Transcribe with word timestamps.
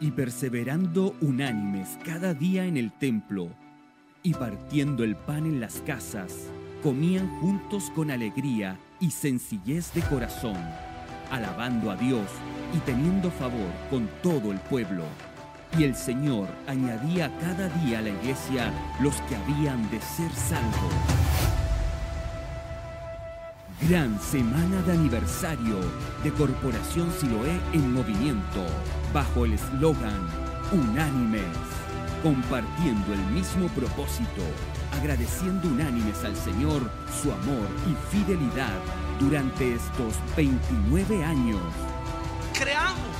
Y 0.00 0.12
perseverando 0.12 1.14
unánimes 1.20 1.98
cada 2.04 2.32
día 2.32 2.64
en 2.64 2.78
el 2.78 2.90
templo, 2.90 3.50
y 4.22 4.32
partiendo 4.32 5.04
el 5.04 5.14
pan 5.14 5.44
en 5.44 5.60
las 5.60 5.82
casas, 5.82 6.48
comían 6.82 7.28
juntos 7.40 7.90
con 7.94 8.10
alegría 8.10 8.78
y 8.98 9.10
sencillez 9.10 9.92
de 9.92 10.00
corazón, 10.02 10.56
alabando 11.30 11.90
a 11.90 11.96
Dios 11.96 12.26
y 12.74 12.78
teniendo 12.78 13.30
favor 13.30 13.70
con 13.90 14.08
todo 14.22 14.52
el 14.52 14.58
pueblo. 14.60 15.04
Y 15.78 15.84
el 15.84 15.94
Señor 15.94 16.48
añadía 16.66 17.30
cada 17.38 17.68
día 17.84 17.98
a 17.98 18.02
la 18.02 18.10
iglesia 18.10 18.72
los 19.00 19.14
que 19.22 19.36
habían 19.36 19.88
de 19.90 20.00
ser 20.00 20.32
salvos. 20.32 21.19
Gran 23.88 24.20
semana 24.20 24.82
de 24.82 24.92
aniversario 24.92 25.76
de 26.22 26.30
Corporación 26.32 27.10
Siloé 27.18 27.58
en 27.72 27.94
movimiento, 27.94 28.66
bajo 29.12 29.46
el 29.46 29.54
eslogan 29.54 30.28
Unánimes, 30.70 31.46
compartiendo 32.22 33.14
el 33.14 33.24
mismo 33.32 33.68
propósito, 33.68 34.42
agradeciendo 34.92 35.66
unánimes 35.68 36.22
al 36.24 36.36
Señor 36.36 36.82
su 37.22 37.32
amor 37.32 37.66
y 37.88 38.14
fidelidad 38.14 38.78
durante 39.18 39.74
estos 39.74 40.14
29 40.36 41.24
años. 41.24 41.62
Creamos, 42.52 43.16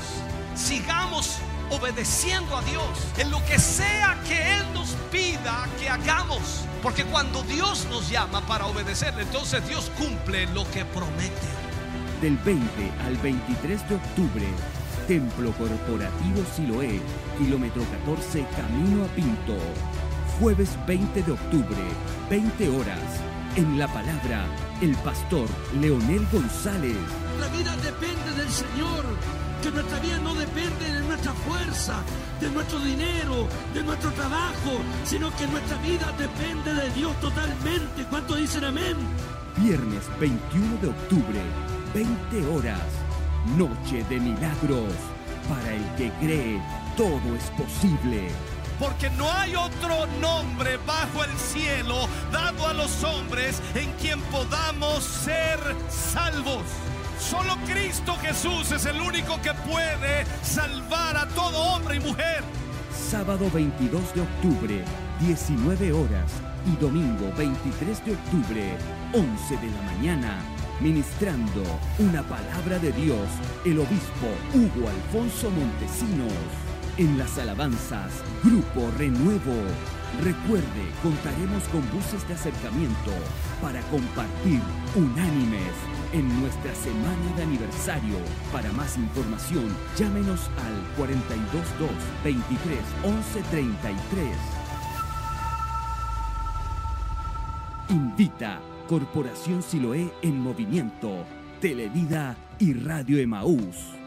sigamos 0.54 1.38
obedeciendo 1.70 2.56
a 2.56 2.62
Dios 2.62 2.84
en 3.18 3.30
lo 3.30 3.44
que 3.46 3.58
sea 3.58 4.18
que 4.26 4.56
Él 4.56 4.64
nos 4.74 4.90
pida 5.10 5.68
que 5.78 5.88
hagamos. 5.88 6.64
Porque 6.82 7.04
cuando 7.04 7.42
Dios 7.42 7.86
nos 7.90 8.08
llama 8.10 8.40
para 8.42 8.66
obedecerle, 8.66 9.22
entonces 9.22 9.66
Dios 9.68 9.90
cumple 9.98 10.46
lo 10.48 10.68
que 10.70 10.84
promete. 10.84 11.48
Del 12.20 12.36
20 12.38 12.92
al 13.04 13.16
23 13.16 13.88
de 13.88 13.94
octubre, 13.94 14.46
Templo 15.06 15.52
Corporativo 15.52 16.44
Siloé, 16.54 17.00
kilómetro 17.38 17.82
14, 18.04 18.46
Camino 18.56 19.04
a 19.04 19.08
Pinto. 19.08 19.56
Jueves 20.38 20.70
20 20.86 21.22
de 21.22 21.32
octubre, 21.32 21.82
20 22.30 22.68
horas. 22.68 23.00
En 23.56 23.78
la 23.78 23.88
palabra, 23.88 24.46
el 24.80 24.94
pastor 24.96 25.48
Leonel 25.80 26.26
González. 26.32 26.96
La 27.40 27.48
vida 27.48 27.76
depende 27.76 28.30
del 28.36 28.48
Señor 28.48 29.04
que 29.60 29.70
nuestra 29.70 29.98
vida 29.98 30.18
no 30.18 30.34
depende 30.34 30.92
de 30.92 31.00
nuestra 31.02 31.32
fuerza, 31.32 32.00
de 32.40 32.48
nuestro 32.50 32.78
dinero, 32.78 33.46
de 33.74 33.82
nuestro 33.82 34.10
trabajo, 34.12 34.80
sino 35.04 35.34
que 35.36 35.46
nuestra 35.46 35.76
vida 35.78 36.12
depende 36.16 36.72
de 36.72 36.90
Dios 36.90 37.18
totalmente. 37.20 38.04
¿Cuánto 38.08 38.36
dicen 38.36 38.64
amén? 38.64 38.96
Viernes 39.56 40.04
21 40.18 40.76
de 40.80 40.88
octubre, 40.88 41.40
20 41.92 42.46
horas, 42.46 42.80
Noche 43.56 44.02
de 44.08 44.20
Milagros. 44.20 44.94
Para 45.48 45.74
el 45.74 45.84
que 45.96 46.10
cree, 46.20 46.62
todo 46.96 47.36
es 47.36 47.50
posible. 47.50 48.28
Porque 48.78 49.10
no 49.10 49.30
hay 49.30 49.54
otro 49.56 50.06
nombre 50.20 50.78
bajo 50.86 51.24
el 51.24 51.36
cielo 51.36 52.08
dado 52.32 52.66
a 52.66 52.72
los 52.72 53.04
hombres 53.04 53.60
en 53.74 53.92
quien 53.94 54.20
podamos 54.22 55.04
ser 55.04 55.58
salvos. 55.90 56.62
Solo 57.20 57.54
Cristo 57.66 58.16
Jesús 58.16 58.72
es 58.72 58.86
el 58.86 58.98
único 59.00 59.40
que 59.42 59.52
puede 59.52 60.24
salvar 60.42 61.16
a 61.18 61.28
todo 61.28 61.74
hombre 61.74 61.96
y 61.96 62.00
mujer. 62.00 62.42
Sábado 63.10 63.48
22 63.52 64.14
de 64.14 64.22
octubre, 64.22 64.84
19 65.20 65.92
horas. 65.92 66.32
Y 66.66 66.76
domingo 66.80 67.30
23 67.36 68.04
de 68.04 68.12
octubre, 68.12 68.76
11 69.12 69.56
de 69.58 69.70
la 69.70 69.82
mañana. 69.82 70.38
Ministrando 70.80 71.62
una 71.98 72.22
palabra 72.22 72.78
de 72.78 72.90
Dios, 72.92 73.28
el 73.66 73.78
obispo 73.78 74.26
Hugo 74.54 74.88
Alfonso 74.88 75.50
Montesinos. 75.50 76.32
En 76.96 77.18
las 77.18 77.38
alabanzas, 77.38 78.12
Grupo 78.42 78.90
Renuevo. 78.96 79.54
Recuerde, 80.22 80.88
contaremos 81.02 81.64
con 81.64 81.82
buses 81.92 82.26
de 82.26 82.34
acercamiento 82.34 83.12
para 83.60 83.80
compartir 83.82 84.60
unánimes 84.96 85.89
en 86.12 86.40
nuestra 86.40 86.74
semana 86.74 87.36
de 87.36 87.42
aniversario. 87.42 88.16
Para 88.52 88.72
más 88.72 88.96
información, 88.96 89.68
llámenos 89.96 90.50
al 90.64 90.96
422 90.96 91.90
23 92.24 92.78
11 93.04 93.42
33. 93.50 94.60
Invita 97.90 98.60
Corporación 98.88 99.62
Siloé 99.62 100.12
en 100.22 100.40
Movimiento, 100.40 101.24
Televida 101.60 102.36
y 102.58 102.74
Radio 102.74 103.18
Emaús. 103.18 103.99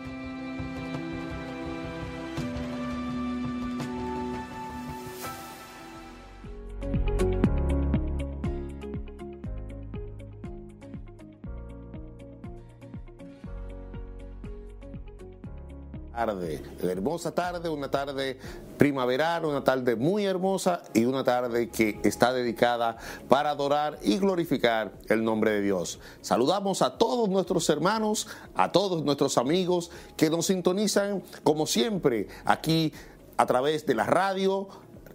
Tarde, 16.25 16.61
hermosa 16.81 17.31
tarde, 17.31 17.67
una 17.67 17.91
tarde 17.91 18.37
primaveral, 18.77 19.43
una 19.43 19.63
tarde 19.63 19.95
muy 19.97 20.25
hermosa 20.25 20.81
y 20.93 21.03
una 21.03 21.23
tarde 21.23 21.69
que 21.69 21.99
está 22.03 22.31
dedicada 22.31 22.97
para 23.27 23.49
adorar 23.49 23.99
y 24.01 24.17
glorificar 24.19 24.93
el 25.09 25.23
nombre 25.23 25.51
de 25.51 25.61
Dios. 25.61 25.99
Saludamos 26.21 26.81
a 26.81 26.97
todos 26.97 27.27
nuestros 27.27 27.69
hermanos, 27.69 28.27
a 28.55 28.71
todos 28.71 29.03
nuestros 29.03 29.37
amigos 29.37 29.91
que 30.15 30.29
nos 30.29 30.45
sintonizan 30.45 31.23
como 31.43 31.67
siempre 31.67 32.27
aquí 32.45 32.93
a 33.35 33.45
través 33.45 33.85
de 33.85 33.95
la 33.95 34.05
radio, 34.05 34.69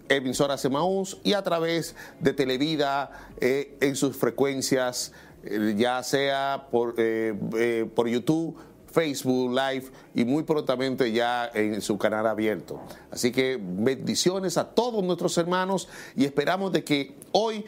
emisora 0.09 0.57
Semaús 0.57 1.17
y 1.23 1.33
a 1.33 1.43
través 1.43 1.95
de 2.19 2.33
Televida 2.33 3.09
eh, 3.39 3.77
en 3.81 3.95
sus 3.95 4.15
frecuencias, 4.15 5.11
eh, 5.43 5.73
ya 5.75 6.03
sea 6.03 6.67
por, 6.69 6.93
eh, 6.97 7.89
por 7.95 8.07
YouTube 8.07 8.57
Facebook 8.91 9.51
Live 9.51 9.85
y 10.15 10.25
muy 10.25 10.43
prontamente 10.43 11.11
ya 11.11 11.49
en 11.53 11.81
su 11.81 11.97
canal 11.97 12.27
abierto. 12.27 12.81
Así 13.11 13.31
que 13.31 13.59
bendiciones 13.61 14.57
a 14.57 14.69
todos 14.69 15.03
nuestros 15.03 15.37
hermanos 15.37 15.87
y 16.15 16.25
esperamos 16.25 16.71
de 16.71 16.83
que 16.83 17.15
hoy 17.31 17.65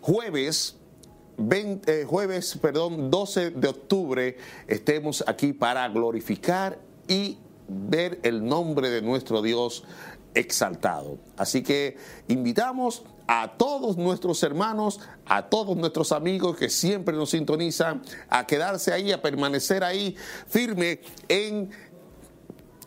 jueves 0.00 0.76
20, 1.38 2.00
eh, 2.00 2.04
jueves, 2.04 2.58
perdón, 2.60 3.10
12 3.10 3.50
de 3.50 3.68
octubre 3.68 4.36
estemos 4.66 5.22
aquí 5.26 5.52
para 5.52 5.86
glorificar 5.88 6.78
y 7.08 7.38
ver 7.68 8.20
el 8.22 8.44
nombre 8.44 8.88
de 8.88 9.02
nuestro 9.02 9.42
Dios 9.42 9.84
exaltado. 10.34 11.18
Así 11.36 11.62
que 11.62 11.96
invitamos 12.28 13.04
a 13.26 13.56
todos 13.56 13.96
nuestros 13.96 14.42
hermanos, 14.42 15.00
a 15.26 15.48
todos 15.48 15.76
nuestros 15.76 16.12
amigos 16.12 16.56
que 16.56 16.68
siempre 16.68 17.16
nos 17.16 17.30
sintonizan, 17.30 18.02
a 18.28 18.46
quedarse 18.46 18.92
ahí, 18.92 19.12
a 19.12 19.20
permanecer 19.20 19.82
ahí 19.84 20.16
firme 20.46 21.00
en 21.28 21.70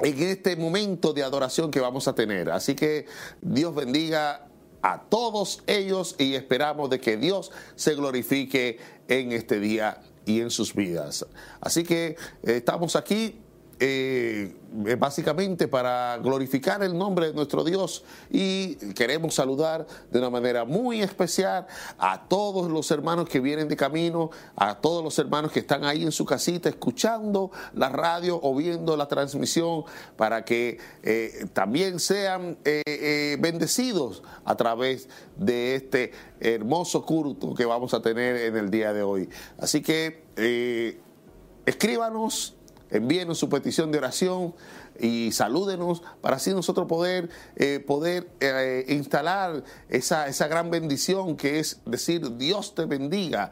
en 0.01 0.23
este 0.23 0.55
momento 0.55 1.13
de 1.13 1.23
adoración 1.23 1.71
que 1.71 1.79
vamos 1.79 2.07
a 2.07 2.15
tener. 2.15 2.49
Así 2.49 2.75
que 2.75 3.05
Dios 3.41 3.75
bendiga 3.75 4.47
a 4.81 5.01
todos 5.01 5.61
ellos 5.67 6.15
y 6.17 6.35
esperamos 6.35 6.89
de 6.89 6.99
que 6.99 7.17
Dios 7.17 7.51
se 7.75 7.95
glorifique 7.95 8.79
en 9.07 9.31
este 9.31 9.59
día 9.59 10.01
y 10.25 10.39
en 10.39 10.51
sus 10.51 10.73
vidas. 10.73 11.25
Así 11.59 11.83
que 11.83 12.07
eh, 12.07 12.17
estamos 12.43 12.95
aquí 12.95 13.41
eh, 13.81 14.55
básicamente 14.97 15.69
para 15.69 16.17
glorificar 16.17 16.83
el 16.83 16.97
nombre 16.97 17.27
de 17.27 17.33
nuestro 17.33 17.63
Dios 17.63 18.03
y 18.29 18.75
queremos 18.93 19.35
saludar 19.35 19.87
de 20.11 20.19
una 20.19 20.29
manera 20.29 20.65
muy 20.65 21.01
especial 21.01 21.65
a 21.97 22.27
todos 22.27 22.69
los 22.69 22.91
hermanos 22.91 23.29
que 23.29 23.39
vienen 23.39 23.69
de 23.69 23.77
camino, 23.77 24.31
a 24.57 24.79
todos 24.81 25.01
los 25.01 25.17
hermanos 25.17 25.53
que 25.53 25.61
están 25.61 25.85
ahí 25.85 26.03
en 26.03 26.11
su 26.11 26.25
casita 26.25 26.67
escuchando 26.67 27.51
la 27.73 27.87
radio 27.87 28.37
o 28.43 28.53
viendo 28.53 28.97
la 28.97 29.07
transmisión 29.07 29.85
para 30.17 30.43
que 30.43 30.77
eh, 31.01 31.47
también 31.53 32.01
sean 32.01 32.57
eh, 32.65 33.37
bendecidos 33.39 34.23
a 34.43 34.57
través 34.57 35.07
de 35.37 35.75
este 35.75 36.11
hermoso 36.41 37.05
culto 37.05 37.55
que 37.55 37.65
vamos 37.65 37.93
a 37.93 38.01
tener 38.01 38.35
en 38.35 38.57
el 38.57 38.69
día 38.69 38.91
de 38.91 39.03
hoy. 39.03 39.29
Así 39.57 39.81
que 39.81 40.25
escríbanos 41.65 42.58
envíenos 42.91 43.37
su 43.37 43.49
petición 43.49 43.91
de 43.91 43.99
oración 43.99 44.55
y 44.99 45.31
salúdenos 45.31 46.01
para 46.21 46.37
así 46.37 46.51
nosotros 46.51 46.87
poder, 46.87 47.29
eh, 47.55 47.79
poder 47.79 48.29
eh, 48.39 48.85
instalar 48.89 49.63
esa, 49.89 50.27
esa 50.27 50.47
gran 50.47 50.69
bendición 50.69 51.35
que 51.37 51.59
es 51.59 51.81
decir, 51.85 52.37
Dios 52.37 52.75
te 52.75 52.85
bendiga, 52.85 53.51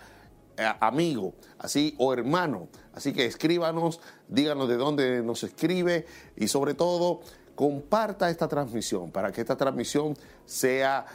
eh, 0.57 0.65
amigo, 0.79 1.35
así 1.57 1.95
o 1.97 2.13
hermano. 2.13 2.69
Así 2.93 3.13
que 3.13 3.25
escríbanos, 3.25 3.99
díganos 4.27 4.67
de 4.67 4.77
dónde 4.77 5.21
nos 5.21 5.43
escribe 5.43 6.05
y 6.35 6.47
sobre 6.47 6.73
todo 6.73 7.21
comparta 7.53 8.29
esta 8.29 8.47
transmisión 8.47 9.11
para 9.11 9.31
que 9.31 9.41
esta 9.41 9.55
transmisión 9.55 10.15
sea 10.45 11.05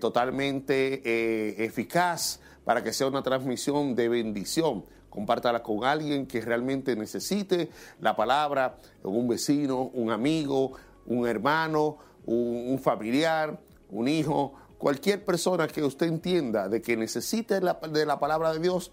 totalmente 0.00 1.64
eficaz, 1.64 2.40
para 2.64 2.82
que 2.82 2.92
sea 2.92 3.06
una 3.06 3.22
transmisión 3.22 3.94
de 3.94 4.08
bendición 4.08 4.84
compártala 5.12 5.62
con 5.62 5.84
alguien 5.84 6.26
que 6.26 6.40
realmente 6.40 6.96
necesite 6.96 7.68
la 8.00 8.16
palabra, 8.16 8.78
un 9.02 9.28
vecino, 9.28 9.90
un 9.92 10.10
amigo, 10.10 10.72
un 11.04 11.28
hermano, 11.28 11.98
un, 12.24 12.78
familiar, 12.78 13.60
un 13.90 14.08
hijo, 14.08 14.54
cualquier 14.78 15.22
persona 15.22 15.68
que 15.68 15.82
usted 15.84 16.06
entienda 16.06 16.66
de 16.70 16.80
que 16.80 16.96
necesite 16.96 17.60
de 17.60 18.06
la 18.06 18.18
palabra 18.18 18.54
de 18.54 18.60
Dios, 18.60 18.90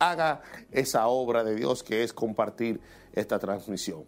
haga 0.00 0.42
esa 0.72 1.06
obra 1.06 1.44
de 1.44 1.54
Dios 1.54 1.84
que 1.84 2.02
es 2.02 2.12
compartir 2.12 2.80
esta 3.12 3.38
transmisión. 3.38 4.02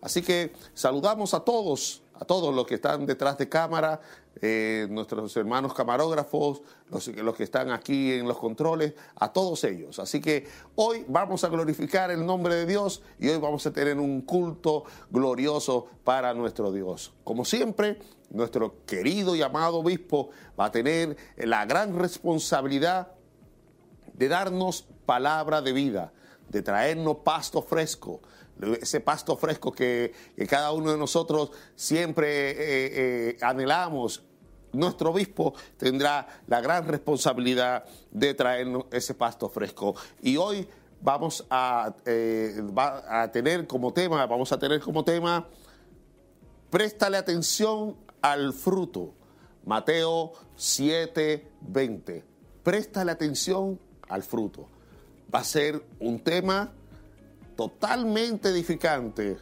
Así 0.00 0.22
que 0.22 0.52
saludamos 0.72 1.34
a 1.34 1.40
todos, 1.40 2.01
a 2.14 2.24
todos 2.24 2.54
los 2.54 2.66
que 2.66 2.76
están 2.76 3.06
detrás 3.06 3.38
de 3.38 3.48
cámara, 3.48 4.00
eh, 4.40 4.86
nuestros 4.90 5.36
hermanos 5.36 5.74
camarógrafos, 5.74 6.62
los, 6.90 7.06
los, 7.08 7.34
que 7.34 7.44
están 7.44 7.70
aquí 7.70 8.12
en 8.12 8.26
los 8.26 8.38
controles, 8.38 8.94
a 9.16 9.32
todos 9.32 9.64
ellos. 9.64 9.98
Así 9.98 10.20
que 10.20 10.46
hoy 10.74 11.04
vamos 11.08 11.44
a 11.44 11.48
glorificar 11.48 12.10
el 12.10 12.24
nombre 12.24 12.54
de 12.54 12.66
Dios 12.66 13.02
y 13.18 13.28
hoy 13.28 13.38
vamos 13.38 13.66
a 13.66 13.72
tener 13.72 13.98
un 13.98 14.22
culto 14.22 14.84
glorioso 15.10 15.88
para 16.04 16.34
nuestro 16.34 16.72
Dios. 16.72 17.12
Como 17.24 17.44
siempre, 17.44 17.98
nuestro 18.30 18.84
querido 18.86 19.36
y 19.36 19.42
amado 19.42 19.78
obispo 19.78 20.30
va 20.58 20.66
a 20.66 20.72
tener 20.72 21.16
la 21.36 21.66
gran 21.66 21.98
responsabilidad 21.98 23.12
de 24.14 24.28
darnos 24.28 24.86
palabra 25.06 25.62
de 25.62 25.72
vida, 25.72 26.12
de 26.48 26.62
traernos 26.62 27.18
pasto 27.18 27.62
fresco, 27.62 28.20
ese 28.80 29.00
pasto 29.00 29.36
fresco 29.36 29.72
que, 29.72 30.12
cada 30.48 30.72
uno 30.72 30.92
de 30.92 30.98
nosotros 30.98 31.50
siempre 31.74 32.50
eh, 32.50 32.56
eh, 33.30 33.38
anhelamos. 33.40 34.22
Nuestro 34.72 35.10
obispo 35.10 35.54
tendrá 35.76 36.26
la 36.46 36.60
gran 36.60 36.86
responsabilidad 36.86 37.84
de 38.10 38.32
traernos 38.34 38.84
ese 38.90 39.14
pasto 39.14 39.48
fresco. 39.48 39.94
Y 40.22 40.36
hoy 40.36 40.66
vamos 41.02 41.44
a, 41.50 41.94
eh, 42.06 42.62
a 42.76 43.30
tener 43.30 43.66
como 43.66 43.92
tema, 43.92 44.24
vamos 44.26 44.50
a 44.52 44.58
tener 44.58 44.80
como 44.80 45.04
tema, 45.04 45.46
préstale 46.70 47.18
atención 47.18 47.96
al 48.22 48.52
fruto. 48.52 49.14
Mateo 49.64 50.32
7, 50.56 51.46
20. 51.60 52.24
Préstale 52.62 53.12
atención 53.12 53.78
al 54.08 54.22
fruto. 54.22 54.68
Va 55.32 55.40
a 55.40 55.44
ser 55.44 55.84
un 56.00 56.18
tema 56.20 56.72
totalmente 57.56 58.48
edificante, 58.48 59.38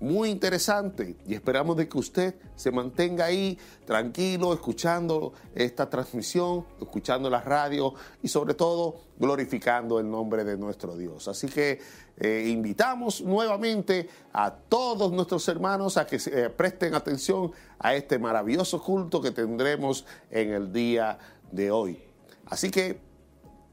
muy 0.00 0.30
interesante 0.30 1.16
y 1.26 1.34
esperamos 1.34 1.76
de 1.76 1.88
que 1.88 1.98
usted 1.98 2.34
se 2.56 2.70
mantenga 2.70 3.26
ahí 3.26 3.58
tranquilo, 3.86 4.52
escuchando 4.52 5.32
esta 5.54 5.88
transmisión, 5.88 6.66
escuchando 6.80 7.30
la 7.30 7.40
radio 7.40 7.94
y 8.22 8.28
sobre 8.28 8.54
todo 8.54 8.96
glorificando 9.18 9.98
el 9.98 10.10
nombre 10.10 10.44
de 10.44 10.56
nuestro 10.56 10.96
Dios. 10.96 11.28
Así 11.28 11.46
que 11.46 11.80
eh, 12.16 12.46
invitamos 12.48 13.22
nuevamente 13.22 14.08
a 14.32 14.52
todos 14.52 15.12
nuestros 15.12 15.46
hermanos 15.48 15.96
a 15.96 16.06
que 16.06 16.16
eh, 16.16 16.50
presten 16.50 16.94
atención 16.94 17.52
a 17.78 17.94
este 17.94 18.18
maravilloso 18.18 18.82
culto 18.82 19.20
que 19.20 19.30
tendremos 19.30 20.04
en 20.30 20.52
el 20.52 20.72
día 20.72 21.18
de 21.50 21.70
hoy. 21.70 22.02
Así 22.46 22.70
que 22.70 23.00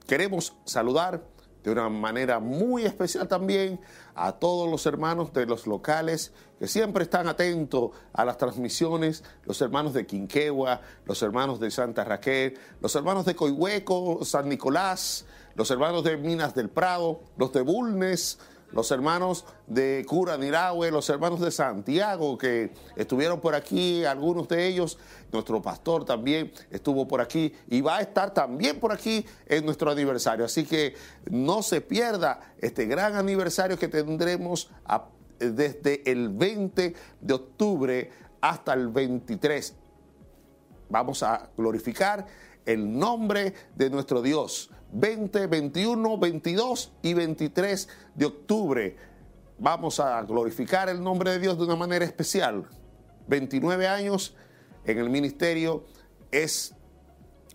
queremos 0.07 0.53
saludar 0.65 1.23
de 1.63 1.71
una 1.71 1.89
manera 1.89 2.39
muy 2.39 2.85
especial 2.85 3.27
también 3.27 3.79
a 4.15 4.33
todos 4.33 4.69
los 4.69 4.85
hermanos 4.85 5.31
de 5.33 5.45
los 5.45 5.67
locales 5.67 6.33
que 6.59 6.67
siempre 6.67 7.03
están 7.03 7.27
atentos 7.27 7.91
a 8.13 8.25
las 8.25 8.37
transmisiones, 8.37 9.23
los 9.45 9.61
hermanos 9.61 9.93
de 9.93 10.05
Quinquegua, 10.05 10.81
los 11.05 11.21
hermanos 11.21 11.59
de 11.59 11.71
Santa 11.71 12.03
Raquel, 12.03 12.57
los 12.81 12.95
hermanos 12.95 13.25
de 13.25 13.35
Coihueco, 13.35 14.23
San 14.25 14.49
Nicolás, 14.49 15.25
los 15.55 15.69
hermanos 15.71 16.03
de 16.03 16.17
Minas 16.17 16.53
del 16.55 16.69
Prado, 16.69 17.21
los 17.37 17.51
de 17.51 17.61
Bulnes, 17.61 18.39
los 18.71 18.89
hermanos 18.91 19.45
de 19.67 20.05
Cura 20.07 20.37
Niragüe, 20.37 20.91
los 20.91 21.09
hermanos 21.09 21.39
de 21.41 21.51
Santiago 21.51 22.37
que 22.37 22.71
estuvieron 22.95 23.41
por 23.41 23.55
aquí, 23.55 24.05
algunos 24.05 24.47
de 24.47 24.67
ellos, 24.67 24.97
nuestro 25.31 25.61
pastor 25.61 26.05
también 26.05 26.51
estuvo 26.69 27.07
por 27.07 27.21
aquí 27.21 27.53
y 27.67 27.81
va 27.81 27.97
a 27.97 28.01
estar 28.01 28.33
también 28.33 28.79
por 28.79 28.91
aquí 28.91 29.25
en 29.45 29.65
nuestro 29.65 29.91
aniversario. 29.91 30.45
Así 30.45 30.65
que 30.65 30.95
no 31.29 31.63
se 31.63 31.81
pierda 31.81 32.53
este 32.59 32.85
gran 32.85 33.15
aniversario 33.15 33.77
que 33.77 33.87
tendremos 33.87 34.69
desde 35.39 36.09
el 36.09 36.29
20 36.29 36.95
de 37.19 37.33
octubre 37.33 38.11
hasta 38.39 38.73
el 38.73 38.87
23. 38.87 39.75
Vamos 40.89 41.23
a 41.23 41.49
glorificar 41.57 42.25
el 42.65 42.97
nombre 42.97 43.53
de 43.75 43.89
nuestro 43.89 44.21
Dios 44.21 44.69
20, 44.93 45.47
21, 45.47 46.17
22 46.17 46.93
y 47.01 47.13
23 47.13 47.89
de 48.15 48.25
octubre. 48.25 48.97
Vamos 49.57 49.99
a 49.99 50.21
glorificar 50.23 50.89
el 50.89 51.01
nombre 51.03 51.31
de 51.31 51.39
Dios 51.39 51.57
de 51.57 51.65
una 51.65 51.75
manera 51.75 52.03
especial. 52.05 52.65
29 53.27 53.87
años 53.87 54.35
en 54.85 54.97
el 54.97 55.09
ministerio 55.09 55.85
es 56.31 56.73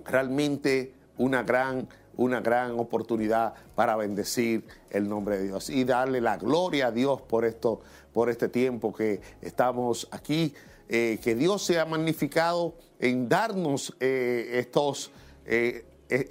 realmente 0.04 0.94
una 1.18 1.42
gran, 1.42 1.88
una 2.16 2.40
gran 2.40 2.78
oportunidad 2.78 3.54
para 3.74 3.96
bendecir 3.96 4.64
el 4.90 5.08
nombre 5.08 5.38
de 5.38 5.44
Dios 5.44 5.68
y 5.70 5.84
darle 5.84 6.20
la 6.20 6.36
gloria 6.36 6.88
a 6.88 6.92
Dios 6.92 7.20
por 7.22 7.44
esto, 7.44 7.80
por 8.12 8.30
este 8.30 8.48
tiempo 8.48 8.92
que 8.92 9.20
estamos 9.42 10.08
aquí. 10.10 10.54
Eh, 10.88 11.18
que 11.20 11.34
Dios 11.34 11.64
sea 11.64 11.84
magnificado 11.84 12.76
en 13.00 13.28
darnos 13.28 13.96
eh, 13.98 14.50
estos, 14.52 15.10
eh, 15.44 15.84
e, 16.08 16.28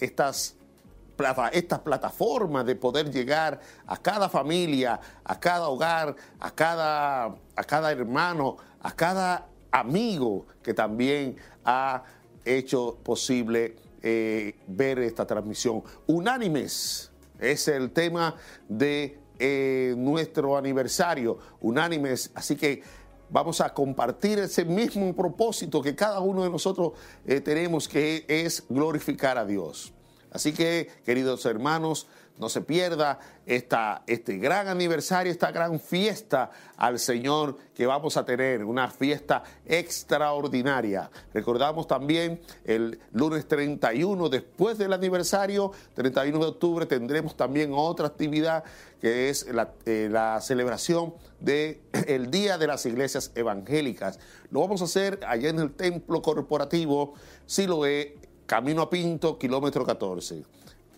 estas 1.18 1.54
estas 1.54 1.80
plataformas 1.80 2.66
de 2.66 2.76
poder 2.76 3.12
llegar 3.12 3.60
a 3.88 3.98
cada 3.98 4.30
familia, 4.30 5.00
a 5.24 5.40
cada 5.40 5.68
hogar, 5.68 6.16
a 6.40 6.52
cada, 6.52 7.26
a 7.26 7.64
cada 7.66 7.92
hermano, 7.92 8.58
a 8.82 8.92
cada 8.92 9.48
amigo 9.72 10.46
que 10.62 10.74
también 10.74 11.38
ha 11.64 12.04
hecho 12.44 12.98
posible 13.04 13.76
eh, 14.02 14.56
ver 14.68 15.00
esta 15.00 15.26
transmisión. 15.26 15.84
Unánimes 16.08 17.12
es 17.40 17.68
el 17.68 17.92
tema 17.92 18.36
de 18.70 19.18
eh, 19.40 19.96
nuestro 19.98 20.58
aniversario, 20.58 21.40
unánimes, 21.60 22.32
así 22.36 22.56
que 22.56 22.84
vamos 23.30 23.60
a 23.62 23.74
compartir 23.74 24.40
ese 24.40 24.64
mismo 24.64 25.14
propósito 25.16 25.82
que 25.82 25.96
cada 25.96 26.20
uno 26.20 26.44
de 26.44 26.50
nosotros 26.50 26.94
eh, 27.26 27.42
tenemos, 27.42 27.88
que 27.88 28.26
es 28.28 28.64
glorificar 28.70 29.38
a 29.38 29.46
Dios. 29.46 29.95
Así 30.36 30.52
que, 30.52 30.90
queridos 31.06 31.46
hermanos, 31.46 32.08
no 32.38 32.50
se 32.50 32.60
pierda 32.60 33.20
esta, 33.46 34.04
este 34.06 34.38
gran 34.38 34.68
aniversario, 34.68 35.32
esta 35.32 35.50
gran 35.50 35.80
fiesta 35.80 36.52
al 36.76 37.00
Señor 37.00 37.58
que 37.74 37.86
vamos 37.86 38.18
a 38.18 38.26
tener, 38.26 38.66
una 38.66 38.90
fiesta 38.90 39.44
extraordinaria. 39.66 41.10
Recordamos 41.34 41.88
también 41.88 42.42
el 42.66 43.00
lunes 43.14 43.48
31, 43.48 44.28
después 44.28 44.78
del 44.78 44.92
aniversario, 44.92 45.72
31 45.94 46.38
de 46.38 46.46
octubre, 46.46 46.86
tendremos 46.86 47.38
también 47.38 47.72
otra 47.74 48.08
actividad 48.08 48.66
que 49.00 49.30
es 49.30 49.48
la, 49.54 49.72
eh, 49.86 50.12
celebración 50.42 51.14
del 51.40 51.80
el 52.08 52.30
Día 52.30 52.58
de 52.58 52.68
las 52.68 52.86
Iglesias 52.86 53.32
Evangélicas. 53.36 54.20
Lo 54.52 54.60
vamos 54.60 54.82
a 54.82 54.86
hacer 54.86 55.22
allá 55.26 55.48
en 55.48 55.60
el 55.60 55.72
Templo 55.72 56.22
Corporativo 56.22 57.14
Siloé 57.46 58.25
Camino 58.46 58.84
a 58.84 58.90
Pinto, 58.90 59.38
kilómetro 59.38 59.86
14. 59.86 60.44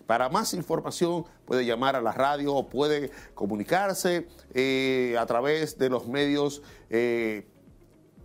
Para 0.06 0.30
más 0.30 0.54
información 0.54 1.26
puede 1.46 1.66
llamar 1.66 1.96
a 1.96 2.02
la 2.02 2.12
radio 2.14 2.54
o 2.56 2.70
puede 2.70 3.12
comunicarse 3.34 4.28
eh, 4.54 5.18
a 5.20 5.26
través 5.26 5.78
de 5.78 5.90
los 5.90 6.08
medios 6.08 6.62
eh, 6.90 7.46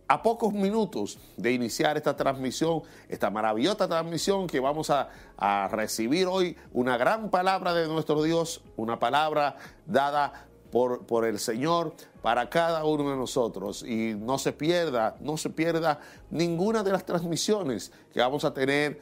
a 0.07 0.21
pocos 0.21 0.53
minutos 0.53 1.17
de 1.37 1.51
iniciar 1.51 1.97
esta 1.97 2.15
transmisión, 2.15 2.83
esta 3.09 3.29
maravillosa 3.29 3.87
transmisión 3.87 4.47
que 4.47 4.59
vamos 4.59 4.89
a, 4.89 5.09
recibir 5.69 6.27
hoy, 6.27 6.55
una 6.71 6.97
gran 6.97 7.29
palabra 7.29 7.73
de 7.73 7.87
nuestro 7.87 8.23
Dios, 8.23 8.61
una 8.77 8.99
palabra 8.99 9.57
dada 9.85 10.47
por, 10.71 11.05
por, 11.05 11.25
el 11.25 11.39
Señor 11.39 11.93
para 12.21 12.49
cada 12.49 12.85
uno 12.85 13.09
de 13.09 13.17
nosotros. 13.17 13.83
Y 13.83 14.13
no 14.13 14.37
se 14.37 14.53
pierda, 14.53 15.17
no 15.19 15.35
se 15.37 15.49
pierda 15.49 15.99
ninguna 16.29 16.83
de 16.83 16.91
las 16.91 17.05
transmisiones 17.05 17.91
que 18.13 18.21
vamos 18.21 18.45
a 18.45 18.53
tener 18.53 18.99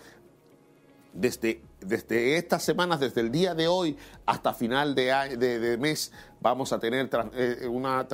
desde, 1.13 1.61
desde 1.85 2.37
estas 2.37 2.63
semanas, 2.63 2.99
desde 2.99 3.21
el 3.21 3.31
día 3.31 3.53
de 3.53 3.67
hoy 3.67 3.97
hasta 4.25 4.53
final 4.53 4.95
de, 4.95 5.37
de, 5.37 5.77
mes, 5.77 6.11
vamos 6.41 6.73
a 6.73 6.79
tener 6.79 7.09
eh, 7.33 7.67
una, 7.67 8.07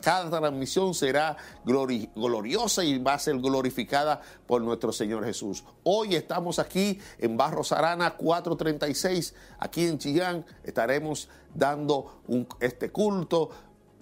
cada 0.00 0.30
transmisión 0.30 0.94
será 0.94 1.36
gloriosa 1.64 2.84
y 2.84 2.98
va 2.98 3.14
a 3.14 3.18
ser 3.18 3.38
glorificada 3.38 4.20
por 4.46 4.62
nuestro 4.62 4.92
Señor 4.92 5.24
Jesús. 5.24 5.64
Hoy 5.82 6.14
estamos 6.14 6.58
aquí 6.58 6.98
en 7.18 7.36
Barros 7.36 7.72
Arana 7.72 8.16
436, 8.16 9.34
aquí 9.58 9.86
en 9.86 9.98
Chillán, 9.98 10.44
estaremos 10.62 11.28
dando 11.54 12.22
un, 12.28 12.46
este 12.60 12.90
culto 12.90 13.50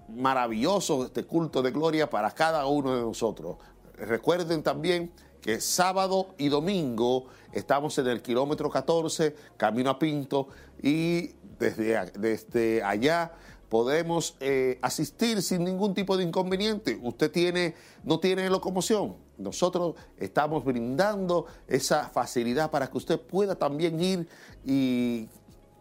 maravilloso, 0.09 1.07
este 1.07 1.25
culto 1.25 1.63
de 1.63 1.71
gloria 1.71 2.09
para 2.09 2.31
cada 2.31 2.67
uno 2.67 2.95
de 2.95 3.03
nosotros. 3.03 3.57
recuerden 3.95 4.63
también 4.63 5.13
que 5.41 5.61
sábado 5.61 6.35
y 6.39 6.49
domingo 6.49 7.27
estamos 7.53 7.97
en 7.99 8.09
el 8.09 8.23
kilómetro 8.23 8.71
14, 8.71 9.35
camino 9.57 9.91
a 9.91 9.99
Pinto, 9.99 10.49
y 10.83 11.33
desde, 11.59 12.11
desde 12.19 12.83
allá 12.83 13.33
podemos 13.69 14.37
eh, 14.41 14.79
asistir 14.83 15.43
sin 15.43 15.65
ningún 15.65 15.95
tipo 15.95 16.17
de 16.17 16.25
inconveniente. 16.25 16.99
Usted 17.03 17.31
tiene, 17.31 17.75
no 18.03 18.19
tiene 18.19 18.49
locomoción. 18.49 19.17
Nosotros 19.37 19.95
estamos 20.19 20.65
brindando 20.65 21.47
esa 21.67 22.09
facilidad 22.09 22.71
para 22.71 22.89
que 22.89 22.99
usted 22.99 23.21
pueda 23.21 23.55
también 23.55 24.01
ir 24.01 24.29
y, 24.65 25.29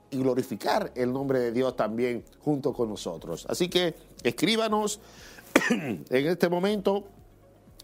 glorificar 0.10 0.94
el 0.96 1.12
nombre 1.12 1.38
de 1.38 1.52
Dios 1.52 1.76
también 1.76 2.24
junto 2.40 2.72
con 2.72 2.88
nosotros. 2.88 3.46
Así 3.50 3.68
que 3.68 3.94
escríbanos 4.24 5.02
en 5.70 6.06
este 6.10 6.48
momento. 6.48 7.04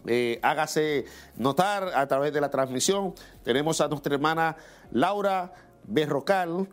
Eh, 0.06 0.38
hágase 0.42 1.06
notar 1.36 1.90
a 1.94 2.06
través 2.06 2.32
de 2.32 2.40
la 2.40 2.50
transmisión. 2.50 3.14
Tenemos 3.42 3.80
a 3.80 3.88
nuestra 3.88 4.14
hermana 4.14 4.56
Laura 4.90 5.52
Berrocal. 5.84 6.68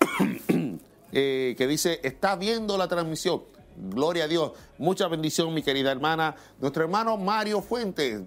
Eh, 1.10 1.54
que 1.56 1.66
dice, 1.66 2.00
está 2.02 2.36
viendo 2.36 2.76
la 2.76 2.86
transmisión. 2.86 3.42
Gloria 3.76 4.24
a 4.24 4.28
Dios. 4.28 4.52
Mucha 4.76 5.08
bendición, 5.08 5.54
mi 5.54 5.62
querida 5.62 5.90
hermana. 5.90 6.36
Nuestro 6.60 6.82
hermano 6.82 7.16
Mario 7.16 7.62
Fuentes, 7.62 8.20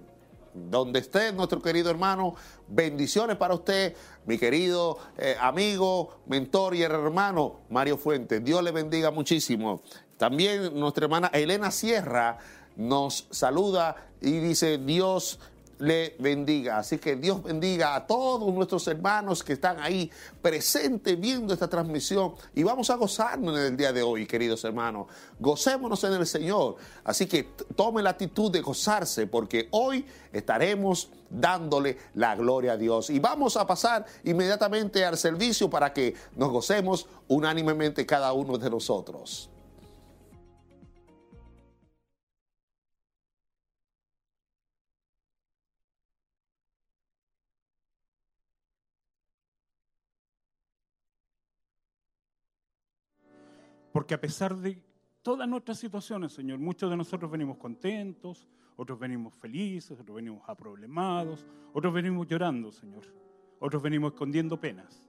donde 0.52 0.98
esté 0.98 1.32
nuestro 1.32 1.62
querido 1.62 1.90
hermano, 1.90 2.34
bendiciones 2.66 3.36
para 3.36 3.54
usted, 3.54 3.94
mi 4.26 4.36
querido 4.36 4.98
eh, 5.16 5.36
amigo, 5.40 6.22
mentor 6.26 6.74
y 6.74 6.82
hermano 6.82 7.60
Mario 7.70 7.96
Fuentes. 7.96 8.42
Dios 8.42 8.62
le 8.64 8.72
bendiga 8.72 9.12
muchísimo. 9.12 9.82
También 10.16 10.78
nuestra 10.78 11.04
hermana 11.04 11.30
Elena 11.32 11.70
Sierra 11.70 12.38
nos 12.76 13.26
saluda 13.30 13.96
y 14.20 14.38
dice, 14.38 14.78
Dios 14.78 15.38
le 15.82 16.14
bendiga. 16.20 16.78
Así 16.78 16.98
que 16.98 17.16
Dios 17.16 17.42
bendiga 17.42 17.96
a 17.96 18.06
todos 18.06 18.54
nuestros 18.54 18.86
hermanos 18.86 19.42
que 19.42 19.54
están 19.54 19.80
ahí 19.80 20.08
presentes 20.40 21.18
viendo 21.18 21.52
esta 21.52 21.68
transmisión 21.68 22.34
y 22.54 22.62
vamos 22.62 22.88
a 22.90 22.94
gozarnos 22.94 23.58
en 23.58 23.64
el 23.64 23.76
día 23.76 23.92
de 23.92 24.00
hoy, 24.00 24.24
queridos 24.24 24.62
hermanos. 24.62 25.08
Gocémonos 25.40 26.04
en 26.04 26.12
el 26.12 26.26
Señor. 26.26 26.76
Así 27.02 27.26
que 27.26 27.48
tome 27.74 28.00
la 28.00 28.10
actitud 28.10 28.50
de 28.52 28.60
gozarse 28.60 29.26
porque 29.26 29.66
hoy 29.72 30.06
estaremos 30.32 31.10
dándole 31.28 31.98
la 32.14 32.36
gloria 32.36 32.72
a 32.72 32.76
Dios. 32.76 33.10
Y 33.10 33.18
vamos 33.18 33.56
a 33.56 33.66
pasar 33.66 34.06
inmediatamente 34.22 35.04
al 35.04 35.18
servicio 35.18 35.68
para 35.68 35.92
que 35.92 36.14
nos 36.36 36.50
gocemos 36.50 37.08
unánimemente 37.26 38.06
cada 38.06 38.32
uno 38.32 38.56
de 38.56 38.70
nosotros. 38.70 39.51
Porque 53.92 54.14
a 54.14 54.20
pesar 54.20 54.56
de 54.56 54.82
todas 55.22 55.48
nuestras 55.48 55.78
situaciones, 55.78 56.32
Señor, 56.32 56.58
muchos 56.58 56.90
de 56.90 56.96
nosotros 56.96 57.30
venimos 57.30 57.58
contentos, 57.58 58.48
otros 58.76 58.98
venimos 58.98 59.34
felices, 59.34 60.00
otros 60.00 60.16
venimos 60.16 60.42
aproblemados, 60.46 61.46
otros 61.72 61.92
venimos 61.92 62.26
llorando, 62.26 62.72
Señor, 62.72 63.04
otros 63.60 63.82
venimos 63.82 64.12
escondiendo 64.12 64.58
penas. 64.58 65.08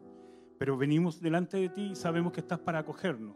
Pero 0.60 0.78
venimos 0.78 1.20
delante 1.20 1.58
de 1.58 1.70
ti 1.70 1.82
y 1.92 1.96
sabemos 1.96 2.34
que 2.34 2.42
estás 2.42 2.60
para 2.60 2.80
acogernos. 2.80 3.36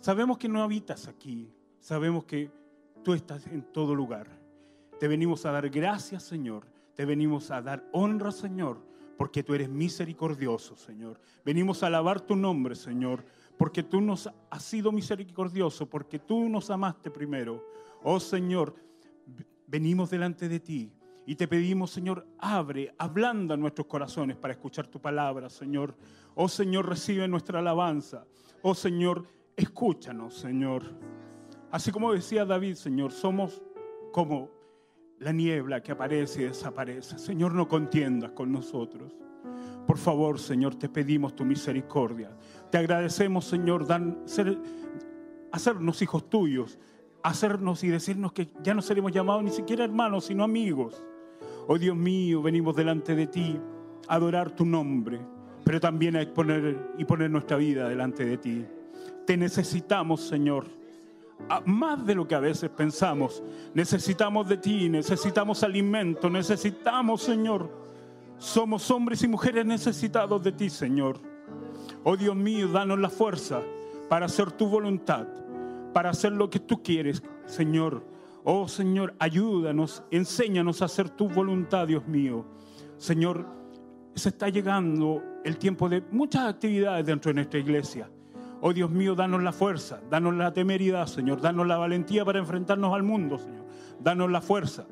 Sabemos 0.00 0.38
que 0.38 0.48
no 0.48 0.62
habitas 0.62 1.08
aquí, 1.08 1.50
sabemos 1.78 2.24
que 2.24 2.50
tú 3.02 3.14
estás 3.14 3.46
en 3.46 3.62
todo 3.72 3.94
lugar. 3.94 4.28
Te 4.98 5.08
venimos 5.08 5.44
a 5.46 5.52
dar 5.52 5.68
gracias, 5.70 6.22
Señor. 6.22 6.66
Te 6.94 7.04
venimos 7.04 7.50
a 7.50 7.62
dar 7.62 7.88
honra, 7.92 8.30
Señor, 8.30 8.78
porque 9.16 9.42
tú 9.42 9.54
eres 9.54 9.68
misericordioso, 9.68 10.76
Señor. 10.76 11.18
Venimos 11.44 11.82
a 11.82 11.86
alabar 11.86 12.20
tu 12.20 12.36
nombre, 12.36 12.74
Señor 12.74 13.24
porque 13.60 13.82
tú 13.82 14.00
nos 14.00 14.26
has 14.48 14.62
sido 14.62 14.90
misericordioso, 14.90 15.84
porque 15.84 16.18
tú 16.18 16.48
nos 16.48 16.70
amaste 16.70 17.10
primero. 17.10 17.62
Oh 18.02 18.18
Señor, 18.18 18.74
venimos 19.66 20.08
delante 20.08 20.48
de 20.48 20.60
ti 20.60 20.90
y 21.26 21.34
te 21.34 21.46
pedimos, 21.46 21.90
Señor, 21.90 22.26
abre, 22.38 22.94
ablanda 22.96 23.58
nuestros 23.58 23.86
corazones 23.86 24.38
para 24.38 24.54
escuchar 24.54 24.86
tu 24.86 24.98
palabra, 24.98 25.50
Señor. 25.50 25.94
Oh 26.36 26.48
Señor, 26.48 26.88
recibe 26.88 27.28
nuestra 27.28 27.58
alabanza. 27.58 28.24
Oh 28.62 28.74
Señor, 28.74 29.26
escúchanos, 29.54 30.36
Señor. 30.36 30.82
Así 31.70 31.92
como 31.92 32.14
decía 32.14 32.46
David, 32.46 32.76
Señor, 32.76 33.12
somos 33.12 33.62
como 34.10 34.48
la 35.18 35.32
niebla 35.32 35.82
que 35.82 35.92
aparece 35.92 36.40
y 36.40 36.44
desaparece. 36.44 37.18
Señor, 37.18 37.52
no 37.52 37.68
contiendas 37.68 38.30
con 38.30 38.50
nosotros. 38.50 39.12
Por 39.86 39.98
favor, 39.98 40.38
Señor, 40.38 40.76
te 40.76 40.88
pedimos 40.88 41.34
tu 41.34 41.44
misericordia. 41.44 42.30
Te 42.70 42.78
agradecemos, 42.78 43.44
Señor, 43.44 43.86
hacernos 45.50 46.02
hijos 46.02 46.30
tuyos, 46.30 46.78
hacernos 47.22 47.82
y 47.84 47.88
decirnos 47.88 48.32
que 48.32 48.48
ya 48.62 48.72
no 48.74 48.82
seremos 48.82 49.12
llamados 49.12 49.42
ni 49.42 49.50
siquiera 49.50 49.84
hermanos, 49.84 50.26
sino 50.26 50.44
amigos. 50.44 51.02
Oh 51.66 51.78
Dios 51.78 51.96
mío, 51.96 52.42
venimos 52.42 52.76
delante 52.76 53.14
de 53.14 53.26
ti 53.26 53.58
a 54.08 54.14
adorar 54.14 54.50
tu 54.52 54.64
nombre, 54.64 55.20
pero 55.64 55.80
también 55.80 56.16
a 56.16 56.22
exponer 56.22 56.92
y 56.98 57.04
poner 57.04 57.30
nuestra 57.30 57.56
vida 57.56 57.88
delante 57.88 58.24
de 58.24 58.36
ti. 58.38 58.64
Te 59.26 59.36
necesitamos, 59.36 60.20
Señor, 60.20 60.66
más 61.64 62.04
de 62.04 62.14
lo 62.14 62.26
que 62.26 62.34
a 62.34 62.40
veces 62.40 62.70
pensamos. 62.70 63.42
Necesitamos 63.74 64.48
de 64.48 64.56
ti, 64.56 64.88
necesitamos 64.88 65.62
alimento, 65.62 66.28
necesitamos, 66.28 67.22
Señor, 67.22 67.79
somos 68.40 68.90
hombres 68.90 69.22
y 69.22 69.28
mujeres 69.28 69.66
necesitados 69.66 70.42
de 70.42 70.50
ti, 70.50 70.70
Señor. 70.70 71.20
Oh 72.02 72.16
Dios 72.16 72.34
mío, 72.34 72.68
danos 72.68 72.98
la 72.98 73.10
fuerza 73.10 73.60
para 74.08 74.26
hacer 74.26 74.50
tu 74.50 74.66
voluntad, 74.66 75.28
para 75.92 76.10
hacer 76.10 76.32
lo 76.32 76.48
que 76.48 76.58
tú 76.58 76.82
quieres, 76.82 77.22
Señor. 77.44 78.02
Oh 78.42 78.66
Señor, 78.66 79.14
ayúdanos, 79.18 80.02
enséñanos 80.10 80.80
a 80.80 80.86
hacer 80.86 81.10
tu 81.10 81.28
voluntad, 81.28 81.86
Dios 81.86 82.08
mío. 82.08 82.46
Señor, 82.96 83.46
se 84.14 84.30
está 84.30 84.48
llegando 84.48 85.22
el 85.44 85.58
tiempo 85.58 85.90
de 85.90 86.02
muchas 86.10 86.48
actividades 86.48 87.04
dentro 87.04 87.28
de 87.28 87.34
nuestra 87.34 87.60
iglesia. 87.60 88.08
Oh 88.62 88.72
Dios 88.72 88.90
mío, 88.90 89.14
danos 89.14 89.42
la 89.42 89.52
fuerza, 89.52 90.00
danos 90.08 90.34
la 90.34 90.52
temeridad, 90.54 91.06
Señor, 91.06 91.42
danos 91.42 91.66
la 91.66 91.76
valentía 91.76 92.24
para 92.24 92.38
enfrentarnos 92.38 92.94
al 92.94 93.02
mundo, 93.02 93.36
Señor. 93.36 93.66
Danos 94.02 94.30
la 94.30 94.40
fuerza 94.40 94.86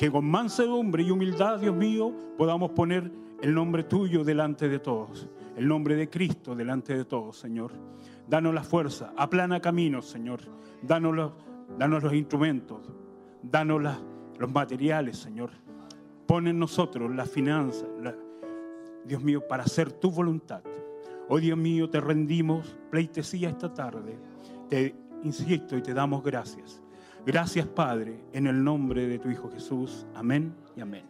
que 0.00 0.10
con 0.10 0.24
mansedumbre 0.24 1.02
y 1.02 1.10
humildad, 1.10 1.58
Dios 1.60 1.76
mío, 1.76 2.10
podamos 2.38 2.70
poner 2.70 3.12
el 3.42 3.52
nombre 3.52 3.84
tuyo 3.84 4.24
delante 4.24 4.66
de 4.66 4.78
todos, 4.78 5.28
el 5.58 5.68
nombre 5.68 5.94
de 5.94 6.08
Cristo 6.08 6.54
delante 6.54 6.96
de 6.96 7.04
todos, 7.04 7.36
Señor. 7.36 7.72
Danos 8.26 8.54
la 8.54 8.62
fuerza, 8.62 9.12
aplana 9.14 9.60
caminos, 9.60 10.06
Señor. 10.06 10.40
Danos 10.80 11.14
los, 11.14 12.14
instrumentos, 12.14 12.80
danos 13.42 13.82
los 14.38 14.50
materiales, 14.50 15.18
Señor. 15.18 15.50
Pon 16.26 16.46
en 16.46 16.58
nosotros 16.58 17.14
la 17.14 17.26
finanza, 17.26 17.84
Dios 19.04 19.22
mío, 19.22 19.46
para 19.46 19.64
hacer 19.64 19.92
tu 19.92 20.10
voluntad. 20.10 20.62
Oh 21.28 21.38
Dios 21.38 21.58
mío, 21.58 21.90
te 21.90 22.00
rendimos 22.00 22.74
pleitesía 22.90 23.50
esta 23.50 23.74
tarde. 23.74 24.18
Te 24.66 24.94
insisto 25.24 25.76
y 25.76 25.82
te 25.82 25.92
damos 25.92 26.24
gracias. 26.24 26.80
Gracias, 27.26 27.66
Padre, 27.66 28.24
en 28.32 28.46
el 28.46 28.64
nombre 28.64 29.06
de 29.06 29.18
tu 29.18 29.28
Hijo 29.28 29.50
Jesús. 29.50 30.06
Amén 30.14 30.54
y 30.74 30.80
amén. 30.80 31.04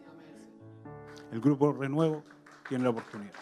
El 1.31 1.39
grupo 1.39 1.71
Renuevo 1.71 2.23
tiene 2.67 2.83
la 2.83 2.89
oportunidad. 2.89 3.33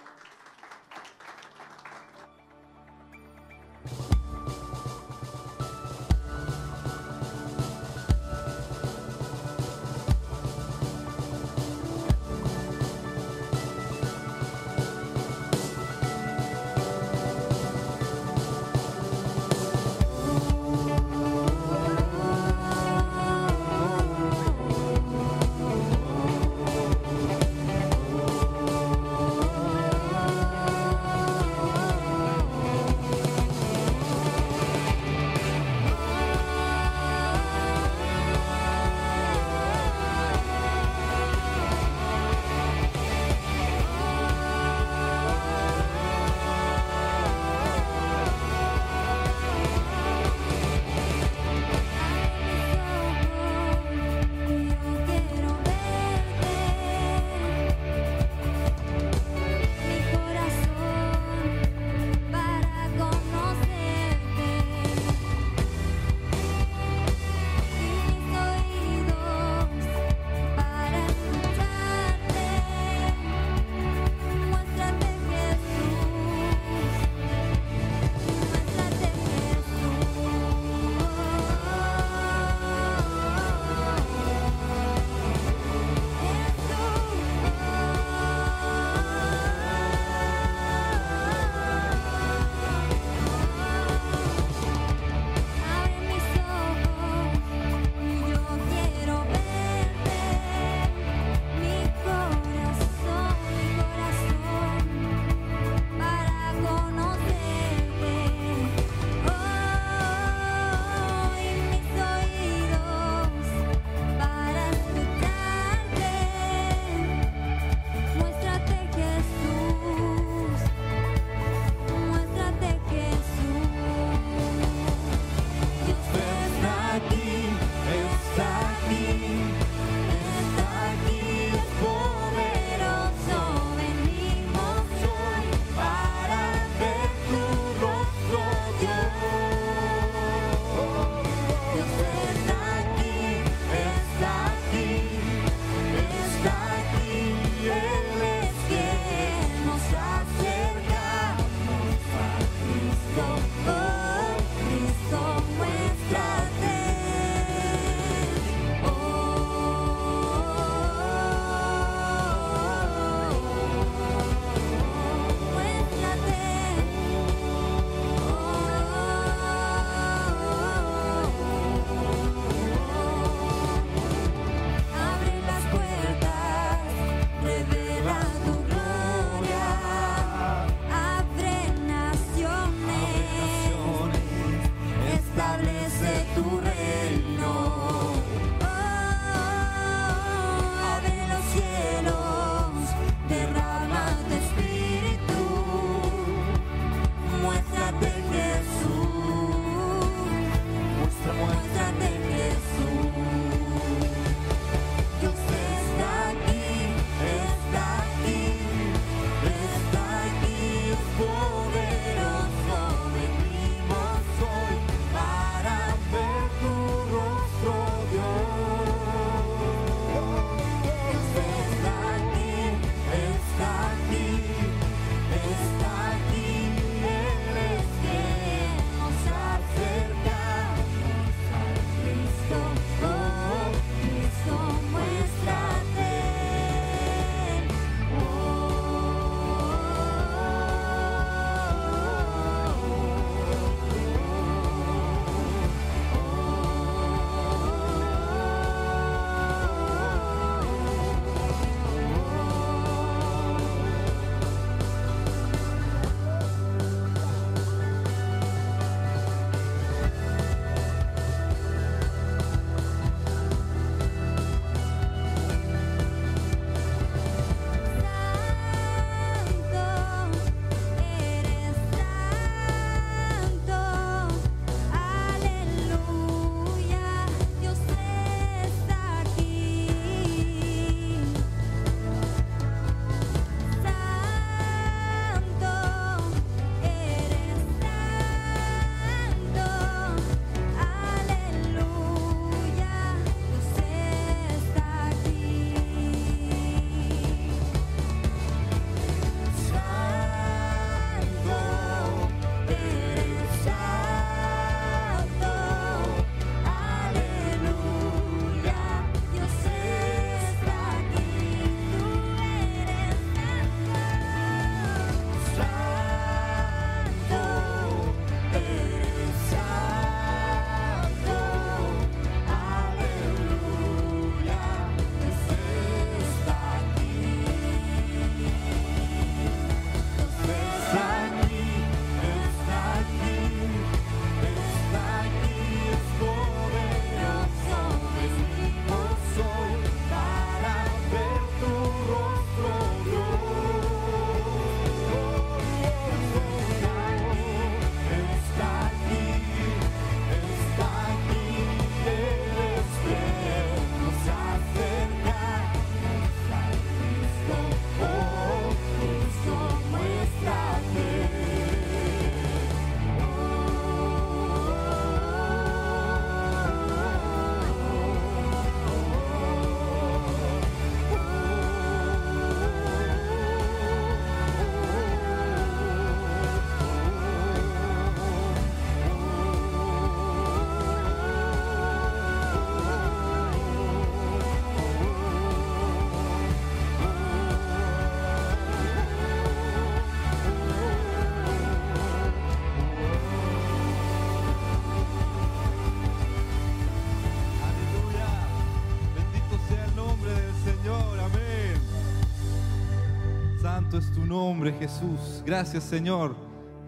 nombre, 404.29 404.71
Jesús. 404.73 405.43
Gracias, 405.45 405.83
Señor, 405.83 406.35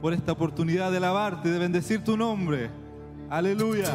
por 0.01 0.13
esta 0.13 0.31
oportunidad 0.31 0.91
de 0.91 0.97
alabarte, 0.97 1.49
de 1.49 1.59
bendecir 1.59 2.03
tu 2.03 2.15
nombre. 2.15 2.69
Aleluya. 3.29 3.89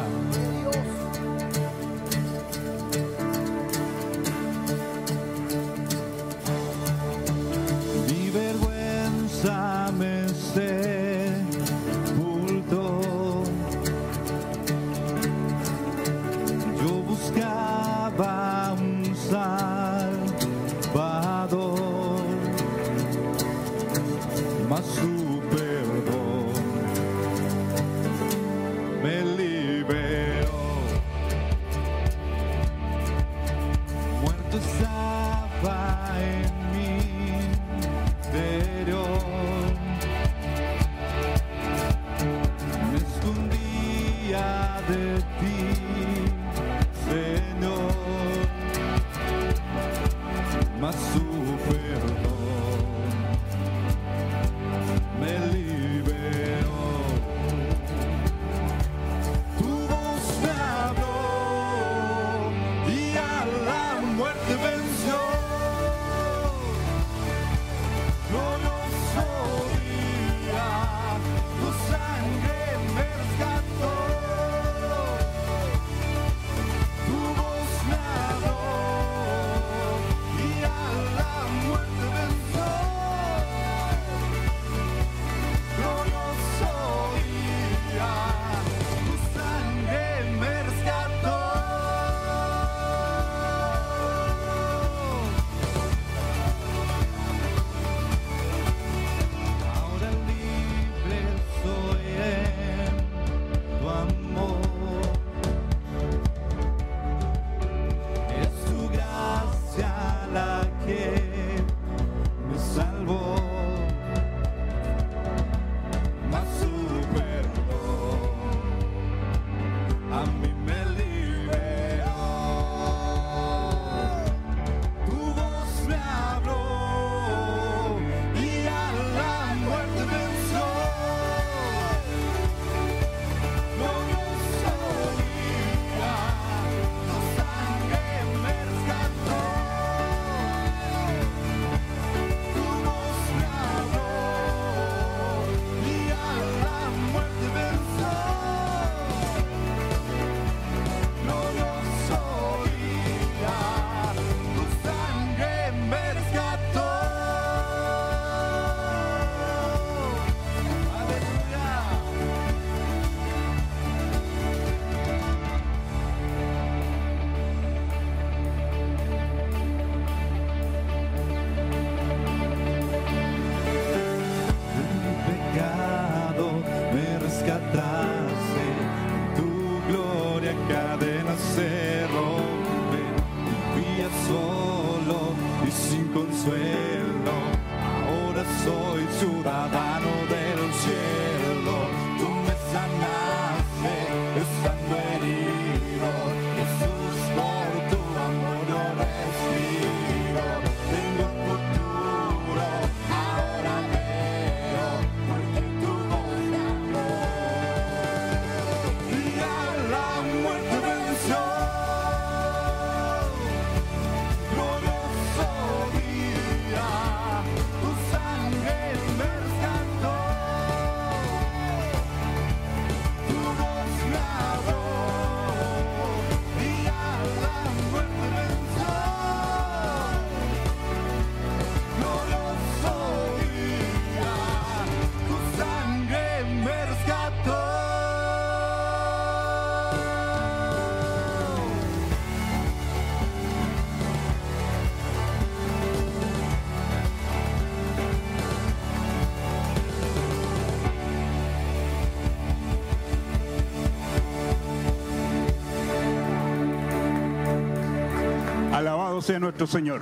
Alabado 259.17 259.33
sea 259.33 259.39
nuestro 259.39 259.65
Señor. 259.65 260.01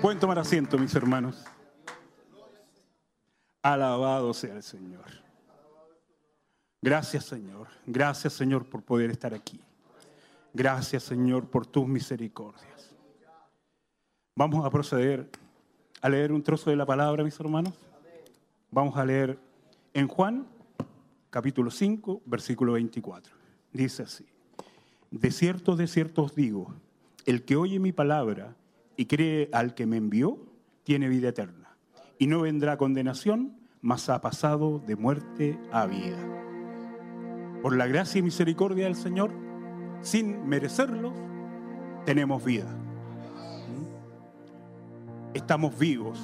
Pueden 0.00 0.18
tomar 0.18 0.38
asiento, 0.38 0.78
mis 0.78 0.94
hermanos. 0.94 1.44
Alabado 3.60 4.32
sea 4.32 4.54
el 4.54 4.62
Señor. 4.62 5.04
Gracias, 6.80 7.26
Señor. 7.26 7.68
Gracias, 7.84 8.32
Señor, 8.32 8.64
por 8.64 8.82
poder 8.82 9.10
estar 9.10 9.34
aquí. 9.34 9.60
Gracias, 10.54 11.02
Señor, 11.02 11.50
por 11.50 11.66
tus 11.66 11.86
misericordias. 11.86 12.94
Vamos 14.34 14.64
a 14.64 14.70
proceder 14.70 15.28
a 16.00 16.08
leer 16.08 16.32
un 16.32 16.42
trozo 16.42 16.70
de 16.70 16.76
la 16.76 16.86
palabra, 16.86 17.22
mis 17.24 17.38
hermanos. 17.38 17.74
Vamos 18.70 18.96
a 18.96 19.04
leer 19.04 19.38
en 19.92 20.08
Juan, 20.08 20.46
capítulo 21.28 21.70
5, 21.70 22.22
versículo 22.24 22.72
24. 22.72 23.34
Dice 23.70 24.04
así. 24.04 24.24
De 25.10 25.30
cierto, 25.30 25.76
de 25.76 25.86
cierto 25.86 26.22
os 26.22 26.34
digo 26.34 26.74
el 27.26 27.44
que 27.44 27.56
oye 27.56 27.78
mi 27.78 27.92
palabra 27.92 28.54
y 28.96 29.06
cree 29.06 29.48
al 29.52 29.74
que 29.74 29.86
me 29.86 29.96
envió, 29.96 30.38
tiene 30.82 31.08
vida 31.08 31.30
eterna. 31.30 31.76
Y 32.18 32.26
no 32.26 32.42
vendrá 32.42 32.76
condenación, 32.76 33.56
mas 33.80 34.08
ha 34.08 34.20
pasado 34.20 34.78
de 34.78 34.96
muerte 34.96 35.58
a 35.72 35.86
vida. 35.86 36.18
Por 37.62 37.76
la 37.76 37.86
gracia 37.86 38.18
y 38.18 38.22
misericordia 38.22 38.84
del 38.84 38.94
Señor, 38.94 39.30
sin 40.02 40.46
merecerlos, 40.46 41.14
tenemos 42.04 42.44
vida. 42.44 42.68
Estamos 45.32 45.78
vivos 45.78 46.20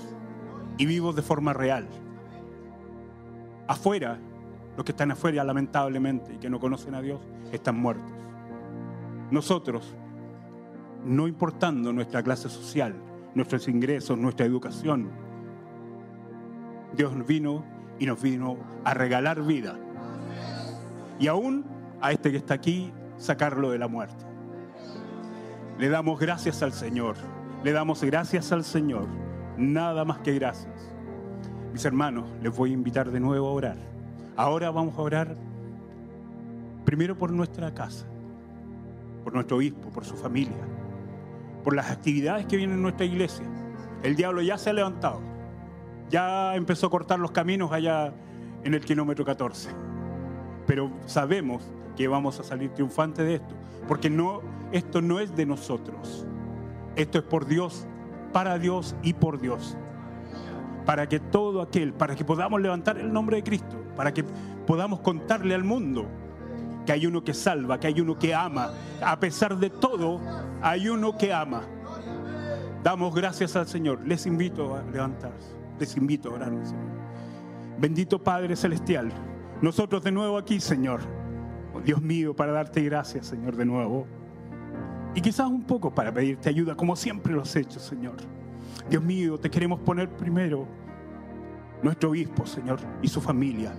y 0.76 0.84
vivos 0.84 1.16
de 1.16 1.22
forma 1.22 1.54
real. 1.54 1.88
Afuera, 3.66 4.18
los 4.76 4.84
que 4.84 4.92
están 4.92 5.10
afuera 5.10 5.42
lamentablemente 5.44 6.34
y 6.34 6.38
que 6.38 6.50
no 6.50 6.60
conocen 6.60 6.94
a 6.94 7.00
Dios, 7.00 7.20
están 7.52 7.80
muertos. 7.80 8.12
Nosotros 9.30 9.94
no 11.04 11.26
importando 11.26 11.92
nuestra 11.92 12.22
clase 12.22 12.48
social, 12.48 12.94
nuestros 13.34 13.68
ingresos, 13.68 14.18
nuestra 14.18 14.46
educación, 14.46 15.10
Dios 16.96 17.26
vino 17.26 17.64
y 17.98 18.06
nos 18.06 18.20
vino 18.20 18.56
a 18.84 18.94
regalar 18.94 19.42
vida. 19.42 19.78
Y 21.18 21.28
aún 21.28 21.64
a 22.00 22.12
este 22.12 22.30
que 22.30 22.38
está 22.38 22.54
aquí, 22.54 22.92
sacarlo 23.16 23.70
de 23.70 23.78
la 23.78 23.88
muerte. 23.88 24.24
Le 25.78 25.88
damos 25.88 26.18
gracias 26.18 26.62
al 26.62 26.72
Señor. 26.72 27.16
Le 27.62 27.72
damos 27.72 28.02
gracias 28.02 28.52
al 28.52 28.64
Señor. 28.64 29.06
Nada 29.56 30.04
más 30.04 30.18
que 30.18 30.34
gracias. 30.34 30.92
Mis 31.72 31.84
hermanos, 31.84 32.28
les 32.42 32.54
voy 32.54 32.70
a 32.70 32.74
invitar 32.74 33.10
de 33.10 33.20
nuevo 33.20 33.48
a 33.48 33.52
orar. 33.52 33.76
Ahora 34.36 34.70
vamos 34.70 34.96
a 34.98 35.02
orar 35.02 35.36
primero 36.84 37.16
por 37.16 37.30
nuestra 37.30 37.72
casa, 37.72 38.06
por 39.22 39.34
nuestro 39.34 39.58
obispo, 39.58 39.90
por 39.90 40.04
su 40.04 40.16
familia, 40.16 40.56
por 41.62 41.75
las 41.75 41.90
actividades 41.90 42.46
que 42.46 42.57
vienen 42.57 42.77
en 42.77 42.83
nuestra 42.83 43.07
iglesia. 43.07 43.44
El 44.03 44.16
diablo 44.16 44.42
ya 44.42 44.59
se 44.59 44.70
ha 44.70 44.73
levantado, 44.73 45.20
ya 46.09 46.55
empezó 46.55 46.87
a 46.87 46.90
cortar 46.90 47.18
los 47.18 47.31
caminos 47.31 47.73
allá 47.73 48.12
en 48.64 48.75
el 48.75 48.85
kilómetro 48.85 49.25
14. 49.25 49.70
Pero 50.66 50.90
sabemos 51.07 51.62
que 51.96 52.09
vamos 52.09 52.40
a 52.40 52.44
salir 52.44 52.70
triunfantes 52.70 53.25
de 53.25 53.35
esto, 53.37 53.55
porque 53.88 54.09
no, 54.09 54.40
esto 54.73 55.03
no 55.03 55.20
es 55.20 55.35
de 55.37 55.46
nosotros. 55.46 56.27
Esto 56.96 57.18
es 57.18 57.25
por 57.25 57.46
Dios, 57.46 57.87
para 58.33 58.59
Dios 58.59 58.96
y 59.03 59.12
por 59.12 59.40
Dios. 59.40 59.77
Para 60.87 61.09
que 61.09 61.20
todo 61.20 61.62
aquel, 61.62 61.92
para 61.92 62.16
que 62.16 62.25
podamos 62.25 62.61
levantar 62.61 62.99
el 62.99 63.12
nombre 63.12 63.37
de 63.37 63.42
Cristo, 63.42 63.77
para 63.96 64.12
que 64.12 64.25
podamos 64.66 65.01
contarle 65.01 65.55
al 65.55 65.64
mundo 65.64 66.07
que 66.90 66.94
hay 66.94 67.07
uno 67.07 67.22
que 67.22 67.35
salva, 67.35 67.79
que 67.79 67.87
hay 67.87 68.00
uno 68.00 68.18
que 68.18 68.35
ama. 68.35 68.72
A 69.00 69.20
pesar 69.20 69.57
de 69.57 69.70
todo, 69.70 70.20
hay 70.61 70.88
uno 70.88 71.16
que 71.16 71.33
ama. 71.33 71.62
Damos 72.83 73.14
gracias 73.14 73.55
al 73.55 73.68
Señor. 73.68 74.00
Les 74.05 74.26
invito 74.26 74.74
a 74.74 74.83
levantarse. 74.83 75.55
Les 75.79 75.96
invito 75.96 76.31
a 76.31 76.33
orar, 76.33 76.48
Señor. 76.48 76.90
Bendito 77.79 78.20
Padre 78.20 78.57
Celestial. 78.57 79.12
Nosotros 79.62 80.03
de 80.03 80.11
nuevo 80.11 80.37
aquí, 80.37 80.59
Señor. 80.59 81.00
Oh, 81.72 81.81
Dios 81.81 82.03
mío, 82.03 82.35
para 82.35 82.50
darte 82.50 82.83
gracias, 82.83 83.29
Señor, 83.29 83.55
de 83.55 83.66
nuevo. 83.66 84.09
Y 85.14 85.20
quizás 85.20 85.46
un 85.46 85.62
poco 85.62 85.94
para 85.94 86.12
pedirte 86.12 86.48
ayuda, 86.48 86.74
como 86.74 86.96
siempre 86.96 87.33
lo 87.33 87.42
has 87.42 87.55
hecho, 87.55 87.79
Señor. 87.79 88.16
Dios 88.88 89.05
mío, 89.05 89.38
te 89.38 89.48
queremos 89.48 89.79
poner 89.79 90.09
primero 90.09 90.66
nuestro 91.85 92.11
obispo, 92.11 92.44
Señor, 92.46 92.81
y 93.00 93.07
su 93.07 93.20
familia. 93.20 93.72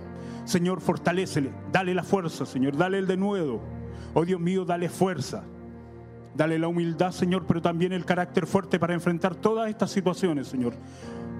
Señor, 0.44 0.80
fortalécele, 0.80 1.50
dale 1.70 1.94
la 1.94 2.02
fuerza, 2.02 2.46
Señor, 2.46 2.76
dale 2.76 2.98
el 2.98 3.06
denuedo. 3.06 3.60
Oh 4.14 4.24
Dios 4.24 4.40
mío, 4.40 4.64
dale 4.64 4.88
fuerza. 4.88 5.44
Dale 6.34 6.58
la 6.58 6.68
humildad, 6.68 7.12
Señor, 7.12 7.44
pero 7.46 7.60
también 7.60 7.92
el 7.92 8.04
carácter 8.04 8.46
fuerte 8.46 8.78
para 8.78 8.94
enfrentar 8.94 9.34
todas 9.34 9.68
estas 9.68 9.90
situaciones, 9.90 10.48
Señor. 10.48 10.72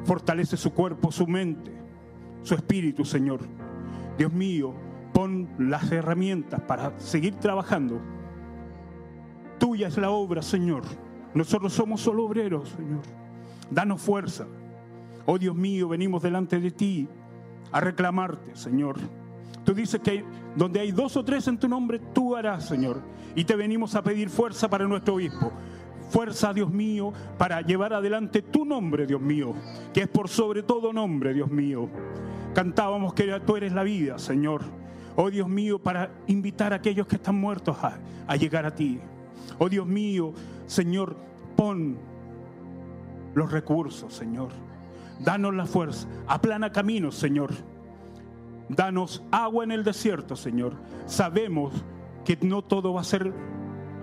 Fortalece 0.04 0.56
su 0.56 0.72
cuerpo, 0.72 1.10
su 1.10 1.26
mente, 1.26 1.72
su 2.42 2.54
espíritu, 2.54 3.04
Señor. 3.04 3.40
Dios 4.18 4.32
mío, 4.32 4.74
pon 5.14 5.48
las 5.58 5.90
herramientas 5.90 6.60
para 6.60 6.98
seguir 7.00 7.34
trabajando. 7.36 8.00
Tuya 9.58 9.88
es 9.88 9.96
la 9.96 10.10
obra, 10.10 10.42
Señor. 10.42 10.82
Nosotros 11.34 11.72
somos 11.72 12.02
solo 12.02 12.26
obreros, 12.26 12.68
Señor. 12.70 13.00
Danos 13.70 14.02
fuerza. 14.02 14.46
Oh 15.24 15.38
Dios 15.38 15.56
mío, 15.56 15.88
venimos 15.88 16.22
delante 16.22 16.60
de 16.60 16.70
ti 16.70 17.08
a 17.72 17.80
reclamarte, 17.80 18.54
Señor. 18.54 18.96
Tú 19.64 19.74
dices 19.74 20.00
que 20.00 20.24
donde 20.56 20.80
hay 20.80 20.92
dos 20.92 21.16
o 21.16 21.24
tres 21.24 21.48
en 21.48 21.58
tu 21.58 21.68
nombre, 21.68 22.00
tú 22.12 22.36
harás, 22.36 22.66
Señor. 22.66 23.00
Y 23.34 23.44
te 23.44 23.56
venimos 23.56 23.94
a 23.94 24.02
pedir 24.02 24.28
fuerza 24.28 24.68
para 24.68 24.86
nuestro 24.86 25.14
obispo. 25.14 25.52
Fuerza, 26.10 26.52
Dios 26.52 26.70
mío, 26.70 27.12
para 27.38 27.62
llevar 27.62 27.94
adelante 27.94 28.42
tu 28.42 28.66
nombre, 28.66 29.06
Dios 29.06 29.20
mío, 29.20 29.54
que 29.94 30.02
es 30.02 30.08
por 30.08 30.28
sobre 30.28 30.62
todo 30.62 30.92
nombre, 30.92 31.32
Dios 31.32 31.50
mío. 31.50 31.88
Cantábamos 32.54 33.14
que 33.14 33.40
tú 33.46 33.56
eres 33.56 33.72
la 33.72 33.82
vida, 33.82 34.18
Señor. 34.18 34.62
Oh 35.16 35.30
Dios 35.30 35.48
mío, 35.48 35.78
para 35.78 36.10
invitar 36.26 36.72
a 36.72 36.76
aquellos 36.76 37.06
que 37.06 37.16
están 37.16 37.36
muertos 37.36 37.76
a, 37.82 38.36
llegar 38.36 38.66
a 38.66 38.74
ti. 38.74 38.98
Oh 39.58 39.68
Dios 39.68 39.86
mío, 39.86 40.34
Señor, 40.66 41.16
pon 41.56 41.96
los 43.34 43.50
recursos, 43.50 44.12
Señor. 44.12 44.50
Danos 45.20 45.54
la 45.54 45.66
fuerza. 45.66 46.06
Aplana 46.26 46.72
caminos, 46.72 47.14
Señor. 47.14 47.50
Danos 48.68 49.22
agua 49.30 49.64
en 49.64 49.72
el 49.72 49.84
desierto, 49.84 50.36
Señor. 50.36 50.74
Sabemos 51.06 51.72
que 52.24 52.38
no 52.40 52.62
todo 52.62 52.94
va 52.94 53.00
a 53.02 53.04
ser 53.04 53.32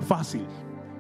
fácil, 0.08 0.46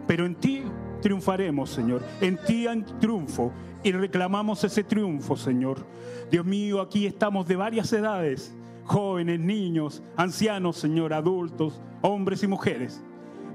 pero 0.07 0.25
en 0.25 0.35
ti 0.35 0.63
triunfaremos, 1.01 1.69
Señor. 1.69 2.03
En 2.21 2.37
ti 2.45 2.67
hay 2.67 2.83
triunfo 2.99 3.51
y 3.83 3.91
reclamamos 3.91 4.63
ese 4.63 4.83
triunfo, 4.83 5.35
Señor. 5.35 5.85
Dios 6.31 6.45
mío, 6.45 6.81
aquí 6.81 7.05
estamos 7.05 7.47
de 7.47 7.55
varias 7.55 7.91
edades, 7.93 8.53
jóvenes, 8.85 9.39
niños, 9.39 10.03
ancianos, 10.17 10.77
Señor, 10.77 11.13
adultos, 11.13 11.81
hombres 12.01 12.43
y 12.43 12.47
mujeres, 12.47 13.03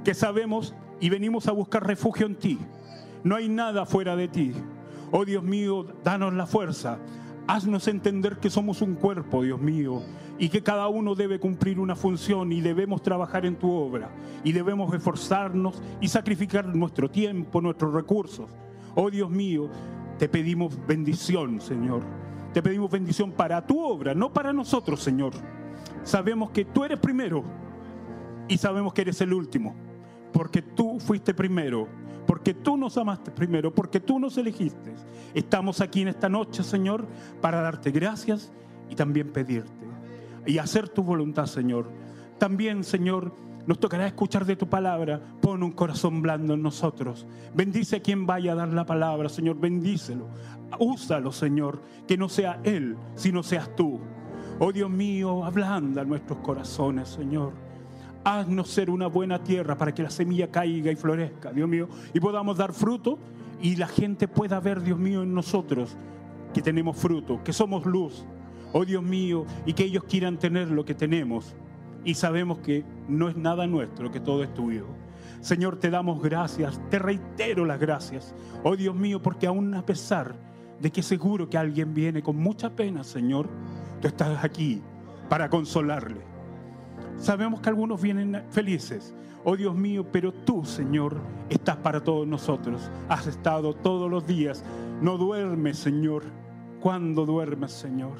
que 0.05 0.15
sabemos 0.15 0.75
y 1.01 1.11
venimos 1.11 1.49
a 1.49 1.53
buscar 1.53 1.87
refugio 1.87 2.27
en 2.27 2.37
ti. 2.37 2.59
No 3.23 3.37
hay 3.37 3.49
nada 3.49 3.87
fuera 3.87 4.17
de 4.17 4.29
ti. 4.29 4.53
Oh 5.17 5.25
Dios 5.25 5.45
mío, 5.45 5.87
danos 6.03 6.35
la 6.35 6.45
fuerza. 6.45 6.99
Haznos 7.47 7.87
entender 7.87 8.39
que 8.39 8.51
somos 8.51 8.83
un 8.83 8.97
cuerpo, 8.97 9.45
Dios 9.45 9.61
mío, 9.61 10.03
y 10.41 10.49
que 10.49 10.65
cada 10.65 10.89
uno 10.89 11.15
debe 11.15 11.39
cumplir 11.39 11.79
una 11.79 11.95
función 11.95 12.51
y 12.51 12.61
debemos 12.61 13.01
trabajar 13.01 13.47
en 13.47 13.55
tu 13.55 13.71
obra 13.71 14.11
y 14.43 14.51
debemos 14.51 14.93
esforzarnos 14.93 15.81
y 16.01 16.09
sacrificar 16.09 16.67
nuestro 16.67 17.09
tiempo, 17.09 17.61
nuestros 17.61 17.95
recursos. 17.95 18.51
Oh 18.97 19.09
Dios 19.09 19.31
mío, 19.31 19.71
te 20.19 20.29
pedimos 20.29 20.77
bendición, 20.85 21.61
Señor. 21.61 22.03
Te 22.53 22.61
pedimos 22.61 22.91
bendición 22.91 23.31
para 23.31 23.65
tu 23.65 23.81
obra, 23.81 24.15
no 24.15 24.33
para 24.33 24.53
nosotros, 24.53 25.01
Señor. 25.01 25.33
Sabemos 26.03 26.51
que 26.51 26.65
tú 26.65 26.83
eres 26.83 26.99
primero 26.99 27.45
y 28.49 28.59
sabemos 28.59 28.93
que 28.93 29.03
eres 29.03 29.21
el 29.21 29.33
último, 29.33 29.77
porque 30.33 30.61
tú 30.61 30.99
fuiste 30.99 31.35
primero 31.35 31.87
porque 32.27 32.55
tú 32.55 32.77
nos 32.77 32.97
amaste 32.97 33.31
primero, 33.31 33.75
porque 33.75 34.01
tú 34.01 34.19
nos 34.19 34.37
elegiste. 34.39 34.95
Estamos 35.35 35.81
aquí 35.81 36.03
en 36.03 36.09
esta 36.09 36.29
noche, 36.29 36.63
Señor, 36.63 37.07
para 37.41 37.61
darte 37.61 37.91
gracias 37.91 38.53
y 38.89 38.95
también 38.95 39.33
pedirte 39.33 39.85
y 40.47 40.59
hacer 40.59 40.89
tu 40.89 41.03
voluntad, 41.03 41.47
Señor. 41.47 41.91
También, 42.39 42.85
Señor, 42.85 43.35
nos 43.67 43.79
tocará 43.79 44.07
escuchar 44.07 44.45
de 44.45 44.57
tu 44.57 44.69
palabra. 44.69 45.21
Pon 45.41 45.63
un 45.63 45.73
corazón 45.73 46.21
blando 46.23 46.55
en 46.55 46.63
nosotros. 46.63 47.27
Bendice 47.55 47.97
a 47.97 48.01
quien 48.01 48.27
vaya 48.27 48.53
a 48.53 48.57
dar 48.57 48.69
la 48.69 48.85
palabra, 48.85 49.29
Señor. 49.29 49.59
Bendícelo. 49.59 50.29
Úsalo, 50.79 51.33
Señor. 51.33 51.81
Que 52.07 52.17
no 52.17 52.29
sea 52.29 52.61
Él, 52.65 52.97
sino 53.15 53.43
seas 53.43 53.75
tú. 53.75 54.01
Oh 54.59 54.73
Dios 54.73 54.91
mío, 54.91 55.45
ablanda 55.45 56.05
nuestros 56.05 56.39
corazones, 56.41 57.09
Señor. 57.09 57.53
Haznos 58.25 58.71
ser 58.71 58.89
una 58.89 59.07
buena 59.07 59.43
tierra 59.43 59.77
para 59.77 59.93
que 59.93 60.03
la 60.03 60.11
semilla 60.11 60.51
caiga 60.51 60.91
y 60.91 60.97
florezca, 60.97 61.53
Dios 61.53 61.69
mío, 61.69 61.89
y 62.15 62.21
podamos 62.21 62.57
dar 62.57 62.73
fruto 62.73 63.19
y 63.61 63.77
la 63.77 63.87
gente 63.87 64.29
pueda 64.29 64.61
ver, 64.61 64.83
Dios 64.83 64.99
mío, 64.99 65.23
en 65.23 65.35
nosotros 65.35 65.97
que 66.55 66.63
tenemos 66.63 66.97
fruto, 66.97 67.43
que 67.45 67.53
somos 67.53 67.85
luz, 67.85 68.25
oh 68.73 68.85
Dios 68.85 69.03
mío, 69.03 69.45
y 69.67 69.75
que 69.75 69.85
ellos 69.85 70.05
quieran 70.05 70.39
tener 70.39 70.71
lo 70.71 70.85
que 70.85 70.95
tenemos. 70.95 71.55
Y 72.05 72.15
sabemos 72.15 72.59
que 72.59 72.85
no 73.09 73.29
es 73.29 73.37
nada 73.37 73.67
nuestro, 73.67 74.11
que 74.11 74.21
todo 74.21 74.43
es 74.43 74.53
tuyo. 74.55 74.87
Señor, 75.41 75.77
te 75.77 75.91
damos 75.91 76.23
gracias, 76.23 76.81
te 76.91 76.99
reitero 76.99 77.67
las 77.67 77.79
gracias, 77.79 78.35
oh 78.63 78.77
Dios 78.77 78.95
mío, 78.95 79.21
porque 79.21 79.47
aún 79.47 79.75
a 79.75 79.85
pesar 79.85 80.35
de 80.81 80.91
que 80.91 81.03
seguro 81.03 81.49
que 81.51 81.59
alguien 81.59 81.93
viene 81.93 82.23
con 82.23 82.37
mucha 82.37 82.71
pena, 82.71 83.05
Señor, 83.05 83.49
tú 84.01 84.09
estás 84.09 84.43
aquí 84.43 84.81
para 85.29 85.51
consolarle 85.51 86.34
Sabemos 87.19 87.61
que 87.61 87.69
algunos 87.69 88.01
vienen 88.01 88.43
felices. 88.51 89.15
Oh 89.45 89.57
Dios 89.57 89.75
mío, 89.75 90.07
pero 90.11 90.33
tú, 90.33 90.65
Señor, 90.65 91.19
estás 91.51 91.77
para 91.77 92.03
todos 92.03 92.27
nosotros. 92.27 92.91
Has 93.09 93.27
estado 93.27 93.75
todos 93.75 94.11
los 94.11 94.27
días. 94.27 94.65
No 95.03 95.19
duermes, 95.19 95.79
Señor. 95.79 96.25
¿Cuándo 96.81 97.25
duermes, 97.27 97.73
Señor? 97.73 98.19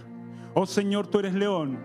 Oh 0.55 0.67
Señor, 0.67 1.07
tú 1.07 1.19
eres 1.19 1.35
león. 1.35 1.79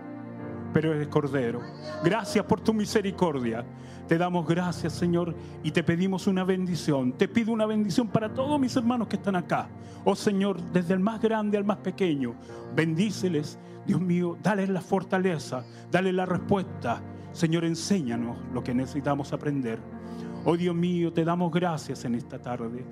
pero 0.72 0.92
eres 0.94 1.08
Cordero. 1.08 1.60
Gracias 2.04 2.44
por 2.44 2.60
tu 2.60 2.72
misericordia. 2.72 3.64
Te 4.06 4.18
damos 4.18 4.46
gracias, 4.46 4.92
Señor, 4.92 5.34
y 5.62 5.70
te 5.70 5.82
pedimos 5.82 6.26
una 6.26 6.44
bendición. 6.44 7.12
Te 7.12 7.28
pido 7.28 7.52
una 7.52 7.66
bendición 7.66 8.08
para 8.08 8.32
todos 8.32 8.58
mis 8.58 8.74
hermanos 8.76 9.08
que 9.08 9.16
están 9.16 9.36
acá. 9.36 9.68
Oh 10.04 10.16
Señor, 10.16 10.60
desde 10.72 10.94
el 10.94 11.00
más 11.00 11.20
grande 11.20 11.58
al 11.58 11.64
más 11.64 11.78
pequeño, 11.78 12.34
bendíceles. 12.74 13.58
Dios 13.86 14.00
mío, 14.00 14.36
dale 14.42 14.66
la 14.66 14.80
fortaleza, 14.80 15.64
dale 15.90 16.12
la 16.12 16.26
respuesta. 16.26 17.02
Señor, 17.32 17.64
enséñanos 17.64 18.36
lo 18.52 18.62
que 18.62 18.74
necesitamos 18.74 19.32
aprender. 19.32 19.78
Oh 20.44 20.56
Dios 20.56 20.74
mío, 20.74 21.12
te 21.12 21.24
damos 21.24 21.52
gracias 21.52 22.04
en 22.04 22.14
esta 22.14 22.40
tarde 22.40 22.84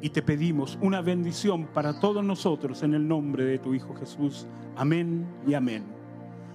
y 0.00 0.10
te 0.10 0.22
pedimos 0.22 0.78
una 0.80 1.00
bendición 1.00 1.66
para 1.66 1.98
todos 2.00 2.24
nosotros 2.24 2.82
en 2.82 2.94
el 2.94 3.06
nombre 3.06 3.44
de 3.44 3.58
tu 3.58 3.74
Hijo 3.74 3.94
Jesús. 3.94 4.46
Amén 4.76 5.26
y 5.46 5.54
amén. 5.54 5.84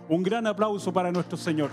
Un 0.08 0.24
gran 0.24 0.48
aplauso 0.48 0.92
para 0.92 1.12
nuestro 1.12 1.38
Señor. 1.38 1.70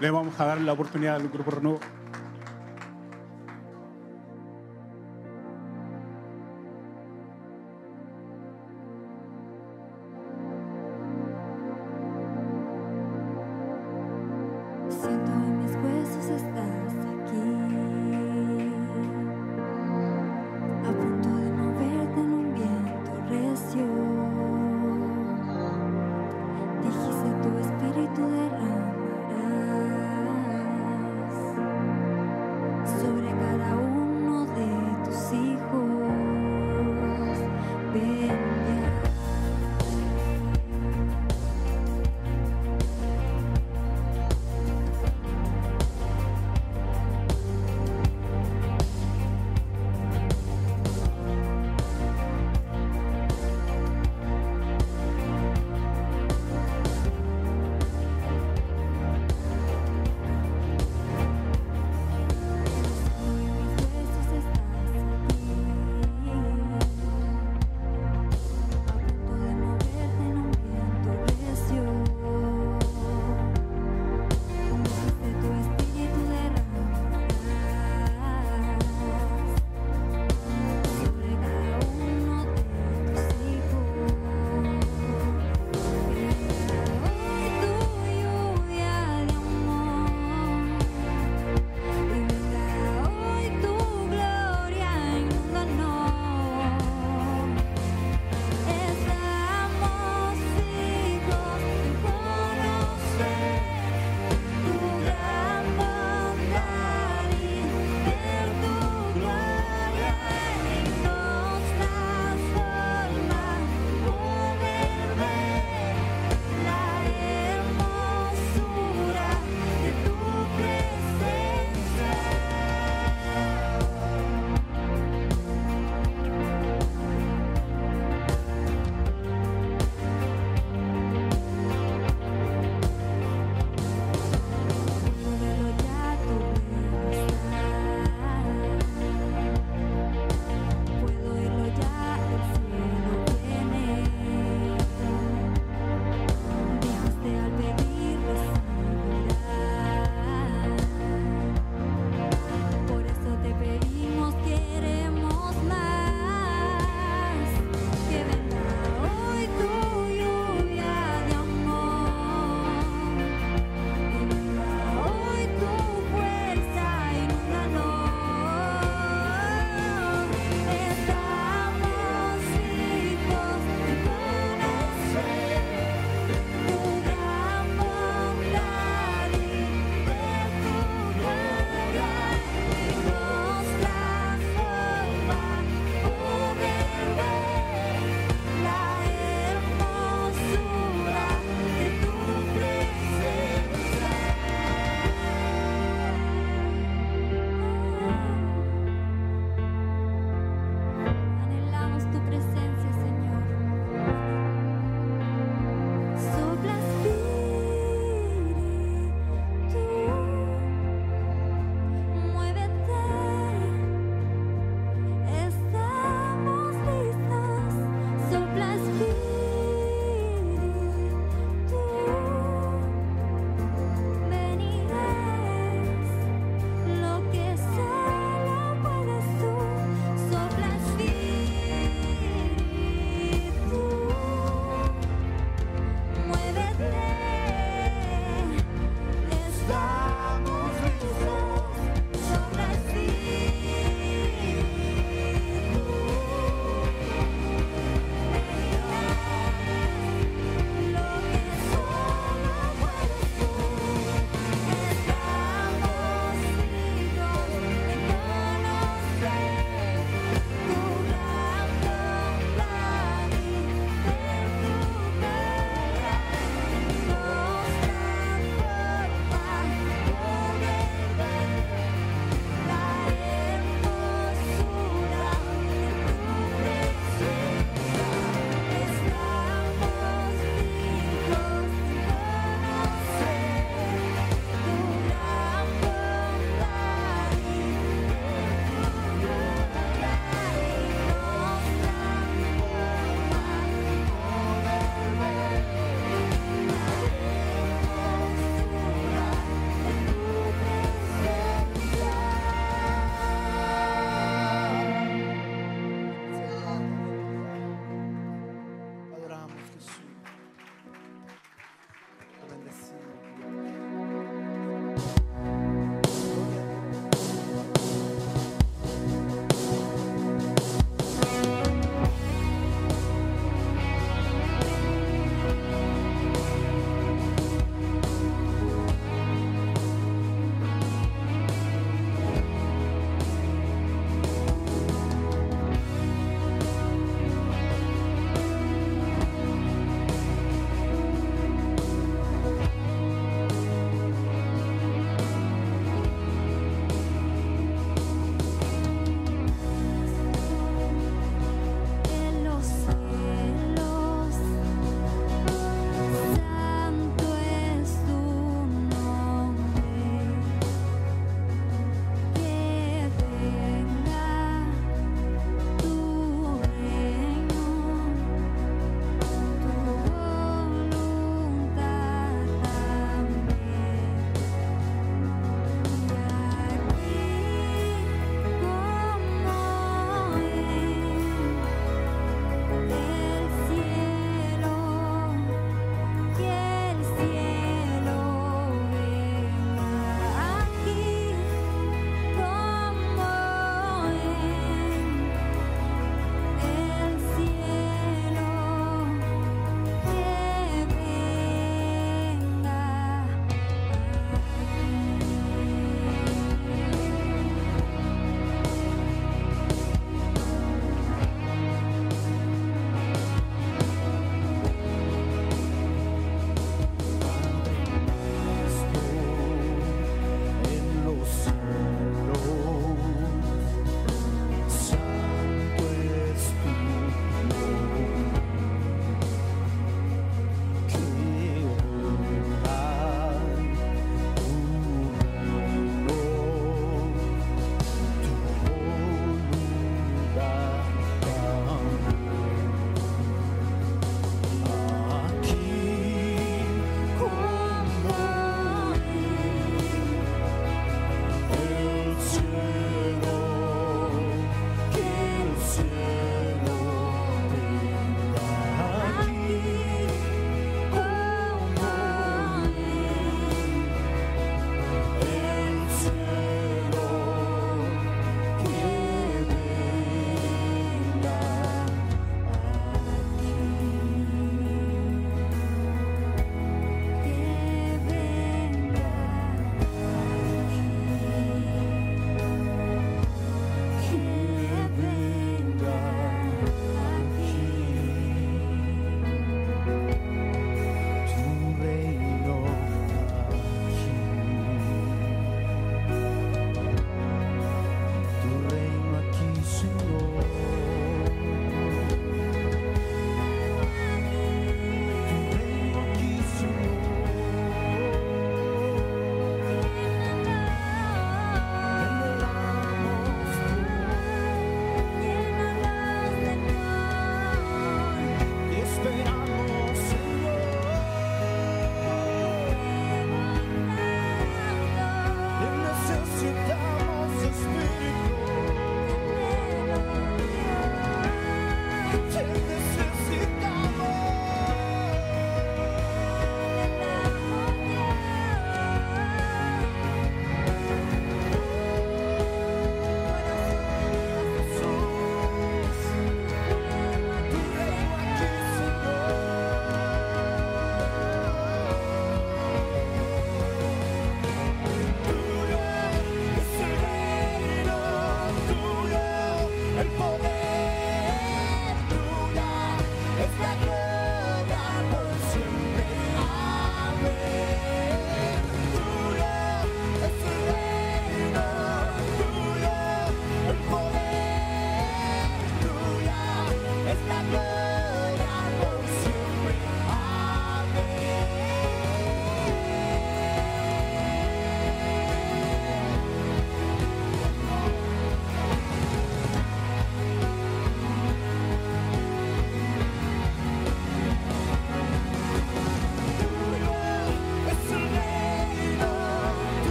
Le 0.00 0.10
vamos 0.10 0.38
a 0.38 0.44
dar 0.44 0.60
la 0.60 0.72
oportunidad 0.72 1.16
al 1.16 1.28
grupo 1.28 1.50
Renuevo. 1.50 1.80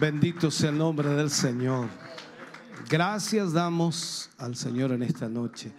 Bendito 0.00 0.50
sea 0.50 0.70
el 0.70 0.78
nombre 0.78 1.10
del 1.10 1.28
Señor. 1.28 1.86
Gracias 2.88 3.52
damos 3.52 4.30
al 4.38 4.56
Señor 4.56 4.92
en 4.92 5.02
esta 5.02 5.28
noche. 5.28 5.72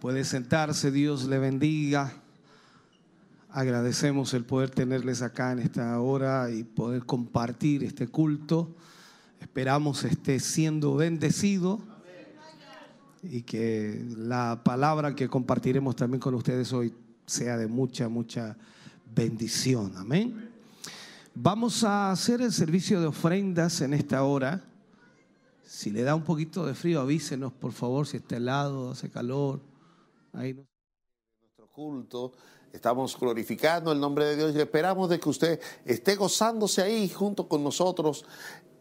Puede 0.00 0.24
sentarse, 0.24 0.90
Dios 0.90 1.24
le 1.24 1.38
bendiga. 1.38 2.14
Agradecemos 3.50 4.32
el 4.32 4.46
poder 4.46 4.70
tenerles 4.70 5.20
acá 5.20 5.52
en 5.52 5.58
esta 5.58 6.00
hora 6.00 6.50
y 6.50 6.64
poder 6.64 7.04
compartir 7.04 7.84
este 7.84 8.08
culto. 8.08 8.74
Esperamos 9.38 10.02
esté 10.02 10.40
siendo 10.40 10.94
bendecido 10.96 11.78
y 13.22 13.42
que 13.42 14.02
la 14.16 14.62
palabra 14.64 15.14
que 15.14 15.28
compartiremos 15.28 15.94
también 15.94 16.20
con 16.20 16.34
ustedes 16.34 16.72
hoy 16.72 16.94
sea 17.26 17.58
de 17.58 17.66
mucha, 17.66 18.08
mucha 18.08 18.56
bendición. 19.14 19.92
Amén. 19.98 20.57
Vamos 21.40 21.84
a 21.84 22.10
hacer 22.10 22.42
el 22.42 22.52
servicio 22.52 23.00
de 23.00 23.06
ofrendas 23.06 23.80
en 23.80 23.94
esta 23.94 24.24
hora. 24.24 24.64
Si 25.62 25.92
le 25.92 26.02
da 26.02 26.16
un 26.16 26.24
poquito 26.24 26.66
de 26.66 26.74
frío, 26.74 27.00
avísenos, 27.00 27.52
por 27.52 27.70
favor, 27.70 28.08
si 28.08 28.16
está 28.16 28.38
helado, 28.38 28.90
hace 28.90 29.08
calor. 29.08 29.60
Nuestro 30.32 31.68
culto. 31.70 32.32
Estamos 32.72 33.16
glorificando 33.16 33.92
el 33.92 34.00
nombre 34.00 34.24
de 34.24 34.34
Dios 34.34 34.52
y 34.52 34.58
esperamos 34.58 35.08
de 35.10 35.20
que 35.20 35.28
usted 35.28 35.60
esté 35.84 36.16
gozándose 36.16 36.82
ahí 36.82 37.08
junto 37.08 37.46
con 37.46 37.62
nosotros 37.62 38.24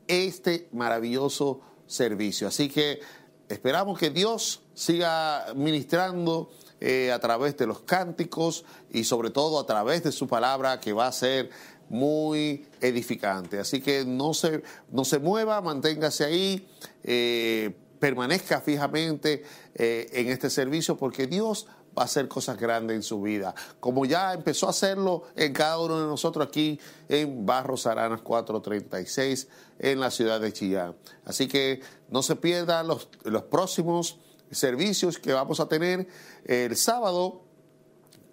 este 0.07 0.67
maravilloso 0.71 1.61
servicio. 1.85 2.47
Así 2.47 2.69
que 2.69 3.01
esperamos 3.49 3.99
que 3.99 4.09
Dios 4.09 4.63
siga 4.73 5.45
ministrando 5.55 6.49
eh, 6.79 7.11
a 7.11 7.19
través 7.19 7.55
de 7.57 7.67
los 7.67 7.81
cánticos 7.81 8.65
y 8.91 9.03
sobre 9.03 9.29
todo 9.29 9.59
a 9.59 9.65
través 9.67 10.03
de 10.03 10.11
su 10.11 10.27
palabra 10.27 10.79
que 10.79 10.93
va 10.93 11.05
a 11.05 11.11
ser 11.11 11.49
muy 11.89 12.67
edificante. 12.81 13.59
Así 13.59 13.81
que 13.81 14.05
no 14.05 14.33
se, 14.33 14.63
no 14.91 15.05
se 15.05 15.19
mueva, 15.19 15.61
manténgase 15.61 16.25
ahí, 16.25 16.67
eh, 17.03 17.75
permanezca 17.99 18.61
fijamente 18.61 19.43
eh, 19.75 20.09
en 20.13 20.27
este 20.27 20.49
servicio 20.49 20.97
porque 20.97 21.27
Dios 21.27 21.67
va 21.97 22.03
a 22.03 22.05
hacer 22.05 22.27
cosas 22.27 22.57
grandes 22.57 22.95
en 22.95 23.03
su 23.03 23.21
vida, 23.21 23.55
como 23.79 24.05
ya 24.05 24.33
empezó 24.33 24.67
a 24.67 24.69
hacerlo 24.69 25.23
en 25.35 25.51
cada 25.51 25.79
uno 25.79 25.99
de 25.99 26.05
nosotros 26.05 26.45
aquí 26.45 26.79
en 27.09 27.45
Barros 27.45 27.87
Aranas 27.87 28.21
436 28.21 29.47
en 29.79 29.99
la 29.99 30.11
ciudad 30.11 30.39
de 30.39 30.53
Chillán. 30.53 30.95
Así 31.25 31.47
que 31.47 31.81
no 32.09 32.21
se 32.21 32.35
pierdan 32.35 32.87
los, 32.87 33.09
los 33.23 33.43
próximos 33.43 34.19
servicios 34.51 35.17
que 35.17 35.33
vamos 35.33 35.59
a 35.59 35.67
tener 35.67 36.07
el 36.45 36.75
sábado 36.77 37.41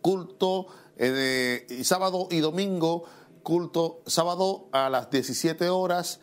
culto 0.03 0.67
eh, 0.97 1.81
sábado 1.83 2.29
y 2.31 2.39
domingo 2.41 3.05
culto 3.45 4.03
sábado 4.07 4.69
a 4.73 4.91
las 4.91 5.11
17 5.11 5.69
horas 5.69 6.19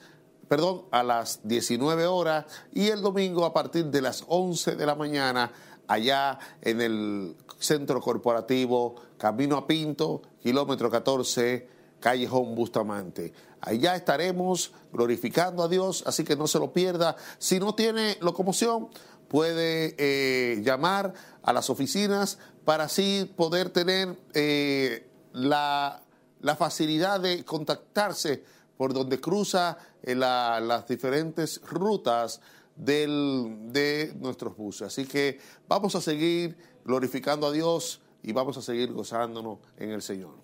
perdón 0.49 0.83
a 0.91 1.01
las 1.01 1.39
19 1.47 2.07
horas 2.07 2.45
y 2.73 2.89
el 2.89 3.01
domingo 3.01 3.45
a 3.45 3.53
partir 3.53 3.85
de 3.85 4.01
las 4.01 4.25
11 4.27 4.75
de 4.75 4.85
la 4.85 4.95
mañana 4.95 5.53
allá 5.87 6.37
en 6.61 6.81
el 6.81 7.37
centro 7.57 8.01
corporativo 8.01 8.95
Camino 9.17 9.55
a 9.55 9.65
Pinto 9.65 10.21
kilómetro 10.43 10.89
14 10.89 11.69
Callejón 12.01 12.55
Bustamante. 12.55 13.31
Allá 13.61 13.95
estaremos 13.95 14.73
glorificando 14.91 15.63
a 15.63 15.67
Dios, 15.69 16.03
así 16.05 16.23
que 16.23 16.35
no 16.35 16.47
se 16.47 16.59
lo 16.59 16.73
pierda. 16.73 17.15
Si 17.37 17.59
no 17.59 17.75
tiene 17.75 18.17
locomoción, 18.19 18.89
puede 19.27 19.95
eh, 19.97 20.61
llamar 20.63 21.13
a 21.43 21.53
las 21.53 21.69
oficinas 21.69 22.39
para 22.65 22.85
así 22.85 23.31
poder 23.37 23.69
tener 23.69 24.17
eh, 24.33 25.07
la, 25.31 26.00
la 26.41 26.55
facilidad 26.55 27.19
de 27.19 27.43
contactarse 27.45 28.43
por 28.77 28.93
donde 28.93 29.19
cruza 29.19 29.77
eh, 30.03 30.15
la- 30.15 30.59
las 30.59 30.87
diferentes 30.87 31.61
rutas 31.63 32.41
de 32.75 34.13
nuestros 34.19 34.55
buses. 34.57 34.87
Así 34.87 35.05
que 35.05 35.39
vamos 35.67 35.93
a 35.95 36.01
seguir 36.01 36.57
glorificando 36.83 37.47
a 37.47 37.51
Dios 37.51 38.01
y 38.23 38.31
vamos 38.33 38.57
a 38.57 38.61
seguir 38.61 38.91
gozándonos 38.91 39.59
en 39.77 39.91
el 39.91 40.01
Señor. 40.01 40.40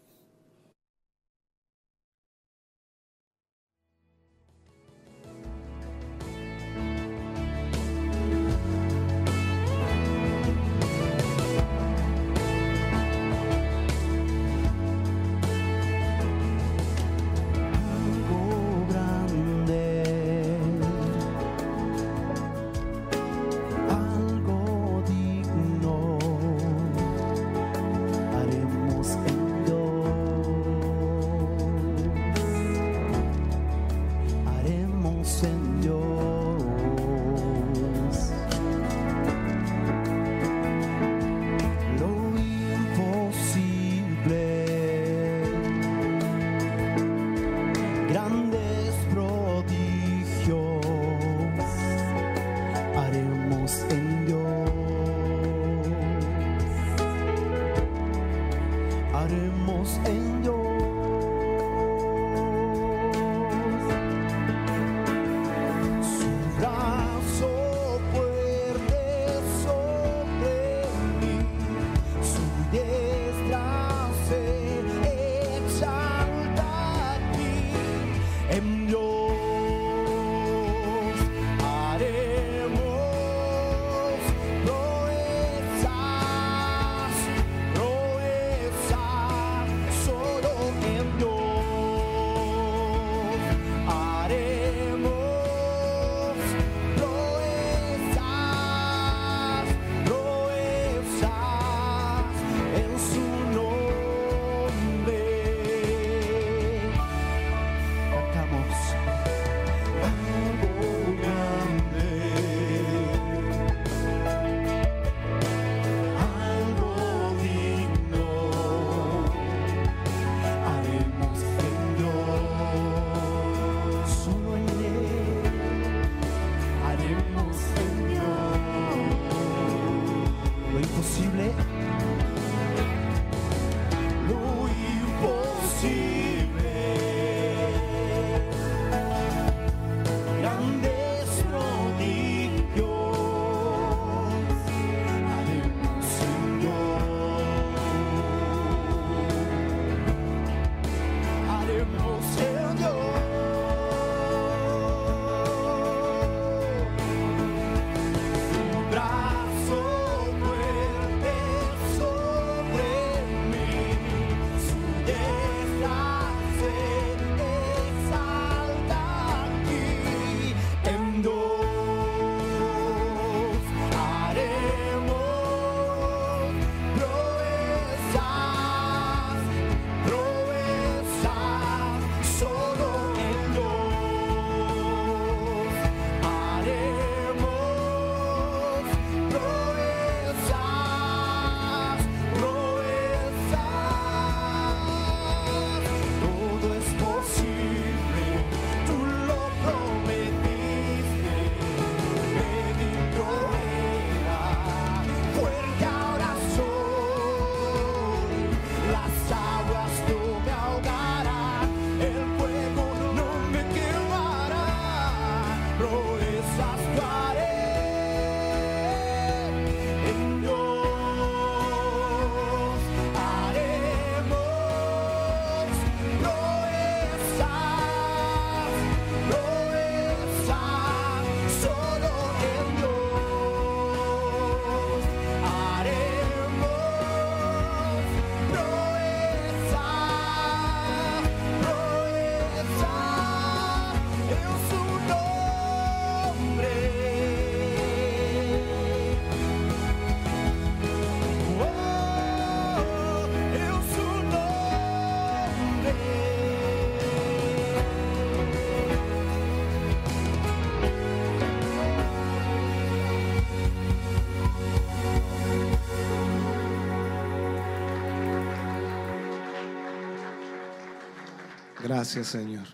Gracias, 271.88 272.28
Señor. 272.28 272.66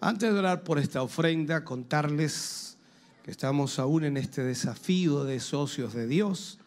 Antes 0.00 0.32
de 0.32 0.36
orar 0.36 0.64
por 0.64 0.80
esta 0.80 1.00
ofrenda, 1.00 1.64
contarles 1.64 2.76
que 3.22 3.30
estamos 3.30 3.78
aún 3.78 4.02
en 4.02 4.16
este 4.16 4.42
desafío 4.42 5.22
de 5.22 5.38
socios 5.38 5.94
de 5.94 6.08
Dios 6.08 6.58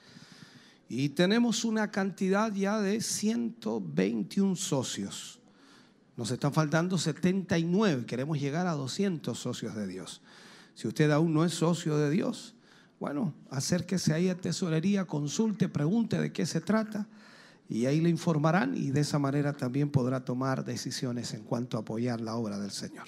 y 0.88 1.10
tenemos 1.10 1.66
una 1.66 1.92
cantidad 1.92 2.54
ya 2.54 2.80
de 2.80 3.02
121 3.02 4.56
socios. 4.56 5.42
Nos 6.16 6.32
están 6.32 6.54
faltando 6.54 6.98
79, 6.98 8.06
queremos 8.06 8.40
llegar 8.40 8.68
a 8.68 8.72
200 8.72 9.38
socios 9.38 9.76
de 9.76 9.86
Dios. 9.86 10.22
Si 10.76 10.88
usted 10.88 11.12
aún 11.12 11.34
no 11.34 11.44
es 11.44 11.56
socio 11.56 11.98
de 11.98 12.10
Dios, 12.10 12.56
bueno, 13.02 13.34
acérquese 13.50 14.14
ahí 14.14 14.30
a 14.30 14.38
tesorería, 14.38 15.04
consulte, 15.04 15.68
pregunte 15.68 16.22
de 16.22 16.32
qué 16.32 16.46
se 16.46 16.62
trata 16.62 17.06
y 17.68 17.86
ahí 17.86 18.00
le 18.00 18.10
informarán 18.10 18.76
y 18.76 18.92
de 18.92 19.02
esa 19.02 19.20
manera 19.20 19.54
también 19.54 19.90
podrá 19.90 20.24
tomar 20.24 20.64
decisiones 20.64 21.34
en 21.34 21.44
cuanto 21.44 21.78
a 21.78 21.82
apoyar 21.82 22.22
la 22.22 22.36
obra 22.36 22.60
del 22.60 22.72
Señor. 22.72 23.08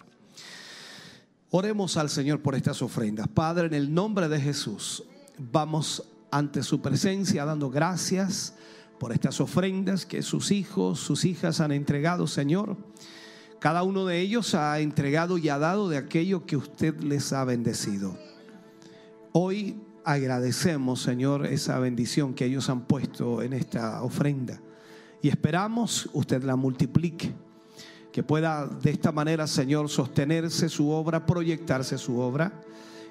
Oremos 1.49 1.95
al 1.97 2.09
Señor 2.09 2.41
por 2.41 2.55
estas 2.55 2.81
ofrendas. 2.81 3.27
Padre, 3.27 3.67
en 3.67 3.73
el 3.73 3.93
nombre 3.93 4.27
de 4.27 4.41
Jesús, 4.41 5.03
vamos 5.37 6.03
ante 6.31 6.63
su 6.63 6.81
presencia 6.81 7.45
dando 7.45 7.69
gracias 7.69 8.53
por 8.99 9.13
estas 9.13 9.39
ofrendas 9.39 10.05
que 10.05 10.21
sus 10.23 10.51
hijos, 10.51 10.99
sus 10.99 11.23
hijas 11.23 11.61
han 11.61 11.71
entregado, 11.71 12.27
Señor. 12.27 12.75
Cada 13.59 13.83
uno 13.83 14.05
de 14.05 14.19
ellos 14.19 14.55
ha 14.55 14.79
entregado 14.79 15.37
y 15.37 15.49
ha 15.49 15.57
dado 15.57 15.87
de 15.89 15.97
aquello 15.97 16.45
que 16.45 16.57
usted 16.57 16.99
les 17.01 17.31
ha 17.31 17.43
bendecido. 17.43 18.17
Hoy 19.31 19.79
agradecemos, 20.07 21.01
Señor, 21.01 21.45
esa 21.45 21.77
bendición 21.79 22.33
que 22.33 22.45
ellos 22.45 22.69
han 22.69 22.85
puesto 22.85 23.41
en 23.41 23.51
esta 23.51 24.01
ofrenda 24.01 24.61
y 25.21 25.27
esperamos 25.27 26.09
usted 26.13 26.43
la 26.43 26.55
multiplique, 26.55 27.33
que 28.13 28.23
pueda 28.23 28.67
de 28.67 28.91
esta 28.91 29.11
manera, 29.11 29.45
Señor, 29.47 29.89
sostenerse 29.89 30.69
su 30.69 30.89
obra, 30.91 31.25
proyectarse 31.25 31.97
su 31.97 32.19
obra 32.19 32.53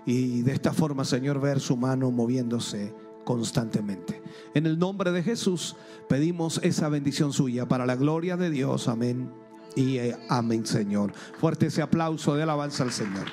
y 0.07 0.41
de 0.41 0.53
esta 0.53 0.73
forma, 0.73 1.05
Señor, 1.05 1.39
ver 1.39 1.61
su 1.61 1.77
mano 1.77 2.11
moviéndose 2.11 2.95
constantemente. 3.25 4.23
En 4.55 4.65
el 4.65 4.79
nombre 4.79 5.13
de 5.13 5.23
Jesús 5.23 5.77
pedimos 6.09 6.61
esa 6.63 6.89
bendición 6.89 7.31
suya 7.35 7.69
para 7.69 7.85
la 7.85 7.97
gloria 7.97 8.39
de 8.39 8.49
Dios. 8.49 8.89
Amén. 8.89 9.31
Y 9.75 9.99
eh, 9.99 10.17
amén, 10.31 10.65
Señor. 10.65 11.13
Fuerte 11.39 11.67
ese 11.67 11.83
aplauso 11.83 12.35
de 12.35 12.45
alabanza 12.45 12.85
al 12.85 12.93
Señor. 12.93 13.27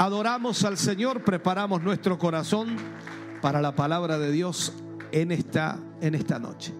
Adoramos 0.00 0.64
al 0.64 0.78
Señor, 0.78 1.24
preparamos 1.24 1.82
nuestro 1.82 2.16
corazón 2.16 2.78
para 3.42 3.60
la 3.60 3.74
palabra 3.74 4.16
de 4.16 4.32
Dios 4.32 4.72
en 5.12 5.30
esta, 5.30 5.78
en 6.00 6.14
esta 6.14 6.38
noche. 6.38 6.72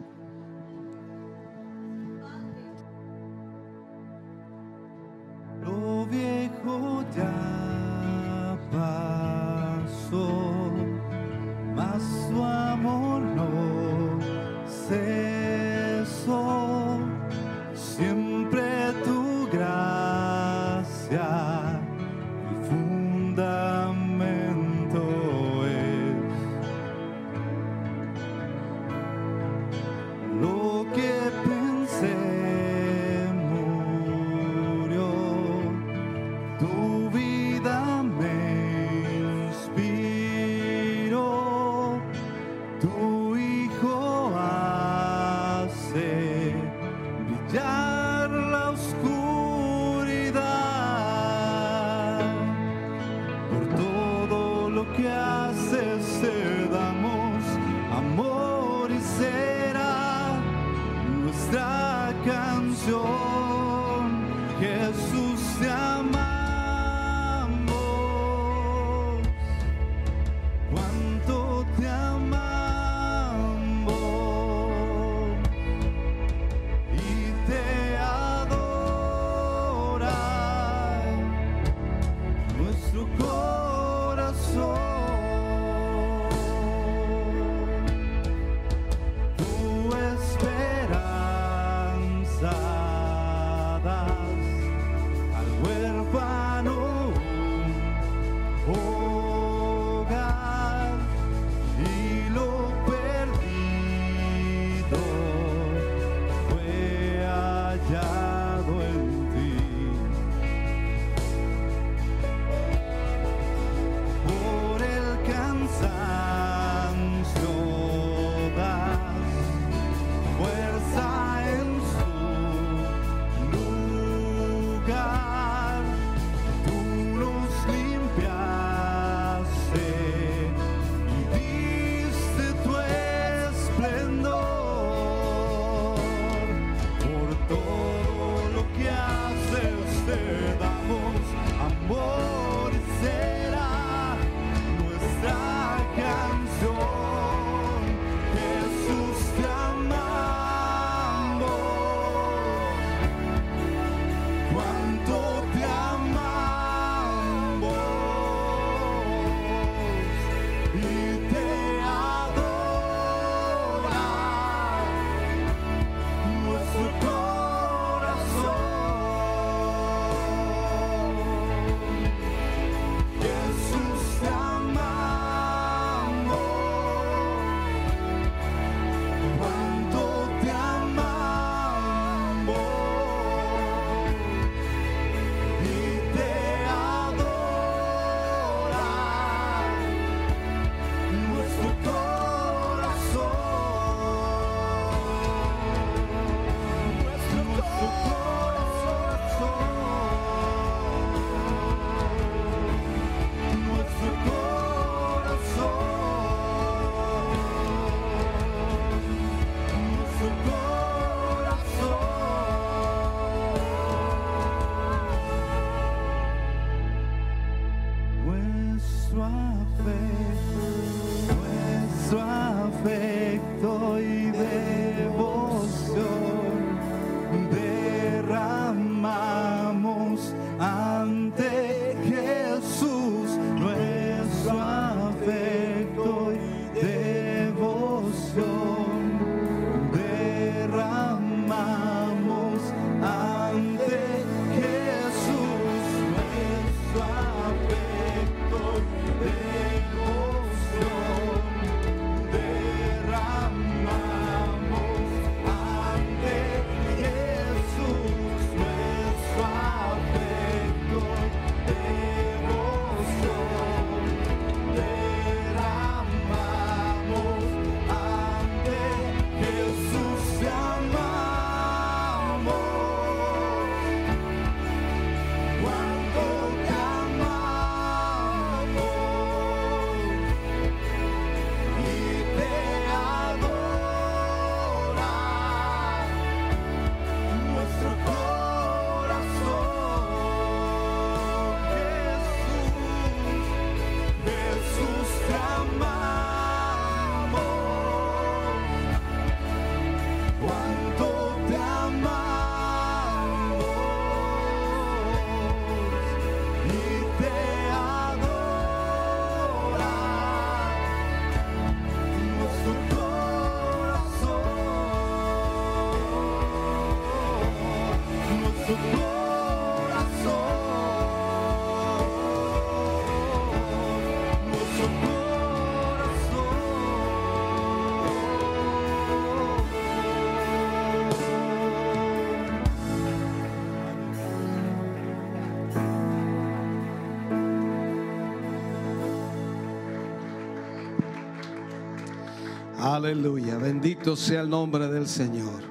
Aleluya, 343.00 343.56
bendito 343.56 344.14
sea 344.14 344.42
el 344.42 344.50
nombre 344.50 344.86
del 344.88 345.08
Señor. 345.08 345.62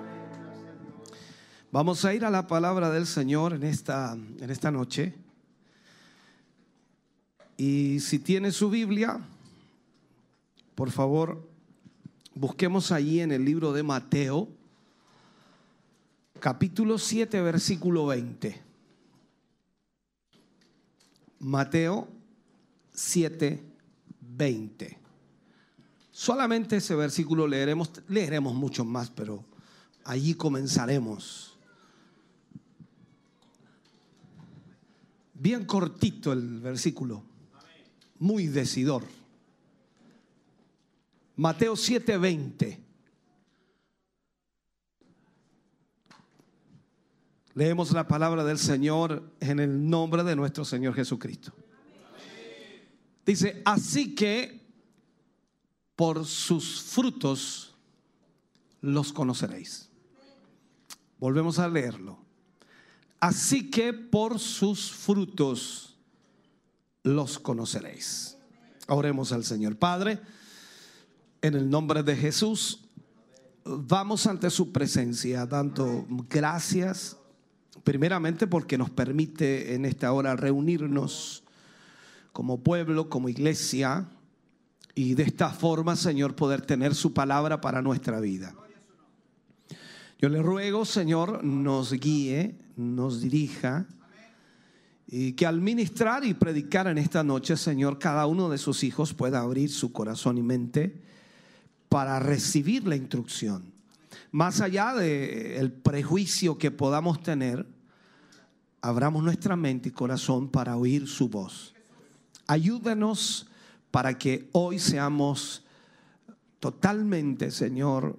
Vamos 1.72 2.04
a 2.04 2.12
ir 2.16 2.26
a 2.26 2.32
la 2.32 2.48
palabra 2.48 2.90
del 2.90 3.06
Señor 3.06 3.54
en 3.54 3.62
esta, 3.66 4.14
en 4.14 4.50
esta 4.50 4.72
noche. 4.72 5.14
Y 7.56 8.00
si 8.00 8.18
tiene 8.18 8.52
su 8.52 8.72
Biblia, 8.72 9.20
por 10.74 10.90
favor, 10.90 11.48
busquemos 12.34 12.92
allí 12.92 13.20
en 13.20 13.32
el 13.32 13.46
libro 13.46 13.74
de 13.74 13.84
Mateo, 13.84 14.50
capítulo 16.40 16.98
7, 16.98 17.42
versículo 17.44 18.08
20. 18.08 18.60
Mateo 21.42 22.08
7, 22.92 23.64
20. 24.20 24.99
Solamente 26.20 26.76
ese 26.76 26.95
versículo 26.95 27.47
leeremos, 27.47 27.91
leeremos 28.09 28.53
mucho 28.53 28.84
más, 28.84 29.09
pero 29.09 29.45
allí 30.03 30.34
comenzaremos. 30.34 31.57
Bien 35.34 35.63
cortito 35.63 36.34
el 36.34 36.59
versículo, 36.59 37.24
muy 38.17 38.47
decidor. 38.47 39.05
Mateo 41.38 41.78
7:20. 41.78 42.80
Leemos 47.53 47.91
la 47.93 48.05
palabra 48.09 48.43
del 48.43 48.57
Señor 48.57 49.32
en 49.39 49.61
el 49.61 49.89
nombre 49.89 50.26
de 50.26 50.36
nuestro 50.36 50.65
Señor 50.65 50.95
Jesucristo. 50.95 51.53
Dice, 53.26 53.61
así 53.63 54.13
que 54.15 54.59
por 56.00 56.26
sus 56.26 56.82
frutos 56.82 57.76
los 58.80 59.12
conoceréis. 59.12 59.89
Volvemos 61.20 61.60
a 61.60 61.68
leerlo. 61.68 62.18
Así 63.20 63.70
que 63.70 63.91
por 63.91 64.39
sus 64.39 64.93
frutos 64.93 65.97
los 67.04 67.38
conoceréis. 67.38 68.38
Oremos 68.88 69.34
al 69.34 69.43
Señor. 69.43 69.76
Padre, 69.76 70.22
en 71.41 71.56
el 71.56 71.70
nombre 71.70 72.02
de 72.02 72.16
Jesús, 72.16 72.80
vamos 73.66 74.26
ante 74.26 74.50
su 74.52 74.72
presencia 74.72 75.45
dando 75.45 76.08
gracias, 76.30 77.18
primeramente 77.84 78.47
porque 78.47 78.78
nos 78.78 78.89
permite 78.89 79.76
en 79.76 79.84
esta 79.84 80.14
hora 80.14 80.38
reunirnos 80.38 81.43
como 82.32 82.64
pueblo, 82.64 83.10
como 83.10 83.28
iglesia, 83.28 84.08
y 85.00 85.16
de 85.16 85.24
esta 85.24 85.50
forma, 85.50 85.95
Señor, 85.95 86.36
poder 86.36 86.60
tener 86.60 86.93
su 86.93 87.14
palabra 87.14 87.62
para 87.62 87.82
nuestra 87.82 88.20
vida. 88.20 88.54
Yo 90.20 90.28
le 90.28 90.41
ruego, 90.41 90.84
Señor, 90.84 91.41
nos 91.41 91.93
guíe, 91.93 92.58
nos 92.76 93.22
dirija 93.22 93.88
y 95.08 95.32
que 95.32 95.45
al 95.45 95.62
ministrar 95.62 96.26
y 96.26 96.34
predicar 96.34 96.88
en 96.88 96.97
esta 96.97 97.24
noche, 97.24 97.56
Señor, 97.56 97.97
cada 97.97 98.26
uno 98.26 98.50
de 98.50 98.58
sus 98.58 98.84
hijos 98.84 99.14
pueda 99.14 99.39
abrir 99.39 99.70
su 99.70 99.93
corazón 99.93 100.38
y 100.38 100.43
mente 100.43 101.02
para 101.88 102.20
recibir 102.20 102.86
la 102.86 102.97
instrucción. 102.97 103.72
Más 104.34 104.60
allá 104.60 104.93
del 104.95 105.72
prejuicio 105.72 106.58
que 106.58 106.72
podamos 106.72 107.24
tener, 107.24 107.66
abramos 108.82 109.24
nuestra 109.24 109.56
mente 109.56 109.88
y 109.88 109.91
corazón 109.93 110.50
para 110.50 110.76
oír 110.76 111.08
su 111.08 111.30
voz. 111.30 111.74
Ayúdanos 112.47 113.49
para 113.92 114.18
que 114.18 114.50
hoy 114.52 114.80
seamos 114.80 115.66
totalmente, 116.60 117.52
Señor, 117.52 118.18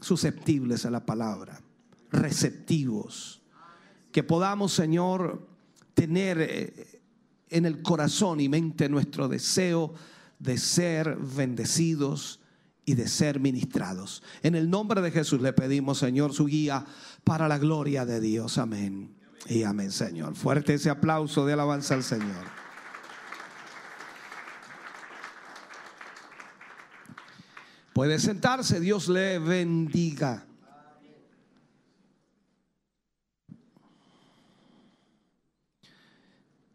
susceptibles 0.00 0.86
a 0.86 0.90
la 0.90 1.04
palabra, 1.04 1.60
receptivos. 2.10 3.42
Que 4.12 4.22
podamos, 4.22 4.72
Señor, 4.72 5.46
tener 5.94 6.38
eh, 6.40 7.02
en 7.50 7.66
el 7.66 7.82
corazón 7.82 8.40
y 8.40 8.48
mente 8.48 8.88
nuestro 8.88 9.28
deseo 9.28 9.94
de 10.38 10.58
ser 10.58 11.16
bendecidos 11.16 12.40
y 12.84 12.94
de 12.94 13.08
ser 13.08 13.40
ministrados. 13.40 14.22
En 14.42 14.54
el 14.54 14.70
nombre 14.70 15.00
de 15.00 15.10
Jesús 15.10 15.40
le 15.40 15.52
pedimos, 15.52 15.98
Señor, 15.98 16.32
su 16.32 16.46
guía 16.46 16.84
para 17.24 17.48
la 17.48 17.58
gloria 17.58 18.06
de 18.06 18.20
Dios. 18.20 18.58
Amén. 18.58 19.16
Y 19.48 19.62
amén, 19.64 19.90
Señor. 19.90 20.34
Fuerte 20.34 20.74
ese 20.74 20.90
aplauso 20.90 21.44
de 21.46 21.52
alabanza 21.52 21.94
al 21.94 22.02
Señor. 22.02 22.65
Puede 27.96 28.18
sentarse, 28.18 28.78
Dios 28.78 29.08
le 29.08 29.38
bendiga. 29.38 30.44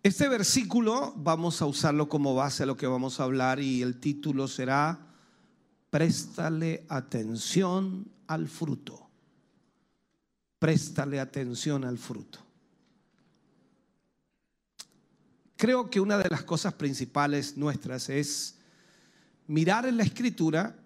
Este 0.01 0.27
versículo 0.27 1.13
vamos 1.15 1.61
a 1.61 1.67
usarlo 1.67 2.09
como 2.09 2.33
base 2.33 2.63
a 2.63 2.65
lo 2.65 2.75
que 2.75 2.87
vamos 2.87 3.19
a 3.19 3.25
hablar 3.25 3.59
y 3.59 3.83
el 3.83 3.99
título 3.99 4.47
será 4.47 4.97
Préstale 5.91 6.87
atención 6.89 8.11
al 8.25 8.47
fruto. 8.47 9.07
Préstale 10.57 11.19
atención 11.19 11.85
al 11.85 11.99
fruto. 11.99 12.39
Creo 15.55 15.87
que 15.87 15.99
una 15.99 16.17
de 16.17 16.29
las 16.31 16.41
cosas 16.41 16.73
principales 16.73 17.57
nuestras 17.57 18.09
es 18.09 18.57
mirar 19.45 19.85
en 19.85 19.97
la 19.97 20.03
escritura 20.03 20.80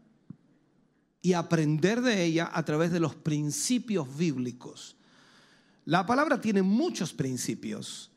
y 1.26 1.34
aprender 1.34 2.04
de 2.04 2.24
ella 2.24 2.52
a 2.54 2.64
través 2.64 2.92
de 2.92 3.00
los 3.00 3.16
principios 3.16 4.16
bíblicos. 4.16 4.96
La 5.86 6.06
palabra 6.06 6.40
tiene 6.40 6.62
muchos 6.62 7.14
principios 7.14 8.12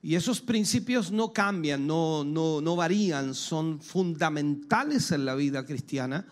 y 0.00 0.14
esos 0.14 0.40
principios 0.40 1.12
no 1.12 1.34
cambian, 1.34 1.86
no, 1.86 2.24
no, 2.24 2.62
no 2.62 2.74
varían, 2.74 3.34
son 3.34 3.78
fundamentales 3.78 5.12
en 5.12 5.26
la 5.26 5.34
vida 5.34 5.66
cristiana. 5.66 6.26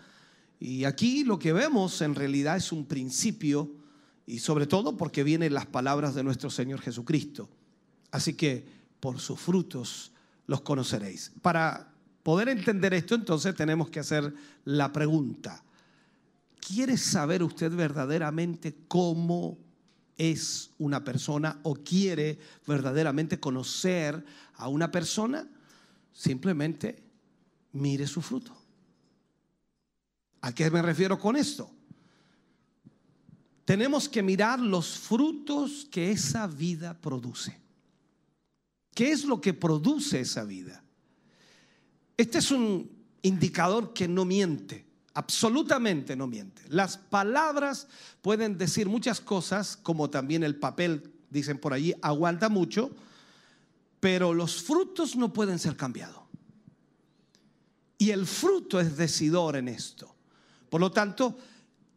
Y 0.59 0.85
aquí 0.85 1.25
lo 1.25 1.39
que 1.39 1.53
vemos 1.53 2.01
en 2.01 2.15
realidad 2.15 2.57
es 2.57 2.73
un 2.73 2.87
principio 2.87 3.71
y 4.27 4.39
sobre 4.39 4.67
todo 4.67 4.97
porque 4.97 5.25
vienen 5.25 5.53
las 5.53 5.67
palabras 5.67 6.15
de 6.15 6.25
nuestro 6.25 6.49
Señor 6.49 6.81
Jesucristo. 6.81 7.51
Así 8.13 8.33
que 8.33 8.67
por 8.99 9.21
sus 9.21 9.39
frutos 9.39 10.11
los 10.47 10.63
conoceréis. 10.63 11.33
Para 11.43 11.93
poder 12.23 12.49
entender 12.49 12.95
esto, 12.95 13.15
entonces 13.15 13.55
tenemos 13.55 13.91
que 13.91 14.01
hacer 14.01 14.33
la 14.65 14.91
pregunta. 14.91 15.63
¿Quiere 16.67 16.97
saber 16.97 17.43
usted 17.43 17.71
verdaderamente 17.71 18.75
cómo 18.89 19.59
es 20.17 20.71
una 20.79 21.05
persona 21.05 21.61
o 21.63 21.75
quiere 21.75 22.39
verdaderamente 22.67 23.39
conocer 23.39 24.25
a 24.55 24.69
una 24.69 24.91
persona? 24.91 25.47
Simplemente 26.11 27.03
mire 27.73 28.07
su 28.07 28.23
fruto. 28.23 28.57
¿A 30.41 30.55
qué 30.55 30.71
me 30.71 30.81
refiero 30.81 31.19
con 31.19 31.37
esto? 31.37 31.71
Tenemos 33.67 34.09
que 34.09 34.23
mirar 34.23 34.59
los 34.59 34.99
frutos 34.99 35.87
que 35.91 36.13
esa 36.13 36.47
vida 36.47 36.99
produce. 36.99 37.61
¿Qué 38.95 39.13
es 39.13 39.25
lo 39.27 39.39
que 39.39 39.53
produce 39.53 40.21
esa 40.21 40.45
vida? 40.45 40.83
Este 42.17 42.39
es 42.39 42.51
un 42.51 42.91
indicador 43.21 43.93
que 43.93 44.09
no 44.09 44.25
miente, 44.25 44.84
absolutamente 45.15 46.17
no 46.17 46.27
miente. 46.27 46.63
Las 46.69 46.97
palabras 46.99 47.89
pueden 48.21 48.59
decir 48.59 48.89
muchas 48.89 49.21
cosas, 49.21 49.77
como 49.77 50.11
también 50.11 50.43
el 50.43 50.57
papel, 50.57 51.13
dicen 51.31 51.59
por 51.59 51.73
allí, 51.73 51.95
aguanta 52.03 52.49
mucho, 52.49 52.91
pero 54.01 54.35
los 54.35 54.63
frutos 54.63 55.17
no 55.17 55.33
pueden 55.33 55.59
ser 55.59 55.77
cambiados. 55.77 56.23
Y 57.97 58.11
el 58.11 58.27
fruto 58.27 58.81
es 58.81 58.97
decidor 58.97 59.57
en 59.57 59.69
esto. 59.69 60.15
Por 60.69 60.81
lo 60.81 60.91
tanto, 60.91 61.39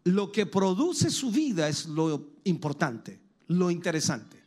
lo 0.04 0.32
que 0.32 0.46
produce 0.46 1.10
su 1.10 1.32
vida 1.32 1.68
es 1.68 1.88
lo 1.88 2.34
importante, 2.44 3.20
lo 3.48 3.72
interesante. 3.72 4.42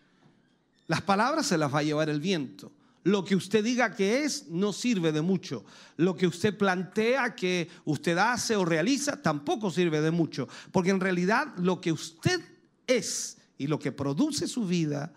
Las 0.87 1.03
palabras 1.03 1.47
se 1.47 1.59
las 1.59 1.75
va 1.75 1.81
a 1.81 1.83
llevar 1.83 2.09
el 2.09 2.21
viento. 2.21 2.73
Lo 3.03 3.25
que 3.25 3.35
usted 3.35 3.65
diga 3.65 3.95
que 3.95 4.25
es 4.25 4.49
no 4.49 4.73
sirve 4.73 5.11
de 5.13 5.23
mucho. 5.23 5.65
Lo 5.97 6.15
que 6.15 6.27
usted 6.27 6.57
plantea 6.57 7.35
que 7.35 7.69
usted 7.85 8.19
hace 8.19 8.57
o 8.57 8.65
realiza 8.65 9.23
tampoco 9.23 9.71
sirve 9.71 10.01
de 10.01 10.11
mucho. 10.11 10.49
Porque 10.71 10.91
en 10.91 11.01
realidad 11.01 11.49
lo 11.57 11.81
que 11.81 11.93
usted 11.93 12.41
es 12.87 13.39
y 13.57 13.67
lo 13.67 13.79
que 13.79 13.93
produce 13.93 14.47
su 14.47 14.67
vida 14.67 15.13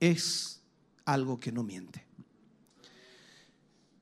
es 0.00 0.62
algo 1.04 1.38
que 1.38 1.52
no 1.52 1.62
miente. 1.62 2.04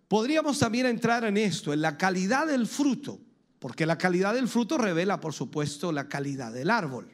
Podríamos 0.08 0.58
también 0.58 0.86
entrar 0.86 1.24
en 1.24 1.36
esto, 1.36 1.72
en 1.72 1.80
la 1.80 1.96
calidad 1.96 2.46
del 2.46 2.66
fruto, 2.66 3.18
porque 3.58 3.86
la 3.86 3.96
calidad 3.96 4.34
del 4.34 4.48
fruto 4.48 4.76
revela, 4.76 5.20
por 5.20 5.32
supuesto, 5.32 5.90
la 5.90 6.08
calidad 6.08 6.52
del 6.52 6.68
árbol. 6.68 7.10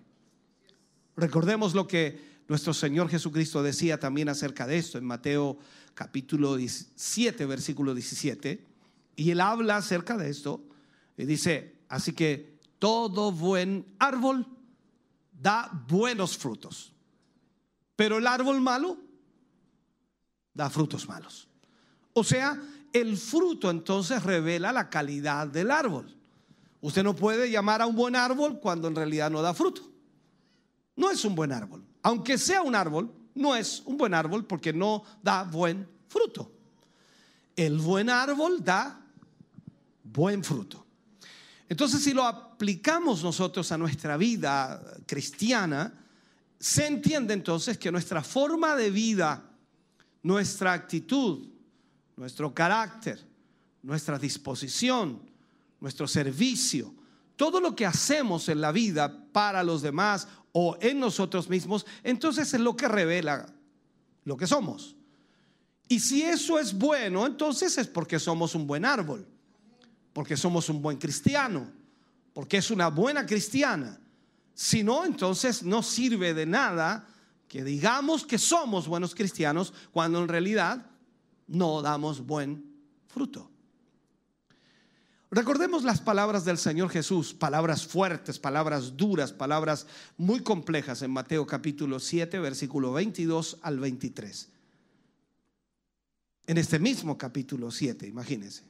Recordemos 1.17 1.75
lo 1.75 1.87
que 1.87 2.43
nuestro 2.49 2.73
Señor 2.75 3.09
Jesucristo 3.09 3.63
decía 3.63 4.01
también 4.01 4.29
acerca 4.29 4.67
de 4.67 4.79
esto 4.79 4.99
en 4.99 5.05
Mateo 5.05 5.59
capítulo 5.99 6.57
7, 6.57 7.45
versículo 7.45 7.93
17. 7.93 8.65
Y 9.17 9.33
él 9.33 9.41
habla 9.41 9.79
acerca 9.79 10.17
de 10.17 10.31
esto 10.31 10.63
y 11.17 11.25
dice, 11.25 11.75
así 11.89 12.13
que 12.13 12.61
todo 12.79 13.33
buen 13.33 13.85
árbol 13.99 14.47
da 15.33 15.69
buenos 15.89 16.39
frutos, 16.39 16.93
pero 17.97 18.19
el 18.19 18.29
árbol 18.29 18.61
malo 18.61 18.97
da 20.55 20.71
frutos 20.71 21.09
malos. 21.09 21.49
O 22.13 22.23
sea, 22.23 22.63
el 22.93 23.17
fruto 23.17 23.69
entonces 23.69 24.23
revela 24.23 24.73
la 24.73 24.89
calidad 24.91 25.49
del 25.49 25.73
árbol. 25.73 26.17
Usted 26.81 27.03
no 27.03 27.17
puede 27.17 27.51
llamar 27.51 27.83
a 27.83 27.87
un 27.87 27.97
buen 27.97 28.15
árbol 28.15 28.61
cuando 28.61 28.87
en 28.87 28.95
realidad 28.95 29.33
no 29.33 29.43
da 29.43 29.53
fruto. 29.53 29.83
No 30.95 31.11
es 31.11 31.25
un 31.25 31.35
buen 31.35 31.51
árbol 31.51 31.89
aunque 32.09 32.39
sea 32.39 32.63
un 32.63 32.75
árbol, 32.75 33.13
no 33.39 33.57
es 33.57 33.83
un 33.87 33.97
buen 33.97 34.15
árbol 34.15 34.45
porque 34.45 34.73
no 34.73 35.05
da 35.23 35.45
buen 35.45 35.89
fruto. 36.09 36.53
El 37.57 37.79
buen 37.79 38.11
árbol 38.11 38.63
da 38.63 39.01
buen 40.03 40.45
fruto. 40.45 40.87
Entonces, 41.69 42.03
si 42.03 42.13
lo 42.13 42.25
aplicamos 42.25 43.23
nosotros 43.23 43.71
a 43.73 43.79
nuestra 43.79 44.17
vida 44.17 44.83
cristiana, 45.07 45.93
se 46.59 46.87
entiende 46.87 47.35
entonces 47.35 47.79
que 47.79 47.93
nuestra 47.93 48.23
forma 48.23 48.75
de 48.75 48.91
vida, 48.91 49.45
nuestra 50.23 50.73
actitud, 50.73 51.47
nuestro 52.17 52.53
carácter, 52.53 53.25
nuestra 53.83 54.19
disposición, 54.19 55.21
nuestro 55.81 56.09
servicio, 56.09 56.95
todo 57.37 57.61
lo 57.61 57.77
que 57.77 57.87
hacemos 57.87 58.49
en 58.49 58.61
la 58.61 58.73
vida 58.73 59.25
para 59.33 59.63
los 59.63 59.83
demás 59.83 60.27
o 60.61 60.77
en 60.81 60.99
nosotros 60.99 61.49
mismos, 61.49 61.87
entonces 62.03 62.53
es 62.53 62.61
lo 62.61 62.75
que 62.75 62.89
revela 62.89 63.47
lo 64.25 64.37
que 64.37 64.49
somos. 64.49 64.97
Y 65.87 66.01
si 66.01 66.25
eso 66.25 66.59
es 66.59 66.77
bueno, 66.77 67.25
entonces 67.25 67.79
es 67.79 67.87
porque 67.87 68.19
somos 68.19 68.57
un 68.57 68.67
buen 68.67 68.85
árbol, 68.85 69.25
porque 70.13 70.37
somos 70.37 70.69
un 70.69 70.83
buen 70.83 70.99
cristiano, 70.99 71.71
porque 72.35 72.57
es 72.57 72.73
una 72.73 72.89
buena 72.89 73.25
cristiana. 73.25 74.01
Si 74.53 74.83
no, 74.83 75.05
entonces 75.05 75.63
no 75.63 75.81
sirve 75.81 76.35
de 76.35 76.45
nada 76.45 77.07
que 77.47 77.63
digamos 77.63 78.27
que 78.27 78.37
somos 78.37 78.89
buenos 78.89 79.15
cristianos 79.15 79.73
cuando 79.93 80.21
en 80.21 80.27
realidad 80.27 80.85
no 81.47 81.83
damos 81.83 82.27
buen 82.27 82.65
fruto. 83.07 83.49
Recordemos 85.31 85.85
las 85.85 86.01
palabras 86.01 86.47
del 86.47 86.57
Señor 86.57 86.89
Jesús, 86.89 87.35
palabras 87.35 87.87
fuertes, 87.87 88.39
palabras 88.39 88.97
duras, 88.97 89.31
palabras 89.31 89.87
muy 90.17 90.41
complejas 90.41 91.03
en 91.03 91.11
Mateo 91.11 91.47
capítulo 91.47 92.01
7, 92.01 92.39
versículo 92.39 92.95
22 92.95 93.59
al 93.61 93.79
23. 93.79 94.49
En 96.47 96.57
este 96.57 96.79
mismo 96.79 97.19
capítulo 97.19 97.71
7, 97.71 98.07
imagínense. 98.07 98.63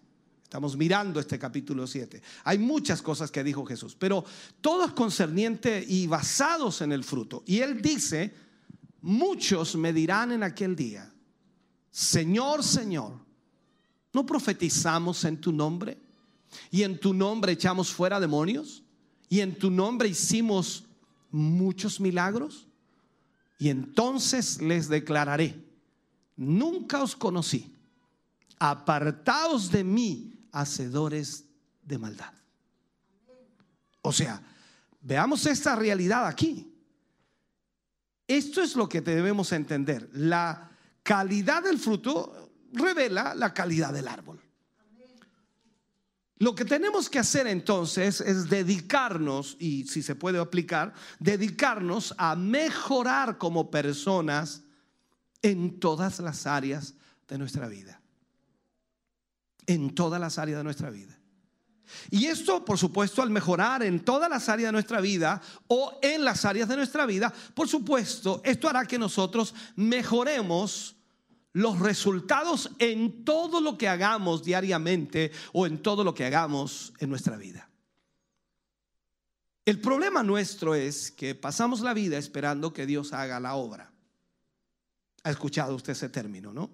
Estamos 0.42 0.76
mirando 0.76 1.20
este 1.20 1.38
capítulo 1.38 1.86
7. 1.86 2.22
Hay 2.42 2.58
muchas 2.58 3.02
cosas 3.02 3.30
que 3.30 3.44
dijo 3.44 3.64
Jesús, 3.64 3.94
pero 3.94 4.24
todos 4.60 4.94
concernientes 4.94 5.88
y 5.88 6.08
basados 6.08 6.80
en 6.80 6.90
el 6.90 7.04
fruto. 7.04 7.44
Y 7.46 7.60
él 7.60 7.80
dice, 7.80 8.34
muchos 9.02 9.76
me 9.76 9.92
dirán 9.92 10.32
en 10.32 10.42
aquel 10.42 10.74
día, 10.74 11.12
Señor, 11.88 12.64
Señor, 12.64 13.12
¿no 14.12 14.26
profetizamos 14.26 15.22
en 15.24 15.40
tu 15.40 15.52
nombre? 15.52 16.07
Y 16.70 16.82
en 16.82 16.98
tu 16.98 17.14
nombre 17.14 17.52
echamos 17.52 17.92
fuera 17.92 18.20
demonios. 18.20 18.82
Y 19.28 19.40
en 19.40 19.58
tu 19.58 19.70
nombre 19.70 20.08
hicimos 20.08 20.84
muchos 21.30 22.00
milagros. 22.00 22.66
Y 23.58 23.68
entonces 23.68 24.62
les 24.62 24.88
declararé, 24.88 25.62
nunca 26.36 27.02
os 27.02 27.16
conocí. 27.16 27.74
Apartaos 28.58 29.70
de 29.70 29.84
mí, 29.84 30.32
hacedores 30.52 31.44
de 31.82 31.98
maldad. 31.98 32.32
O 34.02 34.12
sea, 34.12 34.40
veamos 35.02 35.44
esta 35.46 35.76
realidad 35.76 36.26
aquí. 36.26 36.72
Esto 38.26 38.62
es 38.62 38.76
lo 38.76 38.88
que 38.88 39.00
debemos 39.00 39.52
entender. 39.52 40.08
La 40.12 40.70
calidad 41.02 41.62
del 41.62 41.78
fruto 41.78 42.52
revela 42.72 43.34
la 43.34 43.52
calidad 43.52 43.92
del 43.92 44.06
árbol. 44.06 44.40
Lo 46.38 46.54
que 46.54 46.64
tenemos 46.64 47.10
que 47.10 47.18
hacer 47.18 47.46
entonces 47.48 48.20
es 48.20 48.48
dedicarnos, 48.48 49.56
y 49.58 49.84
si 49.86 50.02
se 50.02 50.14
puede 50.14 50.38
aplicar, 50.38 50.94
dedicarnos 51.18 52.14
a 52.16 52.36
mejorar 52.36 53.38
como 53.38 53.70
personas 53.70 54.62
en 55.42 55.80
todas 55.80 56.20
las 56.20 56.46
áreas 56.46 56.94
de 57.26 57.38
nuestra 57.38 57.68
vida. 57.68 58.00
En 59.66 59.94
todas 59.94 60.20
las 60.20 60.38
áreas 60.38 60.58
de 60.58 60.64
nuestra 60.64 60.90
vida. 60.90 61.18
Y 62.10 62.26
esto, 62.26 62.64
por 62.64 62.78
supuesto, 62.78 63.22
al 63.22 63.30
mejorar 63.30 63.82
en 63.82 64.04
todas 64.04 64.30
las 64.30 64.48
áreas 64.48 64.68
de 64.68 64.72
nuestra 64.72 65.00
vida 65.00 65.40
o 65.66 65.98
en 66.02 66.24
las 66.24 66.44
áreas 66.44 66.68
de 66.68 66.76
nuestra 66.76 67.06
vida, 67.06 67.32
por 67.54 67.68
supuesto, 67.68 68.42
esto 68.44 68.68
hará 68.68 68.84
que 68.84 68.98
nosotros 68.98 69.54
mejoremos 69.74 70.97
los 71.58 71.80
resultados 71.80 72.70
en 72.78 73.24
todo 73.24 73.60
lo 73.60 73.76
que 73.76 73.88
hagamos 73.88 74.44
diariamente 74.44 75.32
o 75.52 75.66
en 75.66 75.82
todo 75.82 76.04
lo 76.04 76.14
que 76.14 76.24
hagamos 76.24 76.92
en 77.00 77.10
nuestra 77.10 77.36
vida. 77.36 77.68
El 79.64 79.80
problema 79.80 80.22
nuestro 80.22 80.76
es 80.76 81.10
que 81.10 81.34
pasamos 81.34 81.80
la 81.80 81.94
vida 81.94 82.16
esperando 82.16 82.72
que 82.72 82.86
Dios 82.86 83.12
haga 83.12 83.40
la 83.40 83.56
obra. 83.56 83.92
¿Ha 85.24 85.30
escuchado 85.30 85.74
usted 85.74 85.92
ese 85.92 86.08
término, 86.08 86.52
no? 86.52 86.70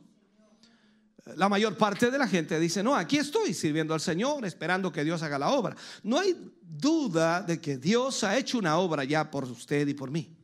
La 1.37 1.49
mayor 1.49 1.79
parte 1.79 2.11
de 2.11 2.19
la 2.19 2.29
gente 2.29 2.61
dice, 2.61 2.83
no, 2.83 2.95
aquí 2.95 3.17
estoy 3.17 3.55
sirviendo 3.55 3.95
al 3.95 4.01
Señor, 4.03 4.45
esperando 4.45 4.93
que 4.93 5.03
Dios 5.03 5.23
haga 5.23 5.39
la 5.39 5.49
obra. 5.49 5.75
No 6.03 6.19
hay 6.19 6.37
duda 6.61 7.41
de 7.41 7.59
que 7.59 7.79
Dios 7.79 8.23
ha 8.23 8.37
hecho 8.37 8.59
una 8.59 8.77
obra 8.77 9.05
ya 9.05 9.31
por 9.31 9.45
usted 9.45 9.89
y 9.89 9.95
por 9.95 10.11
mí. 10.11 10.37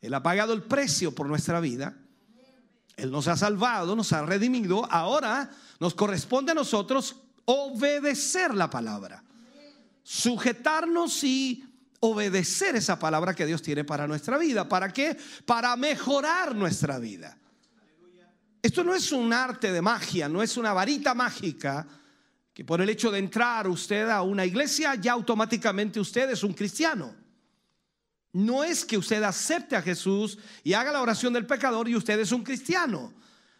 Él 0.00 0.14
ha 0.14 0.22
pagado 0.22 0.52
el 0.52 0.62
precio 0.62 1.12
por 1.12 1.26
nuestra 1.26 1.58
vida. 1.58 1.98
Él 2.96 3.10
nos 3.10 3.28
ha 3.28 3.36
salvado, 3.36 3.96
nos 3.96 4.12
ha 4.12 4.24
redimido. 4.24 4.86
Ahora 4.90 5.50
nos 5.80 5.94
corresponde 5.94 6.52
a 6.52 6.54
nosotros 6.54 7.16
obedecer 7.44 8.54
la 8.54 8.68
palabra. 8.70 9.22
Sujetarnos 10.02 11.22
y 11.24 11.64
obedecer 12.00 12.76
esa 12.76 12.98
palabra 12.98 13.34
que 13.34 13.46
Dios 13.46 13.62
tiene 13.62 13.84
para 13.84 14.06
nuestra 14.06 14.36
vida. 14.38 14.68
¿Para 14.68 14.92
qué? 14.92 15.16
Para 15.46 15.76
mejorar 15.76 16.54
nuestra 16.54 16.98
vida. 16.98 17.38
Esto 18.60 18.84
no 18.84 18.94
es 18.94 19.10
un 19.10 19.32
arte 19.32 19.72
de 19.72 19.82
magia, 19.82 20.28
no 20.28 20.42
es 20.42 20.56
una 20.56 20.72
varita 20.72 21.14
mágica 21.14 21.86
que 22.54 22.64
por 22.64 22.80
el 22.80 22.90
hecho 22.90 23.10
de 23.10 23.18
entrar 23.18 23.66
usted 23.66 24.08
a 24.08 24.22
una 24.22 24.44
iglesia 24.44 24.94
ya 24.94 25.12
automáticamente 25.12 25.98
usted 25.98 26.30
es 26.30 26.44
un 26.44 26.52
cristiano. 26.52 27.21
No 28.32 28.64
es 28.64 28.84
que 28.84 28.96
usted 28.96 29.22
acepte 29.22 29.76
a 29.76 29.82
Jesús 29.82 30.38
y 30.64 30.72
haga 30.72 30.92
la 30.92 31.02
oración 31.02 31.32
del 31.32 31.46
pecador 31.46 31.88
y 31.88 31.96
usted 31.96 32.18
es 32.18 32.32
un 32.32 32.42
cristiano. 32.42 33.12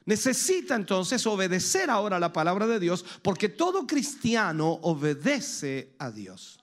Necesita 0.04 0.74
entonces 0.74 1.26
obedecer 1.26 1.90
ahora 1.90 2.18
la 2.18 2.32
palabra 2.32 2.66
de 2.66 2.80
Dios 2.80 3.04
porque 3.22 3.48
todo 3.48 3.86
cristiano 3.86 4.78
obedece 4.82 5.94
a 5.98 6.10
Dios. 6.10 6.58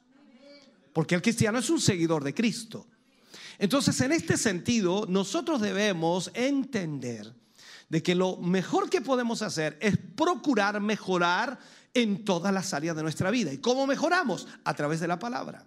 Porque 0.91 1.15
el 1.15 1.21
cristiano 1.21 1.59
es 1.59 1.69
un 1.69 1.79
seguidor 1.79 2.23
de 2.23 2.33
Cristo. 2.33 2.87
Entonces, 3.59 3.99
en 4.01 4.11
este 4.11 4.37
sentido, 4.37 5.05
nosotros 5.07 5.61
debemos 5.61 6.31
entender 6.33 7.33
de 7.89 8.01
que 8.01 8.15
lo 8.15 8.37
mejor 8.37 8.89
que 8.89 9.01
podemos 9.01 9.41
hacer 9.41 9.77
es 9.81 9.97
procurar 9.97 10.79
mejorar 10.79 11.59
en 11.93 12.23
todas 12.23 12.53
las 12.53 12.73
áreas 12.73 12.95
de 12.95 13.03
nuestra 13.03 13.31
vida. 13.31 13.51
¿Y 13.51 13.57
cómo 13.57 13.85
mejoramos? 13.85 14.47
A 14.63 14.73
través 14.73 14.99
de 14.99 15.07
la 15.07 15.19
palabra. 15.19 15.65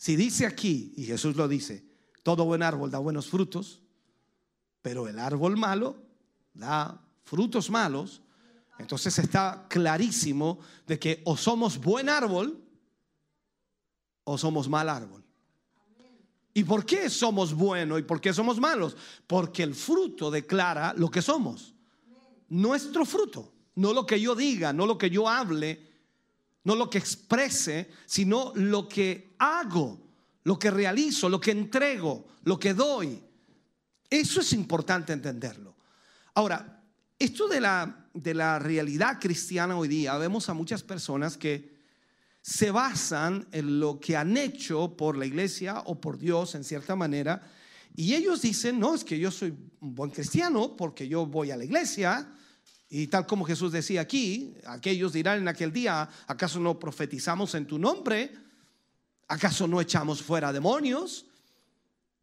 Si 0.00 0.16
dice 0.16 0.46
aquí, 0.46 0.94
y 0.96 1.04
Jesús 1.04 1.36
lo 1.36 1.46
dice, 1.46 1.84
todo 2.22 2.46
buen 2.46 2.62
árbol 2.62 2.90
da 2.90 2.98
buenos 2.98 3.28
frutos, 3.28 3.82
pero 4.80 5.06
el 5.06 5.18
árbol 5.18 5.58
malo 5.58 5.94
da 6.54 7.06
frutos 7.22 7.68
malos, 7.68 8.22
entonces 8.78 9.18
está 9.18 9.66
clarísimo 9.68 10.58
de 10.86 10.98
que 10.98 11.20
o 11.26 11.36
somos 11.36 11.78
buen 11.78 12.08
árbol 12.08 12.64
o 14.24 14.38
somos 14.38 14.70
mal 14.70 14.88
árbol. 14.88 15.22
¿Y 16.54 16.64
por 16.64 16.86
qué 16.86 17.10
somos 17.10 17.52
buenos 17.52 18.00
y 18.00 18.02
por 18.02 18.22
qué 18.22 18.32
somos 18.32 18.58
malos? 18.58 18.96
Porque 19.26 19.62
el 19.62 19.74
fruto 19.74 20.30
declara 20.30 20.94
lo 20.96 21.10
que 21.10 21.20
somos. 21.20 21.74
Nuestro 22.48 23.04
fruto, 23.04 23.52
no 23.74 23.92
lo 23.92 24.06
que 24.06 24.18
yo 24.18 24.34
diga, 24.34 24.72
no 24.72 24.86
lo 24.86 24.96
que 24.96 25.10
yo 25.10 25.28
hable, 25.28 25.86
no 26.64 26.74
lo 26.74 26.88
que 26.88 26.96
exprese, 26.96 27.90
sino 28.06 28.54
lo 28.54 28.88
que 28.88 29.29
hago, 29.40 29.98
lo 30.44 30.58
que 30.58 30.70
realizo, 30.70 31.28
lo 31.28 31.40
que 31.40 31.50
entrego, 31.50 32.28
lo 32.44 32.58
que 32.58 32.74
doy. 32.74 33.20
Eso 34.08 34.40
es 34.40 34.52
importante 34.52 35.12
entenderlo. 35.12 35.74
Ahora, 36.34 36.82
esto 37.18 37.48
de 37.48 37.60
la, 37.60 38.06
de 38.14 38.34
la 38.34 38.58
realidad 38.58 39.18
cristiana 39.20 39.76
hoy 39.76 39.88
día, 39.88 40.16
vemos 40.18 40.48
a 40.48 40.54
muchas 40.54 40.82
personas 40.82 41.36
que 41.36 41.80
se 42.42 42.70
basan 42.70 43.46
en 43.52 43.80
lo 43.80 44.00
que 44.00 44.16
han 44.16 44.36
hecho 44.36 44.96
por 44.96 45.16
la 45.16 45.26
iglesia 45.26 45.80
o 45.86 46.00
por 46.00 46.18
Dios 46.18 46.54
en 46.54 46.64
cierta 46.64 46.96
manera. 46.96 47.42
Y 47.94 48.14
ellos 48.14 48.42
dicen, 48.42 48.78
no, 48.78 48.94
es 48.94 49.04
que 49.04 49.18
yo 49.18 49.30
soy 49.30 49.54
un 49.80 49.94
buen 49.94 50.10
cristiano 50.10 50.76
porque 50.76 51.06
yo 51.08 51.26
voy 51.26 51.50
a 51.50 51.56
la 51.56 51.64
iglesia. 51.64 52.26
Y 52.88 53.06
tal 53.06 53.26
como 53.26 53.44
Jesús 53.44 53.72
decía 53.72 54.00
aquí, 54.00 54.54
aquellos 54.66 55.12
dirán 55.12 55.38
en 55.38 55.48
aquel 55.48 55.72
día, 55.72 56.08
¿acaso 56.26 56.58
no 56.58 56.78
profetizamos 56.78 57.54
en 57.54 57.66
tu 57.66 57.78
nombre? 57.78 58.32
¿Acaso 59.30 59.68
no 59.68 59.80
echamos 59.80 60.20
fuera 60.20 60.52
demonios? 60.52 61.24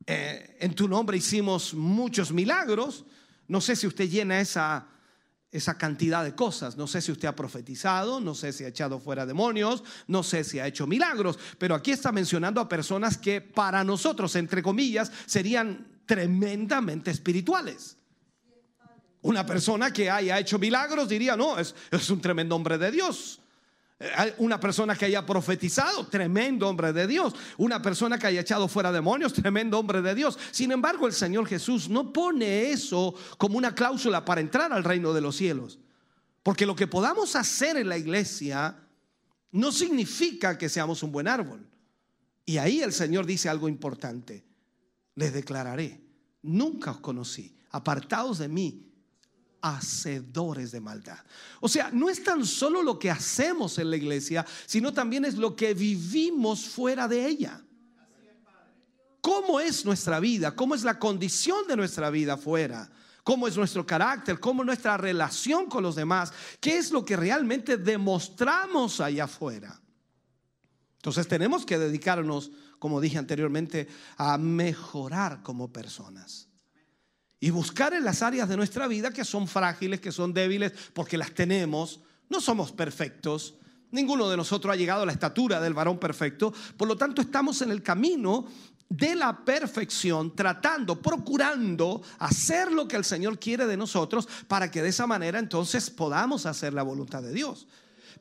Eh, 0.05 0.58
en 0.60 0.76
tu 0.76 0.89
nombre 0.89 1.16
hicimos 1.16 1.74
muchos 1.74 2.34
milagros. 2.34 3.05
No 3.47 3.62
sé 3.62 3.78
si 3.78 3.88
usted 3.88 4.10
llena 4.10 4.41
esa 4.41 4.88
esa 5.51 5.78
cantidad 5.78 6.26
de 6.26 6.36
cosas. 6.36 6.76
No 6.76 6.86
sé 6.86 7.01
si 7.01 7.12
usted 7.12 7.30
ha 7.30 7.36
profetizado, 7.36 8.20
no 8.20 8.36
sé 8.36 8.51
si 8.51 8.66
ha 8.66 8.68
echado 8.68 8.99
fuera 8.99 9.26
demonios, 9.26 9.84
no 10.08 10.22
sé 10.22 10.43
si 10.43 10.60
ha 10.60 10.68
hecho 10.68 10.86
milagros, 10.86 11.39
pero 11.58 11.76
aquí 11.76 11.91
está 11.91 12.12
mencionando 12.12 12.60
a 12.60 12.68
personas 12.68 13.18
que 13.18 13.39
para 13.39 13.86
nosotros, 13.86 14.36
entre 14.36 14.62
comillas, 14.62 15.10
serían 15.26 16.01
tremendamente 16.05 17.10
espirituales. 17.10 17.95
Una 19.22 19.45
persona 19.45 19.91
que 19.91 20.10
haya 20.10 20.38
hecho 20.39 20.60
milagros 20.60 21.08
diría, 21.08 21.38
no, 21.38 21.58
es, 21.58 21.74
es 21.89 22.10
un 22.10 22.20
tremendo 22.20 22.53
hombre 22.55 22.78
de 22.78 22.91
Dios. 22.91 23.39
Una 24.37 24.59
persona 24.59 24.95
que 24.95 25.05
haya 25.05 25.25
profetizado, 25.25 26.05
tremendo 26.07 26.69
hombre 26.69 26.93
de 26.93 27.07
Dios. 27.07 27.33
Una 27.57 27.81
persona 27.81 28.19
que 28.19 28.27
haya 28.27 28.41
echado 28.41 28.67
fuera 28.67 28.91
demonios, 28.91 29.33
tremendo 29.33 29.79
hombre 29.79 30.03
de 30.03 30.13
Dios. 30.13 30.37
Sin 30.51 30.71
embargo, 30.71 31.07
el 31.07 31.13
Señor 31.13 31.47
Jesús 31.47 31.89
no 31.89 32.13
pone 32.13 32.69
eso 32.69 33.15
como 33.39 33.57
una 33.57 33.73
cláusula 33.73 34.23
para 34.23 34.41
entrar 34.41 34.71
al 34.71 34.83
reino 34.83 35.13
de 35.13 35.21
los 35.21 35.35
cielos. 35.35 35.79
Porque 36.43 36.67
lo 36.67 36.75
que 36.75 36.85
podamos 36.85 37.35
hacer 37.35 37.75
en 37.75 37.89
la 37.89 37.97
iglesia 37.97 38.77
no 39.51 39.71
significa 39.71 40.57
que 40.57 40.69
seamos 40.69 41.01
un 41.01 41.11
buen 41.11 41.27
árbol. 41.27 41.67
Y 42.45 42.59
ahí 42.59 42.81
el 42.81 42.93
Señor 42.93 43.25
dice 43.25 43.49
algo 43.49 43.67
importante. 43.67 44.45
Les 45.15 45.33
declararé, 45.33 45.99
nunca 46.43 46.91
os 46.91 46.99
conocí, 46.99 47.57
apartados 47.71 48.37
de 48.37 48.47
mí, 48.47 48.86
hacedores 49.62 50.72
de 50.72 50.80
maldad. 50.80 51.20
O 51.60 51.68
sea, 51.68 51.89
no 51.91 52.10
es 52.10 52.24
tan 52.24 52.45
solo 52.45 52.84
lo 52.84 52.97
que 52.99 53.12
hacemos 53.12 53.78
en 53.80 53.89
la 53.89 53.97
iglesia, 53.97 54.45
sino 54.66 54.93
también 54.93 55.26
es 55.26 55.36
lo 55.36 55.55
que 55.55 55.74
vivimos 55.74 56.66
fuera 56.66 57.08
de 57.08 57.26
ella. 57.26 57.62
¿Cómo 59.22 59.60
es 59.60 59.84
nuestra 59.84 60.20
vida? 60.20 60.55
¿Cómo 60.55 60.76
es 60.76 60.84
la 60.84 60.99
condición 60.99 61.68
de 61.68 61.76
nuestra 61.76 62.10
vida 62.10 62.38
fuera? 62.38 62.89
¿Cómo 63.24 63.47
es 63.47 63.58
nuestro 63.58 63.86
carácter? 63.86 64.39
¿Cómo 64.39 64.62
es 64.62 64.68
nuestra 64.68 64.95
relación 64.95 65.68
con 65.68 65.84
los 65.84 65.95
demás? 65.95 66.32
¿Qué 66.62 66.78
es 66.78 66.91
lo 66.91 67.03
que 67.03 67.18
realmente 67.18 67.78
demostramos 67.78 69.01
allá 69.01 69.26
afuera? 69.26 69.82
Entonces 70.96 71.28
tenemos 71.28 71.66
que 71.66 71.78
dedicarnos, 71.78 72.51
como 72.79 73.01
dije 73.01 73.17
anteriormente, 73.17 73.88
a 74.16 74.38
mejorar 74.38 75.43
como 75.43 75.74
personas 75.74 76.46
y 77.39 77.50
buscar 77.51 77.93
en 77.93 78.04
las 78.04 78.22
áreas 78.22 78.50
de 78.50 78.58
nuestra 78.58 78.88
vida 78.88 79.12
que 79.12 79.26
son 79.26 79.47
frágiles, 79.47 80.01
que 80.01 80.12
son 80.12 80.34
débiles, 80.34 80.74
porque 80.93 81.18
las 81.18 81.32
tenemos, 81.32 82.00
no 82.30 82.42
somos 82.42 82.72
perfectos, 82.72 83.55
ninguno 83.92 84.30
de 84.30 84.38
nosotros 84.38 84.74
ha 84.74 84.78
llegado 84.78 85.04
a 85.04 85.05
la 85.05 85.12
estatura 85.12 85.62
del 85.62 85.74
varón 85.74 86.00
perfecto, 86.00 86.54
por 86.76 86.88
lo 86.88 86.97
tanto 86.97 87.22
estamos 87.22 87.62
en 87.62 87.72
el 87.72 87.84
camino 87.84 88.47
de 88.89 89.16
la 89.16 89.43
perfección, 89.43 90.36
tratando, 90.36 91.01
procurando 91.01 92.01
hacer 92.20 92.72
lo 92.72 92.88
que 92.88 92.96
el 92.96 93.04
Señor 93.04 93.38
quiere 93.38 93.68
de 93.68 93.78
nosotros 93.78 94.28
para 94.47 94.72
que 94.72 94.82
de 94.82 94.89
esa 94.89 95.05
manera 95.05 95.39
entonces 95.39 95.89
podamos 95.89 96.46
hacer 96.46 96.74
la 96.74 96.84
voluntad 96.84 97.22
de 97.22 97.34
Dios. 97.34 97.68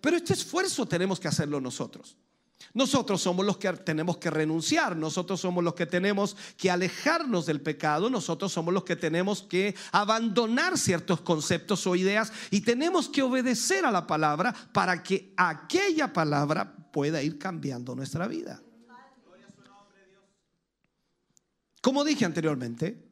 Pero 0.01 0.17
este 0.17 0.33
esfuerzo 0.33 0.87
tenemos 0.87 1.21
que 1.21 1.29
hacerlo 1.29 1.61
nosotros. 1.61 2.17
Nosotros 2.75 3.23
somos 3.23 3.45
los 3.47 3.57
que 3.57 3.73
tenemos 3.73 4.19
que 4.19 4.31
renunciar, 4.31 4.97
nosotros 4.97 5.41
somos 5.41 5.65
los 5.65 5.75
que 5.75 5.87
tenemos 5.87 6.37
que 6.57 6.71
alejarnos 6.71 7.47
del 7.47 7.61
pecado, 7.61 8.11
nosotros 8.11 8.53
somos 8.53 8.75
los 8.75 8.85
que 8.85 8.97
tenemos 8.97 9.43
que 9.43 9.75
abandonar 9.93 10.77
ciertos 10.77 11.21
conceptos 11.23 11.87
o 11.87 11.97
ideas 11.97 12.33
y 12.51 12.61
tenemos 12.61 13.09
que 13.09 13.23
obedecer 13.23 13.85
a 13.87 13.91
la 13.91 14.07
palabra 14.07 14.55
para 14.73 15.03
que 15.03 15.33
aquella 15.37 16.13
palabra 16.13 16.77
pueda 16.93 17.23
ir 17.23 17.39
cambiando 17.39 17.95
nuestra 17.95 18.27
vida. 18.27 18.61
Como 21.81 22.05
dije 22.05 22.25
anteriormente, 22.25 23.06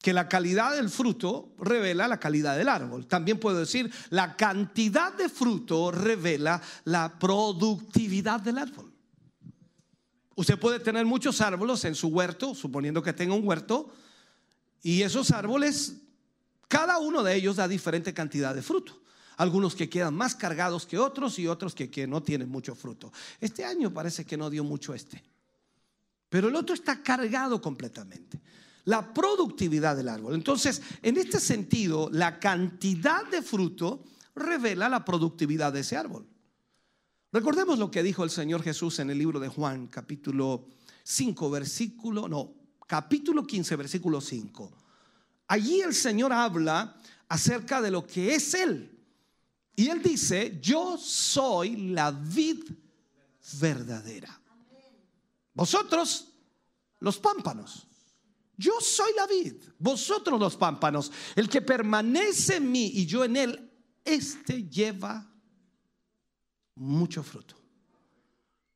que 0.00 0.12
la 0.12 0.28
calidad 0.28 0.76
del 0.76 0.90
fruto 0.90 1.54
revela 1.58 2.06
la 2.06 2.20
calidad 2.20 2.56
del 2.56 2.68
árbol. 2.68 3.06
También 3.06 3.38
puedo 3.38 3.58
decir, 3.58 3.92
la 4.10 4.36
cantidad 4.36 5.12
de 5.12 5.28
fruto 5.28 5.90
revela 5.90 6.62
la 6.84 7.18
productividad 7.18 8.40
del 8.40 8.58
árbol. 8.58 8.92
Usted 10.36 10.58
puede 10.58 10.78
tener 10.78 11.04
muchos 11.04 11.40
árboles 11.40 11.84
en 11.84 11.96
su 11.96 12.08
huerto, 12.08 12.54
suponiendo 12.54 13.02
que 13.02 13.12
tenga 13.12 13.34
un 13.34 13.46
huerto, 13.46 13.92
y 14.82 15.02
esos 15.02 15.32
árboles, 15.32 15.96
cada 16.68 16.98
uno 16.98 17.24
de 17.24 17.34
ellos 17.34 17.56
da 17.56 17.66
diferente 17.66 18.14
cantidad 18.14 18.54
de 18.54 18.62
fruto. 18.62 19.02
Algunos 19.36 19.74
que 19.74 19.88
quedan 19.88 20.14
más 20.14 20.36
cargados 20.36 20.86
que 20.86 20.98
otros 20.98 21.40
y 21.40 21.48
otros 21.48 21.74
que, 21.74 21.90
que 21.90 22.06
no 22.06 22.22
tienen 22.22 22.48
mucho 22.48 22.76
fruto. 22.76 23.12
Este 23.40 23.64
año 23.64 23.92
parece 23.92 24.24
que 24.24 24.36
no 24.36 24.48
dio 24.48 24.62
mucho 24.62 24.94
este, 24.94 25.24
pero 26.28 26.48
el 26.48 26.54
otro 26.54 26.74
está 26.74 27.02
cargado 27.02 27.60
completamente 27.60 28.40
la 28.84 29.12
productividad 29.12 29.96
del 29.96 30.08
árbol. 30.08 30.34
Entonces, 30.34 30.82
en 31.02 31.16
este 31.16 31.40
sentido, 31.40 32.08
la 32.12 32.38
cantidad 32.38 33.26
de 33.26 33.42
fruto 33.42 34.04
revela 34.34 34.88
la 34.88 35.04
productividad 35.04 35.72
de 35.72 35.80
ese 35.80 35.96
árbol. 35.96 36.26
Recordemos 37.32 37.78
lo 37.78 37.90
que 37.90 38.02
dijo 38.02 38.24
el 38.24 38.30
Señor 38.30 38.62
Jesús 38.62 38.98
en 39.00 39.10
el 39.10 39.18
libro 39.18 39.38
de 39.38 39.48
Juan, 39.48 39.88
capítulo 39.88 40.66
5, 41.02 41.50
versículo, 41.50 42.28
no, 42.28 42.54
capítulo 42.86 43.46
15, 43.46 43.76
versículo 43.76 44.20
5. 44.20 44.72
Allí 45.48 45.80
el 45.80 45.94
Señor 45.94 46.32
habla 46.32 46.96
acerca 47.28 47.82
de 47.82 47.90
lo 47.90 48.06
que 48.06 48.34
es 48.34 48.54
Él. 48.54 48.98
Y 49.76 49.88
Él 49.88 50.02
dice, 50.02 50.58
yo 50.60 50.96
soy 50.98 51.76
la 51.76 52.10
vid 52.10 52.64
verdadera. 53.60 54.40
Vosotros, 55.54 56.28
los 57.00 57.18
pámpanos. 57.18 57.87
Yo 58.58 58.72
soy 58.80 59.12
la 59.14 59.26
vid, 59.28 59.54
vosotros 59.78 60.38
los 60.38 60.56
pámpanos. 60.56 61.12
El 61.36 61.48
que 61.48 61.62
permanece 61.62 62.56
en 62.56 62.70
mí 62.70 62.90
y 62.92 63.06
yo 63.06 63.24
en 63.24 63.36
él, 63.36 63.70
este 64.04 64.64
lleva 64.68 65.32
mucho 66.74 67.22
fruto. 67.22 67.54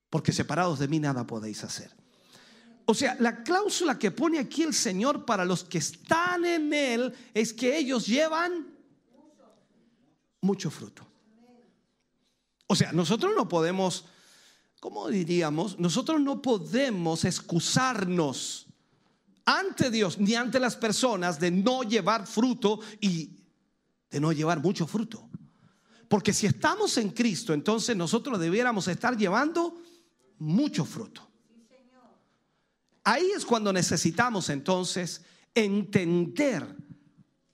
Porque 0.09 0.32
separados 0.32 0.78
de 0.78 0.86
mí 0.86 1.00
nada 1.00 1.26
podéis 1.26 1.64
hacer. 1.64 1.94
O 2.84 2.94
sea, 2.94 3.16
la 3.18 3.42
cláusula 3.42 3.98
que 3.98 4.12
pone 4.12 4.38
aquí 4.38 4.62
el 4.62 4.74
Señor 4.74 5.24
para 5.24 5.44
los 5.44 5.64
que 5.64 5.78
están 5.78 6.44
en 6.44 6.72
Él 6.72 7.14
es 7.34 7.52
que 7.52 7.76
ellos 7.76 8.06
llevan 8.06 8.76
mucho 10.40 10.70
fruto. 10.70 11.06
O 12.66 12.76
sea, 12.76 12.92
nosotros 12.92 13.32
no 13.36 13.48
podemos, 13.48 14.04
¿cómo 14.80 15.09
diríamos? 15.09 15.78
Nosotros 15.78 16.20
no 16.20 16.40
podemos 16.40 17.24
excusarnos 17.24 18.66
ante 19.44 19.90
Dios 19.90 20.19
ni 20.19 20.35
ante 20.35 20.60
las 20.60 20.77
personas 20.77 21.39
de 21.40 21.51
no 21.51 21.82
llevar 21.82 22.27
fruto 22.27 22.81
y 23.01 23.39
de 24.10 24.20
no 24.20 24.32
llevar 24.32 24.60
mucho 24.60 24.86
fruto. 24.86 25.28
Porque 26.09 26.32
si 26.32 26.47
estamos 26.47 26.98
en 26.98 27.10
Cristo, 27.10 27.55
entonces 27.55 27.97
nosotros 27.97 28.39
debiéramos 28.39 28.86
estar 28.89 29.16
llevando 29.16 29.81
mucho 30.39 30.85
fruto. 30.85 31.27
Ahí 33.05 33.31
es 33.35 33.44
cuando 33.44 33.73
necesitamos 33.73 34.48
entonces 34.51 35.23
entender 35.55 36.77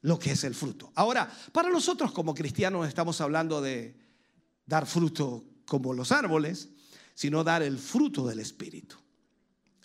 lo 0.03 0.19
que 0.19 0.33
es 0.33 0.45
el 0.45 0.55
fruto. 0.55 0.93
Ahora, 0.95 1.31
para 1.53 1.71
nosotros 1.71 2.13
como 2.13 2.35
cristianos 2.35 2.87
estamos 2.87 3.21
hablando 3.21 3.61
de 3.61 3.97
dar 4.67 4.87
fruto 4.87 5.45
como 5.65 5.95
los 5.95 6.13
árboles, 6.13 6.69
sino 7.15 7.45
dar 7.45 7.63
el 7.63 7.79
fruto 7.79 8.27
del 8.27 8.41
Espíritu. 8.41 8.97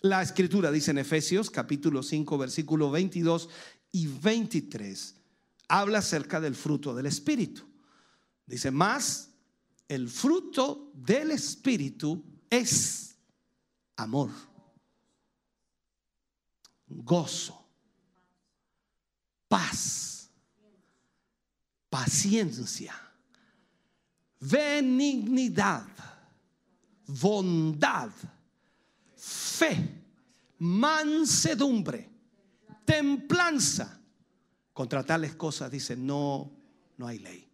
La 0.04 0.20
escritura 0.20 0.70
dice 0.70 0.90
en 0.90 0.98
Efesios 0.98 1.50
capítulo 1.50 2.02
5 2.02 2.36
versículo 2.36 2.90
22 2.90 3.48
y 3.90 4.06
23, 4.06 5.14
habla 5.66 6.00
acerca 6.00 6.42
del 6.42 6.54
fruto 6.54 6.94
del 6.94 7.06
Espíritu. 7.06 7.66
Dice, 8.44 8.70
más 8.70 9.30
el 9.88 10.10
fruto 10.10 10.92
del 10.92 11.30
Espíritu 11.30 12.22
es 12.50 13.16
amor, 13.96 14.28
gozo, 16.86 17.66
paz, 19.48 20.28
paciencia, 21.88 22.94
benignidad, 24.38 25.86
bondad, 27.06 28.10
fe, 29.54 30.02
mansedumbre, 30.58 32.10
templanza. 32.84 34.00
Contra 34.72 35.04
tales 35.04 35.36
cosas 35.36 35.70
dice, 35.70 35.96
no, 35.96 36.50
no 36.96 37.06
hay 37.06 37.18
ley. 37.20 37.48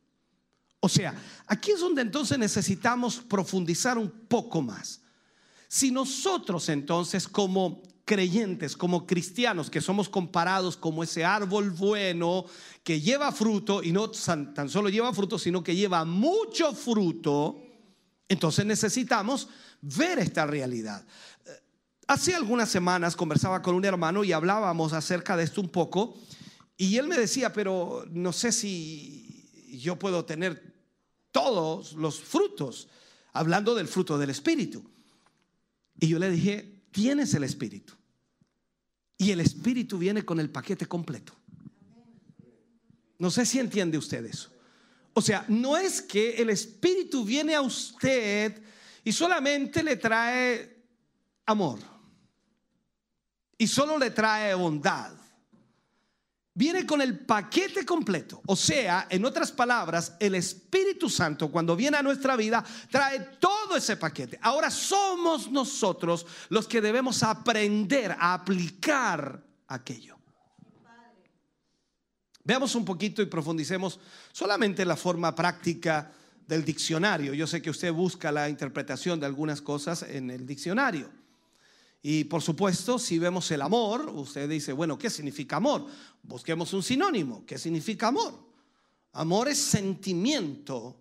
O 0.81 0.89
sea, 0.89 1.15
aquí 1.47 1.73
es 1.73 1.81
donde 1.81 2.01
entonces 2.01 2.39
necesitamos 2.39 3.19
profundizar 3.19 3.99
un 3.99 4.11
poco 4.11 4.63
más. 4.63 5.03
Si 5.69 5.91
nosotros 5.91 6.69
entonces 6.71 7.29
como 7.29 7.83
creyentes, 8.07 8.77
como 8.77 9.07
cristianos, 9.07 9.71
que 9.71 9.81
somos 9.81 10.09
comparados 10.09 10.77
como 10.77 11.05
ese 11.05 11.25
árbol 11.25 11.71
bueno 11.71 12.45
que 12.83 13.01
lleva 13.01 13.31
fruto 13.31 13.83
y 13.83 13.93
no 13.93 14.11
tan 14.11 14.69
solo 14.69 14.89
lleva 14.89 15.13
fruto, 15.13 15.39
sino 15.39 15.63
que 15.63 15.77
lleva 15.77 16.05
mucho 16.05 16.75
fruto, 16.75 17.63
entonces 18.29 18.65
necesitamos 18.65 19.49
ver 19.83 20.19
esta 20.19 20.47
realidad. 20.47 21.05
Hace 22.11 22.35
algunas 22.35 22.69
semanas 22.69 23.15
conversaba 23.15 23.63
con 23.63 23.77
un 23.77 23.85
hermano 23.85 24.25
y 24.25 24.33
hablábamos 24.33 24.93
acerca 24.95 25.37
de 25.37 25.45
esto 25.45 25.61
un 25.61 25.69
poco 25.69 26.19
y 26.77 26.97
él 26.97 27.07
me 27.07 27.17
decía, 27.17 27.53
pero 27.53 28.05
no 28.11 28.33
sé 28.33 28.51
si 28.51 29.79
yo 29.81 29.97
puedo 29.97 30.25
tener 30.25 30.75
todos 31.31 31.93
los 31.93 32.19
frutos, 32.19 32.89
hablando 33.33 33.77
del 33.77 33.87
fruto 33.87 34.19
del 34.19 34.31
Espíritu. 34.31 34.83
Y 36.01 36.09
yo 36.09 36.19
le 36.19 36.33
dije, 36.33 36.83
tienes 36.91 37.33
el 37.35 37.45
Espíritu. 37.45 37.95
Y 39.17 39.31
el 39.31 39.39
Espíritu 39.39 39.97
viene 39.97 40.25
con 40.25 40.41
el 40.41 40.51
paquete 40.51 40.87
completo. 40.87 41.33
No 43.21 43.31
sé 43.31 43.47
si 43.47 43.61
entiende 43.61 43.97
usted 43.97 44.25
eso. 44.25 44.51
O 45.13 45.23
sea, 45.23 45.45
no 45.47 45.77
es 45.77 46.03
que 46.03 46.43
el 46.43 46.51
Espíritu 46.51 47.25
viene 47.25 47.55
a 47.55 47.63
usted 47.63 48.61
y 49.05 49.13
solamente 49.13 49.85
le 49.85 49.95
trae 49.95 50.77
amor. 51.47 51.90
Y 53.61 53.67
solo 53.67 53.99
le 53.99 54.11
trae 54.11 54.55
bondad. 54.55 55.13
Viene 56.55 56.87
con 56.87 57.03
el 57.03 57.19
paquete 57.27 57.85
completo. 57.85 58.41
O 58.47 58.57
sea, 58.57 59.07
en 59.11 59.23
otras 59.27 59.53
palabras, 59.53 60.15
el 60.19 60.35
Espíritu 60.35 61.11
Santo 61.11 61.53
cuando 61.53 61.77
viene 61.77 61.99
a 61.99 62.03
nuestra 62.03 62.37
vida 62.37 62.65
trae 62.91 63.21
todo 63.39 63.77
ese 63.77 63.99
paquete. 63.99 64.39
Ahora 64.41 64.71
somos 64.71 65.51
nosotros 65.51 66.27
los 66.49 66.67
que 66.67 66.81
debemos 66.81 67.23
aprender 67.23 68.17
a 68.19 68.33
aplicar 68.33 69.45
aquello. 69.69 70.17
Veamos 72.43 72.75
un 72.75 72.87
poquito 72.87 73.21
y 73.21 73.27
profundicemos 73.27 74.01
solamente 74.33 74.81
en 74.81 74.89
la 74.89 74.97
forma 74.97 75.35
práctica 75.35 76.11
del 76.47 76.65
diccionario. 76.65 77.35
Yo 77.35 77.47
sé 77.47 77.61
que 77.61 77.69
usted 77.69 77.93
busca 77.93 78.33
la 78.33 78.49
interpretación 78.49 79.21
de 79.21 79.27
algunas 79.27 79.61
cosas 79.61 80.03
en 80.05 80.31
el 80.31 80.47
diccionario. 80.47 81.20
Y 82.03 82.25
por 82.25 82.41
supuesto, 82.41 82.99
si 82.99 83.19
vemos 83.19 83.51
el 83.51 83.61
amor, 83.61 84.09
usted 84.15 84.49
dice, 84.49 84.73
bueno, 84.73 84.99
¿qué 84.99 85.11
significa 85.11 85.57
amor? 85.57 85.87
Busquemos 86.23 86.73
un 86.73 86.83
sinónimo. 86.83 87.45
¿Qué 87.45 87.59
significa 87.59 88.09
amor? 88.09 88.33
Amor 89.13 89.49
es 89.49 89.59
sentimiento, 89.59 90.97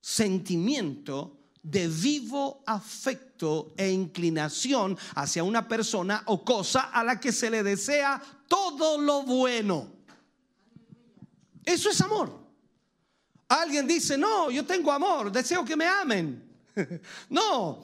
sentimiento 0.00 1.38
de 1.62 1.88
vivo 1.88 2.62
afecto 2.66 3.74
e 3.76 3.90
inclinación 3.90 4.96
hacia 5.16 5.42
una 5.42 5.66
persona 5.66 6.22
o 6.26 6.44
cosa 6.44 6.90
a 6.92 7.02
la 7.02 7.18
que 7.18 7.32
se 7.32 7.50
le 7.50 7.62
desea 7.62 8.22
todo 8.46 9.00
lo 9.00 9.22
bueno. 9.24 9.88
Eso 11.64 11.90
es 11.90 12.00
amor. 12.00 12.38
Alguien 13.48 13.86
dice, 13.86 14.16
no, 14.16 14.50
yo 14.50 14.64
tengo 14.64 14.92
amor, 14.92 15.32
deseo 15.32 15.64
que 15.64 15.76
me 15.76 15.86
amen. 15.86 16.44
no, 17.30 17.82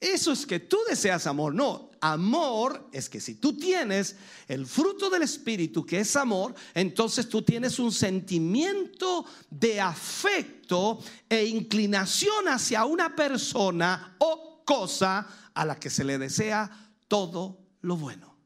eso 0.00 0.32
es 0.32 0.46
que 0.46 0.60
tú 0.60 0.78
deseas 0.88 1.26
amor. 1.26 1.54
No, 1.54 1.90
amor 2.00 2.88
es 2.92 3.08
que 3.08 3.20
si 3.20 3.36
tú 3.36 3.56
tienes 3.56 4.16
el 4.48 4.66
fruto 4.66 5.08
del 5.08 5.22
Espíritu, 5.22 5.86
que 5.86 6.00
es 6.00 6.14
amor, 6.16 6.54
entonces 6.74 7.28
tú 7.28 7.42
tienes 7.42 7.78
un 7.78 7.90
sentimiento 7.90 9.24
de 9.48 9.80
afecto 9.80 10.98
e 11.28 11.44
inclinación 11.46 12.48
hacia 12.48 12.84
una 12.84 13.16
persona 13.16 14.16
o 14.18 14.62
cosa 14.64 15.26
a 15.54 15.64
la 15.64 15.78
que 15.78 15.88
se 15.90 16.04
le 16.04 16.18
desea 16.18 16.70
todo 17.08 17.58
lo 17.80 17.96
bueno. 17.96 18.36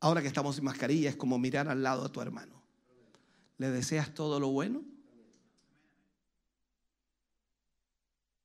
Ahora 0.00 0.20
que 0.20 0.28
estamos 0.28 0.58
en 0.58 0.64
mascarilla 0.64 1.10
es 1.10 1.16
como 1.16 1.38
mirar 1.38 1.68
al 1.68 1.82
lado 1.82 2.04
a 2.04 2.12
tu 2.12 2.20
hermano. 2.20 2.62
¿Le 3.58 3.70
deseas 3.70 4.12
todo 4.14 4.38
lo 4.38 4.48
bueno? 4.48 4.84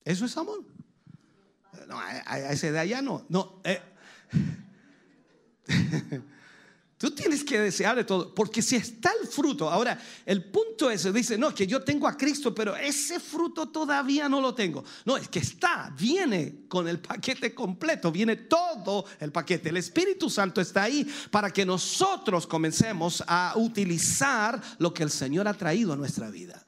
Eso 0.05 0.25
es 0.25 0.37
amor. 0.37 0.63
No, 1.91 1.99
a, 1.99 2.39
esa 2.53 2.67
edad 2.67 2.85
ya 2.85 3.01
no. 3.01 3.25
No. 3.27 3.59
Eh. 3.65 3.81
Tú 6.97 7.11
tienes 7.11 7.43
que 7.43 7.59
desear 7.59 7.97
de 7.97 8.05
todo, 8.05 8.33
porque 8.33 8.61
si 8.61 8.77
está 8.77 9.11
el 9.21 9.27
fruto, 9.27 9.69
ahora 9.69 9.99
el 10.25 10.45
punto 10.45 10.89
es, 10.89 11.11
dice, 11.11 11.37
no, 11.37 11.53
que 11.53 11.67
yo 11.67 11.81
tengo 11.81 12.07
a 12.07 12.15
Cristo, 12.15 12.55
pero 12.55 12.77
ese 12.77 13.19
fruto 13.19 13.67
todavía 13.67 14.29
no 14.29 14.39
lo 14.39 14.53
tengo. 14.53 14.85
No, 15.03 15.17
es 15.17 15.27
que 15.27 15.39
está, 15.39 15.93
viene 15.97 16.67
con 16.69 16.87
el 16.87 16.99
paquete 17.01 17.53
completo, 17.53 18.09
viene 18.09 18.37
todo 18.37 19.03
el 19.19 19.33
paquete. 19.33 19.67
El 19.69 19.77
Espíritu 19.77 20.29
Santo 20.29 20.61
está 20.61 20.83
ahí 20.83 21.05
para 21.29 21.51
que 21.51 21.65
nosotros 21.65 22.47
comencemos 22.47 23.21
a 23.27 23.53
utilizar 23.57 24.61
lo 24.77 24.93
que 24.93 25.03
el 25.03 25.09
Señor 25.11 25.47
ha 25.49 25.53
traído 25.55 25.91
a 25.91 25.97
nuestra 25.97 26.29
vida. 26.29 26.65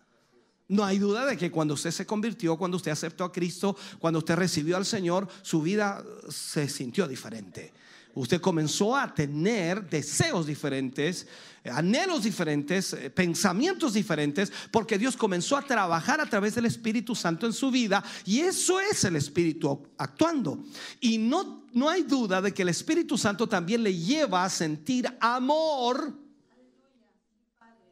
No 0.68 0.84
hay 0.86 0.98
duda 0.98 1.26
de 1.26 1.38
que 1.38 1.52
cuando 1.52 1.74
usted 1.74 1.92
se 1.92 2.06
convirtió, 2.06 2.58
cuando 2.58 2.78
usted 2.78 2.92
aceptó 2.92 3.26
a 3.26 3.32
Cristo, 3.32 3.76
cuando 4.00 4.20
usted 4.20 4.36
recibió 4.36 4.78
al 4.78 4.86
Señor, 4.86 5.28
su 5.42 5.62
vida 5.62 6.04
se 6.30 6.70
sintió 6.70 7.08
diferente. 7.08 7.74
Usted 8.16 8.40
comenzó 8.40 8.96
a 8.96 9.14
tener 9.14 9.90
deseos 9.90 10.46
diferentes, 10.46 11.28
anhelos 11.66 12.24
diferentes, 12.24 12.94
eh, 12.94 13.10
pensamientos 13.10 13.94
diferentes, 13.94 14.54
porque 14.70 15.00
Dios 15.00 15.18
comenzó 15.18 15.58
a 15.58 15.64
trabajar 15.64 16.22
a 16.22 16.30
través 16.30 16.54
del 16.54 16.68
Espíritu 16.68 17.16
Santo 17.16 17.48
en 17.48 17.54
su 17.54 17.72
vida 17.72 18.04
y 18.24 18.42
eso 18.42 18.80
es 18.80 19.04
el 19.04 19.16
Espíritu 19.16 19.88
actuando. 19.98 20.64
Y 21.02 21.18
no, 21.18 21.66
no 21.74 21.90
hay 21.90 22.04
duda 22.04 22.40
de 22.40 22.54
que 22.54 22.62
el 22.62 22.70
Espíritu 22.70 23.18
Santo 23.18 23.50
también 23.50 23.82
le 23.82 23.98
lleva 23.98 24.46
a 24.46 24.50
sentir 24.50 25.08
amor 25.20 26.22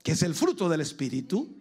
que 0.03 0.13
es 0.13 0.23
el 0.23 0.33
fruto 0.33 0.67
del 0.67 0.81
Espíritu, 0.81 1.60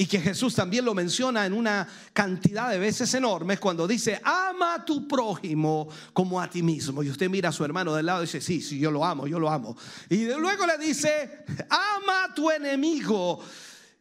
y 0.00 0.06
que 0.06 0.18
Jesús 0.18 0.54
también 0.54 0.86
lo 0.86 0.94
menciona 0.94 1.44
en 1.44 1.52
una 1.52 1.86
cantidad 2.14 2.70
de 2.70 2.78
veces 2.78 3.12
enormes 3.12 3.60
cuando 3.60 3.86
dice, 3.86 4.18
ama 4.24 4.76
a 4.76 4.82
tu 4.82 5.06
prójimo 5.06 5.88
como 6.14 6.40
a 6.40 6.48
ti 6.48 6.62
mismo. 6.62 7.02
Y 7.02 7.10
usted 7.10 7.28
mira 7.28 7.50
a 7.50 7.52
su 7.52 7.66
hermano 7.66 7.94
del 7.94 8.06
lado 8.06 8.22
y 8.22 8.24
dice, 8.24 8.40
sí, 8.40 8.62
sí, 8.62 8.78
yo 8.78 8.90
lo 8.90 9.04
amo, 9.04 9.26
yo 9.26 9.38
lo 9.38 9.50
amo. 9.50 9.76
Y 10.08 10.24
luego 10.24 10.64
le 10.64 10.78
dice, 10.78 11.44
ama 11.68 12.24
a 12.24 12.34
tu 12.34 12.50
enemigo. 12.50 13.40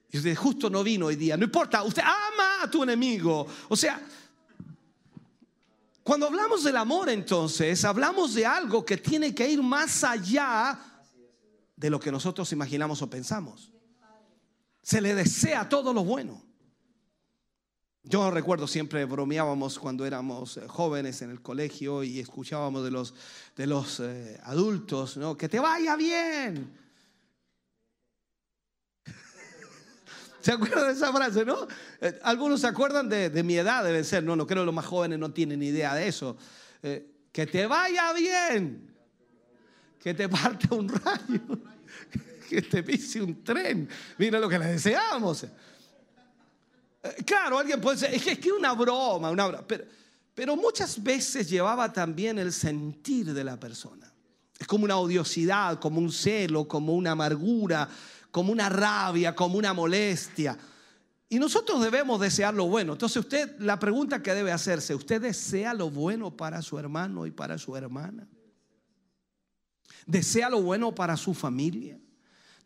Y 0.09 0.19
usted 0.19 0.37
justo 0.37 0.69
no 0.69 0.85
vino 0.85 1.07
hoy 1.07 1.17
día, 1.17 1.35
no 1.35 1.43
importa, 1.43 1.83
usted 1.83 2.01
ama 2.01 2.63
a 2.63 2.71
tu 2.71 2.81
enemigo. 2.81 3.45
O 3.67 3.75
sea, 3.75 4.01
cuando 6.01 6.27
hablamos 6.27 6.63
del 6.63 6.77
amor 6.77 7.09
entonces, 7.09 7.83
hablamos 7.83 8.35
de 8.35 8.45
algo 8.45 8.85
que 8.85 8.95
tiene 8.95 9.35
que 9.35 9.49
ir 9.49 9.61
más 9.61 10.05
allá 10.05 10.79
de 11.75 11.89
lo 11.89 11.99
que 11.99 12.09
nosotros 12.09 12.49
imaginamos 12.53 13.01
o 13.01 13.09
pensamos. 13.09 13.73
Se 14.89 15.01
le 15.01 15.13
desea 15.13 15.69
todo 15.69 15.93
lo 15.93 16.03
bueno. 16.03 16.41
Yo 18.01 18.31
recuerdo 18.31 18.67
siempre 18.67 19.05
bromeábamos 19.05 19.77
cuando 19.77 20.03
éramos 20.03 20.57
eh, 20.57 20.67
jóvenes 20.67 21.21
en 21.21 21.29
el 21.29 21.43
colegio 21.43 22.01
y 22.01 22.19
escuchábamos 22.19 22.83
de 22.83 22.89
los, 22.89 23.13
de 23.55 23.67
los 23.67 23.99
eh, 23.99 24.39
adultos, 24.41 25.15
¿no? 25.17 25.37
Que 25.37 25.47
te 25.47 25.59
vaya 25.59 25.95
bien. 25.95 26.75
¿Se 30.41 30.53
acuerdan 30.53 30.87
de 30.87 30.93
esa 30.93 31.13
frase, 31.13 31.45
no? 31.45 31.67
Eh, 32.01 32.19
algunos 32.23 32.61
se 32.61 32.65
acuerdan 32.65 33.07
de, 33.09 33.43
mi 33.43 33.57
edad, 33.57 33.83
deben 33.83 34.03
ser, 34.03 34.23
no, 34.23 34.35
no 34.35 34.47
creo 34.47 34.63
que 34.63 34.65
los 34.65 34.73
más 34.73 34.87
jóvenes 34.87 35.19
no 35.19 35.31
tienen 35.31 35.61
idea 35.61 35.93
de 35.93 36.07
eso. 36.07 36.35
que 36.81 37.45
te 37.45 37.67
vaya 37.67 38.11
bien, 38.13 38.91
que 39.99 40.15
te 40.15 40.27
parte 40.27 40.73
un 40.73 40.89
rayo 40.89 41.59
que 42.49 42.61
te 42.63 42.81
pise 42.83 43.21
un 43.21 43.43
tren. 43.43 43.87
Mira 44.17 44.39
lo 44.39 44.49
que 44.49 44.57
le 44.57 44.65
deseamos. 44.65 45.43
Eh, 45.43 45.49
claro, 47.25 47.59
alguien 47.59 47.79
puede 47.79 47.97
decir, 47.97 48.31
es 48.31 48.39
que 48.39 48.51
una 48.51 48.73
broma, 48.73 49.29
una 49.29 49.47
broma. 49.47 49.67
Pero, 49.67 49.85
pero 50.33 50.55
muchas 50.55 51.01
veces 51.01 51.49
llevaba 51.49 51.93
también 51.93 52.39
el 52.39 52.51
sentir 52.51 53.33
de 53.33 53.43
la 53.43 53.59
persona. 53.59 54.11
Es 54.57 54.67
como 54.67 54.85
una 54.85 54.97
odiosidad, 54.97 55.79
como 55.79 55.99
un 55.99 56.11
celo, 56.11 56.67
como 56.67 56.93
una 56.95 57.11
amargura, 57.11 57.87
como 58.31 58.51
una 58.51 58.67
rabia, 58.67 59.35
como 59.35 59.57
una 59.57 59.73
molestia. 59.73 60.57
Y 61.29 61.37
nosotros 61.37 61.81
debemos 61.81 62.19
desear 62.19 62.53
lo 62.55 62.65
bueno. 62.65 62.93
Entonces 62.93 63.17
usted, 63.17 63.59
la 63.59 63.77
pregunta 63.77 64.23
que 64.23 64.33
debe 64.33 64.51
hacerse, 64.51 64.95
¿usted 64.95 65.21
desea 65.21 65.73
lo 65.73 65.89
bueno 65.91 66.35
para 66.35 66.61
su 66.61 66.79
hermano 66.79 67.27
y 67.27 67.31
para 67.31 67.57
su 67.57 67.77
hermana? 67.77 68.27
¿Desea 70.05 70.49
lo 70.49 70.61
bueno 70.61 70.93
para 70.93 71.15
su 71.15 71.35
familia? 71.35 71.99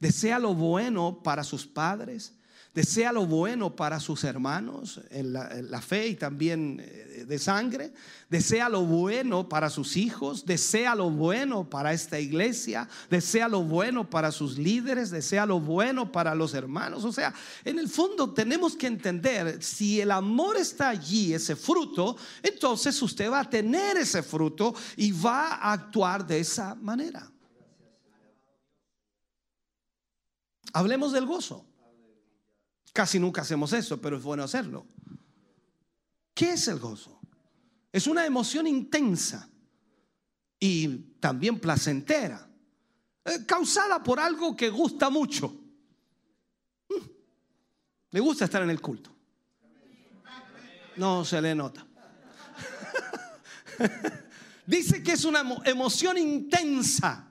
Desea 0.03 0.37
lo 0.37 0.53
bueno 0.53 1.21
para 1.23 1.45
sus 1.45 1.65
padres, 1.65 2.33
desea 2.73 3.13
lo 3.13 3.25
bueno 3.25 3.73
para 3.73 4.01
sus 4.01 4.25
hermanos 4.25 4.99
en 5.11 5.31
la, 5.31 5.81
fe 5.81 6.07
y 6.07 6.15
también 6.15 6.81
eh, 6.83 7.23
de 7.25 7.39
sangre, 7.39 7.93
desea 8.29 8.67
lo 8.67 8.81
bueno 8.81 9.47
para 9.47 9.69
sus 9.69 9.95
hijos, 9.95 10.45
desea 10.45 10.93
lo 10.93 11.09
bueno 11.09 11.69
para 11.69 11.93
esta 11.93 12.19
iglesia, 12.19 12.89
desea 13.09 13.47
lo 13.47 13.63
bueno 13.63 14.09
para 14.09 14.33
sus 14.33 14.57
líderes, 14.57 15.09
desea 15.09 15.45
lo 15.45 15.61
bueno 15.61 16.11
para 16.11 16.35
los 16.35 16.53
hermanos. 16.53 17.05
O 17.05 17.13
sea, 17.13 17.33
en 17.63 17.79
el 17.79 17.87
fondo 17.87 18.33
tenemos 18.33 18.75
que 18.75 18.87
entender, 18.87 19.63
si 19.63 20.01
el 20.01 20.11
amor 20.11 20.57
está 20.57 20.89
allí, 20.89 21.33
ese 21.33 21.55
fruto, 21.55 22.17
entonces 22.41 23.01
usted 23.01 23.31
va 23.31 23.39
a 23.39 23.49
tener 23.49 23.95
ese 23.95 24.21
fruto 24.21 24.75
y 24.97 25.13
va 25.13 25.53
a 25.53 25.71
actuar 25.71 26.27
de 26.27 26.41
esa 26.41 26.75
manera. 26.75 27.32
Hablemos 30.73 31.11
del 31.11 31.25
gozo. 31.25 31.65
Casi 32.91 33.19
nunca 33.19 33.41
hacemos 33.41 33.71
eso, 33.73 34.01
pero 34.01 34.17
es 34.17 34.23
bueno 34.23 34.43
hacerlo. 34.43 34.85
¿Qué 36.33 36.53
es 36.53 36.67
el 36.67 36.79
gozo? 36.79 37.19
Es 37.91 38.07
una 38.07 38.25
emoción 38.25 38.65
intensa 38.67 39.49
y 40.59 40.87
también 41.19 41.59
placentera, 41.59 42.49
eh, 43.25 43.45
causada 43.45 44.01
por 44.01 44.19
algo 44.19 44.55
que 44.55 44.69
gusta 44.69 45.09
mucho. 45.09 45.49
Mm. 46.89 47.05
Le 48.11 48.19
gusta 48.19 48.45
estar 48.45 48.63
en 48.63 48.71
el 48.71 48.81
culto. 48.81 49.11
No 50.95 51.23
se 51.25 51.41
le 51.41 51.53
nota. 51.53 51.85
Dice 54.65 55.03
que 55.03 55.11
es 55.13 55.25
una 55.25 55.41
emoción 55.65 56.17
intensa 56.17 57.27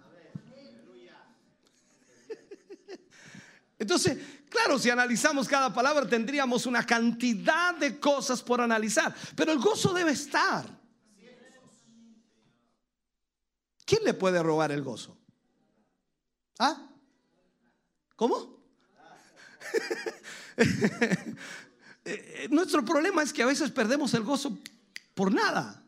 Entonces, 3.82 4.16
claro, 4.48 4.78
si 4.78 4.90
analizamos 4.90 5.48
cada 5.48 5.74
palabra 5.74 6.08
tendríamos 6.08 6.66
una 6.66 6.86
cantidad 6.86 7.74
de 7.74 7.98
cosas 7.98 8.40
por 8.40 8.60
analizar, 8.60 9.12
pero 9.34 9.50
el 9.50 9.58
gozo 9.58 9.92
debe 9.92 10.12
estar. 10.12 10.64
¿Quién 13.84 14.04
le 14.04 14.14
puede 14.14 14.40
robar 14.40 14.70
el 14.70 14.82
gozo? 14.82 15.18
¿Ah? 16.58 16.88
¿Cómo? 18.16 18.62
Eh, 22.04 22.48
nuestro 22.50 22.84
problema 22.84 23.22
es 23.22 23.32
que 23.32 23.44
a 23.44 23.46
veces 23.46 23.70
perdemos 23.70 24.12
el 24.14 24.24
gozo 24.24 24.58
por 25.14 25.32
nada. 25.32 25.81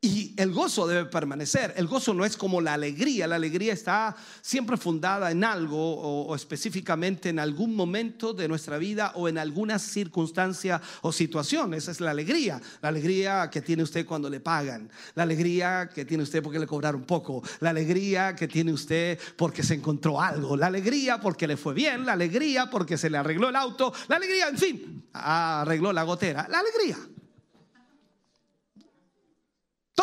Y 0.00 0.32
el 0.36 0.52
gozo 0.52 0.86
debe 0.86 1.06
permanecer. 1.06 1.74
El 1.76 1.88
gozo 1.88 2.14
no 2.14 2.24
es 2.24 2.36
como 2.36 2.60
la 2.60 2.74
alegría. 2.74 3.26
La 3.26 3.34
alegría 3.34 3.72
está 3.72 4.14
siempre 4.42 4.76
fundada 4.76 5.32
en 5.32 5.42
algo 5.42 5.76
o, 5.76 6.36
específicamente 6.36 7.30
en 7.30 7.40
algún 7.40 7.74
momento 7.74 8.32
de 8.32 8.46
nuestra 8.46 8.78
vida 8.78 9.10
o 9.16 9.28
en 9.28 9.38
alguna 9.38 9.80
circunstancia 9.80 10.80
o 11.02 11.10
situación. 11.10 11.74
Esa 11.74 11.90
es 11.90 12.00
la 12.00 12.12
alegría. 12.12 12.62
La 12.80 12.90
alegría 12.90 13.50
que 13.50 13.60
tiene 13.60 13.82
usted 13.82 14.06
cuando 14.06 14.30
le 14.30 14.38
pagan. 14.38 14.88
La 15.16 15.24
alegría 15.24 15.90
que 15.92 16.04
tiene 16.04 16.22
usted 16.22 16.44
porque 16.44 16.60
le 16.60 16.68
cobraron 16.68 17.02
poco. 17.02 17.42
La 17.58 17.70
alegría 17.70 18.36
que 18.36 18.46
tiene 18.46 18.72
usted 18.72 19.18
porque 19.34 19.64
se 19.64 19.74
encontró 19.74 20.20
algo. 20.20 20.56
La 20.56 20.68
alegría 20.68 21.20
porque 21.20 21.48
le 21.48 21.56
fue 21.56 21.74
bien. 21.74 22.06
La 22.06 22.12
alegría 22.12 22.70
porque 22.70 22.96
se 22.96 23.10
le 23.10 23.18
arregló 23.18 23.48
el 23.48 23.56
auto. 23.56 23.92
La 24.06 24.14
alegría, 24.14 24.46
en 24.46 24.58
fin, 24.58 25.08
arregló 25.12 25.92
la 25.92 26.04
gotera. 26.04 26.46
La 26.48 26.60
alegría. 26.60 26.98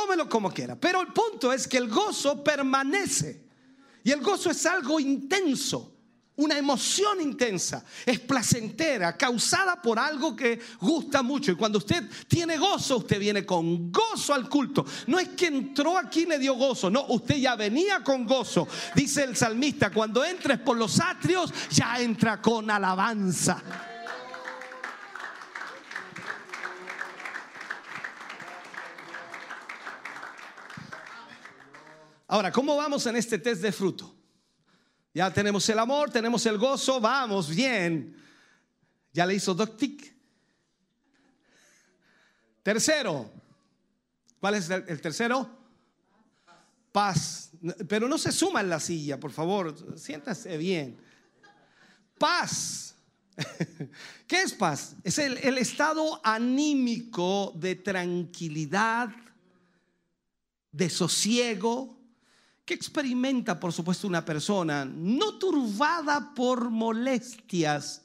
Tómelo 0.06 0.30
como 0.30 0.52
quiera. 0.52 0.76
Pero 0.76 1.02
el 1.02 1.08
punto 1.08 1.52
es 1.52 1.68
que 1.68 1.78
el 1.78 1.90
gozo 1.90 2.44
permanece. 2.44 3.44
Y 4.04 4.12
el 4.12 4.22
gozo 4.22 4.52
es 4.52 4.64
algo 4.68 5.00
intenso, 5.00 5.96
una 6.36 6.60
emoción 6.60 7.20
intensa, 7.22 7.84
es 8.06 8.20
placentera, 8.20 9.18
causada 9.18 9.82
por 9.82 9.98
algo 9.98 10.36
que 10.36 10.60
gusta 10.80 11.24
mucho. 11.24 11.52
Y 11.52 11.56
cuando 11.56 11.80
usted 11.80 12.04
tiene 12.28 12.56
gozo, 12.56 12.98
usted 12.98 13.18
viene 13.18 13.44
con 13.48 13.92
gozo 13.92 14.36
al 14.36 14.48
culto. 14.48 14.86
No 15.08 15.18
es 15.18 15.30
que 15.30 15.48
entró 15.48 15.98
aquí 15.98 16.22
y 16.22 16.26
le 16.28 16.38
dio 16.38 16.54
gozo, 16.54 16.92
no, 16.92 17.08
usted 17.08 17.38
ya 17.38 17.56
venía 17.56 18.04
con 18.04 18.28
gozo. 18.28 18.68
Dice 18.94 19.24
el 19.24 19.36
salmista, 19.36 19.90
cuando 19.90 20.24
entres 20.24 20.60
por 20.60 20.78
los 20.78 21.00
atrios, 21.00 21.52
ya 21.72 22.00
entra 22.00 22.40
con 22.40 22.70
alabanza. 22.70 23.64
Ahora, 32.36 32.52
¿cómo 32.52 32.76
vamos 32.76 33.06
en 33.06 33.16
este 33.16 33.40
test 33.40 33.62
de 33.62 33.72
fruto? 33.72 34.14
Ya 35.14 35.32
tenemos 35.32 35.70
el 35.70 35.80
amor, 35.80 36.12
tenemos 36.12 36.46
el 36.46 36.58
gozo, 36.58 37.00
vamos 37.00 37.48
bien. 37.48 38.14
¿Ya 39.14 39.26
le 39.26 39.36
hizo 39.36 39.54
doctic? 39.54 40.14
Tercero, 42.62 43.32
¿cuál 44.42 44.56
es 44.56 44.70
el, 44.70 45.00
tercero? 45.00 45.50
Paz. 46.92 47.52
Pero 47.88 48.10
no 48.10 48.18
se 48.18 48.34
suma 48.34 48.60
en 48.60 48.68
la 48.68 48.82
silla, 48.82 49.18
por 49.18 49.32
favor, 49.32 49.98
siéntase 49.98 50.58
bien. 50.58 51.00
Paz. 52.18 52.98
¿Qué 54.28 54.42
es 54.42 54.52
paz? 54.52 54.98
Es 55.06 55.20
el, 55.20 55.38
el 55.38 55.58
estado 55.58 56.20
anímico 56.22 57.54
de 57.56 57.76
tranquilidad, 57.76 59.08
de 60.74 60.90
sosiego, 60.90 61.95
que 62.66 62.74
experimenta, 62.74 63.60
por 63.60 63.72
supuesto, 63.72 64.08
una 64.08 64.26
persona 64.26 64.86
no 64.86 65.38
turbada 65.38 66.34
por 66.34 66.70
molestias 66.72 68.02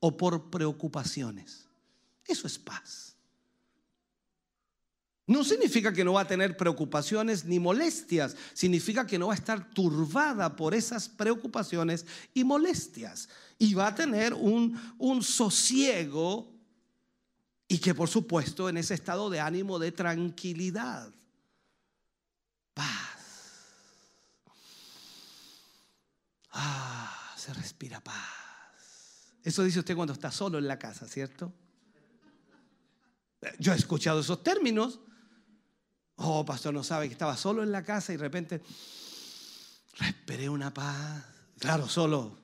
o 0.00 0.16
por 0.16 0.50
preocupaciones. 0.50 1.66
Eso 2.26 2.46
es 2.46 2.58
paz. 2.58 3.14
No 5.28 5.44
significa 5.44 5.92
que 5.92 6.04
no 6.04 6.14
va 6.14 6.22
a 6.22 6.26
tener 6.26 6.56
preocupaciones 6.56 7.44
ni 7.44 7.60
molestias, 7.60 8.36
significa 8.52 9.06
que 9.06 9.16
no 9.16 9.28
va 9.28 9.34
a 9.34 9.36
estar 9.36 9.70
turbada 9.72 10.56
por 10.56 10.74
esas 10.74 11.08
preocupaciones 11.08 12.04
y 12.34 12.42
molestias. 12.42 13.28
Y 13.56 13.74
va 13.74 13.86
a 13.86 13.94
tener 13.94 14.34
un, 14.34 14.76
un 14.98 15.22
sosiego 15.22 16.52
y 17.68 17.78
que 17.78 17.94
por 17.94 18.08
supuesto 18.08 18.68
en 18.68 18.78
ese 18.78 18.94
estado 18.94 19.30
de 19.30 19.38
ánimo 19.38 19.78
de 19.78 19.92
tranquilidad. 19.92 21.12
Paz. 22.74 23.19
Ah, 26.52 27.34
se 27.36 27.52
respira 27.54 28.00
paz. 28.00 29.34
Eso 29.42 29.62
dice 29.62 29.78
usted 29.78 29.96
cuando 29.96 30.12
está 30.12 30.30
solo 30.30 30.58
en 30.58 30.68
la 30.68 30.78
casa, 30.78 31.06
¿cierto? 31.06 31.52
Yo 33.58 33.72
he 33.72 33.76
escuchado 33.76 34.20
esos 34.20 34.42
términos. 34.42 35.00
Oh, 36.16 36.44
pastor, 36.44 36.74
no 36.74 36.84
sabe 36.84 37.06
que 37.06 37.12
estaba 37.12 37.36
solo 37.36 37.62
en 37.62 37.72
la 37.72 37.82
casa 37.82 38.12
y 38.12 38.16
de 38.16 38.22
repente 38.22 38.62
respiré 39.96 40.48
una 40.48 40.72
paz. 40.72 41.24
Claro, 41.58 41.88
solo. 41.88 42.38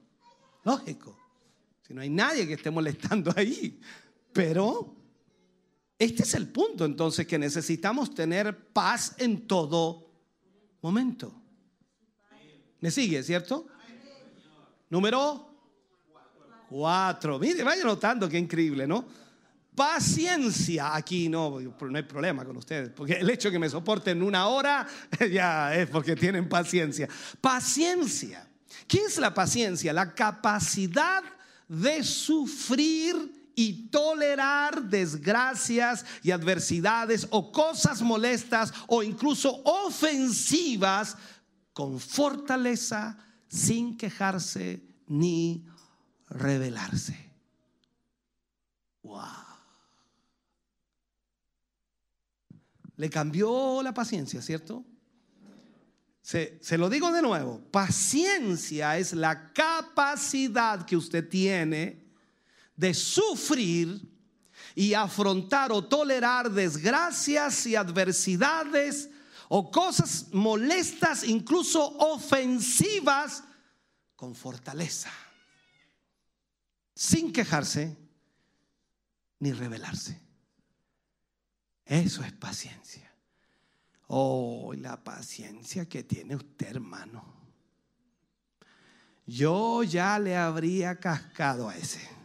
Lógico. 0.65 1.19
Si 1.87 1.93
no 1.93 2.01
hay 2.01 2.09
nadie 2.09 2.47
que 2.47 2.55
esté 2.55 2.71
molestando 2.71 3.33
ahí. 3.37 3.81
Pero 4.33 4.97
este 5.99 6.23
es 6.23 6.35
el 6.35 6.49
punto 6.49 6.85
entonces 6.85 7.27
que 7.27 7.39
necesitamos 7.39 8.15
tener 8.15 8.73
paz 8.73 9.15
en 9.19 9.47
todo 9.47 10.11
momento. 10.81 11.43
¿Me 12.81 12.91
sigue, 12.91 13.23
cierto? 13.23 13.67
Número 14.89 15.57
cuatro. 16.69 17.39
Mire, 17.39 17.63
vaya 17.63 17.85
notando 17.85 18.29
qué 18.29 18.39
increíble, 18.39 18.87
¿no? 18.87 19.05
Paciencia. 19.75 20.95
Aquí 20.95 21.29
no, 21.29 21.61
no 21.61 21.97
hay 21.97 22.03
problema 22.03 22.45
con 22.45 22.57
ustedes, 22.57 22.91
porque 22.91 23.15
el 23.15 23.29
hecho 23.29 23.49
de 23.49 23.53
que 23.53 23.59
me 23.59 23.69
soporten 23.69 24.23
una 24.23 24.49
hora 24.49 24.87
ya 25.31 25.75
es 25.75 25.89
porque 25.89 26.17
tienen 26.17 26.49
paciencia. 26.49 27.09
Paciencia. 27.41 28.49
¿Qué 28.87 28.99
es 28.99 29.19
la 29.19 29.35
paciencia? 29.35 29.93
La 29.93 30.15
capacidad 30.15 31.23
de 31.69 32.03
sufrir 32.03 33.51
y 33.55 33.89
tolerar 33.89 34.83
desgracias 34.83 36.05
y 36.23 36.31
adversidades 36.31 37.27
o 37.31 37.51
cosas 37.51 38.03
molestas 38.03 38.73
o 38.87 39.03
incluso 39.03 39.63
ofensivas 39.65 41.17
con 41.73 41.99
fortaleza, 41.99 43.19
sin 43.49 43.97
quejarse 43.97 44.83
ni 45.07 45.67
rebelarse. 46.29 47.17
Wow. 49.03 49.23
Le 52.97 53.11
cambió 53.11 53.83
la 53.83 53.93
paciencia, 53.93 54.41
¿cierto? 54.43 54.85
Se, 56.23 56.59
se, 56.61 56.77
lo 56.77 56.89
digo 56.91 57.13
de 57.13 57.23
nuevo, 57.23 57.61
paciencia 57.71 58.99
es 58.99 59.13
la 59.13 59.53
capacidad 59.53 60.85
que 60.85 60.97
usted 60.97 61.29
tiene 61.29 62.05
de 62.75 62.95
sufrir 62.95 64.01
y 64.75 64.93
afrontar 64.93 65.71
o 65.71 65.85
tolerar 65.85 66.51
desgracias 66.51 67.67
y 67.67 67.77
adversidades 67.77 69.11
o 69.49 69.71
cosas 69.71 70.33
molestas, 70.33 71.25
incluso 71.25 71.85
ofensivas, 71.99 73.45
con 74.15 74.35
fortaleza, 74.35 75.11
sin 76.95 77.33
quejarse 77.33 77.97
ni 79.41 79.53
rebelarse. 79.53 80.21
Eso 81.85 82.23
es 82.25 82.33
paciencia. 82.33 83.13
Oh, 84.09 84.73
la 84.75 85.03
paciencia 85.03 85.89
que 85.89 86.03
tiene 86.03 86.37
usted, 86.37 86.69
hermano. 86.69 87.25
Yo 89.27 89.83
ya 89.83 90.19
le 90.19 90.37
habría 90.37 90.99
cascado 90.99 91.69
a 91.69 91.77
ese 91.77 92.16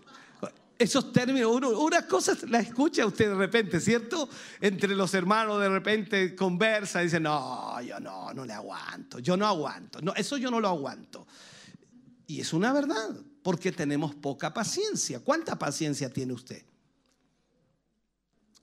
esos 0.82 1.14
términos, 1.14 1.52
uno, 1.54 1.70
unas 1.70 2.06
cosas 2.06 2.44
las 2.50 2.68
escucha 2.68 3.06
usted 3.06 3.30
de 3.30 3.36
repente, 3.36 3.80
¿cierto? 3.80 4.28
Entre 4.60 4.96
los 4.96 5.14
hermanos 5.14 5.60
de 5.62 5.70
repente 5.70 6.36
conversa 6.36 7.02
y 7.02 7.06
dice, 7.06 7.20
no, 7.20 7.80
yo 7.82 8.00
no, 8.00 8.34
no 8.34 8.46
le 8.46 8.54
aguanto, 8.54 9.20
yo 9.20 9.38
no 9.38 9.46
aguanto, 9.46 10.02
no, 10.02 10.14
eso 10.16 10.38
yo 10.38 10.50
no 10.50 10.60
lo 10.60 10.68
aguanto. 10.68 11.28
Y 12.26 12.40
es 12.40 12.54
una 12.54 12.74
verdad, 12.74 13.10
porque 13.44 13.72
tenemos 13.72 14.16
poca 14.16 14.54
paciencia. 14.54 15.20
¿Cuánta 15.20 15.60
paciencia 15.60 16.10
tiene 16.10 16.34
usted? 16.34 16.64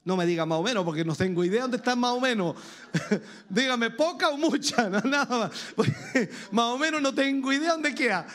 No 0.05 0.16
me 0.16 0.24
diga 0.24 0.47
más 0.47 0.59
o 0.59 0.62
menos, 0.62 0.85
porque 0.85 1.05
no 1.05 1.15
tengo 1.15 1.45
idea 1.45 1.62
dónde 1.62 1.77
está 1.77 1.95
más 1.95 2.12
o 2.12 2.20
menos. 2.20 2.57
Dígame, 3.49 3.90
poca 3.90 4.31
o 4.31 4.39
mucha, 4.39 4.89
no, 4.89 5.01
nada 5.03 5.53
más. 6.51 6.65
o 6.65 6.78
menos 6.78 7.03
no 7.03 7.15
tengo 7.15 7.53
idea 7.53 7.73
dónde 7.73 7.95
queda. 7.95 8.27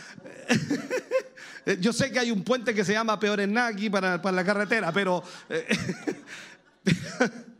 Yo 1.79 1.93
sé 1.93 2.11
que 2.11 2.19
hay 2.19 2.31
un 2.31 2.43
puente 2.43 2.73
que 2.73 2.83
se 2.83 2.93
llama 2.93 3.19
Peor 3.19 3.39
en 3.39 3.53
Naki 3.53 3.89
para, 3.89 4.21
para 4.21 4.35
la 4.35 4.43
carretera, 4.43 4.91
pero... 4.91 5.23
Eh, 5.49 5.67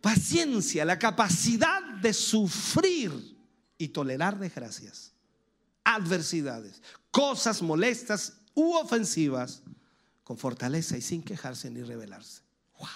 paciencia, 0.00 0.84
la 0.84 0.98
capacidad 0.98 1.82
de 2.00 2.12
sufrir 2.12 3.36
y 3.78 3.88
tolerar 3.88 4.38
desgracias, 4.38 5.12
adversidades, 5.84 6.82
cosas 7.10 7.62
molestas 7.62 8.38
u 8.54 8.74
ofensivas, 8.74 9.62
con 10.24 10.38
fortaleza 10.38 10.96
y 10.96 11.00
sin 11.00 11.22
quejarse 11.22 11.70
ni 11.70 11.82
rebelarse. 11.82 12.42
¡Wow! 12.78 12.88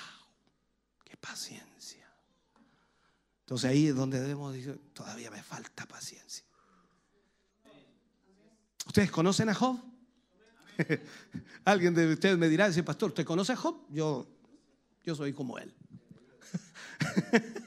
¡Qué 1.05 1.17
paciencia! 1.17 2.07
Entonces 3.41 3.71
ahí 3.71 3.89
es 3.89 3.95
donde 3.95 4.21
debemos 4.21 4.53
decir, 4.53 4.81
todavía 4.95 5.31
me 5.31 5.43
falta 5.43 5.87
paciencia. 5.87 6.45
¿Ustedes 8.87 9.11
conocen 9.11 9.49
a 9.49 9.55
Job? 9.55 9.81
Alguien 11.65 11.95
de 11.95 12.13
ustedes 12.13 12.37
me 12.39 12.49
dirá, 12.49 12.69
dice, 12.69 12.83
pastor, 12.83 13.11
¿usted 13.11 13.25
conoce 13.25 13.53
a 13.53 13.57
Job? 13.57 13.77
Yo, 13.91 14.27
yo 15.05 15.15
soy 15.15 15.33
como 15.33 15.59
él. 15.59 15.73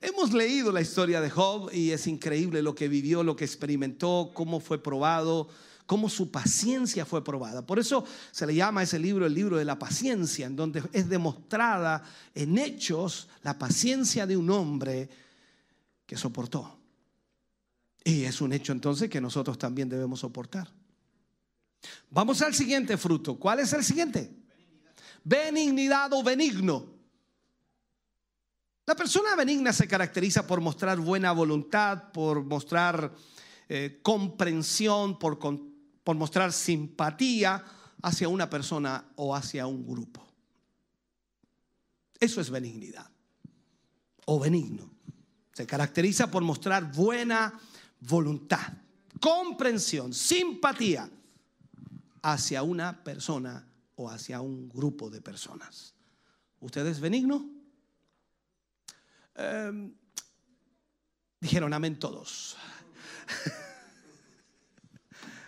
Hemos 0.00 0.32
leído 0.32 0.72
la 0.72 0.80
historia 0.80 1.20
de 1.20 1.30
Job 1.30 1.70
y 1.72 1.92
es 1.92 2.06
increíble 2.06 2.62
lo 2.62 2.74
que 2.74 2.88
vivió, 2.88 3.22
lo 3.22 3.36
que 3.36 3.44
experimentó, 3.44 4.32
cómo 4.34 4.58
fue 4.58 4.82
probado, 4.82 5.48
cómo 5.86 6.08
su 6.08 6.30
paciencia 6.30 7.04
fue 7.04 7.22
probada. 7.22 7.64
Por 7.64 7.78
eso 7.78 8.04
se 8.32 8.46
le 8.46 8.54
llama 8.54 8.80
a 8.80 8.84
ese 8.84 8.98
libro 8.98 9.26
el 9.26 9.34
libro 9.34 9.56
de 9.58 9.64
la 9.64 9.78
paciencia, 9.78 10.46
en 10.46 10.56
donde 10.56 10.82
es 10.92 11.08
demostrada 11.08 12.02
en 12.34 12.58
hechos 12.58 13.28
la 13.42 13.58
paciencia 13.58 14.26
de 14.26 14.36
un 14.36 14.50
hombre 14.50 15.08
que 16.04 16.16
soportó. 16.16 16.81
Y 18.04 18.24
es 18.24 18.40
un 18.40 18.52
hecho 18.52 18.72
entonces 18.72 19.08
que 19.08 19.20
nosotros 19.20 19.58
también 19.58 19.88
debemos 19.88 20.20
soportar. 20.20 20.68
Vamos 22.10 22.42
al 22.42 22.54
siguiente 22.54 22.96
fruto. 22.96 23.38
¿Cuál 23.38 23.60
es 23.60 23.72
el 23.72 23.84
siguiente? 23.84 24.30
Benignidad 25.24 26.12
o 26.12 26.22
benigno. 26.22 26.86
La 28.86 28.96
persona 28.96 29.36
benigna 29.36 29.72
se 29.72 29.86
caracteriza 29.86 30.46
por 30.46 30.60
mostrar 30.60 30.98
buena 30.98 31.32
voluntad, 31.32 32.10
por 32.12 32.44
mostrar 32.44 33.14
eh, 33.68 34.00
comprensión, 34.02 35.18
por, 35.18 35.38
por 36.02 36.16
mostrar 36.16 36.52
simpatía 36.52 37.64
hacia 38.02 38.28
una 38.28 38.50
persona 38.50 39.04
o 39.14 39.34
hacia 39.34 39.66
un 39.66 39.86
grupo. 39.86 40.26
Eso 42.18 42.40
es 42.40 42.50
benignidad 42.50 43.08
o 44.26 44.40
benigno. 44.40 44.90
Se 45.52 45.66
caracteriza 45.66 46.30
por 46.30 46.42
mostrar 46.42 46.92
buena 46.92 47.58
voluntad, 48.02 48.72
comprensión, 49.20 50.12
simpatía 50.12 51.08
hacia 52.22 52.62
una 52.62 53.02
persona 53.04 53.66
o 53.94 54.10
hacia 54.10 54.40
un 54.40 54.68
grupo 54.68 55.10
de 55.10 55.20
personas. 55.20 55.94
¿Usted 56.60 56.86
es 56.86 57.00
benigno? 57.00 57.48
Em, 59.34 59.94
dijeron 61.40 61.72
amén 61.72 61.98
todos. 61.98 62.56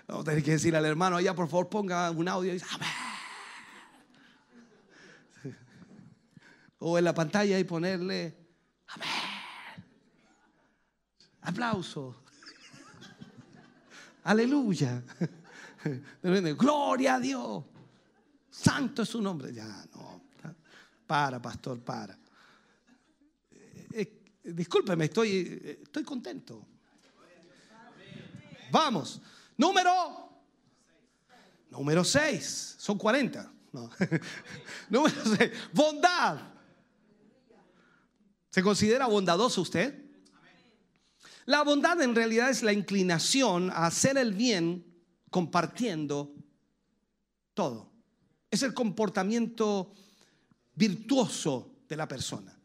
Vamos 0.06 0.22
a 0.22 0.24
tener 0.30 0.44
que 0.44 0.52
decir 0.52 0.76
al 0.76 0.84
hermano 0.84 1.16
allá, 1.16 1.34
por 1.34 1.48
favor, 1.48 1.68
ponga 1.68 2.10
un 2.10 2.28
audio 2.28 2.50
y 2.50 2.54
dice, 2.54 2.66
amén. 2.70 2.88
O 6.78 6.98
en 6.98 7.04
la 7.04 7.14
pantalla 7.14 7.58
y 7.58 7.64
ponerle, 7.64 8.36
amén. 8.88 9.08
Aplauso. 11.40 12.23
Aleluya. 14.24 15.02
Gloria 16.58 17.14
a 17.16 17.20
Dios. 17.20 17.64
Santo 18.50 19.02
es 19.02 19.08
su 19.08 19.20
nombre. 19.20 19.52
Ya, 19.52 19.84
no. 19.94 20.22
Para, 21.06 21.40
pastor, 21.40 21.80
para. 21.80 22.18
Eh, 23.50 23.86
eh, 23.92 24.22
discúlpeme, 24.44 25.04
estoy, 25.04 25.78
estoy 25.82 26.02
contento. 26.04 26.66
Vamos. 28.70 29.20
Número. 29.56 30.30
Número 31.70 32.02
6. 32.02 32.76
Son 32.78 32.96
40. 32.96 33.52
Número 34.88 35.36
6. 35.36 35.50
Bondad. 35.72 36.38
¿Se 38.50 38.62
considera 38.62 39.06
bondadoso 39.06 39.60
usted? 39.60 40.03
La 41.46 41.62
bondad 41.62 42.00
en 42.00 42.14
realidad 42.14 42.50
es 42.50 42.62
la 42.62 42.72
inclinación 42.72 43.70
a 43.70 43.86
hacer 43.86 44.16
el 44.16 44.32
bien 44.32 44.84
compartiendo 45.30 46.34
todo. 47.52 47.92
Es 48.50 48.62
el 48.62 48.72
comportamiento 48.72 49.92
virtuoso 50.74 51.82
de 51.88 51.96
la 51.96 52.08
persona. 52.08 52.58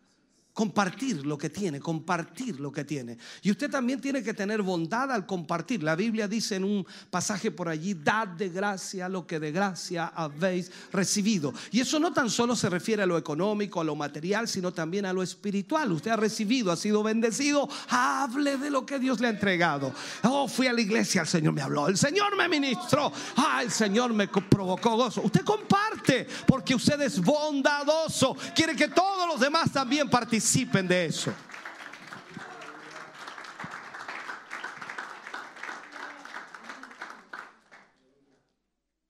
Compartir 0.60 1.26
lo 1.26 1.38
que 1.38 1.50
tiene, 1.50 1.80
compartir 1.80 2.60
lo 2.60 2.70
que 2.70 2.84
tiene. 2.84 3.18
Y 3.42 3.50
usted 3.50 3.72
también 3.72 4.02
tiene 4.02 4.22
que 4.22 4.34
tener 4.34 4.62
bondad 4.62 5.10
al 5.10 5.26
compartir. 5.26 5.82
La 5.82 5.96
Biblia 5.96 6.28
dice 6.28 6.58
en 6.58 6.66
un 6.66 6.86
pasaje 7.10 7.50
por 7.50 7.70
allí, 7.70 7.94
dad 7.94 8.28
de 8.28 8.50
gracia 8.50 9.08
lo 9.08 9.26
que 9.26 9.40
de 9.40 9.54
gracia 9.54 10.08
habéis 10.08 10.70
recibido. 10.92 11.54
Y 11.72 11.80
eso 11.80 11.98
no 11.98 12.12
tan 12.12 12.30
solo 12.30 12.58
se 12.58 12.70
refiere 12.70 13.04
a 13.04 13.06
lo 13.06 13.18
económico, 13.18 13.80
a 13.80 13.86
lo 13.86 13.96
material, 13.96 14.50
sino 14.50 14.74
también 14.74 15.06
a 15.06 15.14
lo 15.14 15.24
espiritual. 15.24 15.94
Usted 15.94 16.12
ha 16.12 16.18
recibido, 16.18 16.74
ha 16.74 16.76
sido 16.76 17.04
bendecido, 17.04 17.70
hable 17.88 18.58
de 18.58 18.70
lo 18.70 18.86
que 18.86 19.00
Dios 19.00 19.22
le 19.22 19.28
ha 19.28 19.30
entregado. 19.30 19.94
Oh, 20.24 20.50
fui 20.50 20.68
a 20.68 20.74
la 20.74 20.82
iglesia, 20.82 21.22
el 21.22 21.28
Señor 21.30 21.54
me 21.54 21.62
habló, 21.62 21.88
el 21.88 21.98
Señor 21.98 22.36
me 22.36 22.50
ministró, 22.50 23.14
ah, 23.38 23.62
el 23.64 23.72
Señor 23.72 24.12
me 24.12 24.28
provocó 24.28 24.98
gozo. 24.98 25.22
Usted 25.22 25.46
comparte 25.46 26.28
porque 26.46 26.76
usted 26.76 27.00
es 27.00 27.22
bondadoso, 27.22 28.36
quiere 28.54 28.76
que 28.76 28.90
todos 28.90 29.26
los 29.26 29.40
demás 29.40 29.72
también 29.72 30.10
participen 30.10 30.49
participen 30.50 30.88
de 30.88 31.06
eso. 31.06 31.32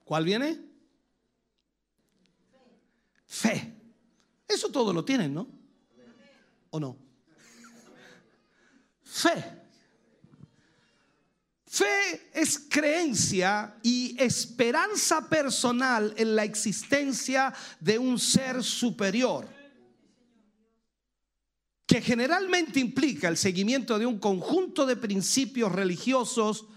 ¿Cuál 0.03 0.25
viene? 0.25 0.59
Fe. 3.25 3.73
Eso 4.47 4.69
todo 4.69 4.91
lo 4.91 5.05
tienen, 5.05 5.33
¿no? 5.33 5.47
¿O 6.71 6.79
no? 6.79 6.97
Fe. 9.03 9.59
Fe 11.65 12.31
es 12.33 12.67
creencia 12.69 13.77
y 13.81 14.21
esperanza 14.21 15.29
personal 15.29 16.13
en 16.17 16.35
la 16.35 16.43
existencia 16.43 17.53
de 17.79 17.97
un 17.97 18.19
ser 18.19 18.61
superior 18.61 19.58
que 21.89 22.01
generalmente 22.03 22.79
implica 22.79 23.27
el 23.27 23.35
seguimiento 23.35 23.97
de 23.97 24.05
un 24.05 24.19
conjunto 24.19 24.85
de 24.85 24.95
principios 24.95 25.71
religiosos, 25.71 26.67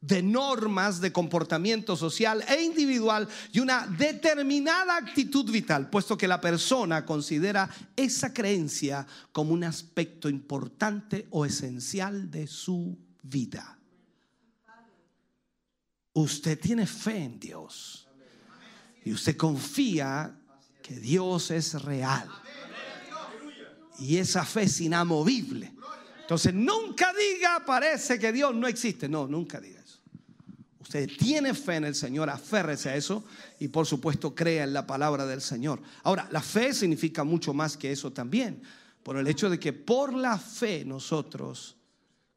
de 0.00 0.22
normas 0.22 1.02
de 1.02 1.12
comportamiento 1.12 1.96
social 1.96 2.42
e 2.48 2.62
individual 2.62 3.28
y 3.52 3.60
una 3.60 3.86
determinada 3.86 4.96
actitud 4.96 5.50
vital, 5.50 5.90
puesto 5.90 6.16
que 6.16 6.26
la 6.26 6.40
persona 6.40 7.04
considera 7.04 7.68
esa 7.94 8.32
creencia 8.32 9.06
como 9.32 9.52
un 9.52 9.64
aspecto 9.64 10.30
importante 10.30 11.26
o 11.28 11.44
esencial 11.44 12.30
de 12.30 12.46
su 12.46 12.96
vida. 13.22 13.78
Usted 16.14 16.58
tiene 16.58 16.86
fe 16.86 17.18
en 17.18 17.38
Dios 17.38 18.08
y 19.04 19.12
usted 19.12 19.36
confía 19.36 20.34
que 20.82 20.98
Dios 20.98 21.50
es 21.50 21.82
real 21.82 22.30
y 23.98 24.16
esa 24.16 24.44
fe 24.44 24.64
es 24.64 24.80
inamovible. 24.80 25.72
Entonces 26.20 26.54
nunca 26.54 27.12
diga, 27.12 27.62
parece 27.66 28.18
que 28.18 28.32
Dios 28.32 28.54
no 28.54 28.66
existe. 28.66 29.08
No, 29.08 29.26
nunca 29.26 29.60
diga 29.60 29.80
eso. 29.80 29.98
Usted 30.80 31.10
tiene 31.18 31.54
fe 31.54 31.76
en 31.76 31.84
el 31.84 31.94
Señor, 31.94 32.30
aférrese 32.30 32.90
a 32.90 32.96
eso 32.96 33.24
y 33.58 33.68
por 33.68 33.86
supuesto 33.86 34.34
crea 34.34 34.64
en 34.64 34.72
la 34.72 34.86
palabra 34.86 35.26
del 35.26 35.40
Señor. 35.40 35.80
Ahora, 36.02 36.28
la 36.30 36.40
fe 36.40 36.72
significa 36.72 37.24
mucho 37.24 37.52
más 37.52 37.76
que 37.76 37.92
eso 37.92 38.12
también, 38.12 38.62
por 39.02 39.16
el 39.16 39.26
hecho 39.26 39.50
de 39.50 39.58
que 39.58 39.72
por 39.72 40.14
la 40.14 40.38
fe 40.38 40.84
nosotros 40.84 41.76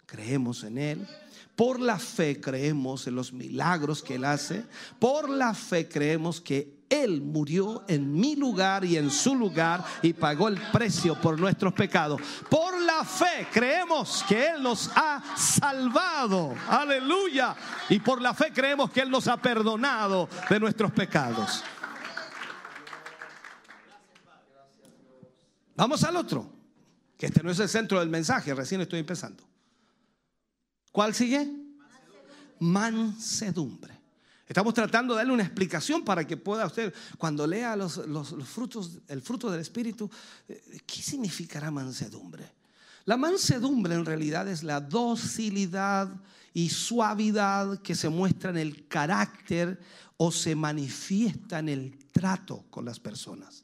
creemos 0.05 0.63
en 0.63 0.77
Él. 0.77 1.07
Por 1.55 1.79
la 1.79 1.97
fe 1.97 2.39
creemos 2.39 3.07
en 3.07 3.15
los 3.15 3.33
milagros 3.33 4.03
que 4.03 4.15
Él 4.15 4.25
hace. 4.25 4.63
Por 4.99 5.29
la 5.29 5.53
fe 5.53 5.87
creemos 5.87 6.39
que 6.41 6.76
él 6.89 7.21
murió 7.21 7.83
en 7.87 8.13
mi 8.13 8.35
lugar 8.35 8.85
y 8.85 8.97
en 8.97 9.11
su 9.11 9.35
lugar 9.35 9.83
y 10.01 10.13
pagó 10.13 10.47
el 10.47 10.59
precio 10.71 11.19
por 11.19 11.37
nuestros 11.39 11.73
pecados. 11.73 12.21
Por 12.49 12.79
la 12.81 13.03
fe 13.03 13.47
creemos 13.51 14.23
que 14.27 14.47
Él 14.47 14.63
nos 14.63 14.89
ha 14.95 15.21
salvado. 15.35 16.55
Aleluya. 16.69 17.55
Y 17.89 17.99
por 17.99 18.21
la 18.21 18.33
fe 18.33 18.51
creemos 18.53 18.89
que 18.91 19.01
Él 19.01 19.09
nos 19.09 19.27
ha 19.27 19.37
perdonado 19.37 20.29
de 20.49 20.59
nuestros 20.59 20.91
pecados. 20.91 21.63
Vamos 25.75 26.03
al 26.03 26.15
otro, 26.15 26.51
que 27.17 27.27
este 27.27 27.43
no 27.43 27.51
es 27.51 27.59
el 27.59 27.69
centro 27.69 27.99
del 27.99 28.09
mensaje, 28.09 28.53
recién 28.55 28.81
estoy 28.81 28.99
empezando. 28.99 29.43
¿Cuál 30.91 31.13
sigue? 31.13 31.47
Mansedumbre. 32.59 33.96
Estamos 34.47 34.73
tratando 34.73 35.13
de 35.13 35.19
darle 35.19 35.33
una 35.33 35.43
explicación 35.43 36.05
para 36.05 36.25
que 36.25 36.37
pueda 36.37 36.65
usted, 36.65 36.93
cuando 37.17 37.45
lea 37.45 37.75
los, 37.75 38.01
frutos, 38.45 38.99
el 39.09 39.21
fruto 39.21 39.51
del 39.51 39.59
Espíritu, 39.59 40.09
eh, 40.47 40.79
¿qué 40.85 41.01
significará 41.01 41.69
mansedumbre? 41.69 42.49
La 43.03 43.17
mansedumbre 43.17 43.95
en 43.95 44.05
realidad 44.05 44.47
es 44.47 44.63
la 44.63 44.79
docilidad 44.79 46.09
y 46.53 46.69
suavidad 46.69 47.79
que 47.81 47.95
se 47.95 48.09
muestra 48.09 48.49
en 48.49 48.57
el 48.57 48.87
carácter 48.87 49.79
o 50.17 50.31
se 50.31 50.55
manifiesta 50.55 51.59
en 51.59 51.69
el 51.69 51.97
trato 52.11 52.65
con 52.69 52.85
las 52.85 52.99
personas. 52.99 53.63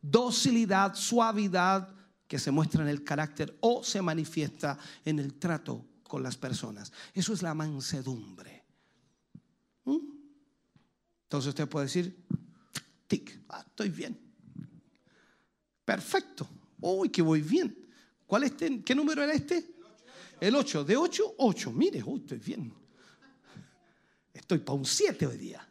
Docilidad, 0.00 0.94
suavidad 0.94 1.88
que 2.28 2.38
se 2.38 2.50
muestra 2.50 2.82
en 2.82 2.88
el 2.88 3.04
carácter 3.04 3.56
o 3.60 3.82
se 3.82 4.00
manifiesta 4.02 4.78
en 5.04 5.18
el 5.18 5.34
trato 5.34 5.84
con 6.06 6.22
las 6.22 6.36
personas. 6.36 6.92
Eso 7.14 7.32
es 7.32 7.42
la 7.42 7.54
mansedumbre. 7.54 8.53
Entonces 9.86 11.48
usted 11.48 11.68
puede 11.68 11.86
decir, 11.86 12.24
tic, 13.06 13.40
ah, 13.48 13.64
estoy 13.66 13.88
bien. 13.88 14.18
Perfecto. 15.84 16.48
Uy, 16.80 17.08
que 17.08 17.22
voy 17.22 17.42
bien. 17.42 17.76
¿Cuál 18.26 18.44
este? 18.44 18.82
¿Qué 18.82 18.94
número 18.94 19.22
era 19.22 19.32
este? 19.32 19.74
El 20.40 20.54
8. 20.54 20.84
De 20.84 20.96
8, 20.96 21.34
8. 21.38 21.72
Mire, 21.72 22.02
uy, 22.02 22.20
estoy 22.20 22.38
bien. 22.38 22.72
Estoy 24.32 24.58
para 24.58 24.78
un 24.78 24.84
7 24.84 25.26
hoy 25.26 25.36
día. 25.36 25.66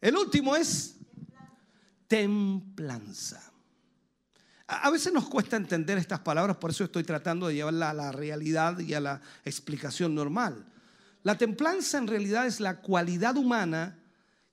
El 0.00 0.16
último 0.16 0.56
es 0.56 0.96
templanza. 2.06 3.52
A 4.66 4.88
veces 4.90 5.12
nos 5.12 5.28
cuesta 5.28 5.56
entender 5.56 5.98
estas 5.98 6.20
palabras, 6.20 6.56
por 6.56 6.70
eso 6.70 6.84
estoy 6.84 7.02
tratando 7.02 7.48
de 7.48 7.54
llevarla 7.54 7.90
a 7.90 7.94
la 7.94 8.12
realidad 8.12 8.78
y 8.78 8.94
a 8.94 9.00
la 9.00 9.20
explicación 9.44 10.14
normal. 10.14 10.69
La 11.22 11.36
templanza 11.36 11.98
en 11.98 12.06
realidad 12.06 12.46
es 12.46 12.60
la 12.60 12.80
cualidad 12.80 13.36
humana 13.36 13.98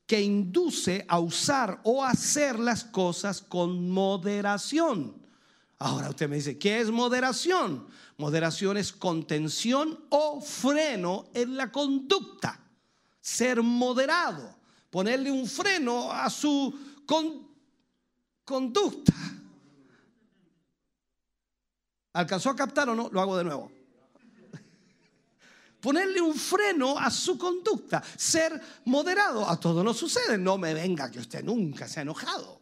que 0.06 0.22
induce 0.22 1.06
a 1.07 1.19
usar 1.19 1.80
o 1.84 2.03
hacer 2.03 2.60
las 2.60 2.84
cosas 2.84 3.41
con 3.41 3.89
moderación. 3.89 5.15
Ahora 5.80 6.10
usted 6.10 6.27
me 6.27 6.38
dice, 6.38 6.57
¿qué 6.57 6.81
es 6.81 6.89
moderación? 6.89 7.88
Moderación 8.18 8.77
es 8.77 8.91
contención 8.91 9.99
o 10.10 10.41
freno 10.41 11.26
en 11.34 11.56
la 11.56 11.72
conducta. 11.72 12.60
Ser 13.22 13.61
moderado, 13.61 14.57
ponerle 14.89 15.31
un 15.31 15.45
freno 15.45 16.11
a 16.11 16.30
su 16.30 16.73
conducta. 18.45 19.14
¿Alcanzó 22.14 22.49
a 22.49 22.56
captar 22.56 22.89
o 22.89 22.95
no? 22.95 23.10
Lo 23.11 23.22
hago 23.22 23.38
de 23.38 23.44
nuevo 23.44 23.77
ponerle 25.80 26.22
un 26.22 26.36
freno 26.36 26.98
a 26.98 27.10
su 27.10 27.38
conducta, 27.38 28.04
ser 28.16 28.60
moderado. 28.86 29.48
A 29.49 29.60
todo 29.60 29.84
no 29.84 29.94
sucede, 29.94 30.38
no 30.38 30.58
me 30.58 30.74
venga 30.74 31.10
que 31.12 31.20
usted 31.20 31.44
nunca 31.44 31.88
se 31.88 31.99
ha 31.99 32.04
enojado. 32.04 32.62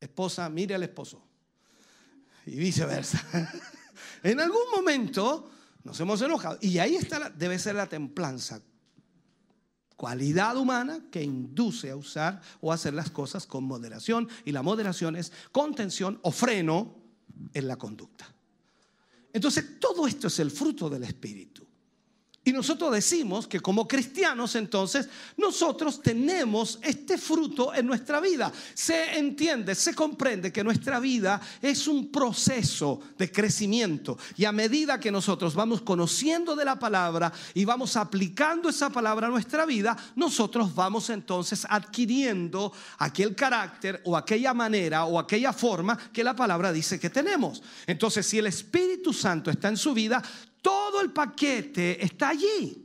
Esposa, 0.00 0.48
mire 0.48 0.74
al 0.74 0.82
esposo. 0.82 1.22
Y 2.46 2.56
viceversa. 2.56 3.24
en 4.22 4.40
algún 4.40 4.70
momento 4.74 5.50
nos 5.84 5.98
hemos 6.00 6.20
enojado. 6.22 6.58
Y 6.60 6.78
ahí 6.78 6.96
está, 6.96 7.30
debe 7.30 7.58
ser 7.58 7.74
la 7.74 7.88
templanza. 7.88 8.60
Cualidad 9.96 10.56
humana 10.56 11.00
que 11.10 11.22
induce 11.22 11.90
a 11.90 11.96
usar 11.96 12.40
o 12.60 12.72
hacer 12.72 12.94
las 12.94 13.10
cosas 13.10 13.46
con 13.46 13.64
moderación. 13.64 14.28
Y 14.44 14.52
la 14.52 14.62
moderación 14.62 15.16
es 15.16 15.32
contención 15.50 16.20
o 16.22 16.30
freno 16.30 16.94
en 17.52 17.66
la 17.66 17.76
conducta. 17.76 18.32
Entonces, 19.32 19.78
todo 19.78 20.06
esto 20.06 20.28
es 20.28 20.38
el 20.38 20.50
fruto 20.50 20.88
del 20.88 21.04
Espíritu. 21.04 21.67
Y 22.48 22.52
nosotros 22.52 22.90
decimos 22.92 23.46
que 23.46 23.60
como 23.60 23.86
cristianos 23.86 24.54
entonces 24.54 25.06
nosotros 25.36 26.00
tenemos 26.00 26.78
este 26.80 27.18
fruto 27.18 27.74
en 27.74 27.86
nuestra 27.86 28.20
vida. 28.20 28.50
Se 28.72 29.18
entiende, 29.18 29.74
se 29.74 29.94
comprende 29.94 30.50
que 30.50 30.64
nuestra 30.64 30.98
vida 30.98 31.42
es 31.60 31.86
un 31.86 32.10
proceso 32.10 33.02
de 33.18 33.30
crecimiento. 33.30 34.16
Y 34.38 34.46
a 34.46 34.52
medida 34.52 34.98
que 34.98 35.12
nosotros 35.12 35.54
vamos 35.54 35.82
conociendo 35.82 36.56
de 36.56 36.64
la 36.64 36.78
palabra 36.78 37.30
y 37.52 37.66
vamos 37.66 37.96
aplicando 37.96 38.70
esa 38.70 38.88
palabra 38.88 39.26
a 39.26 39.30
nuestra 39.30 39.66
vida, 39.66 39.94
nosotros 40.16 40.74
vamos 40.74 41.10
entonces 41.10 41.66
adquiriendo 41.68 42.72
aquel 42.96 43.34
carácter 43.34 44.00
o 44.06 44.16
aquella 44.16 44.54
manera 44.54 45.04
o 45.04 45.18
aquella 45.18 45.52
forma 45.52 45.98
que 45.98 46.24
la 46.24 46.34
palabra 46.34 46.72
dice 46.72 46.98
que 46.98 47.10
tenemos. 47.10 47.62
Entonces, 47.86 48.26
si 48.26 48.38
el 48.38 48.46
Espíritu 48.46 49.12
Santo 49.12 49.50
está 49.50 49.68
en 49.68 49.76
su 49.76 49.92
vida, 49.92 50.22
todo 50.62 51.00
el 51.00 51.12
paquete 51.12 52.04
está 52.04 52.30
allí. 52.30 52.84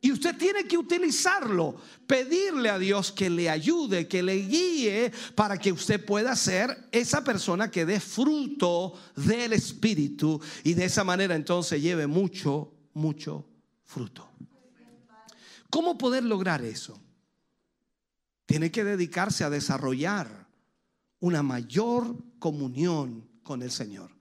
Y 0.00 0.12
usted 0.12 0.36
tiene 0.36 0.64
que 0.64 0.78
utilizarlo, 0.78 1.74
pedirle 2.06 2.70
a 2.70 2.78
Dios 2.78 3.10
que 3.10 3.28
le 3.28 3.50
ayude, 3.50 4.06
que 4.06 4.22
le 4.22 4.36
guíe 4.36 5.12
para 5.34 5.58
que 5.58 5.72
usted 5.72 6.04
pueda 6.04 6.36
ser 6.36 6.88
esa 6.92 7.24
persona 7.24 7.68
que 7.68 7.84
dé 7.84 7.98
fruto 7.98 8.94
del 9.16 9.54
Espíritu 9.54 10.40
y 10.62 10.74
de 10.74 10.84
esa 10.84 11.02
manera 11.02 11.34
entonces 11.34 11.82
lleve 11.82 12.06
mucho, 12.06 12.72
mucho 12.94 13.44
fruto. 13.84 14.30
¿Cómo 15.68 15.98
poder 15.98 16.22
lograr 16.22 16.64
eso? 16.64 17.00
Tiene 18.46 18.70
que 18.70 18.84
dedicarse 18.84 19.42
a 19.42 19.50
desarrollar 19.50 20.46
una 21.20 21.42
mayor 21.42 22.16
comunión 22.38 23.28
con 23.42 23.62
el 23.62 23.70
Señor, 23.70 24.12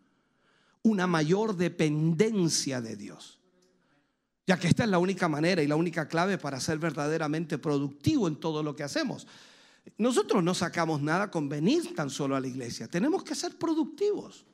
una 0.88 1.07
mayor 1.07 1.55
dependencia 1.55 2.81
de 2.81 2.95
Dios 2.95 3.38
ya 4.47 4.57
que 4.57 4.69
esta 4.69 4.85
es 4.85 4.89
la 4.89 4.97
única 4.97 5.27
manera 5.27 5.61
y 5.61 5.68
la 5.68 5.76
única 5.76 6.07
clave 6.07 6.38
para 6.38 6.61
ser 6.61 6.80
verdaderamente 6.80 7.57
productivo 7.57 8.30
en 8.30 8.38
todo 8.38 8.64
lo 8.64 8.73
que 8.73 8.84
hacemos. 8.84 9.27
Nosotros 9.97 10.41
no 10.41 10.53
sacamos 10.53 11.01
nada 11.01 11.30
con 11.30 11.49
venir 11.49 11.93
tan 11.93 12.09
solo 12.09 12.35
a 12.35 12.39
la 12.39 12.47
iglesia, 12.47 12.88
tenemos 12.88 13.23
que 13.23 13.35
ser 13.35 13.57
productivos. 13.57 14.45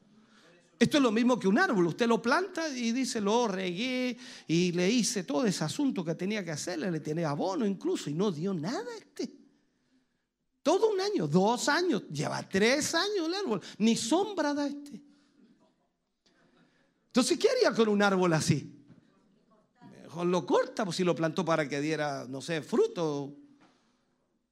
Esto 0.80 0.98
es 0.98 1.04
lo 1.04 1.12
mismo 1.12 1.40
que 1.40 1.48
un 1.48 1.60
árbol, 1.60 1.86
usted 1.86 2.08
lo 2.08 2.22
planta 2.22 2.68
y 2.68 2.92
dice, 2.92 3.22
lo 3.22 3.48
regué 3.48 4.18
y 4.48 4.72
le 4.72 4.90
hice 4.90 5.24
todo 5.24 5.46
ese 5.46 5.64
asunto 5.64 6.04
que 6.04 6.16
tenía 6.16 6.44
que 6.44 6.52
hacerle, 6.52 6.92
le 6.92 7.00
tiene 7.00 7.24
abono 7.24 7.66
incluso 7.66 8.10
y 8.10 8.14
no 8.16 8.32
dio 8.32 8.54
nada 8.54 8.84
este. 8.98 9.32
Todo 10.64 10.90
un 10.90 11.00
año, 11.00 11.28
dos 11.28 11.70
años, 11.70 12.04
lleva 12.10 12.48
tres 12.50 12.96
años 12.96 13.28
el 13.28 13.34
árbol, 13.36 13.62
ni 13.78 13.96
sombra 13.96 14.54
da 14.54 14.66
este. 14.66 15.13
Entonces, 17.14 17.38
¿qué 17.38 17.48
haría 17.48 17.72
con 17.76 17.90
un 17.90 18.02
árbol 18.02 18.34
así? 18.34 18.74
lo 20.26 20.46
corta, 20.48 20.84
pues 20.84 20.98
si 20.98 21.04
lo 21.04 21.14
plantó 21.14 21.46
para 21.46 21.70
que 21.70 21.80
diera, 21.80 22.26
no 22.28 22.42
sé, 22.42 22.64
fruto. 22.64 23.36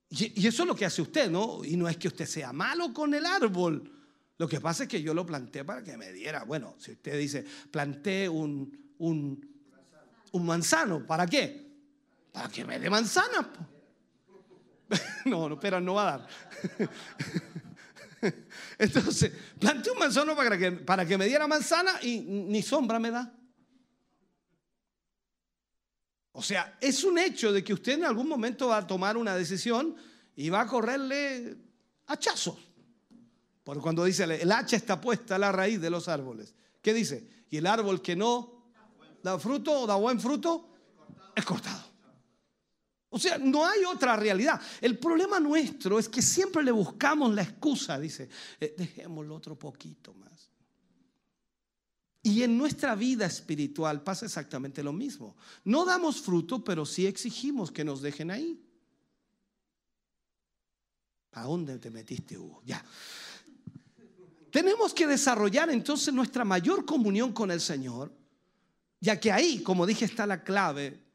Y, 0.09 0.45
eso 0.45 0.61
es 0.61 0.67
lo 0.67 0.75
que 0.75 0.85
hace 0.85 1.01
usted, 1.01 1.31
¿no? 1.31 1.65
Y 1.65 1.75
no 1.75 1.89
es 1.89 1.97
que 1.97 2.07
usted 2.07 2.27
sea 2.27 2.53
malo 2.53 2.93
con 2.93 3.15
el 3.15 3.25
árbol. 3.25 3.91
Lo 4.37 4.47
que 4.47 4.61
pasa 4.61 4.83
es 4.83 4.89
que 4.89 5.01
yo 5.01 5.15
lo 5.15 5.25
planté 5.25 5.65
para 5.65 5.83
que 5.83 5.97
me 5.97 6.11
diera. 6.11 6.43
Bueno, 6.43 6.75
si 6.77 6.91
usted 6.91 7.17
dice, 7.17 7.43
planté 7.71 8.29
un, 8.29 8.93
un, 8.99 9.43
un 10.31 10.45
manzano, 10.45 11.03
¿para 11.07 11.25
qué? 11.25 11.67
Para 12.31 12.47
que 12.47 12.63
me 12.63 12.79
dé 12.79 12.91
manzana. 12.91 13.51
No, 15.25 15.49
no, 15.49 15.59
pero 15.59 15.79
no 15.81 15.95
va 15.95 16.01
a 16.01 16.17
dar. 16.17 16.27
Entonces, 18.77 19.31
planté 19.59 19.91
un 19.91 19.99
manzano 19.99 20.35
para 20.35 20.57
que, 20.57 20.71
para 20.71 21.05
que 21.05 21.17
me 21.17 21.25
diera 21.25 21.47
manzana 21.47 21.99
y 22.01 22.19
ni 22.19 22.61
sombra 22.61 22.99
me 22.99 23.11
da. 23.11 23.33
O 26.33 26.41
sea, 26.41 26.77
es 26.79 27.03
un 27.03 27.17
hecho 27.17 27.51
de 27.51 27.63
que 27.63 27.73
usted 27.73 27.93
en 27.93 28.05
algún 28.05 28.27
momento 28.27 28.69
va 28.69 28.77
a 28.77 28.87
tomar 28.87 29.17
una 29.17 29.35
decisión 29.35 29.95
y 30.35 30.49
va 30.49 30.61
a 30.61 30.67
correrle 30.67 31.57
hachazos. 32.07 32.57
Porque 33.63 33.81
cuando 33.81 34.03
dice 34.05 34.23
el 34.23 34.51
hacha 34.51 34.75
está 34.75 34.99
puesta 34.99 35.35
a 35.35 35.39
la 35.39 35.51
raíz 35.51 35.81
de 35.81 35.89
los 35.89 36.07
árboles. 36.07 36.55
¿Qué 36.81 36.93
dice? 36.93 37.27
Y 37.49 37.57
el 37.57 37.67
árbol 37.67 38.01
que 38.01 38.15
no 38.15 38.71
da 39.21 39.37
fruto 39.37 39.81
o 39.81 39.87
da 39.87 39.95
buen 39.95 40.19
fruto 40.19 40.69
es 41.35 41.45
cortado. 41.45 41.90
O 43.13 43.19
sea, 43.19 43.37
no 43.37 43.65
hay 43.65 43.83
otra 43.83 44.15
realidad. 44.15 44.59
El 44.79 44.97
problema 44.97 45.37
nuestro 45.39 45.99
es 45.99 46.07
que 46.07 46.21
siempre 46.21 46.63
le 46.63 46.71
buscamos 46.71 47.33
la 47.35 47.43
excusa, 47.43 47.99
dice, 47.99 48.29
eh, 48.59 48.73
dejémoslo 48.77 49.35
otro 49.35 49.59
poquito 49.59 50.13
más. 50.13 50.49
Y 52.23 52.43
en 52.43 52.57
nuestra 52.57 52.95
vida 52.95 53.25
espiritual 53.25 54.01
pasa 54.01 54.25
exactamente 54.25 54.81
lo 54.81 54.93
mismo. 54.93 55.35
No 55.65 55.83
damos 55.83 56.21
fruto, 56.21 56.63
pero 56.63 56.85
sí 56.85 57.05
exigimos 57.05 57.69
que 57.69 57.83
nos 57.83 58.01
dejen 58.01 58.31
ahí. 58.31 58.63
¿A 61.33 61.43
dónde 61.43 61.79
te 61.79 61.89
metiste, 61.89 62.37
Hugo? 62.37 62.61
Ya. 62.65 62.83
Tenemos 64.51 64.93
que 64.93 65.05
desarrollar 65.05 65.69
entonces 65.69 66.13
nuestra 66.13 66.45
mayor 66.45 66.85
comunión 66.85 67.33
con 67.33 67.51
el 67.51 67.59
Señor, 67.59 68.13
ya 69.01 69.19
que 69.19 69.33
ahí, 69.33 69.63
como 69.63 69.85
dije, 69.85 70.05
está 70.05 70.25
la 70.25 70.43
clave, 70.43 71.10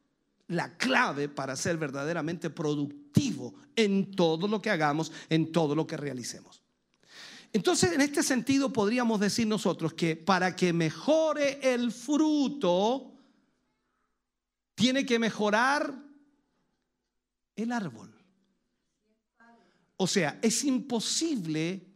la 0.48 0.76
clave 0.76 1.28
para 1.28 1.56
ser 1.56 1.76
verdaderamente 1.76 2.50
productivo 2.50 3.54
en 3.74 4.12
todo 4.12 4.46
lo 4.46 4.62
que 4.62 4.70
hagamos, 4.70 5.12
en 5.28 5.50
todo 5.52 5.74
lo 5.74 5.86
que 5.86 5.96
realicemos. 5.96 6.62
Entonces, 7.52 7.92
en 7.92 8.00
este 8.00 8.22
sentido, 8.22 8.72
podríamos 8.72 9.18
decir 9.18 9.46
nosotros 9.46 9.94
que 9.94 10.14
para 10.14 10.54
que 10.54 10.72
mejore 10.72 11.58
el 11.74 11.90
fruto, 11.90 13.12
tiene 14.74 15.06
que 15.06 15.18
mejorar 15.18 15.94
el 17.56 17.72
árbol. 17.72 18.14
O 19.96 20.06
sea, 20.06 20.38
es 20.42 20.62
imposible, 20.64 21.86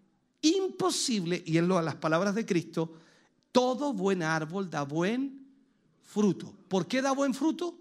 imposible, 0.41 1.43
y 1.45 1.59
en 1.59 1.69
las 1.69 1.97
palabras 1.97 2.35
de 2.35 2.47
Cristo, 2.47 2.95
todo 3.53 3.93
buen 3.93 4.23
árbol 4.23 4.71
da 4.71 4.83
buen 4.83 5.47
fruto. 6.03 6.55
¿Por 6.69 6.87
qué 6.87 7.03
da 7.03 7.13
buen 7.13 7.35
fruto? 7.35 7.80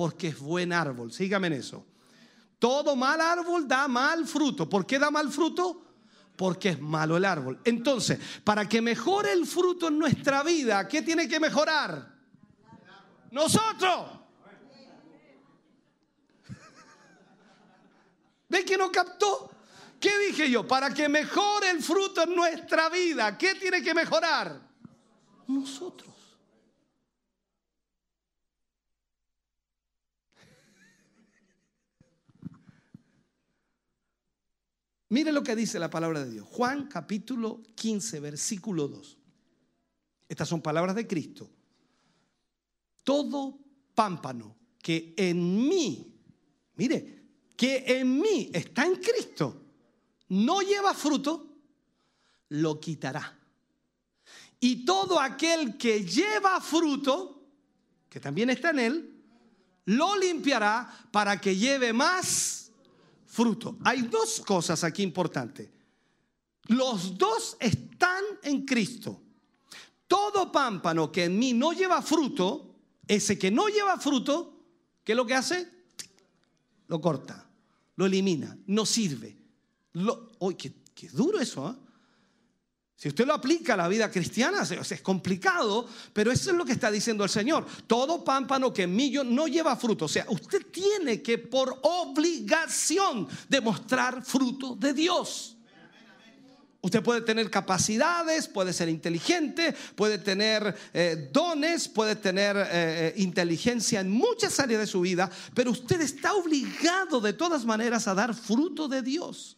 Porque 0.00 0.28
es 0.28 0.38
buen 0.38 0.72
árbol. 0.72 1.12
Sígame 1.12 1.48
en 1.48 1.52
eso. 1.52 1.84
Todo 2.58 2.96
mal 2.96 3.20
árbol 3.20 3.68
da 3.68 3.86
mal 3.86 4.26
fruto. 4.26 4.66
¿Por 4.66 4.86
qué 4.86 4.98
da 4.98 5.10
mal 5.10 5.30
fruto? 5.30 5.84
porque 6.36 6.70
es 6.70 6.80
malo 6.80 7.18
el 7.18 7.26
árbol. 7.26 7.60
Entonces, 7.66 8.18
para 8.42 8.66
que 8.66 8.80
mejore 8.80 9.32
el 9.32 9.46
fruto 9.46 9.88
en 9.88 9.98
nuestra 9.98 10.42
vida, 10.42 10.88
¿qué 10.88 11.02
tiene 11.02 11.28
que 11.28 11.38
mejorar? 11.38 12.14
Nosotros. 13.30 14.08
¿Ve 18.48 18.64
que 18.64 18.78
no 18.78 18.90
captó? 18.90 19.50
¿Qué 20.00 20.18
dije 20.28 20.50
yo? 20.50 20.66
Para 20.66 20.94
que 20.94 21.10
mejore 21.10 21.68
el 21.68 21.82
fruto 21.82 22.22
en 22.22 22.34
nuestra 22.34 22.88
vida, 22.88 23.36
¿qué 23.36 23.54
tiene 23.56 23.82
que 23.82 23.92
mejorar? 23.92 24.62
Nosotros. 25.46 26.19
Mire 35.10 35.32
lo 35.32 35.42
que 35.42 35.56
dice 35.56 35.80
la 35.80 35.90
palabra 35.90 36.24
de 36.24 36.30
Dios. 36.30 36.46
Juan 36.48 36.86
capítulo 36.86 37.62
15, 37.74 38.20
versículo 38.20 38.86
2. 38.86 39.18
Estas 40.28 40.48
son 40.48 40.62
palabras 40.62 40.94
de 40.94 41.06
Cristo. 41.08 41.50
Todo 43.02 43.58
pámpano 43.92 44.56
que 44.80 45.12
en 45.16 45.68
mí, 45.68 46.14
mire, 46.76 47.24
que 47.56 47.84
en 47.86 48.20
mí 48.20 48.50
está 48.54 48.86
en 48.86 48.94
Cristo, 48.96 49.60
no 50.28 50.60
lleva 50.60 50.94
fruto, 50.94 51.56
lo 52.50 52.78
quitará. 52.78 53.36
Y 54.60 54.84
todo 54.84 55.18
aquel 55.18 55.76
que 55.76 56.04
lleva 56.04 56.60
fruto, 56.60 57.48
que 58.08 58.20
también 58.20 58.50
está 58.50 58.70
en 58.70 58.78
él, 58.78 59.22
lo 59.86 60.16
limpiará 60.16 61.08
para 61.10 61.40
que 61.40 61.56
lleve 61.56 61.92
más 61.92 62.59
fruto. 63.30 63.78
Hay 63.84 64.02
dos 64.02 64.42
cosas 64.44 64.82
aquí 64.84 65.02
importantes. 65.02 65.70
Los 66.66 67.16
dos 67.16 67.56
están 67.60 68.22
en 68.42 68.66
Cristo. 68.66 69.20
Todo 70.06 70.50
pámpano 70.50 71.10
que 71.10 71.24
en 71.24 71.38
mí 71.38 71.52
no 71.52 71.72
lleva 71.72 72.02
fruto, 72.02 72.74
ese 73.06 73.38
que 73.38 73.50
no 73.50 73.68
lleva 73.68 73.98
fruto, 73.98 74.52
¿qué 75.04 75.12
es 75.12 75.16
lo 75.16 75.24
que 75.24 75.34
hace? 75.34 75.68
Lo 76.88 77.00
corta, 77.00 77.48
lo 77.96 78.06
elimina, 78.06 78.58
no 78.66 78.84
sirve. 78.84 79.36
Lo, 79.92 80.30
qué, 80.58 80.74
duro 81.12 81.38
eso! 81.38 81.70
¿eh? 81.70 81.89
Si 83.00 83.08
usted 83.08 83.26
lo 83.26 83.32
aplica 83.32 83.72
a 83.72 83.76
la 83.78 83.88
vida 83.88 84.10
cristiana, 84.10 84.60
es 84.60 85.00
complicado, 85.00 85.88
pero 86.12 86.30
eso 86.30 86.50
es 86.50 86.56
lo 86.58 86.66
que 86.66 86.72
está 86.72 86.90
diciendo 86.90 87.24
el 87.24 87.30
Señor. 87.30 87.64
Todo 87.86 88.22
pámpano 88.22 88.74
que 88.74 88.82
en 88.82 88.94
mí 88.94 89.10
no 89.24 89.46
lleva 89.46 89.74
fruto. 89.74 90.04
O 90.04 90.08
sea, 90.08 90.26
usted 90.28 90.66
tiene 90.70 91.22
que 91.22 91.38
por 91.38 91.78
obligación 91.80 93.26
demostrar 93.48 94.22
fruto 94.22 94.76
de 94.76 94.92
Dios. 94.92 95.56
Usted 96.82 97.02
puede 97.02 97.22
tener 97.22 97.50
capacidades, 97.50 98.46
puede 98.46 98.74
ser 98.74 98.90
inteligente, 98.90 99.74
puede 99.94 100.18
tener 100.18 100.76
eh, 100.92 101.30
dones, 101.32 101.88
puede 101.88 102.16
tener 102.16 102.54
eh, 102.54 102.66
eh, 102.70 103.14
inteligencia 103.16 104.00
en 104.00 104.10
muchas 104.10 104.60
áreas 104.60 104.82
de 104.82 104.86
su 104.86 105.00
vida, 105.00 105.30
pero 105.54 105.70
usted 105.70 106.02
está 106.02 106.34
obligado 106.34 107.22
de 107.22 107.32
todas 107.32 107.64
maneras 107.64 108.06
a 108.08 108.14
dar 108.14 108.34
fruto 108.34 108.88
de 108.88 109.00
Dios. 109.00 109.56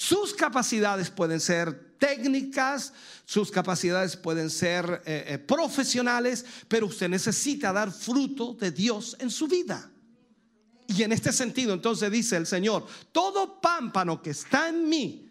Sus 0.00 0.32
capacidades 0.32 1.10
pueden 1.10 1.40
ser 1.40 1.98
técnicas, 1.98 2.94
sus 3.26 3.50
capacidades 3.50 4.16
pueden 4.16 4.48
ser 4.48 5.02
eh, 5.04 5.24
eh, 5.28 5.38
profesionales, 5.38 6.42
pero 6.68 6.86
usted 6.86 7.06
necesita 7.10 7.70
dar 7.70 7.92
fruto 7.92 8.54
de 8.54 8.70
Dios 8.70 9.14
en 9.20 9.28
su 9.28 9.46
vida. 9.46 9.90
Y 10.86 11.02
en 11.02 11.12
este 11.12 11.34
sentido, 11.34 11.74
entonces 11.74 12.10
dice 12.10 12.38
el 12.38 12.46
Señor, 12.46 12.86
todo 13.12 13.60
pámpano 13.60 14.22
que 14.22 14.30
está 14.30 14.70
en 14.70 14.88
mí, 14.88 15.28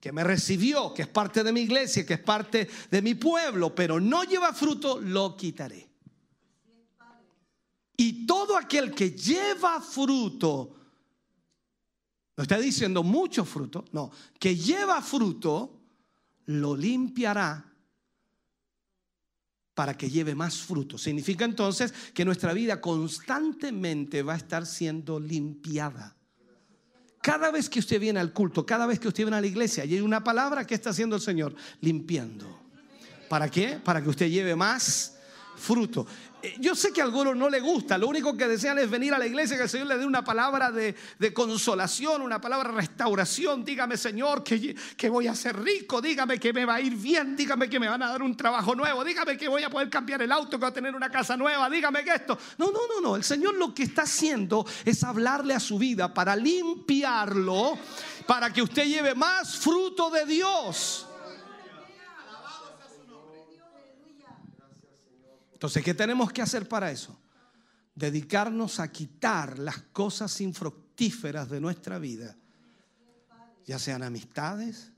que 0.00 0.12
me 0.12 0.24
recibió, 0.24 0.94
que 0.94 1.02
es 1.02 1.08
parte 1.08 1.44
de 1.44 1.52
mi 1.52 1.60
iglesia, 1.60 2.06
que 2.06 2.14
es 2.14 2.20
parte 2.20 2.70
de 2.90 3.02
mi 3.02 3.16
pueblo, 3.16 3.74
pero 3.74 4.00
no 4.00 4.24
lleva 4.24 4.54
fruto, 4.54 4.98
lo 4.98 5.36
quitaré. 5.36 5.90
Y 7.98 8.26
todo 8.26 8.56
aquel 8.56 8.94
que 8.94 9.10
lleva 9.10 9.78
fruto, 9.82 10.75
no 12.36 12.42
está 12.42 12.58
diciendo 12.58 13.02
mucho 13.02 13.44
fruto, 13.44 13.84
no, 13.92 14.10
que 14.38 14.54
lleva 14.54 15.00
fruto, 15.00 15.80
lo 16.46 16.76
limpiará 16.76 17.72
para 19.74 19.96
que 19.96 20.10
lleve 20.10 20.34
más 20.34 20.60
fruto. 20.60 20.98
Significa 20.98 21.44
entonces 21.44 21.92
que 22.14 22.24
nuestra 22.24 22.52
vida 22.52 22.80
constantemente 22.80 24.22
va 24.22 24.34
a 24.34 24.36
estar 24.36 24.66
siendo 24.66 25.18
limpiada. 25.18 26.14
Cada 27.22 27.50
vez 27.50 27.68
que 27.68 27.80
usted 27.80 27.98
viene 27.98 28.20
al 28.20 28.32
culto, 28.32 28.64
cada 28.64 28.86
vez 28.86 29.00
que 29.00 29.08
usted 29.08 29.24
viene 29.24 29.36
a 29.36 29.40
la 29.40 29.46
iglesia, 29.46 29.84
y 29.84 29.94
hay 29.94 30.00
una 30.00 30.22
palabra 30.22 30.66
que 30.66 30.74
está 30.74 30.90
haciendo 30.90 31.16
el 31.16 31.22
Señor, 31.22 31.54
limpiando. 31.80 32.60
¿Para 33.28 33.50
qué? 33.50 33.80
Para 33.82 34.02
que 34.02 34.08
usted 34.08 34.30
lleve 34.30 34.54
más 34.54 35.15
fruto. 35.56 36.06
Eh, 36.42 36.54
Yo 36.60 36.74
sé 36.74 36.92
que 36.92 37.00
a 37.00 37.04
algunos 37.04 37.34
no 37.34 37.48
le 37.48 37.60
gusta, 37.60 37.96
lo 37.96 38.08
único 38.08 38.36
que 38.36 38.46
desean 38.46 38.78
es 38.78 38.90
venir 38.90 39.14
a 39.14 39.18
la 39.18 39.26
iglesia, 39.26 39.56
que 39.56 39.64
el 39.64 39.68
Señor 39.68 39.86
le 39.88 39.98
dé 39.98 40.06
una 40.06 40.22
palabra 40.22 40.70
de, 40.70 40.94
de 41.18 41.32
consolación, 41.32 42.22
una 42.22 42.40
palabra 42.40 42.70
de 42.70 42.76
restauración. 42.76 43.64
Dígame, 43.64 43.96
Señor, 43.96 44.44
que, 44.44 44.76
que 44.96 45.08
voy 45.08 45.26
a 45.26 45.34
ser 45.34 45.58
rico, 45.58 46.00
dígame 46.00 46.38
que 46.38 46.52
me 46.52 46.64
va 46.64 46.74
a 46.74 46.80
ir 46.80 46.94
bien, 46.94 47.34
dígame 47.36 47.68
que 47.68 47.80
me 47.80 47.88
van 47.88 48.02
a 48.02 48.08
dar 48.08 48.22
un 48.22 48.36
trabajo 48.36 48.74
nuevo, 48.74 49.02
dígame 49.02 49.36
que 49.36 49.48
voy 49.48 49.62
a 49.62 49.70
poder 49.70 49.88
cambiar 49.88 50.22
el 50.22 50.30
auto, 50.30 50.50
que 50.50 50.56
voy 50.58 50.68
a 50.68 50.74
tener 50.74 50.94
una 50.94 51.10
casa 51.10 51.36
nueva, 51.36 51.68
dígame 51.70 52.04
que 52.04 52.14
esto. 52.14 52.38
No, 52.58 52.66
no, 52.66 52.80
no, 52.94 53.00
no. 53.00 53.16
El 53.16 53.24
Señor 53.24 53.54
lo 53.54 53.74
que 53.74 53.84
está 53.84 54.02
haciendo 54.02 54.66
es 54.84 55.02
hablarle 55.02 55.54
a 55.54 55.60
su 55.60 55.78
vida 55.78 56.12
para 56.12 56.36
limpiarlo, 56.36 57.78
para 58.26 58.52
que 58.52 58.62
usted 58.62 58.84
lleve 58.84 59.14
más 59.14 59.56
fruto 59.56 60.10
de 60.10 60.26
Dios. 60.26 61.06
Entonces, 65.66 65.82
¿qué 65.82 65.94
tenemos 65.94 66.32
que 66.32 66.42
hacer 66.42 66.68
para 66.68 66.92
eso? 66.92 67.18
Dedicarnos 67.92 68.78
a 68.78 68.92
quitar 68.92 69.58
las 69.58 69.78
cosas 69.82 70.40
infructíferas 70.40 71.50
de 71.50 71.60
nuestra 71.60 71.98
vida, 71.98 72.36
ya 73.66 73.76
sean 73.80 74.04
amistades, 74.04 74.92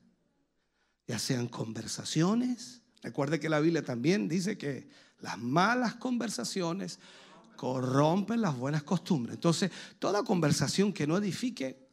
ya 1.07 1.19
sean 1.19 1.49
conversaciones. 1.49 2.83
Recuerde 3.01 3.41
que 3.41 3.49
la 3.49 3.61
Biblia 3.61 3.83
también 3.83 4.29
dice 4.29 4.59
que 4.59 4.91
las 5.21 5.39
malas 5.39 5.95
conversaciones 5.95 6.99
corrompen 7.57 8.43
las 8.43 8.55
buenas 8.55 8.83
costumbres. 8.83 9.37
Entonces, 9.37 9.71
toda 9.99 10.23
conversación 10.23 10.93
que 10.93 11.07
no 11.07 11.17
edifique, 11.17 11.89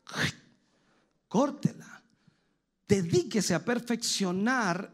córtela. 1.29 2.03
Dedíquese 2.85 3.53
a 3.53 3.63
perfeccionar 3.63 4.93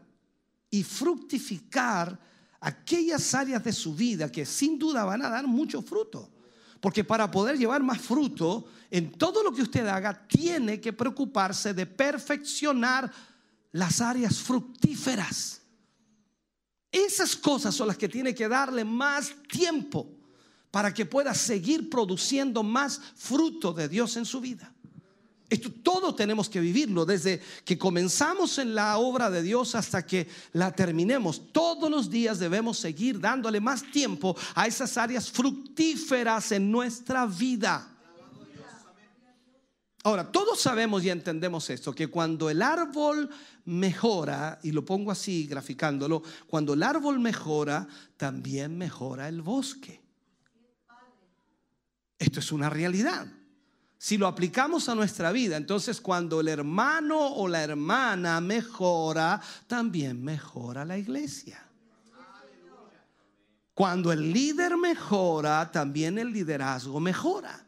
y 0.70 0.84
fructificar 0.84 2.31
aquellas 2.62 3.34
áreas 3.34 3.62
de 3.62 3.72
su 3.72 3.94
vida 3.94 4.30
que 4.30 4.46
sin 4.46 4.78
duda 4.78 5.04
van 5.04 5.22
a 5.22 5.28
dar 5.28 5.46
mucho 5.46 5.82
fruto. 5.82 6.30
Porque 6.80 7.04
para 7.04 7.30
poder 7.30 7.58
llevar 7.58 7.82
más 7.82 8.00
fruto 8.00 8.64
en 8.90 9.12
todo 9.12 9.42
lo 9.42 9.52
que 9.52 9.62
usted 9.62 9.86
haga, 9.86 10.26
tiene 10.26 10.80
que 10.80 10.92
preocuparse 10.92 11.74
de 11.74 11.86
perfeccionar 11.86 13.12
las 13.72 14.00
áreas 14.00 14.38
fructíferas. 14.38 15.60
Esas 16.90 17.36
cosas 17.36 17.74
son 17.74 17.88
las 17.88 17.96
que 17.96 18.08
tiene 18.08 18.34
que 18.34 18.48
darle 18.48 18.84
más 18.84 19.32
tiempo 19.48 20.08
para 20.70 20.92
que 20.92 21.06
pueda 21.06 21.34
seguir 21.34 21.90
produciendo 21.90 22.62
más 22.62 23.00
fruto 23.16 23.72
de 23.72 23.88
Dios 23.88 24.16
en 24.16 24.24
su 24.24 24.40
vida. 24.40 24.72
Esto 25.52 25.70
todo 25.70 26.14
tenemos 26.14 26.48
que 26.48 26.60
vivirlo 26.60 27.04
desde 27.04 27.38
que 27.62 27.76
comenzamos 27.76 28.56
en 28.56 28.74
la 28.74 28.96
obra 28.96 29.28
de 29.28 29.42
Dios 29.42 29.74
hasta 29.74 30.06
que 30.06 30.26
la 30.54 30.72
terminemos. 30.72 31.52
Todos 31.52 31.90
los 31.90 32.08
días 32.08 32.38
debemos 32.38 32.78
seguir 32.78 33.20
dándole 33.20 33.60
más 33.60 33.82
tiempo 33.92 34.34
a 34.54 34.66
esas 34.66 34.96
áreas 34.96 35.30
fructíferas 35.30 36.52
en 36.52 36.70
nuestra 36.70 37.26
vida. 37.26 37.86
Ahora, 40.04 40.32
todos 40.32 40.58
sabemos 40.58 41.04
y 41.04 41.10
entendemos 41.10 41.68
esto, 41.68 41.94
que 41.94 42.06
cuando 42.06 42.48
el 42.48 42.62
árbol 42.62 43.28
mejora, 43.66 44.58
y 44.62 44.72
lo 44.72 44.86
pongo 44.86 45.10
así 45.10 45.46
graficándolo, 45.46 46.22
cuando 46.46 46.72
el 46.72 46.82
árbol 46.82 47.20
mejora, 47.20 47.86
también 48.16 48.78
mejora 48.78 49.28
el 49.28 49.42
bosque. 49.42 50.00
Esto 52.18 52.40
es 52.40 52.52
una 52.52 52.70
realidad. 52.70 53.26
Si 54.02 54.18
lo 54.18 54.26
aplicamos 54.26 54.88
a 54.88 54.96
nuestra 54.96 55.30
vida, 55.30 55.56
entonces 55.56 56.00
cuando 56.00 56.40
el 56.40 56.48
hermano 56.48 57.34
o 57.34 57.46
la 57.46 57.62
hermana 57.62 58.40
mejora, 58.40 59.40
también 59.68 60.24
mejora 60.24 60.84
la 60.84 60.98
iglesia. 60.98 61.64
Cuando 63.72 64.10
el 64.10 64.32
líder 64.32 64.76
mejora, 64.76 65.70
también 65.70 66.18
el 66.18 66.32
liderazgo 66.32 66.98
mejora. 66.98 67.64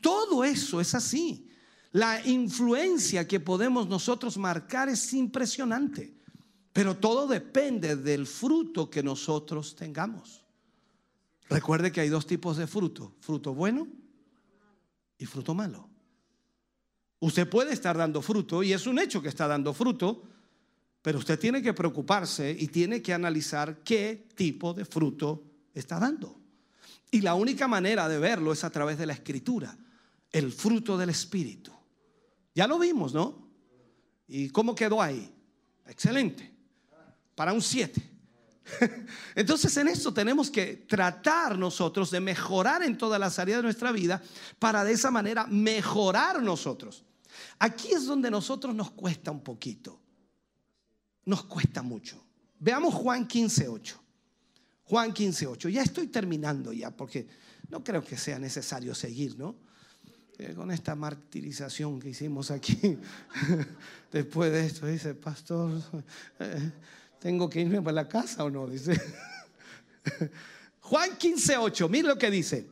Todo 0.00 0.44
eso 0.44 0.80
es 0.80 0.94
así. 0.94 1.50
La 1.90 2.24
influencia 2.28 3.26
que 3.26 3.40
podemos 3.40 3.88
nosotros 3.88 4.38
marcar 4.38 4.88
es 4.88 5.12
impresionante, 5.12 6.14
pero 6.72 6.96
todo 6.96 7.26
depende 7.26 7.96
del 7.96 8.28
fruto 8.28 8.88
que 8.88 9.02
nosotros 9.02 9.74
tengamos. 9.74 10.44
Recuerde 11.48 11.90
que 11.90 12.02
hay 12.02 12.08
dos 12.08 12.24
tipos 12.24 12.56
de 12.56 12.68
fruto, 12.68 13.16
fruto 13.18 13.52
bueno 13.52 14.01
y 15.22 15.26
fruto 15.26 15.54
malo. 15.54 15.88
Usted 17.20 17.48
puede 17.48 17.72
estar 17.72 17.96
dando 17.96 18.20
fruto 18.20 18.62
y 18.62 18.72
es 18.72 18.86
un 18.86 18.98
hecho 18.98 19.22
que 19.22 19.28
está 19.28 19.46
dando 19.46 19.72
fruto, 19.72 20.24
pero 21.00 21.18
usted 21.18 21.38
tiene 21.38 21.62
que 21.62 21.72
preocuparse 21.72 22.54
y 22.58 22.66
tiene 22.66 23.00
que 23.00 23.14
analizar 23.14 23.78
qué 23.84 24.26
tipo 24.34 24.74
de 24.74 24.84
fruto 24.84 25.44
está 25.72 26.00
dando. 26.00 26.40
Y 27.12 27.20
la 27.20 27.34
única 27.34 27.68
manera 27.68 28.08
de 28.08 28.18
verlo 28.18 28.52
es 28.52 28.64
a 28.64 28.70
través 28.70 28.98
de 28.98 29.06
la 29.06 29.12
escritura, 29.12 29.76
el 30.32 30.50
fruto 30.52 30.98
del 30.98 31.10
Espíritu. 31.10 31.72
Ya 32.54 32.66
lo 32.66 32.78
vimos, 32.78 33.14
¿no? 33.14 33.48
¿Y 34.26 34.48
cómo 34.48 34.74
quedó 34.74 35.00
ahí? 35.00 35.32
Excelente. 35.86 36.52
Para 37.36 37.52
un 37.52 37.62
7. 37.62 38.11
Entonces 39.34 39.76
en 39.76 39.88
esto 39.88 40.12
tenemos 40.12 40.50
que 40.50 40.84
tratar 40.88 41.58
nosotros 41.58 42.10
de 42.10 42.20
mejorar 42.20 42.82
en 42.82 42.96
todas 42.96 43.20
las 43.20 43.38
áreas 43.38 43.58
de 43.58 43.64
nuestra 43.64 43.92
vida 43.92 44.22
para 44.58 44.84
de 44.84 44.92
esa 44.92 45.10
manera 45.10 45.46
mejorar 45.46 46.42
nosotros. 46.42 47.04
Aquí 47.58 47.92
es 47.92 48.06
donde 48.06 48.30
nosotros 48.30 48.74
nos 48.74 48.90
cuesta 48.90 49.30
un 49.30 49.42
poquito. 49.42 50.00
Nos 51.24 51.44
cuesta 51.44 51.82
mucho. 51.82 52.22
Veamos 52.58 52.94
Juan 52.94 53.26
15.8. 53.26 53.94
Juan 54.84 55.12
15.8. 55.12 55.68
Ya 55.68 55.82
estoy 55.82 56.08
terminando 56.08 56.72
ya 56.72 56.90
porque 56.90 57.26
no 57.68 57.82
creo 57.82 58.04
que 58.04 58.16
sea 58.16 58.38
necesario 58.38 58.94
seguir, 58.94 59.38
¿no? 59.38 59.56
Eh, 60.38 60.54
con 60.54 60.70
esta 60.70 60.94
martirización 60.94 62.00
que 62.00 62.10
hicimos 62.10 62.50
aquí. 62.50 62.98
Después 64.12 64.52
de 64.52 64.66
esto 64.66 64.86
dice, 64.86 65.14
pastor, 65.14 65.80
eh, 66.40 66.72
¿tengo 67.22 67.48
que 67.48 67.60
irme 67.60 67.80
para 67.80 67.94
la 67.94 68.08
casa 68.08 68.42
o 68.42 68.50
no? 68.50 68.66
Dice. 68.66 69.00
Juan 70.80 71.10
15.8, 71.10 71.88
mire 71.88 72.08
lo 72.08 72.18
que 72.18 72.30
dice. 72.32 72.68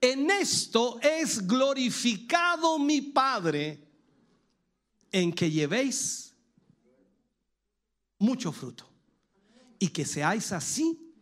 En 0.00 0.30
esto 0.30 1.00
es 1.00 1.44
glorificado 1.44 2.78
mi 2.78 3.00
Padre 3.00 3.80
en 5.10 5.32
que 5.32 5.50
llevéis 5.50 6.32
mucho 8.20 8.52
fruto 8.52 8.88
y 9.80 9.88
que 9.88 10.04
seáis 10.04 10.52
así 10.52 11.12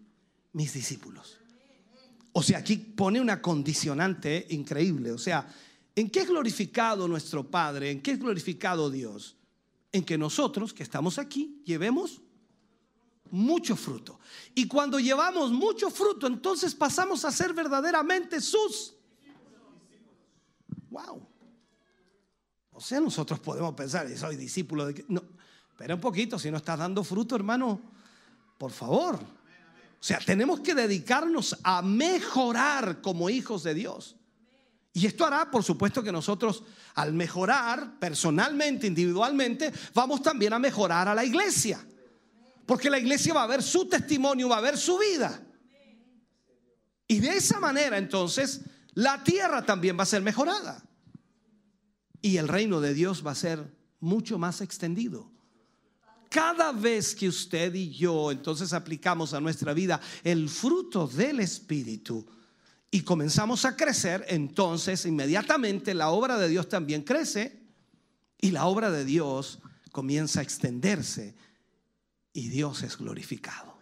mis 0.53 0.75
discípulos. 0.75 1.39
O 2.33 2.43
sea, 2.43 2.59
aquí 2.59 2.77
pone 2.77 3.19
una 3.19 3.41
condicionante 3.41 4.47
increíble. 4.51 5.11
O 5.11 5.19
sea, 5.19 5.49
¿en 5.95 6.11
qué 6.11 6.21
es 6.21 6.29
glorificado 6.29 7.09
nuestro 7.09 7.51
Padre? 7.51 7.93
¿En 7.93 8.03
qué 8.03 8.11
es 8.11 8.19
glorificado 8.19 8.91
Dios? 8.91 9.37
En 9.91 10.05
que 10.05 10.19
nosotros 10.19 10.75
que 10.75 10.83
estamos 10.83 11.19
aquí 11.19 11.63
llevemos 11.65 12.21
mucho 13.31 13.77
fruto. 13.77 14.21
Y 14.55 14.67
cuando 14.67 14.99
llevamos 14.99 15.51
mucho 15.51 15.91
fruto, 15.91 16.27
entonces 16.27 16.75
pasamos 16.75 17.25
a 17.25 17.33
ser 17.33 17.53
verdaderamente 17.55 18.41
sus. 18.41 18.95
Wow. 20.91 21.27
O 22.73 22.81
sea, 22.81 23.01
nosotros 23.01 23.41
podemos 23.41 23.75
pensar, 23.75 24.09
soy 24.17 24.37
discípulo 24.37 24.87
de... 24.87 25.05
No, 25.09 25.23
espera 25.71 25.95
un 25.95 26.01
poquito, 26.01 26.39
si 26.39 26.51
no 26.51 26.59
estás 26.59 26.79
dando 26.79 27.03
fruto, 27.03 27.35
hermano, 27.35 27.81
por 28.59 28.71
favor. 28.71 29.17
O 29.17 30.05
sea, 30.05 30.19
tenemos 30.19 30.61
que 30.61 30.75
dedicarnos 30.75 31.57
a 31.63 31.83
mejorar 31.83 33.01
como 33.01 33.31
hijos 33.31 33.63
de 33.63 33.75
Dios. 33.75 34.17
Y 34.93 35.07
esto 35.07 35.27
hará, 35.27 35.51
por 35.51 35.63
supuesto, 35.63 36.03
que 36.03 36.13
nosotros 36.13 36.63
al 36.95 37.13
mejorar 37.13 37.99
personalmente, 37.99 38.87
individualmente, 38.87 39.73
vamos 39.93 40.23
también 40.23 40.55
a 40.55 40.59
mejorar 40.59 41.09
a 41.09 41.15
la 41.15 41.25
iglesia. 41.25 41.87
Porque 42.67 42.91
la 42.91 42.99
iglesia 42.99 43.33
va 43.33 43.45
a 43.45 43.47
ver 43.47 43.63
su 43.63 43.89
testimonio, 43.89 44.49
va 44.49 44.59
a 44.59 44.61
ver 44.61 44.77
su 44.77 44.99
vida. 44.99 45.41
Y 47.09 47.21
de 47.21 47.37
esa 47.37 47.61
manera, 47.61 47.97
entonces, 47.97 48.63
la 48.95 49.23
tierra 49.23 49.65
también 49.65 49.97
va 49.97 50.03
a 50.03 50.07
ser 50.07 50.23
mejorada. 50.23 50.83
Y 52.21 52.39
el 52.39 52.49
reino 52.49 52.81
de 52.81 52.93
Dios 52.93 53.25
va 53.25 53.31
a 53.31 53.37
ser 53.37 53.73
mucho 54.01 54.39
más 54.39 54.61
extendido. 54.61 55.31
Cada 56.29 56.73
vez 56.73 57.15
que 57.15 57.29
usted 57.29 57.73
y 57.75 57.91
yo 57.91 58.33
entonces 58.33 58.73
aplicamos 58.73 59.33
a 59.33 59.41
nuestra 59.41 59.73
vida 59.73 60.01
el 60.25 60.49
fruto 60.49 61.07
del 61.07 61.39
Espíritu 61.39 62.27
y 62.91 63.03
comenzamos 63.03 63.65
a 63.65 63.77
crecer, 63.77 64.25
entonces 64.29 65.07
inmediatamente 65.07 65.95
la 65.95 66.11
obra 66.11 66.37
de 66.37 66.49
Dios 66.49 66.69
también 66.69 67.03
crece 67.03 67.63
y 68.41 68.51
la 68.51 68.67
obra 68.67 68.91
de 68.91 69.05
Dios 69.05 69.61
comienza 69.93 70.41
a 70.41 70.43
extenderse 70.43 71.37
y 72.37 72.51
Dios 72.51 72.83
es 72.83 72.99
glorificado. 72.99 73.79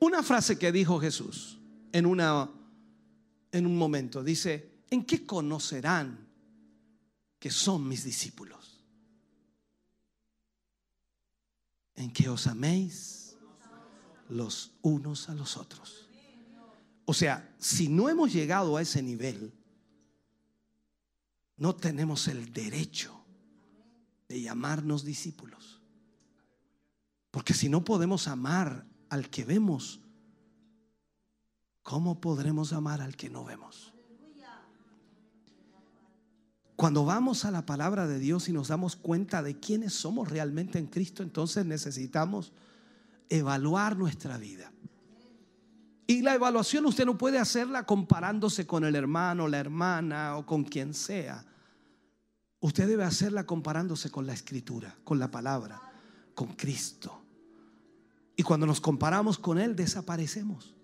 Una 0.00 0.22
frase 0.22 0.58
que 0.58 0.72
dijo 0.72 0.98
Jesús 0.98 1.58
en, 1.92 2.06
una, 2.06 2.50
en 3.52 3.66
un 3.66 3.76
momento, 3.76 4.24
dice, 4.24 4.80
¿en 4.88 5.04
qué 5.04 5.26
conocerán 5.26 6.26
que 7.38 7.50
son 7.50 7.86
mis 7.86 8.02
discípulos? 8.02 8.82
En 11.94 12.10
que 12.10 12.30
os 12.30 12.46
améis 12.46 13.36
los 14.30 14.72
unos 14.80 15.28
a 15.28 15.34
los 15.34 15.58
otros. 15.58 16.08
O 17.04 17.12
sea, 17.12 17.54
si 17.58 17.88
no 17.88 18.08
hemos 18.08 18.32
llegado 18.32 18.78
a 18.78 18.82
ese 18.82 19.02
nivel, 19.02 19.52
no 21.58 21.76
tenemos 21.76 22.26
el 22.28 22.50
derecho 22.54 23.17
de 24.28 24.40
llamarnos 24.42 25.04
discípulos. 25.04 25.80
Porque 27.30 27.54
si 27.54 27.68
no 27.68 27.84
podemos 27.84 28.28
amar 28.28 28.86
al 29.08 29.30
que 29.30 29.44
vemos, 29.44 30.00
¿cómo 31.82 32.20
podremos 32.20 32.72
amar 32.72 33.00
al 33.00 33.16
que 33.16 33.30
no 33.30 33.44
vemos? 33.44 33.92
Cuando 36.76 37.04
vamos 37.04 37.44
a 37.44 37.50
la 37.50 37.66
palabra 37.66 38.06
de 38.06 38.20
Dios 38.20 38.48
y 38.48 38.52
nos 38.52 38.68
damos 38.68 38.94
cuenta 38.94 39.42
de 39.42 39.58
quiénes 39.58 39.94
somos 39.94 40.28
realmente 40.30 40.78
en 40.78 40.86
Cristo, 40.86 41.24
entonces 41.24 41.66
necesitamos 41.66 42.52
evaluar 43.28 43.96
nuestra 43.96 44.38
vida. 44.38 44.70
Y 46.06 46.22
la 46.22 46.34
evaluación 46.34 46.86
usted 46.86 47.04
no 47.04 47.18
puede 47.18 47.38
hacerla 47.38 47.84
comparándose 47.84 48.64
con 48.64 48.84
el 48.84 48.94
hermano, 48.94 49.48
la 49.48 49.58
hermana 49.58 50.36
o 50.36 50.46
con 50.46 50.62
quien 50.62 50.94
sea. 50.94 51.44
Usted 52.60 52.88
debe 52.88 53.04
hacerla 53.04 53.46
comparándose 53.46 54.10
con 54.10 54.26
la 54.26 54.32
escritura, 54.32 54.96
con 55.04 55.18
la 55.18 55.30
palabra, 55.30 55.80
con 56.34 56.54
Cristo. 56.54 57.22
Y 58.34 58.42
cuando 58.42 58.66
nos 58.66 58.80
comparamos 58.80 59.38
con 59.38 59.58
Él, 59.58 59.76
desaparecemos. 59.76 60.74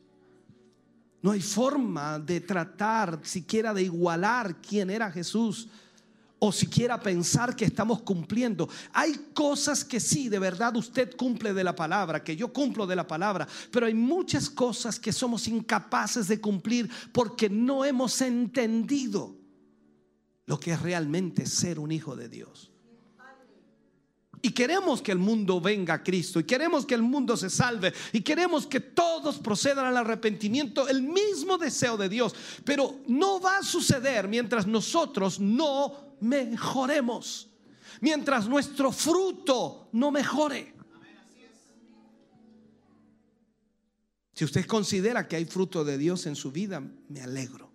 No 1.23 1.31
hay 1.31 1.41
forma 1.41 2.19
de 2.19 2.41
tratar, 2.41 3.21
siquiera 3.23 3.73
de 3.73 3.83
igualar 3.83 4.61
quién 4.61 4.91
era 4.91 5.11
Jesús 5.11 5.69
o 6.39 6.53
siquiera 6.53 7.01
pensar 7.01 7.57
que 7.57 7.65
estamos 7.65 8.03
cumpliendo. 8.03 8.69
Hay 8.93 9.31
cosas 9.33 9.85
que 9.85 9.99
sí, 9.99 10.29
de 10.29 10.39
verdad 10.39 10.77
usted 10.77 11.17
cumple 11.17 11.55
de 11.55 11.65
la 11.65 11.75
palabra, 11.75 12.23
que 12.23 12.37
yo 12.37 12.53
cumplo 12.53 12.87
de 12.87 12.97
la 12.97 13.07
palabra, 13.07 13.49
pero 13.71 13.87
hay 13.87 13.95
muchas 13.95 14.51
cosas 14.51 15.01
que 15.01 15.13
somos 15.13 15.49
incapaces 15.49 16.29
de 16.29 16.41
cumplir 16.41 16.91
porque 17.13 17.49
no 17.49 17.85
hemos 17.85 18.21
entendido 18.21 19.44
lo 20.47 20.61
que 20.61 20.73
es 20.73 20.83
realmente 20.83 21.47
ser 21.47 21.79
un 21.79 21.93
hijo 21.93 22.17
de 22.17 22.29
Dios. 22.29 22.71
Y 24.45 24.51
queremos 24.51 25.01
que 25.01 25.11
el 25.11 25.19
mundo 25.19 25.59
venga 25.59 25.95
a 25.95 26.03
Cristo. 26.03 26.39
Y 26.39 26.45
queremos 26.45 26.85
que 26.85 26.95
el 26.95 27.01
mundo 27.01 27.35
se 27.35 27.49
salve. 27.49 27.95
Y 28.13 28.21
queremos 28.21 28.67
que 28.67 28.79
todos 28.79 29.39
procedan 29.39 29.87
al 29.87 29.97
arrepentimiento. 29.97 30.87
El 30.87 31.03
mismo 31.03 31.57
deseo 31.57 31.97
de 31.97 32.11
Dios. 32.11 32.35
Pero 32.63 33.01
no 33.07 33.41
va 33.41 33.57
a 33.57 33.63
suceder 33.63 34.29
mientras 34.29 34.67
nosotros 34.67 35.41
no 35.41 36.17
mejoremos. 36.21 37.49
Mientras 38.03 38.47
nuestro 38.47 38.93
fruto 38.93 39.89
no 39.93 40.11
mejore. 40.11 40.75
Si 44.35 44.45
usted 44.45 44.67
considera 44.67 45.27
que 45.27 45.37
hay 45.37 45.47
fruto 45.47 45.85
de 45.85 45.97
Dios 45.97 46.27
en 46.27 46.37
su 46.37 46.53
vida, 46.53 46.83
me 47.09 47.23
alegro. 47.23 47.74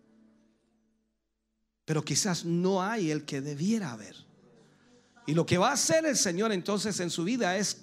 Pero 1.89 2.05
quizás 2.05 2.45
no 2.45 2.83
hay 2.83 3.09
el 3.09 3.25
que 3.25 3.41
debiera 3.41 3.91
haber. 3.91 4.15
Y 5.25 5.33
lo 5.33 5.43
que 5.43 5.57
va 5.57 5.71
a 5.71 5.73
hacer 5.73 6.05
el 6.05 6.15
Señor 6.15 6.51
entonces 6.51 6.99
en 6.99 7.09
su 7.09 7.23
vida 7.23 7.57
es 7.57 7.77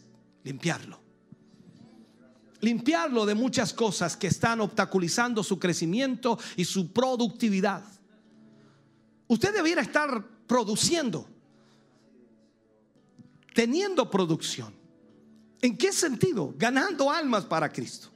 limpiarlo. 0.44 1.00
Limpiarlo 2.60 3.26
de 3.26 3.34
muchas 3.34 3.72
cosas 3.72 4.16
que 4.16 4.28
están 4.28 4.60
obstaculizando 4.60 5.42
su 5.42 5.58
crecimiento 5.58 6.38
y 6.54 6.64
su 6.64 6.92
productividad. 6.92 7.82
Usted 9.26 9.52
debiera 9.52 9.82
estar 9.82 10.24
produciendo, 10.46 11.26
teniendo 13.54 14.08
producción. 14.08 14.72
¿En 15.60 15.76
qué 15.76 15.92
sentido? 15.92 16.54
Ganando 16.56 17.10
almas 17.10 17.44
para 17.44 17.72
Cristo. 17.72 18.10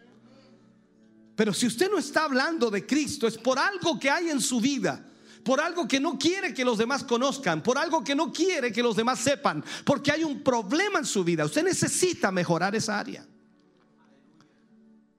Pero 1.34 1.52
si 1.52 1.66
usted 1.66 1.90
no 1.90 1.98
está 1.98 2.26
hablando 2.26 2.70
de 2.70 2.86
Cristo, 2.86 3.26
es 3.26 3.36
por 3.36 3.58
algo 3.58 3.98
que 3.98 4.08
hay 4.08 4.30
en 4.30 4.40
su 4.40 4.60
vida 4.60 5.08
por 5.44 5.60
algo 5.60 5.88
que 5.88 6.00
no 6.00 6.18
quiere 6.18 6.52
que 6.52 6.64
los 6.64 6.78
demás 6.78 7.04
conozcan, 7.04 7.62
por 7.62 7.78
algo 7.78 8.04
que 8.04 8.14
no 8.14 8.32
quiere 8.32 8.72
que 8.72 8.82
los 8.82 8.96
demás 8.96 9.20
sepan, 9.20 9.64
porque 9.84 10.12
hay 10.12 10.24
un 10.24 10.42
problema 10.42 10.98
en 10.98 11.04
su 11.04 11.24
vida. 11.24 11.44
Usted 11.44 11.64
necesita 11.64 12.30
mejorar 12.30 12.74
esa 12.74 12.98
área 12.98 13.26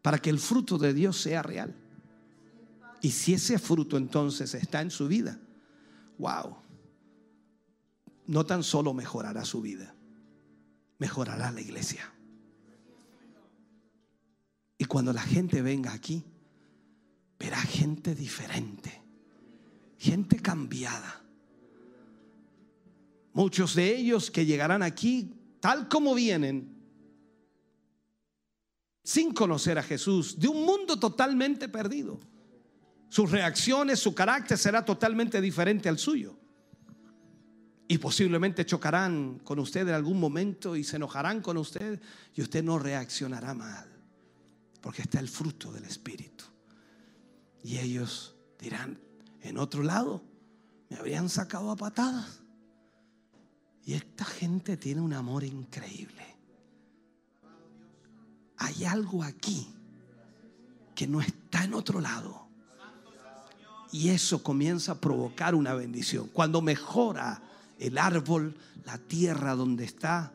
para 0.02 0.20
que 0.20 0.30
el 0.30 0.40
fruto 0.40 0.78
de 0.78 0.94
Dios 0.94 1.20
sea 1.20 1.42
real. 1.42 1.76
Y 3.02 3.12
si 3.12 3.34
ese 3.34 3.58
fruto 3.58 3.98
entonces 3.98 4.54
está 4.54 4.82
en 4.82 4.92
su 4.92 5.08
vida, 5.08 5.40
wow, 6.20 6.56
no 8.28 8.46
tan 8.46 8.64
solo 8.64 8.94
mejorará 8.94 9.44
su 9.44 9.62
vida, 9.62 9.96
mejorará 11.00 11.52
la 11.52 11.62
iglesia. 11.62 12.12
Y 14.78 14.86
cuando 14.86 15.14
la 15.14 15.22
gente 15.22 15.62
venga 15.62 15.94
aquí, 15.94 16.24
verá 17.40 17.58
gente 17.58 18.14
diferente 18.14 19.01
gente 20.02 20.38
cambiada. 20.42 21.22
Muchos 23.34 23.76
de 23.76 23.96
ellos 23.96 24.32
que 24.32 24.48
llegarán 24.48 24.82
aquí 24.82 25.32
tal 25.60 25.88
como 25.88 26.16
vienen, 26.16 26.76
sin 29.04 29.32
conocer 29.32 29.78
a 29.78 29.84
Jesús, 29.84 30.40
de 30.40 30.48
un 30.48 30.66
mundo 30.66 31.00
totalmente 31.00 31.70
perdido. 31.70 32.20
Sus 33.10 33.30
reacciones, 33.30 34.00
su 34.00 34.16
carácter 34.16 34.58
será 34.58 34.84
totalmente 34.84 35.40
diferente 35.40 35.88
al 35.88 36.00
suyo. 36.00 36.36
Y 37.88 38.00
posiblemente 38.00 38.66
chocarán 38.66 39.40
con 39.44 39.60
usted 39.60 39.88
en 39.88 39.94
algún 39.94 40.20
momento 40.20 40.76
y 40.76 40.84
se 40.84 40.96
enojarán 40.96 41.42
con 41.42 41.58
usted 41.58 42.02
y 42.34 42.42
usted 42.42 42.64
no 42.64 42.80
reaccionará 42.80 43.54
mal, 43.54 43.88
porque 44.82 45.04
está 45.04 45.20
el 45.20 45.28
fruto 45.28 45.72
del 45.72 45.84
Espíritu. 45.84 46.46
Y 47.64 47.78
ellos 47.78 48.34
dirán, 48.58 48.98
en 49.42 49.58
otro 49.58 49.84
lado 49.84 50.22
me 50.90 50.98
habrían 50.98 51.30
sacado 51.30 51.72
a 51.72 51.76
patadas. 51.76 52.42
Y 53.84 53.94
esta 53.94 54.26
gente 54.26 54.78
tiene 54.78 55.02
un 55.02 55.14
amor 55.14 55.44
increíble. 55.44 56.26
Hay 58.58 58.86
algo 58.86 59.24
aquí 59.24 59.68
que 60.94 61.08
no 61.08 61.22
está 61.22 61.64
en 61.64 61.74
otro 61.74 62.00
lado. 62.00 62.48
Y 63.92 64.10
eso 64.10 64.44
comienza 64.44 64.94
a 64.94 65.02
provocar 65.02 65.56
una 65.56 65.74
bendición. 65.74 66.30
Cuando 66.32 66.62
mejora 66.62 67.42
el 67.80 67.98
árbol, 67.98 68.56
la 68.86 68.98
tierra 68.98 69.56
donde 69.56 69.86
está 69.86 70.32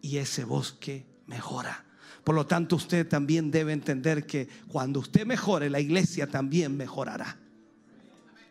y 0.00 0.16
ese 0.16 0.44
bosque 0.44 1.04
mejora. 1.26 1.84
Por 2.24 2.34
lo 2.34 2.46
tanto, 2.46 2.76
usted 2.76 3.08
también 3.08 3.50
debe 3.50 3.72
entender 3.72 4.26
que 4.26 4.48
cuando 4.68 5.00
usted 5.00 5.26
mejore, 5.26 5.70
la 5.70 5.80
iglesia 5.80 6.26
también 6.26 6.76
mejorará. 6.76 7.39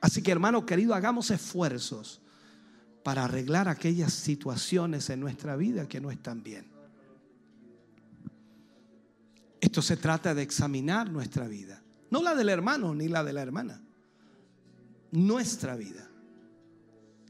Así 0.01 0.21
que 0.21 0.31
hermano 0.31 0.65
querido, 0.65 0.93
hagamos 0.93 1.31
esfuerzos 1.31 2.21
para 3.03 3.25
arreglar 3.25 3.67
aquellas 3.67 4.13
situaciones 4.13 5.09
en 5.09 5.19
nuestra 5.19 5.55
vida 5.55 5.87
que 5.87 6.01
no 6.01 6.11
están 6.11 6.43
bien. 6.43 6.67
Esto 9.59 9.81
se 9.81 9.97
trata 9.97 10.33
de 10.33 10.41
examinar 10.41 11.09
nuestra 11.09 11.47
vida, 11.47 11.83
no 12.11 12.21
la 12.21 12.33
del 12.33 12.49
hermano 12.49 12.95
ni 12.95 13.07
la 13.07 13.23
de 13.23 13.33
la 13.33 13.41
hermana, 13.41 13.81
nuestra 15.11 15.75
vida. 15.75 16.09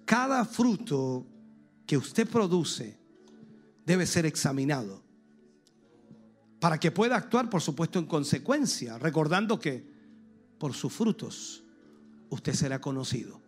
Cada 0.05 0.45
fruto 0.45 1.25
que 1.85 1.97
usted 1.97 2.27
produce 2.27 2.97
debe 3.85 4.05
ser 4.05 4.25
examinado 4.25 5.03
para 6.59 6.79
que 6.79 6.91
pueda 6.91 7.15
actuar, 7.15 7.49
por 7.49 7.61
supuesto, 7.61 7.99
en 7.99 8.05
consecuencia, 8.05 8.97
recordando 8.99 9.59
que 9.59 9.87
por 10.57 10.73
sus 10.73 10.93
frutos 10.93 11.63
usted 12.29 12.53
será 12.53 12.79
conocido. 12.79 13.41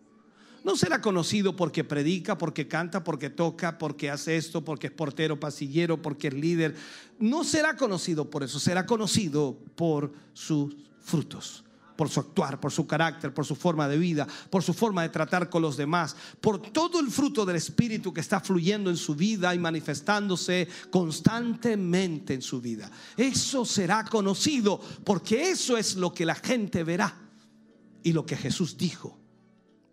No 0.64 0.76
será 0.76 1.00
conocido 1.00 1.56
porque 1.56 1.82
predica, 1.82 2.38
porque 2.38 2.68
canta, 2.68 3.02
porque 3.02 3.30
toca, 3.30 3.78
porque 3.78 4.10
hace 4.10 4.36
esto, 4.36 4.64
porque 4.64 4.86
es 4.88 4.92
portero, 4.92 5.40
pasillero, 5.40 6.00
porque 6.00 6.28
es 6.28 6.34
líder. 6.34 6.76
No 7.18 7.42
será 7.42 7.76
conocido 7.76 8.30
por 8.30 8.44
eso, 8.44 8.60
será 8.60 8.86
conocido 8.86 9.58
por 9.74 10.12
sus 10.34 10.76
frutos, 11.00 11.64
por 11.96 12.08
su 12.08 12.20
actuar, 12.20 12.60
por 12.60 12.70
su 12.70 12.86
carácter, 12.86 13.34
por 13.34 13.44
su 13.44 13.56
forma 13.56 13.88
de 13.88 13.98
vida, 13.98 14.24
por 14.50 14.62
su 14.62 14.72
forma 14.72 15.02
de 15.02 15.08
tratar 15.08 15.50
con 15.50 15.62
los 15.62 15.76
demás, 15.76 16.14
por 16.40 16.60
todo 16.70 17.00
el 17.00 17.10
fruto 17.10 17.44
del 17.44 17.56
Espíritu 17.56 18.12
que 18.12 18.20
está 18.20 18.38
fluyendo 18.38 18.88
en 18.88 18.96
su 18.96 19.16
vida 19.16 19.52
y 19.56 19.58
manifestándose 19.58 20.68
constantemente 20.90 22.34
en 22.34 22.42
su 22.42 22.60
vida. 22.60 22.88
Eso 23.16 23.64
será 23.64 24.04
conocido 24.04 24.80
porque 25.02 25.50
eso 25.50 25.76
es 25.76 25.96
lo 25.96 26.14
que 26.14 26.24
la 26.24 26.36
gente 26.36 26.84
verá 26.84 27.21
y 28.02 28.12
lo 28.12 28.26
que 28.26 28.36
Jesús 28.36 28.76
dijo 28.76 29.16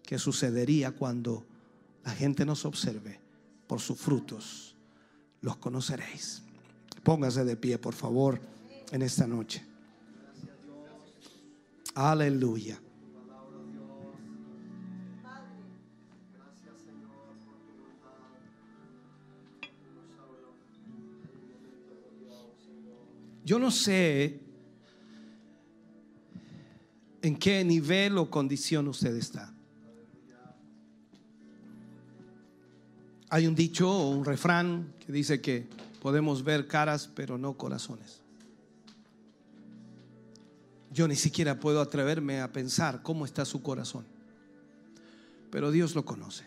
que 0.04 0.18
sucedería 0.18 0.92
cuando 0.92 1.46
la 2.04 2.12
gente 2.12 2.46
nos 2.46 2.66
observe 2.66 3.20
por 3.68 3.80
sus 3.80 4.00
frutos. 4.00 4.76
Los 5.42 5.58
conoceréis. 5.58 6.42
Póngase 7.04 7.46
de 7.46 7.56
pie, 7.56 7.78
por 7.78 7.94
favor, 7.94 8.42
en 8.92 9.02
esta 9.02 9.28
noche. 9.28 9.64
Aleluya. 11.94 12.82
Yo 23.46 23.58
no 23.58 23.72
sé 23.72 24.49
en 27.22 27.36
qué 27.36 27.64
nivel 27.64 28.18
o 28.18 28.30
condición 28.30 28.88
usted 28.88 29.16
está. 29.16 29.54
Hay 33.30 33.46
un 33.46 33.56
dicho 33.56 33.90
o 33.90 34.10
un 34.10 34.26
refrán 34.26 34.94
que 35.00 35.12
dice 35.12 35.40
que 35.40 35.68
podemos 36.02 36.44
ver 36.44 36.68
caras 36.68 37.10
pero 37.14 37.38
no 37.38 37.54
corazones. 37.54 38.22
Yo 40.92 41.08
ni 41.08 41.16
siquiera 41.16 41.60
puedo 41.60 41.82
atreverme 41.82 42.42
a 42.42 42.52
pensar 42.52 43.04
cómo 43.04 43.26
está 43.26 43.46
su 43.46 43.62
corazón. 43.62 44.06
Pero 45.52 45.72
Dios 45.72 45.94
lo 45.94 46.06
conoce. 46.06 46.46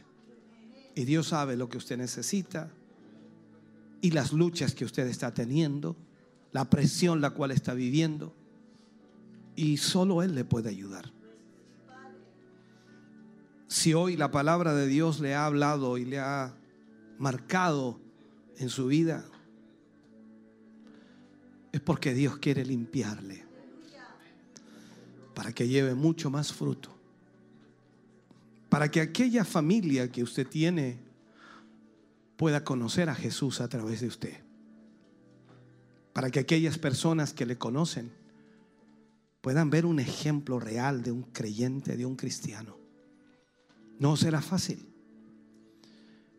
Y 0.95 1.05
Dios 1.05 1.29
sabe 1.29 1.57
lo 1.57 1.69
que 1.69 1.79
usted 1.79 1.97
necesita 1.97 2.71
y 4.01 4.11
las 4.11 4.33
luchas 4.33 4.75
que 4.75 4.85
usted 4.85 5.07
está 5.07 5.33
teniendo, 5.33 5.97
la 6.51 6.69
presión 6.69 7.21
la 7.21 7.31
cual 7.31 7.53
está 7.53 7.73
viviendo. 7.73 8.35
Y 9.55 9.77
solo 9.77 10.23
Él 10.23 10.35
le 10.35 10.45
puede 10.45 10.69
ayudar. 10.71 11.13
Si 13.69 13.95
hoy 13.95 14.17
la 14.17 14.31
palabra 14.31 14.75
de 14.75 14.87
Dios 14.87 15.21
le 15.21 15.35
ha 15.35 15.47
hablado 15.47 15.97
y 15.97 16.05
le 16.05 16.19
ha 16.19 16.55
marcado 17.19 18.01
en 18.59 18.69
su 18.69 18.87
vida, 18.87 19.25
es 21.73 21.81
porque 21.81 22.13
Dios 22.13 22.37
quiere 22.39 22.65
limpiarle 22.65 23.47
para 25.35 25.53
que 25.53 25.69
lleve 25.69 25.95
mucho 25.95 26.31
más 26.31 26.53
fruto. 26.53 26.91
Para 28.69 28.91
que 28.91 29.01
aquella 29.01 29.45
familia 29.45 30.11
que 30.11 30.23
usted 30.23 30.47
tiene 30.47 30.99
pueda 32.37 32.65
conocer 32.65 33.09
a 33.09 33.15
Jesús 33.15 33.61
a 33.61 33.69
través 33.69 34.01
de 34.01 34.07
usted. 34.07 34.41
Para 36.13 36.31
que 36.31 36.41
aquellas 36.41 36.79
personas 36.79 37.33
que 37.33 37.47
le 37.47 37.57
conocen 37.57 38.13
puedan 39.43 39.69
ver 39.69 39.85
un 39.85 39.99
ejemplo 39.99 40.59
real 40.59 41.03
de 41.03 41.13
un 41.13 41.25
creyente, 41.25 41.97
de 41.97 42.07
un 42.07 42.17
cristiano. 42.17 42.79
No 43.99 44.17
será 44.17 44.41
fácil. 44.41 44.89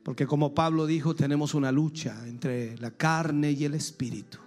Porque 0.03 0.25
como 0.25 0.55
Pablo 0.55 0.85
dijo, 0.85 1.13
tenemos 1.13 1.53
una 1.53 1.71
lucha 1.71 2.27
entre 2.27 2.77
la 2.77 2.91
carne 2.91 3.51
y 3.51 3.65
el 3.65 3.75
espíritu. 3.75 4.39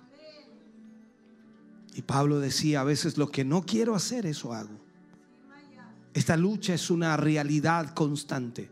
Y 1.94 2.02
Pablo 2.02 2.40
decía, 2.40 2.80
a 2.80 2.84
veces 2.84 3.16
lo 3.16 3.30
que 3.30 3.44
no 3.44 3.62
quiero 3.62 3.94
hacer, 3.94 4.26
eso 4.26 4.52
hago. 4.52 4.80
Esta 6.12 6.36
lucha 6.36 6.74
es 6.74 6.90
una 6.90 7.16
realidad 7.16 7.94
constante. 7.94 8.70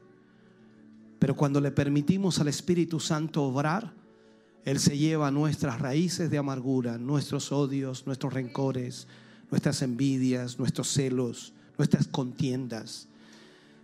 Pero 1.18 1.36
cuando 1.36 1.60
le 1.60 1.70
permitimos 1.70 2.38
al 2.38 2.48
Espíritu 2.48 3.00
Santo 3.00 3.42
obrar, 3.42 3.94
Él 4.64 4.78
se 4.78 4.96
lleva 4.96 5.30
nuestras 5.30 5.78
raíces 5.78 6.30
de 6.30 6.38
amargura, 6.38 6.98
nuestros 6.98 7.52
odios, 7.52 8.06
nuestros 8.06 8.32
rencores, 8.32 9.08
nuestras 9.54 9.82
envidias, 9.82 10.58
nuestros 10.58 10.88
celos, 10.88 11.52
nuestras 11.78 12.08
contiendas. 12.08 13.06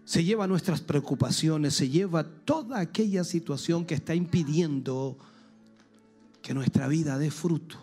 Se 0.04 0.24
lleva 0.24 0.48
nuestras 0.48 0.80
preocupaciones, 0.80 1.74
se 1.74 1.88
lleva 1.88 2.24
toda 2.24 2.80
aquella 2.80 3.22
situación 3.22 3.84
que 3.84 3.94
está 3.94 4.16
impidiendo 4.16 5.16
que 6.42 6.54
nuestra 6.54 6.88
vida 6.88 7.18
dé 7.18 7.30
fruto. 7.30 7.76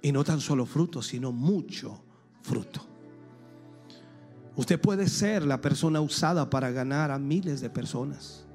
Y 0.00 0.12
no 0.12 0.22
tan 0.22 0.40
solo 0.40 0.64
fruto, 0.64 1.02
sino 1.02 1.32
mucho 1.32 2.00
fruto. 2.42 2.86
Usted 4.54 4.80
puede 4.80 5.08
ser 5.08 5.44
la 5.44 5.60
persona 5.60 6.00
usada 6.00 6.48
para 6.48 6.70
ganar 6.70 7.10
a 7.10 7.18
miles 7.18 7.60
de 7.60 7.68
personas. 7.68 8.46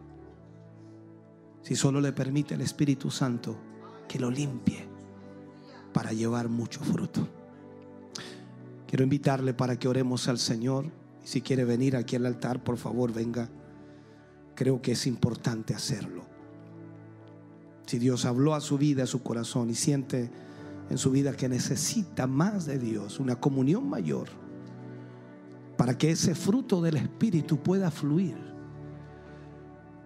Si 1.63 1.75
solo 1.75 1.99
le 1.99 2.13
permite 2.13 2.53
el 2.53 2.61
Espíritu 2.61 3.11
Santo 3.11 3.57
que 4.07 4.19
lo 4.19 4.31
limpie 4.31 4.92
para 5.93 6.11
llevar 6.11 6.49
mucho 6.49 6.81
fruto. 6.81 7.27
Quiero 8.87 9.03
invitarle 9.03 9.53
para 9.53 9.77
que 9.77 9.87
oremos 9.87 10.27
al 10.27 10.37
Señor. 10.37 10.91
Si 11.23 11.41
quiere 11.41 11.63
venir 11.63 11.95
aquí 11.95 12.15
al 12.15 12.25
altar, 12.25 12.63
por 12.63 12.77
favor, 12.77 13.13
venga. 13.13 13.49
Creo 14.55 14.81
que 14.81 14.91
es 14.91 15.07
importante 15.07 15.73
hacerlo. 15.73 16.25
Si 17.85 17.99
Dios 17.99 18.25
habló 18.25 18.55
a 18.55 18.61
su 18.61 18.77
vida, 18.77 19.03
a 19.03 19.07
su 19.07 19.23
corazón 19.23 19.69
y 19.69 19.75
siente 19.75 20.29
en 20.89 20.97
su 20.97 21.11
vida 21.11 21.33
que 21.33 21.49
necesita 21.49 22.27
más 22.27 22.65
de 22.65 22.77
Dios, 22.77 23.19
una 23.19 23.35
comunión 23.39 23.89
mayor, 23.89 24.27
para 25.77 25.97
que 25.97 26.11
ese 26.11 26.35
fruto 26.35 26.81
del 26.81 26.97
Espíritu 26.97 27.57
pueda 27.57 27.89
fluir, 27.89 28.37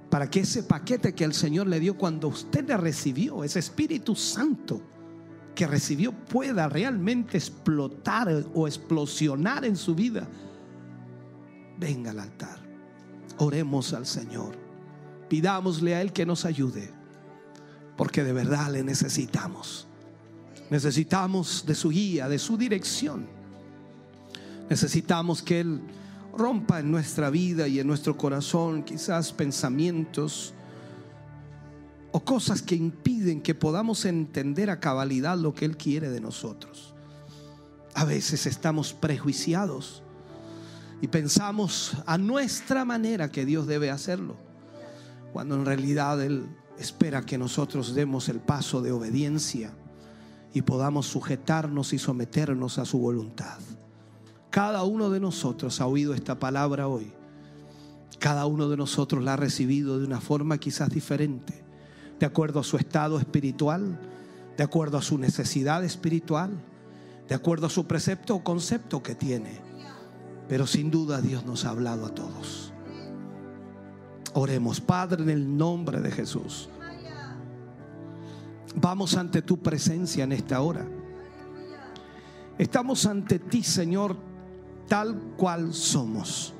para 0.09 0.29
que 0.29 0.41
ese 0.41 0.63
paquete 0.63 1.13
que 1.13 1.25
el 1.25 1.33
Señor 1.33 1.67
le 1.67 1.79
dio 1.79 1.97
cuando 1.97 2.29
usted 2.29 2.65
le 2.65 2.77
recibió, 2.77 3.43
ese 3.43 3.59
Espíritu 3.59 4.15
Santo 4.15 4.81
que 5.57 5.65
recibió, 5.65 6.11
pueda 6.11 6.69
realmente 6.69 7.35
explotar 7.35 8.45
o 8.53 8.67
explosionar 8.67 9.65
en 9.65 9.75
su 9.75 9.95
vida. 9.95 10.27
Venga 11.79 12.11
al 12.11 12.19
altar, 12.19 12.59
oremos 13.39 13.91
al 13.93 14.05
Señor, 14.05 14.55
pidámosle 15.27 15.95
a 15.95 16.01
Él 16.01 16.13
que 16.13 16.27
nos 16.27 16.45
ayude, 16.45 16.93
porque 17.97 18.23
de 18.23 18.33
verdad 18.33 18.71
le 18.71 18.83
necesitamos. 18.83 19.87
Necesitamos 20.69 21.65
de 21.65 21.73
su 21.73 21.89
guía, 21.89 22.29
de 22.29 22.37
su 22.37 22.55
dirección. 22.55 23.25
Necesitamos 24.69 25.41
que 25.41 25.61
Él 25.61 25.81
rompa 26.37 26.81
en 26.81 26.91
nuestra 26.91 27.31
vida 27.31 27.67
y 27.67 27.79
en 27.79 27.87
nuestro 27.87 28.15
corazón 28.15 28.83
quizás 28.83 29.33
pensamientos 29.33 30.53
o 32.11 32.21
cosas 32.21 32.61
que 32.61 32.75
impiden 32.75 33.41
que 33.41 33.55
podamos 33.55 34.05
entender 34.05 34.69
a 34.69 34.79
cabalidad 34.79 35.37
lo 35.37 35.53
que 35.53 35.65
Él 35.65 35.77
quiere 35.77 36.09
de 36.09 36.21
nosotros. 36.21 36.93
A 37.93 38.05
veces 38.05 38.45
estamos 38.45 38.93
prejuiciados 38.93 40.03
y 41.01 41.07
pensamos 41.07 41.97
a 42.05 42.17
nuestra 42.17 42.85
manera 42.85 43.29
que 43.29 43.45
Dios 43.45 43.67
debe 43.67 43.91
hacerlo, 43.91 44.35
cuando 45.33 45.55
en 45.55 45.65
realidad 45.65 46.21
Él 46.21 46.47
espera 46.79 47.25
que 47.25 47.37
nosotros 47.37 47.95
demos 47.95 48.29
el 48.29 48.39
paso 48.39 48.81
de 48.81 48.91
obediencia 48.91 49.73
y 50.53 50.61
podamos 50.61 51.07
sujetarnos 51.07 51.93
y 51.93 51.99
someternos 51.99 52.77
a 52.77 52.85
su 52.85 52.99
voluntad. 52.99 53.59
Cada 54.49 54.83
uno 54.83 55.09
de 55.09 55.19
nosotros 55.19 55.81
ha 55.81 55.87
oído 55.87 56.13
esta 56.13 56.39
palabra 56.39 56.87
hoy. 56.87 57.11
Cada 58.19 58.45
uno 58.45 58.69
de 58.69 58.77
nosotros 58.77 59.23
la 59.23 59.33
ha 59.33 59.37
recibido 59.37 59.99
de 59.99 60.05
una 60.05 60.21
forma 60.21 60.57
quizás 60.57 60.89
diferente, 60.89 61.63
de 62.19 62.25
acuerdo 62.25 62.59
a 62.59 62.63
su 62.63 62.77
estado 62.77 63.19
espiritual, 63.19 63.99
de 64.57 64.63
acuerdo 64.63 64.97
a 64.97 65.01
su 65.01 65.17
necesidad 65.17 65.83
espiritual, 65.83 66.51
de 67.27 67.35
acuerdo 67.35 67.67
a 67.67 67.69
su 67.69 67.85
precepto 67.85 68.35
o 68.35 68.43
concepto 68.43 69.03
que 69.03 69.15
tiene. 69.15 69.61
Pero 70.47 70.65
sin 70.65 70.89
duda 70.89 71.21
Dios 71.21 71.45
nos 71.45 71.65
ha 71.65 71.69
hablado 71.69 72.05
a 72.05 72.09
todos. 72.09 72.73
Oremos, 74.33 74.81
Padre, 74.81 75.23
en 75.23 75.29
el 75.29 75.57
nombre 75.57 75.99
de 75.99 76.11
Jesús. 76.11 76.69
Vamos 78.75 79.15
ante 79.17 79.41
tu 79.41 79.57
presencia 79.57 80.23
en 80.23 80.31
esta 80.31 80.61
hora. 80.61 80.85
Estamos 82.57 83.05
ante 83.05 83.39
ti, 83.39 83.63
Señor, 83.63 84.15
tal 84.87 85.15
cual 85.37 85.73
somos. 85.73 86.53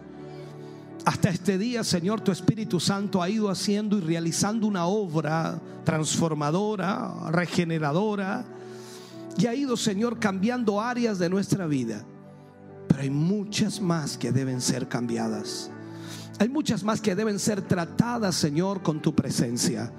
Hasta 1.07 1.29
este 1.29 1.57
día, 1.57 1.85
Señor, 1.85 2.19
tu 2.19 2.33
Espíritu 2.33 2.81
Santo 2.81 3.21
ha 3.21 3.29
ido 3.29 3.49
haciendo 3.49 3.97
y 3.97 4.01
realizando 4.01 4.67
una 4.67 4.87
obra 4.87 5.57
transformadora, 5.85 7.31
regeneradora, 7.31 8.43
y 9.37 9.45
ha 9.45 9.55
ido, 9.55 9.77
Señor, 9.77 10.19
cambiando 10.19 10.81
áreas 10.81 11.17
de 11.17 11.29
nuestra 11.29 11.65
vida. 11.65 12.03
Pero 12.89 13.03
hay 13.03 13.09
muchas 13.09 13.79
más 13.79 14.17
que 14.17 14.33
deben 14.33 14.59
ser 14.59 14.89
cambiadas. 14.89 15.71
Hay 16.39 16.49
muchas 16.49 16.83
más 16.83 16.99
que 16.99 17.15
deben 17.15 17.39
ser 17.39 17.61
tratadas, 17.61 18.35
Señor, 18.35 18.81
con 18.81 19.01
tu 19.01 19.15
presencia. 19.15 19.89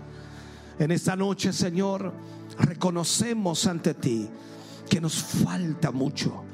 En 0.79 0.91
esta 0.91 1.17
noche, 1.17 1.55
Señor, 1.55 2.13
reconocemos 2.59 3.67
ante 3.67 3.95
ti 3.95 4.29
que 4.91 5.01
nos 5.01 5.15
falta 5.15 5.91
mucho 5.91 6.45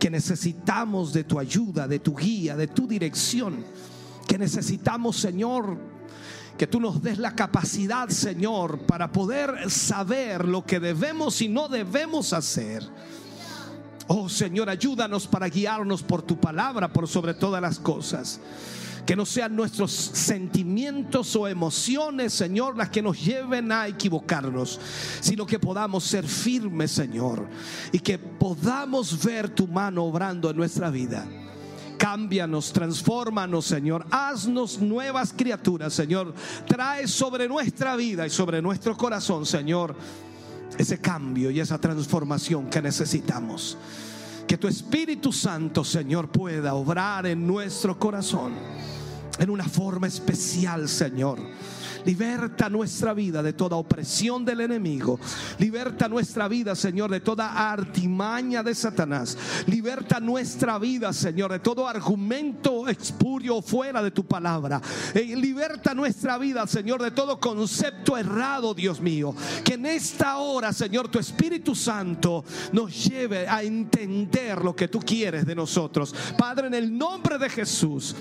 que 0.00 0.10
necesitamos 0.10 1.12
de 1.12 1.24
tu 1.24 1.38
ayuda, 1.38 1.86
de 1.86 1.98
tu 1.98 2.16
guía, 2.16 2.56
de 2.56 2.66
tu 2.66 2.88
dirección, 2.88 3.62
que 4.30 4.38
necesitamos, 4.38 5.16
Señor, 5.16 5.76
que 6.56 6.68
tú 6.68 6.78
nos 6.78 7.02
des 7.02 7.18
la 7.18 7.34
capacidad, 7.34 8.08
Señor, 8.10 8.86
para 8.86 9.10
poder 9.10 9.68
saber 9.68 10.46
lo 10.46 10.64
que 10.64 10.78
debemos 10.78 11.42
y 11.42 11.48
no 11.48 11.68
debemos 11.68 12.32
hacer. 12.32 12.88
Oh 14.06 14.28
Señor, 14.28 14.70
ayúdanos 14.70 15.26
para 15.26 15.48
guiarnos 15.48 16.04
por 16.04 16.22
tu 16.22 16.38
palabra, 16.38 16.92
por 16.92 17.08
sobre 17.08 17.34
todas 17.34 17.60
las 17.60 17.80
cosas. 17.80 18.40
Que 19.04 19.16
no 19.16 19.26
sean 19.26 19.56
nuestros 19.56 19.90
sentimientos 19.90 21.34
o 21.34 21.48
emociones, 21.48 22.32
Señor, 22.32 22.76
las 22.76 22.90
que 22.90 23.02
nos 23.02 23.20
lleven 23.20 23.72
a 23.72 23.88
equivocarnos, 23.88 24.78
sino 25.20 25.44
que 25.44 25.58
podamos 25.58 26.04
ser 26.04 26.24
firmes, 26.24 26.92
Señor, 26.92 27.48
y 27.90 27.98
que 27.98 28.16
podamos 28.16 29.24
ver 29.24 29.48
tu 29.48 29.66
mano 29.66 30.04
obrando 30.04 30.48
en 30.48 30.56
nuestra 30.56 30.88
vida. 30.88 31.26
Cámbianos, 32.00 32.72
transfórmanos, 32.72 33.66
Señor. 33.66 34.06
Haznos 34.10 34.80
nuevas 34.80 35.34
criaturas, 35.36 35.92
Señor. 35.92 36.32
Trae 36.66 37.06
sobre 37.06 37.46
nuestra 37.46 37.94
vida 37.94 38.26
y 38.26 38.30
sobre 38.30 38.62
nuestro 38.62 38.96
corazón, 38.96 39.44
Señor, 39.44 39.94
ese 40.78 40.98
cambio 40.98 41.50
y 41.50 41.60
esa 41.60 41.78
transformación 41.78 42.70
que 42.70 42.80
necesitamos. 42.80 43.76
Que 44.46 44.56
tu 44.56 44.66
Espíritu 44.66 45.30
Santo, 45.30 45.84
Señor, 45.84 46.30
pueda 46.30 46.72
obrar 46.72 47.26
en 47.26 47.46
nuestro 47.46 47.98
corazón 47.98 48.54
en 49.38 49.50
una 49.50 49.64
forma 49.64 50.06
especial, 50.06 50.88
Señor. 50.88 51.38
Liberta 52.04 52.68
nuestra 52.68 53.14
vida 53.14 53.42
de 53.42 53.52
toda 53.52 53.76
opresión 53.76 54.44
del 54.44 54.62
enemigo. 54.62 55.18
Liberta 55.58 56.08
nuestra 56.08 56.48
vida, 56.48 56.74
Señor, 56.74 57.10
de 57.10 57.20
toda 57.20 57.70
artimaña 57.70 58.62
de 58.62 58.74
Satanás. 58.74 59.36
Liberta 59.66 60.20
nuestra 60.20 60.78
vida, 60.78 61.12
Señor, 61.12 61.52
de 61.52 61.58
todo 61.58 61.86
argumento 61.86 62.88
expurio 62.88 63.62
fuera 63.62 64.02
de 64.02 64.10
tu 64.10 64.24
palabra. 64.24 64.80
Eh, 65.14 65.36
liberta 65.36 65.94
nuestra 65.94 66.38
vida, 66.38 66.66
Señor, 66.66 67.02
de 67.02 67.10
todo 67.10 67.38
concepto 67.38 68.16
errado, 68.16 68.74
Dios 68.74 69.00
mío. 69.00 69.34
Que 69.64 69.74
en 69.74 69.86
esta 69.86 70.38
hora, 70.38 70.72
Señor, 70.72 71.08
tu 71.08 71.18
Espíritu 71.18 71.74
Santo 71.74 72.44
nos 72.72 73.04
lleve 73.04 73.46
a 73.48 73.62
entender 73.62 74.62
lo 74.62 74.74
que 74.74 74.88
tú 74.88 75.00
quieres 75.00 75.46
de 75.46 75.54
nosotros. 75.54 76.14
Padre, 76.36 76.68
en 76.68 76.74
el 76.74 76.96
nombre 76.96 77.38
de 77.38 77.48
Jesús, 77.48 78.14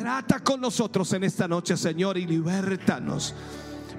trata 0.00 0.40
con 0.40 0.62
nosotros 0.62 1.12
en 1.12 1.24
esta 1.24 1.46
noche, 1.46 1.76
Señor, 1.76 2.16
y 2.16 2.26
libértanos 2.26 3.34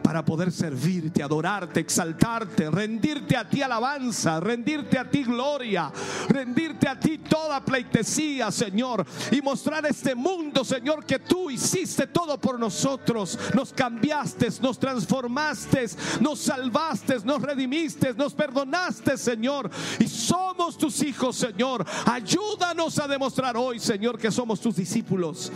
para 0.02 0.26
poder 0.26 0.52
servirte, 0.52 1.24
adorarte, 1.24 1.80
exaltarte, 1.80 2.70
rendirte 2.70 3.38
a 3.38 3.48
ti 3.48 3.62
alabanza, 3.62 4.40
rendirte 4.40 4.98
a 4.98 5.10
ti 5.10 5.24
gloria, 5.24 5.92
rendirte 6.28 6.88
a 6.88 7.00
ti 7.00 7.20
toda 7.20 7.64
pleitesía, 7.64 8.52
Señor, 8.52 9.06
y 9.32 9.42
mostrar 9.42 9.86
a 9.86 9.90
este 9.90 10.16
mundo, 10.16 10.66
Señor, 10.66 11.06
que 11.06 11.20
tú 11.20 11.50
hiciste 11.50 12.08
todo 12.08 12.40
por 12.40 12.60
nosotros, 12.60 13.38
nos 13.54 13.72
cambiaste, 13.74 14.48
nos 14.62 14.80
transformaste, 14.80 15.86
nos 16.20 16.40
salvaste, 16.40 17.20
nos 17.24 17.42
redimiste, 17.42 18.14
nos 18.14 18.34
perdonaste, 18.34 19.18
Señor, 19.18 19.70
y 20.00 20.08
somos 20.08 20.78
tus 20.78 21.02
hijos, 21.04 21.36
Señor. 21.36 21.86
Ayúdanos 22.06 23.00
a 23.00 23.08
demostrar 23.08 23.56
hoy, 23.56 23.80
Señor, 23.80 24.18
que 24.18 24.32
somos 24.32 24.60
tus 24.60 24.76
discípulos 24.76 25.52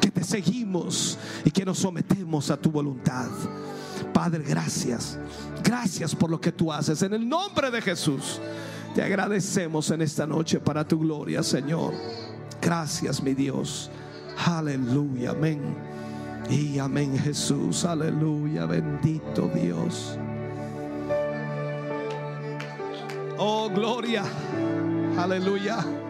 que 0.00 0.10
te 0.10 0.24
seguimos 0.24 1.18
y 1.44 1.50
que 1.50 1.64
nos 1.64 1.78
sometemos 1.78 2.50
a 2.50 2.56
tu 2.56 2.70
voluntad. 2.70 3.28
Padre, 4.12 4.44
gracias. 4.46 5.18
Gracias 5.62 6.14
por 6.14 6.30
lo 6.30 6.40
que 6.40 6.52
tú 6.52 6.72
haces. 6.72 7.02
En 7.02 7.14
el 7.14 7.28
nombre 7.28 7.70
de 7.70 7.82
Jesús, 7.82 8.40
te 8.94 9.02
agradecemos 9.02 9.90
en 9.90 10.02
esta 10.02 10.26
noche 10.26 10.60
para 10.60 10.86
tu 10.86 10.98
gloria, 10.98 11.42
Señor. 11.42 11.92
Gracias, 12.60 13.22
mi 13.22 13.34
Dios. 13.34 13.90
Aleluya, 14.44 15.30
amén. 15.30 15.60
Y 16.48 16.78
amén, 16.78 17.18
Jesús. 17.18 17.84
Aleluya, 17.84 18.66
bendito 18.66 19.50
Dios. 19.54 20.18
Oh, 23.38 23.68
gloria. 23.68 24.24
Aleluya. 25.18 26.05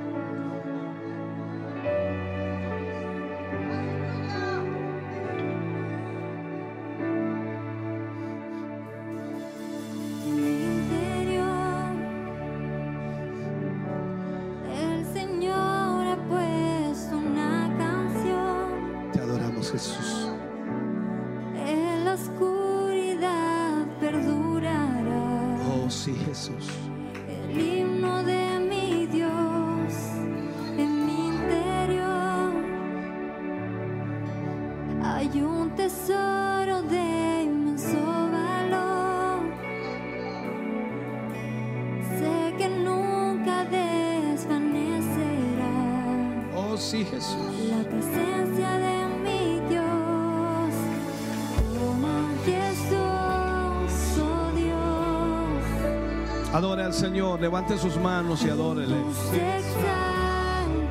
Señor, 56.97 57.39
levante 57.43 57.77
sus 57.77 57.99
manos 57.99 58.43
y 58.43 58.49
adórele. 58.49 58.97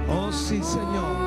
Oh, 0.08 0.32
sí, 0.32 0.62
Señor. 0.62 1.25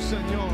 Señor. 0.00 0.49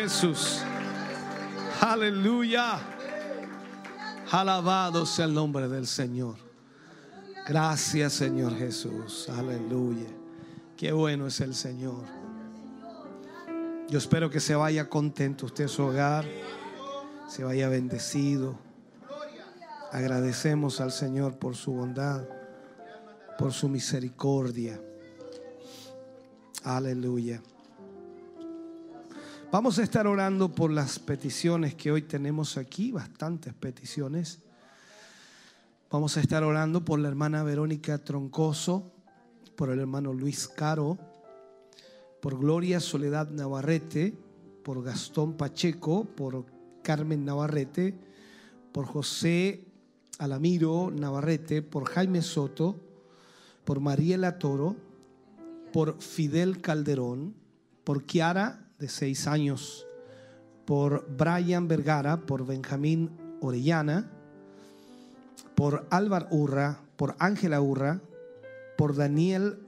Jesús. 0.00 0.62
Aleluya. 1.78 2.80
Alabado 4.30 5.04
sea 5.04 5.26
el 5.26 5.34
nombre 5.34 5.68
del 5.68 5.86
Señor. 5.86 6.36
Gracias 7.46 8.14
Señor 8.14 8.56
Jesús. 8.56 9.28
Aleluya. 9.28 10.08
Qué 10.74 10.92
bueno 10.92 11.26
es 11.26 11.42
el 11.42 11.54
Señor. 11.54 12.04
Yo 13.90 13.98
espero 13.98 14.30
que 14.30 14.40
se 14.40 14.54
vaya 14.54 14.88
contento 14.88 15.44
usted 15.44 15.66
a 15.66 15.68
su 15.68 15.82
hogar. 15.82 16.24
Se 17.28 17.44
vaya 17.44 17.68
bendecido. 17.68 18.58
Agradecemos 19.92 20.80
al 20.80 20.92
Señor 20.92 21.38
por 21.38 21.56
su 21.56 21.72
bondad, 21.72 22.24
por 23.36 23.52
su 23.52 23.68
misericordia. 23.68 24.80
Aleluya. 26.64 27.42
Vamos 29.52 29.80
a 29.80 29.82
estar 29.82 30.06
orando 30.06 30.54
por 30.54 30.70
las 30.70 31.00
peticiones 31.00 31.74
que 31.74 31.90
hoy 31.90 32.02
tenemos 32.02 32.56
aquí, 32.56 32.92
bastantes 32.92 33.52
peticiones. 33.52 34.38
Vamos 35.90 36.16
a 36.16 36.20
estar 36.20 36.44
orando 36.44 36.84
por 36.84 37.00
la 37.00 37.08
hermana 37.08 37.42
Verónica 37.42 37.98
Troncoso, 37.98 38.92
por 39.56 39.70
el 39.70 39.80
hermano 39.80 40.12
Luis 40.12 40.46
Caro, 40.46 40.98
por 42.22 42.38
Gloria 42.38 42.78
Soledad 42.78 43.28
Navarrete, 43.30 44.14
por 44.62 44.84
Gastón 44.84 45.36
Pacheco, 45.36 46.04
por 46.04 46.46
Carmen 46.84 47.24
Navarrete, 47.24 47.98
por 48.70 48.86
José 48.86 49.66
Alamiro 50.20 50.92
Navarrete, 50.92 51.60
por 51.60 51.86
Jaime 51.86 52.22
Soto, 52.22 52.78
por 53.64 53.80
Mariela 53.80 54.38
Toro, 54.38 54.76
por 55.72 56.00
Fidel 56.00 56.60
Calderón, 56.60 57.34
por 57.82 58.04
Kiara, 58.04 58.69
de 58.80 58.88
seis 58.88 59.26
años, 59.26 59.86
por 60.64 61.06
Brian 61.16 61.68
Vergara, 61.68 62.22
por 62.22 62.46
Benjamín 62.46 63.10
Orellana, 63.40 64.10
por 65.54 65.86
Álvaro 65.90 66.26
Urra, 66.30 66.80
por 66.96 67.14
Ángela 67.18 67.60
Urra, 67.60 68.00
por 68.78 68.96
Daniel 68.96 69.58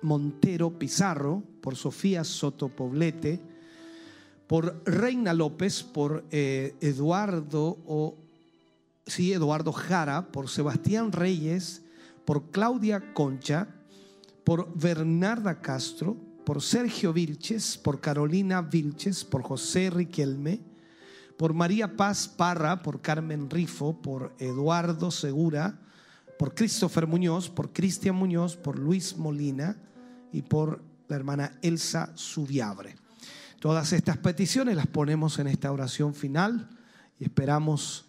Montero 0.00 0.78
Pizarro, 0.78 1.42
por 1.60 1.76
Sofía 1.76 2.24
Soto 2.24 2.68
Poblete, 2.70 3.40
por 4.46 4.82
Reina 4.86 5.34
López, 5.34 5.82
por 5.82 6.24
eh, 6.30 6.74
Eduardo 6.80 7.78
o 7.86 8.16
sí, 9.06 9.32
Eduardo 9.32 9.72
Jara, 9.72 10.28
por 10.32 10.48
Sebastián 10.48 11.12
Reyes, 11.12 11.82
por 12.24 12.50
Claudia 12.50 13.12
Concha, 13.12 13.68
por 14.44 14.72
Bernarda 14.74 15.60
Castro, 15.60 16.27
por 16.48 16.62
Sergio 16.62 17.12
Vilches, 17.12 17.76
por 17.76 18.00
Carolina 18.00 18.62
Vilches, 18.62 19.22
por 19.22 19.42
José 19.42 19.90
Riquelme, 19.90 20.60
por 21.36 21.52
María 21.52 21.94
Paz 21.94 22.26
Parra, 22.26 22.82
por 22.82 23.02
Carmen 23.02 23.50
Rifo, 23.50 24.00
por 24.00 24.34
Eduardo 24.38 25.10
Segura, 25.10 25.78
por 26.38 26.54
Christopher 26.54 27.06
Muñoz, 27.06 27.50
por 27.50 27.74
Cristian 27.74 28.14
Muñoz, 28.14 28.56
por 28.56 28.78
Luis 28.78 29.18
Molina 29.18 29.76
y 30.32 30.40
por 30.40 30.82
la 31.08 31.16
hermana 31.16 31.58
Elsa 31.60 32.12
Subiabre. 32.14 32.96
Todas 33.60 33.92
estas 33.92 34.16
peticiones 34.16 34.74
las 34.74 34.86
ponemos 34.86 35.38
en 35.38 35.48
esta 35.48 35.70
oración 35.70 36.14
final 36.14 36.70
y 37.20 37.24
esperamos 37.24 38.06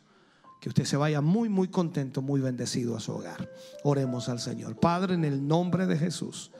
que 0.61 0.69
usted 0.69 0.85
se 0.85 0.95
vaya 0.95 1.19
muy, 1.19 1.49
muy 1.49 1.67
contento, 1.67 2.21
muy 2.21 2.39
bendecido 2.39 2.95
a 2.95 3.01
su 3.01 3.11
hogar. 3.11 3.49
Oremos 3.83 4.29
al 4.29 4.39
Señor. 4.39 4.77
Padre, 4.79 5.15
en 5.15 5.25
el 5.25 5.45
nombre 5.45 5.87
de 5.87 5.97
Jesús, 5.97 6.51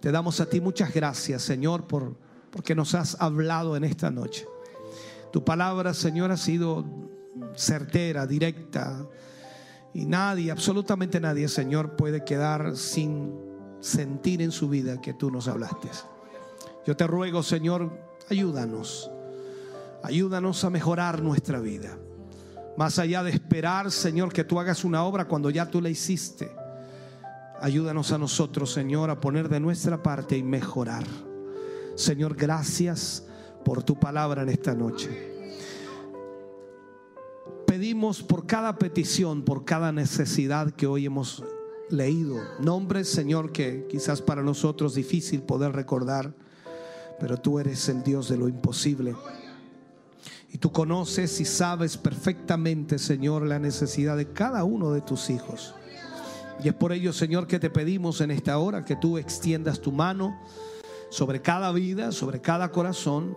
te 0.00 0.12
damos 0.12 0.40
a 0.40 0.46
ti 0.46 0.60
muchas 0.60 0.92
gracias, 0.92 1.42
Señor, 1.42 1.86
por, 1.86 2.16
porque 2.50 2.74
nos 2.74 2.94
has 2.94 3.20
hablado 3.20 3.76
en 3.76 3.84
esta 3.84 4.10
noche. 4.10 4.46
Tu 5.32 5.44
palabra, 5.44 5.94
Señor, 5.94 6.30
ha 6.30 6.36
sido 6.36 6.84
certera, 7.54 8.26
directa. 8.26 9.06
Y 9.94 10.06
nadie, 10.06 10.50
absolutamente 10.50 11.20
nadie, 11.20 11.48
Señor, 11.48 11.96
puede 11.96 12.24
quedar 12.24 12.76
sin 12.76 13.34
sentir 13.80 14.42
en 14.42 14.52
su 14.52 14.68
vida 14.68 15.00
que 15.00 15.14
tú 15.14 15.30
nos 15.30 15.48
hablaste. 15.48 15.88
Yo 16.86 16.96
te 16.96 17.06
ruego, 17.06 17.42
Señor, 17.42 17.90
ayúdanos. 18.30 19.10
Ayúdanos 20.02 20.62
a 20.64 20.70
mejorar 20.70 21.22
nuestra 21.22 21.60
vida. 21.60 21.98
Más 22.76 22.98
allá 22.98 23.22
de 23.22 23.30
esperar, 23.30 23.90
Señor, 23.90 24.32
que 24.32 24.44
tú 24.44 24.60
hagas 24.60 24.84
una 24.84 25.02
obra 25.02 25.26
cuando 25.26 25.50
ya 25.50 25.68
tú 25.68 25.80
la 25.80 25.88
hiciste. 25.88 26.50
Ayúdanos 27.60 28.12
a 28.12 28.18
nosotros, 28.18 28.72
Señor, 28.72 29.10
a 29.10 29.20
poner 29.20 29.48
de 29.48 29.60
nuestra 29.60 30.02
parte 30.02 30.36
y 30.36 30.42
mejorar. 30.42 31.04
Señor, 31.94 32.36
gracias 32.36 33.26
por 33.64 33.82
tu 33.82 33.98
palabra 33.98 34.42
en 34.42 34.50
esta 34.50 34.74
noche. 34.74 35.34
Pedimos 37.66 38.22
por 38.22 38.46
cada 38.46 38.76
petición, 38.76 39.42
por 39.42 39.64
cada 39.64 39.90
necesidad 39.90 40.70
que 40.70 40.86
hoy 40.86 41.06
hemos 41.06 41.42
leído. 41.90 42.36
Nombres, 42.60 43.08
Señor, 43.08 43.52
que 43.52 43.86
quizás 43.88 44.20
para 44.20 44.42
nosotros 44.42 44.94
difícil 44.94 45.42
poder 45.42 45.72
recordar, 45.72 46.34
pero 47.18 47.38
tú 47.38 47.58
eres 47.58 47.88
el 47.88 48.02
Dios 48.02 48.28
de 48.28 48.36
lo 48.36 48.48
imposible. 48.48 49.14
Y 50.52 50.58
tú 50.58 50.72
conoces 50.72 51.40
y 51.40 51.44
sabes 51.44 51.96
perfectamente, 51.96 52.98
Señor, 52.98 53.46
la 53.46 53.58
necesidad 53.58 54.16
de 54.16 54.32
cada 54.32 54.64
uno 54.64 54.92
de 54.92 55.00
tus 55.00 55.30
hijos. 55.30 55.74
Y 56.62 56.68
es 56.68 56.74
por 56.74 56.92
ello, 56.92 57.12
Señor, 57.12 57.46
que 57.46 57.58
te 57.58 57.70
pedimos 57.70 58.20
en 58.20 58.30
esta 58.30 58.58
hora 58.58 58.84
que 58.84 58.96
tú 58.96 59.18
extiendas 59.18 59.80
tu 59.80 59.92
mano 59.92 60.40
sobre 61.10 61.42
cada 61.42 61.70
vida, 61.72 62.12
sobre 62.12 62.40
cada 62.40 62.70
corazón, 62.70 63.36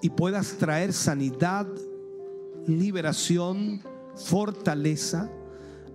y 0.00 0.10
puedas 0.10 0.56
traer 0.58 0.92
sanidad, 0.92 1.66
liberación, 2.66 3.82
fortaleza 4.16 5.30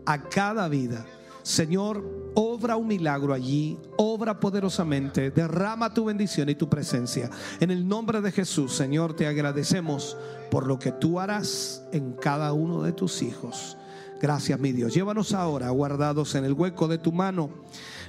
a 0.06 0.22
cada 0.24 0.68
vida. 0.70 1.06
Señor, 1.44 2.32
obra 2.36 2.76
un 2.76 2.88
milagro 2.88 3.34
allí, 3.34 3.78
obra 3.98 4.38
poderosamente, 4.40 5.32
derrama 5.32 5.94
tu 5.94 6.06
bendición 6.06 6.50
y 6.50 6.56
tu 6.56 6.70
presencia. 6.70 7.30
En 7.62 7.72
el 7.72 7.88
nombre 7.88 8.20
de 8.22 8.34
Jesús, 8.34 8.74
Señor, 8.74 9.16
te 9.16 9.28
agradecemos 9.28 10.18
por 10.52 10.68
lo 10.68 10.78
que 10.78 10.92
tú 10.92 11.20
harás 11.20 11.84
en 11.94 12.14
cada 12.14 12.52
uno 12.52 12.84
de 12.84 12.92
tus 12.92 13.22
hijos. 13.22 13.78
Gracias, 14.20 14.60
mi 14.60 14.72
Dios. 14.72 14.94
Llévanos 14.94 15.34
ahora 15.34 15.70
guardados 15.70 16.34
en 16.36 16.46
el 16.46 16.54
hueco 16.54 16.88
de 16.88 16.98
tu 16.98 17.12
mano, 17.12 17.50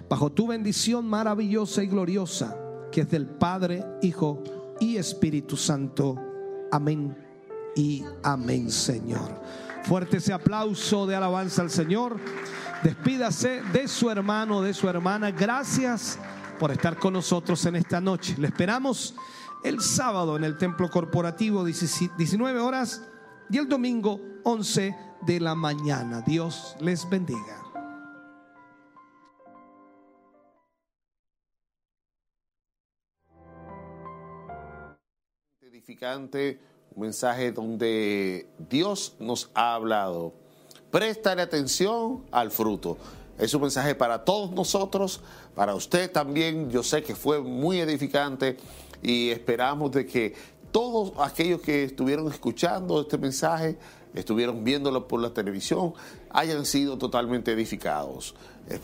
bajo 0.09 0.30
tu 0.30 0.47
bendición 0.47 1.06
maravillosa 1.06 1.82
y 1.82 1.86
gloriosa, 1.86 2.56
que 2.90 3.02
es 3.02 3.10
del 3.10 3.26
Padre, 3.26 3.85
Hijo 4.01 4.43
y 4.80 4.97
Espíritu 4.97 5.56
Santo. 5.56 6.16
Amén 6.72 7.16
y 7.76 8.05
amén, 8.22 8.70
Señor. 8.70 9.43
Fuerte 9.85 10.16
ese 10.16 10.32
aplauso 10.32 11.06
de 11.06 11.14
alabanza 11.14 11.62
al 11.62 11.70
Señor. 11.70 12.18
Despídase 12.82 13.62
de 13.72 13.86
su 13.86 14.10
hermano, 14.10 14.62
de 14.62 14.72
su 14.72 14.89
hermana. 14.89 15.30
Gracias 15.30 16.18
por 16.59 16.70
estar 16.70 16.97
con 16.97 17.12
nosotros 17.12 17.64
en 17.66 17.76
esta 17.76 18.01
noche. 18.01 18.35
Le 18.39 18.48
esperamos 18.48 19.14
el 19.62 19.80
sábado 19.80 20.36
en 20.36 20.44
el 20.44 20.56
templo 20.56 20.89
corporativo 20.89 21.64
19 21.64 22.60
horas 22.60 23.02
y 23.51 23.59
el 23.59 23.68
domingo 23.68 24.20
11 24.44 25.07
de 25.23 25.40
la 25.40 25.55
mañana. 25.55 26.23
Dios 26.23 26.77
les 26.81 27.09
bendiga. 27.09 27.62
Edificante, 35.61 36.61
un 36.95 37.03
mensaje 37.03 37.53
donde 37.53 38.49
Dios 38.59 39.16
nos 39.19 39.51
ha 39.55 39.74
hablado. 39.74 40.35
Préstale 40.90 41.43
atención 41.43 42.24
al 42.31 42.51
fruto. 42.51 42.97
Es 43.39 43.55
un 43.55 43.62
mensaje 43.62 43.95
para 43.95 44.24
todos 44.24 44.51
nosotros, 44.51 45.20
para 45.55 45.74
usted 45.74 46.11
también. 46.11 46.70
Yo 46.70 46.82
sé 46.82 47.03
que 47.03 47.15
fue 47.15 47.40
muy 47.40 47.78
edificante 47.81 48.57
y 49.03 49.31
esperamos 49.31 49.93
de 49.93 50.07
que 50.07 50.35
todos 50.73 51.12
aquellos 51.19 51.61
que 51.61 51.85
estuvieron 51.85 52.31
escuchando 52.31 53.01
este 53.01 53.19
mensaje, 53.19 53.78
estuvieron 54.15 54.65
viéndolo 54.65 55.07
por 55.07 55.20
la 55.20 55.31
televisión, 55.31 55.95
hayan 56.31 56.65
sido 56.65 56.99
totalmente 56.99 57.53
edificados. 57.53 58.35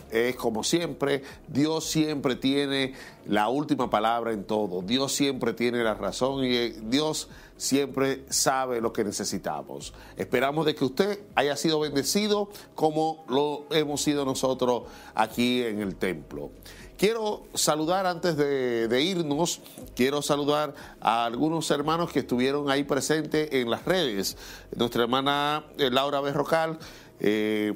Es, 0.09 0.35
como 0.35 0.63
siempre, 0.63 1.21
Dios 1.47 1.85
siempre 1.85 2.35
tiene 2.35 2.93
la 3.27 3.49
última 3.49 3.87
palabra 3.87 4.31
en 4.31 4.43
todo, 4.43 4.81
Dios 4.81 5.13
siempre 5.13 5.53
tiene 5.53 5.83
la 5.83 5.93
razón 5.93 6.43
y 6.43 6.55
eh, 6.55 6.75
Dios 6.85 7.29
siempre 7.55 8.25
sabe 8.29 8.81
lo 8.81 8.91
que 8.91 9.03
necesitamos. 9.03 9.93
Esperamos 10.17 10.65
de 10.65 10.73
que 10.73 10.85
usted 10.85 11.19
haya 11.35 11.55
sido 11.55 11.79
bendecido 11.79 12.49
como 12.73 13.25
lo 13.29 13.67
hemos 13.69 14.01
sido 14.01 14.25
nosotros 14.25 14.83
aquí 15.13 15.61
en 15.61 15.79
el 15.81 15.95
templo. 15.95 16.49
Quiero 16.97 17.45
saludar 17.53 18.05
antes 18.05 18.37
de, 18.37 19.01
irnos, 19.01 19.59
quiero 19.95 20.21
saludar 20.21 20.73
a 21.01 21.25
algunos 21.25 21.69
hermanos 21.69 22.09
que 22.11 22.19
estuvieron 22.19 22.69
ahí 22.69 22.85
presentes 22.85 23.49
en 23.51 23.69
las 23.69 23.83
redes. 23.83 24.37
Nuestra 24.73 25.03
hermana 25.03 25.65
eh, 25.77 25.89
Laura 25.91 26.21
Berrocal 26.21 26.79
eh, 27.19 27.73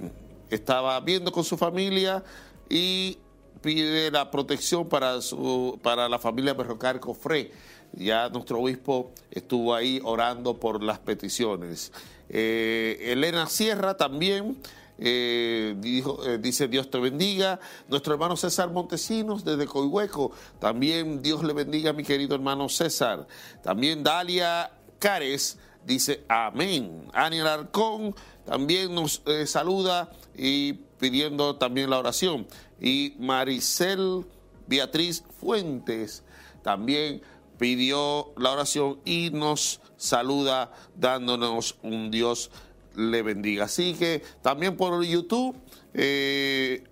estaba 0.50 0.98
viendo 1.02 1.34
con 1.34 1.44
su 1.44 1.58
familia 1.58 2.24
y 2.70 3.18
pide 3.62 4.10
la 4.10 4.32
protección 4.32 4.88
para, 4.88 5.20
su, 5.22 5.78
para 5.84 6.08
la 6.08 6.18
familia 6.18 6.54
Berrocal 6.54 7.02
Cofré. 7.02 7.52
Ya 7.92 8.30
nuestro 8.30 8.62
obispo 8.62 9.12
estuvo 9.32 9.76
ahí 9.76 10.00
orando 10.02 10.62
por 10.62 10.82
las 10.82 11.00
peticiones. 11.00 11.92
Eh, 12.30 13.00
Elena 13.02 13.48
Sierra 13.48 13.98
también 13.98 14.58
eh, 15.00 15.76
dijo, 15.78 16.26
eh, 16.26 16.38
dice 16.38 16.68
Dios 16.68 16.90
te 16.90 17.00
bendiga. 17.00 17.60
Nuestro 17.88 18.14
hermano 18.14 18.36
César 18.36 18.70
Montesinos 18.70 19.46
desde 19.46 19.66
Coihueco, 19.66 20.32
también 20.60 21.22
Dios 21.22 21.44
le 21.44 21.54
bendiga 21.54 21.94
mi 21.94 22.04
querido 22.04 22.36
hermano 22.36 22.68
César. 22.70 23.28
También 23.64 24.04
Dalia 24.04 24.72
Cares 25.00 25.58
dice 25.86 26.24
amén. 26.28 27.08
Aniel 27.14 27.48
Arcón 27.48 28.14
también 28.46 28.94
nos 28.94 29.22
eh, 29.26 29.48
saluda 29.48 30.12
y 30.36 30.74
pidiendo 31.00 31.56
también 31.56 31.90
la 31.90 32.00
oración. 32.00 32.48
Y 32.82 33.16
Maricel 33.20 34.26
Beatriz 34.68 35.24
Fuentes 35.40 36.24
también 36.62 37.22
pidió 37.58 38.34
la 38.38 38.52
oración 38.52 39.00
y 39.06 39.30
nos 39.32 39.82
saluda 39.98 40.72
dándonos 40.96 41.78
un 41.84 42.10
Dios 42.10 42.52
le 43.00 43.22
bendiga. 43.22 43.66
Así 43.66 43.94
que 43.94 44.22
también 44.42 44.76
por 44.76 45.04
YouTube, 45.04 45.56
eh, 45.94 46.84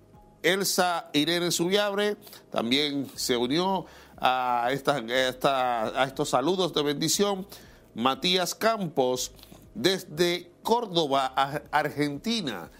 Elsa 0.42 1.10
Irene 1.12 1.50
Subiabre 1.50 2.16
también 2.50 3.08
se 3.14 3.36
unió 3.36 3.86
a, 4.16 4.66
a 4.66 6.04
estos 6.04 6.28
saludos 6.28 6.72
de 6.72 6.82
bendición. 6.82 7.46
Matías 7.94 8.54
Campos 8.54 9.32
desde 9.74 10.50
Córdoba, 10.62 11.26
Argentina. 11.70 12.70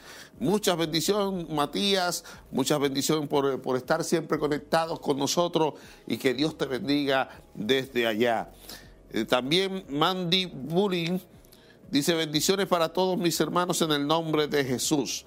Muchas 0.40 0.76
bendiciones, 0.76 1.48
Matías, 1.48 2.24
muchas 2.52 2.78
bendiciones 2.78 3.28
por, 3.28 3.60
por, 3.60 3.76
estar 3.76 4.04
siempre 4.04 4.38
conectados 4.38 5.00
con 5.00 5.18
nosotros 5.18 5.74
y 6.06 6.16
que 6.16 6.34
Dios 6.34 6.56
te 6.56 6.66
bendiga 6.66 7.28
desde 7.54 8.06
allá. 8.06 8.50
Eh, 9.10 9.24
también 9.24 9.84
Mandy 9.88 10.46
Bullying 10.46 11.18
Dice, 11.90 12.12
bendiciones 12.12 12.66
para 12.66 12.92
todos 12.92 13.16
mis 13.16 13.40
hermanos 13.40 13.80
en 13.80 13.92
el 13.92 14.06
nombre 14.06 14.46
de 14.46 14.62
Jesús. 14.62 15.24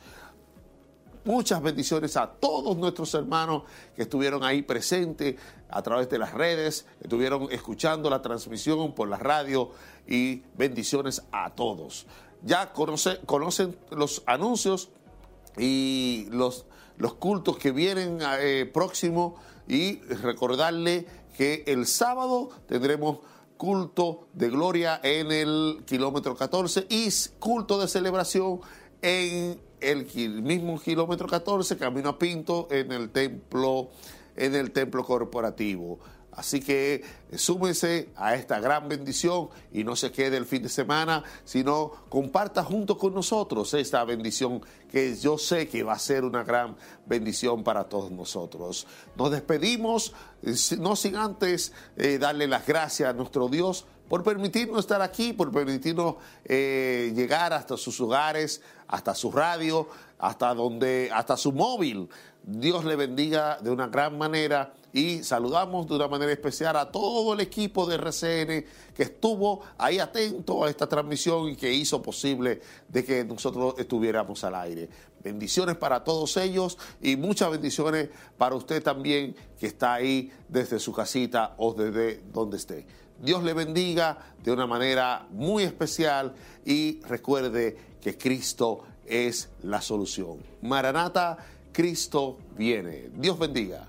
Muchas 1.25 1.59
bendiciones 1.59 2.15
a 2.17 2.27
todos 2.27 2.77
nuestros 2.77 3.15
hermanos 3.15 3.63
que 3.95 4.03
estuvieron 4.03 4.43
ahí 4.43 4.61
presentes 4.61 5.37
a 5.69 5.81
través 5.81 6.07
de 6.09 6.19
las 6.19 6.35
redes, 6.35 6.85
estuvieron 7.01 7.51
escuchando 7.51 8.11
la 8.11 8.21
transmisión 8.21 8.93
por 8.93 9.09
la 9.09 9.17
radio 9.17 9.71
y 10.07 10.43
bendiciones 10.55 11.23
a 11.31 11.49
todos. 11.49 12.05
Ya 12.43 12.71
conoce, 12.73 13.19
conocen 13.25 13.75
los 13.89 14.21
anuncios 14.27 14.89
y 15.57 16.27
los, 16.29 16.67
los 16.97 17.15
cultos 17.15 17.57
que 17.57 17.71
vienen 17.71 18.19
eh, 18.39 18.69
próximos 18.71 19.33
y 19.67 19.99
recordarle 20.01 21.07
que 21.35 21.63
el 21.65 21.87
sábado 21.87 22.49
tendremos 22.67 23.19
culto 23.61 24.27
de 24.33 24.49
gloria 24.49 24.99
en 25.03 25.31
el 25.31 25.83
kilómetro 25.85 26.35
14 26.35 26.87
y 26.89 27.09
culto 27.37 27.79
de 27.79 27.87
celebración 27.87 28.59
en 29.03 29.61
el 29.79 30.41
mismo 30.41 30.79
kilómetro 30.79 31.27
14, 31.27 31.77
camino 31.77 32.09
a 32.09 32.17
Pinto, 32.17 32.67
en 32.71 32.91
el 32.91 33.11
templo, 33.11 33.91
en 34.35 34.55
el 34.55 34.71
templo 34.71 35.03
corporativo. 35.03 35.99
Así 36.31 36.61
que 36.61 37.03
súmese 37.35 38.09
a 38.15 38.35
esta 38.35 38.59
gran 38.59 38.87
bendición 38.87 39.49
y 39.73 39.83
no 39.83 39.95
se 39.97 40.11
quede 40.11 40.37
el 40.37 40.45
fin 40.45 40.63
de 40.63 40.69
semana, 40.69 41.23
sino 41.43 41.91
comparta 42.07 42.63
junto 42.63 42.97
con 42.97 43.13
nosotros 43.13 43.73
esta 43.73 44.03
bendición 44.05 44.61
que 44.89 45.15
yo 45.17 45.37
sé 45.37 45.67
que 45.67 45.83
va 45.83 45.93
a 45.93 45.99
ser 45.99 46.23
una 46.23 46.43
gran 46.43 46.77
bendición 47.05 47.63
para 47.63 47.83
todos 47.83 48.11
nosotros. 48.11 48.87
Nos 49.17 49.31
despedimos, 49.31 50.13
eh, 50.43 50.55
no 50.79 50.95
sin 50.95 51.17
antes 51.17 51.73
eh, 51.97 52.17
darle 52.17 52.47
las 52.47 52.65
gracias 52.65 53.09
a 53.09 53.13
nuestro 53.13 53.49
Dios 53.49 53.85
por 54.07 54.23
permitirnos 54.23 54.79
estar 54.79 55.01
aquí, 55.01 55.33
por 55.33 55.51
permitirnos 55.51 56.15
eh, 56.45 57.13
llegar 57.15 57.53
hasta 57.53 57.77
sus 57.77 57.99
hogares, 57.99 58.61
hasta 58.87 59.15
su 59.15 59.31
radio, 59.31 59.87
hasta 60.19 60.53
donde, 60.53 61.09
hasta 61.13 61.35
su 61.35 61.51
móvil. 61.51 62.09
Dios 62.43 62.83
le 62.83 62.95
bendiga 62.95 63.57
de 63.61 63.69
una 63.69 63.87
gran 63.87 64.17
manera 64.17 64.73
y 64.93 65.23
saludamos 65.23 65.87
de 65.87 65.95
una 65.95 66.07
manera 66.07 66.31
especial 66.31 66.75
a 66.75 66.91
todo 66.91 67.33
el 67.33 67.39
equipo 67.39 67.85
de 67.85 67.95
RCN 67.95 68.65
que 68.95 69.03
estuvo 69.03 69.61
ahí 69.77 69.99
atento 69.99 70.63
a 70.63 70.69
esta 70.69 70.87
transmisión 70.87 71.49
y 71.49 71.55
que 71.55 71.73
hizo 71.73 72.01
posible 72.01 72.61
de 72.87 73.05
que 73.05 73.23
nosotros 73.23 73.75
estuviéramos 73.77 74.43
al 74.43 74.55
aire. 74.55 74.89
Bendiciones 75.23 75.77
para 75.77 76.03
todos 76.03 76.35
ellos 76.37 76.77
y 77.01 77.15
muchas 77.15 77.51
bendiciones 77.51 78.09
para 78.37 78.55
usted 78.55 78.83
también 78.83 79.35
que 79.59 79.67
está 79.67 79.93
ahí 79.93 80.31
desde 80.49 80.79
su 80.79 80.91
casita 80.91 81.53
o 81.57 81.73
desde 81.73 82.21
donde 82.33 82.57
esté. 82.57 82.85
Dios 83.21 83.43
le 83.43 83.53
bendiga 83.53 84.17
de 84.43 84.51
una 84.51 84.65
manera 84.65 85.27
muy 85.31 85.63
especial 85.63 86.33
y 86.65 86.99
recuerde 87.01 87.77
que 88.01 88.17
Cristo 88.17 88.83
es 89.05 89.49
la 89.61 89.81
solución. 89.81 90.39
Maranata, 90.61 91.37
Cristo 91.71 92.39
viene. 92.57 93.09
Dios 93.13 93.37
bendiga. 93.37 93.87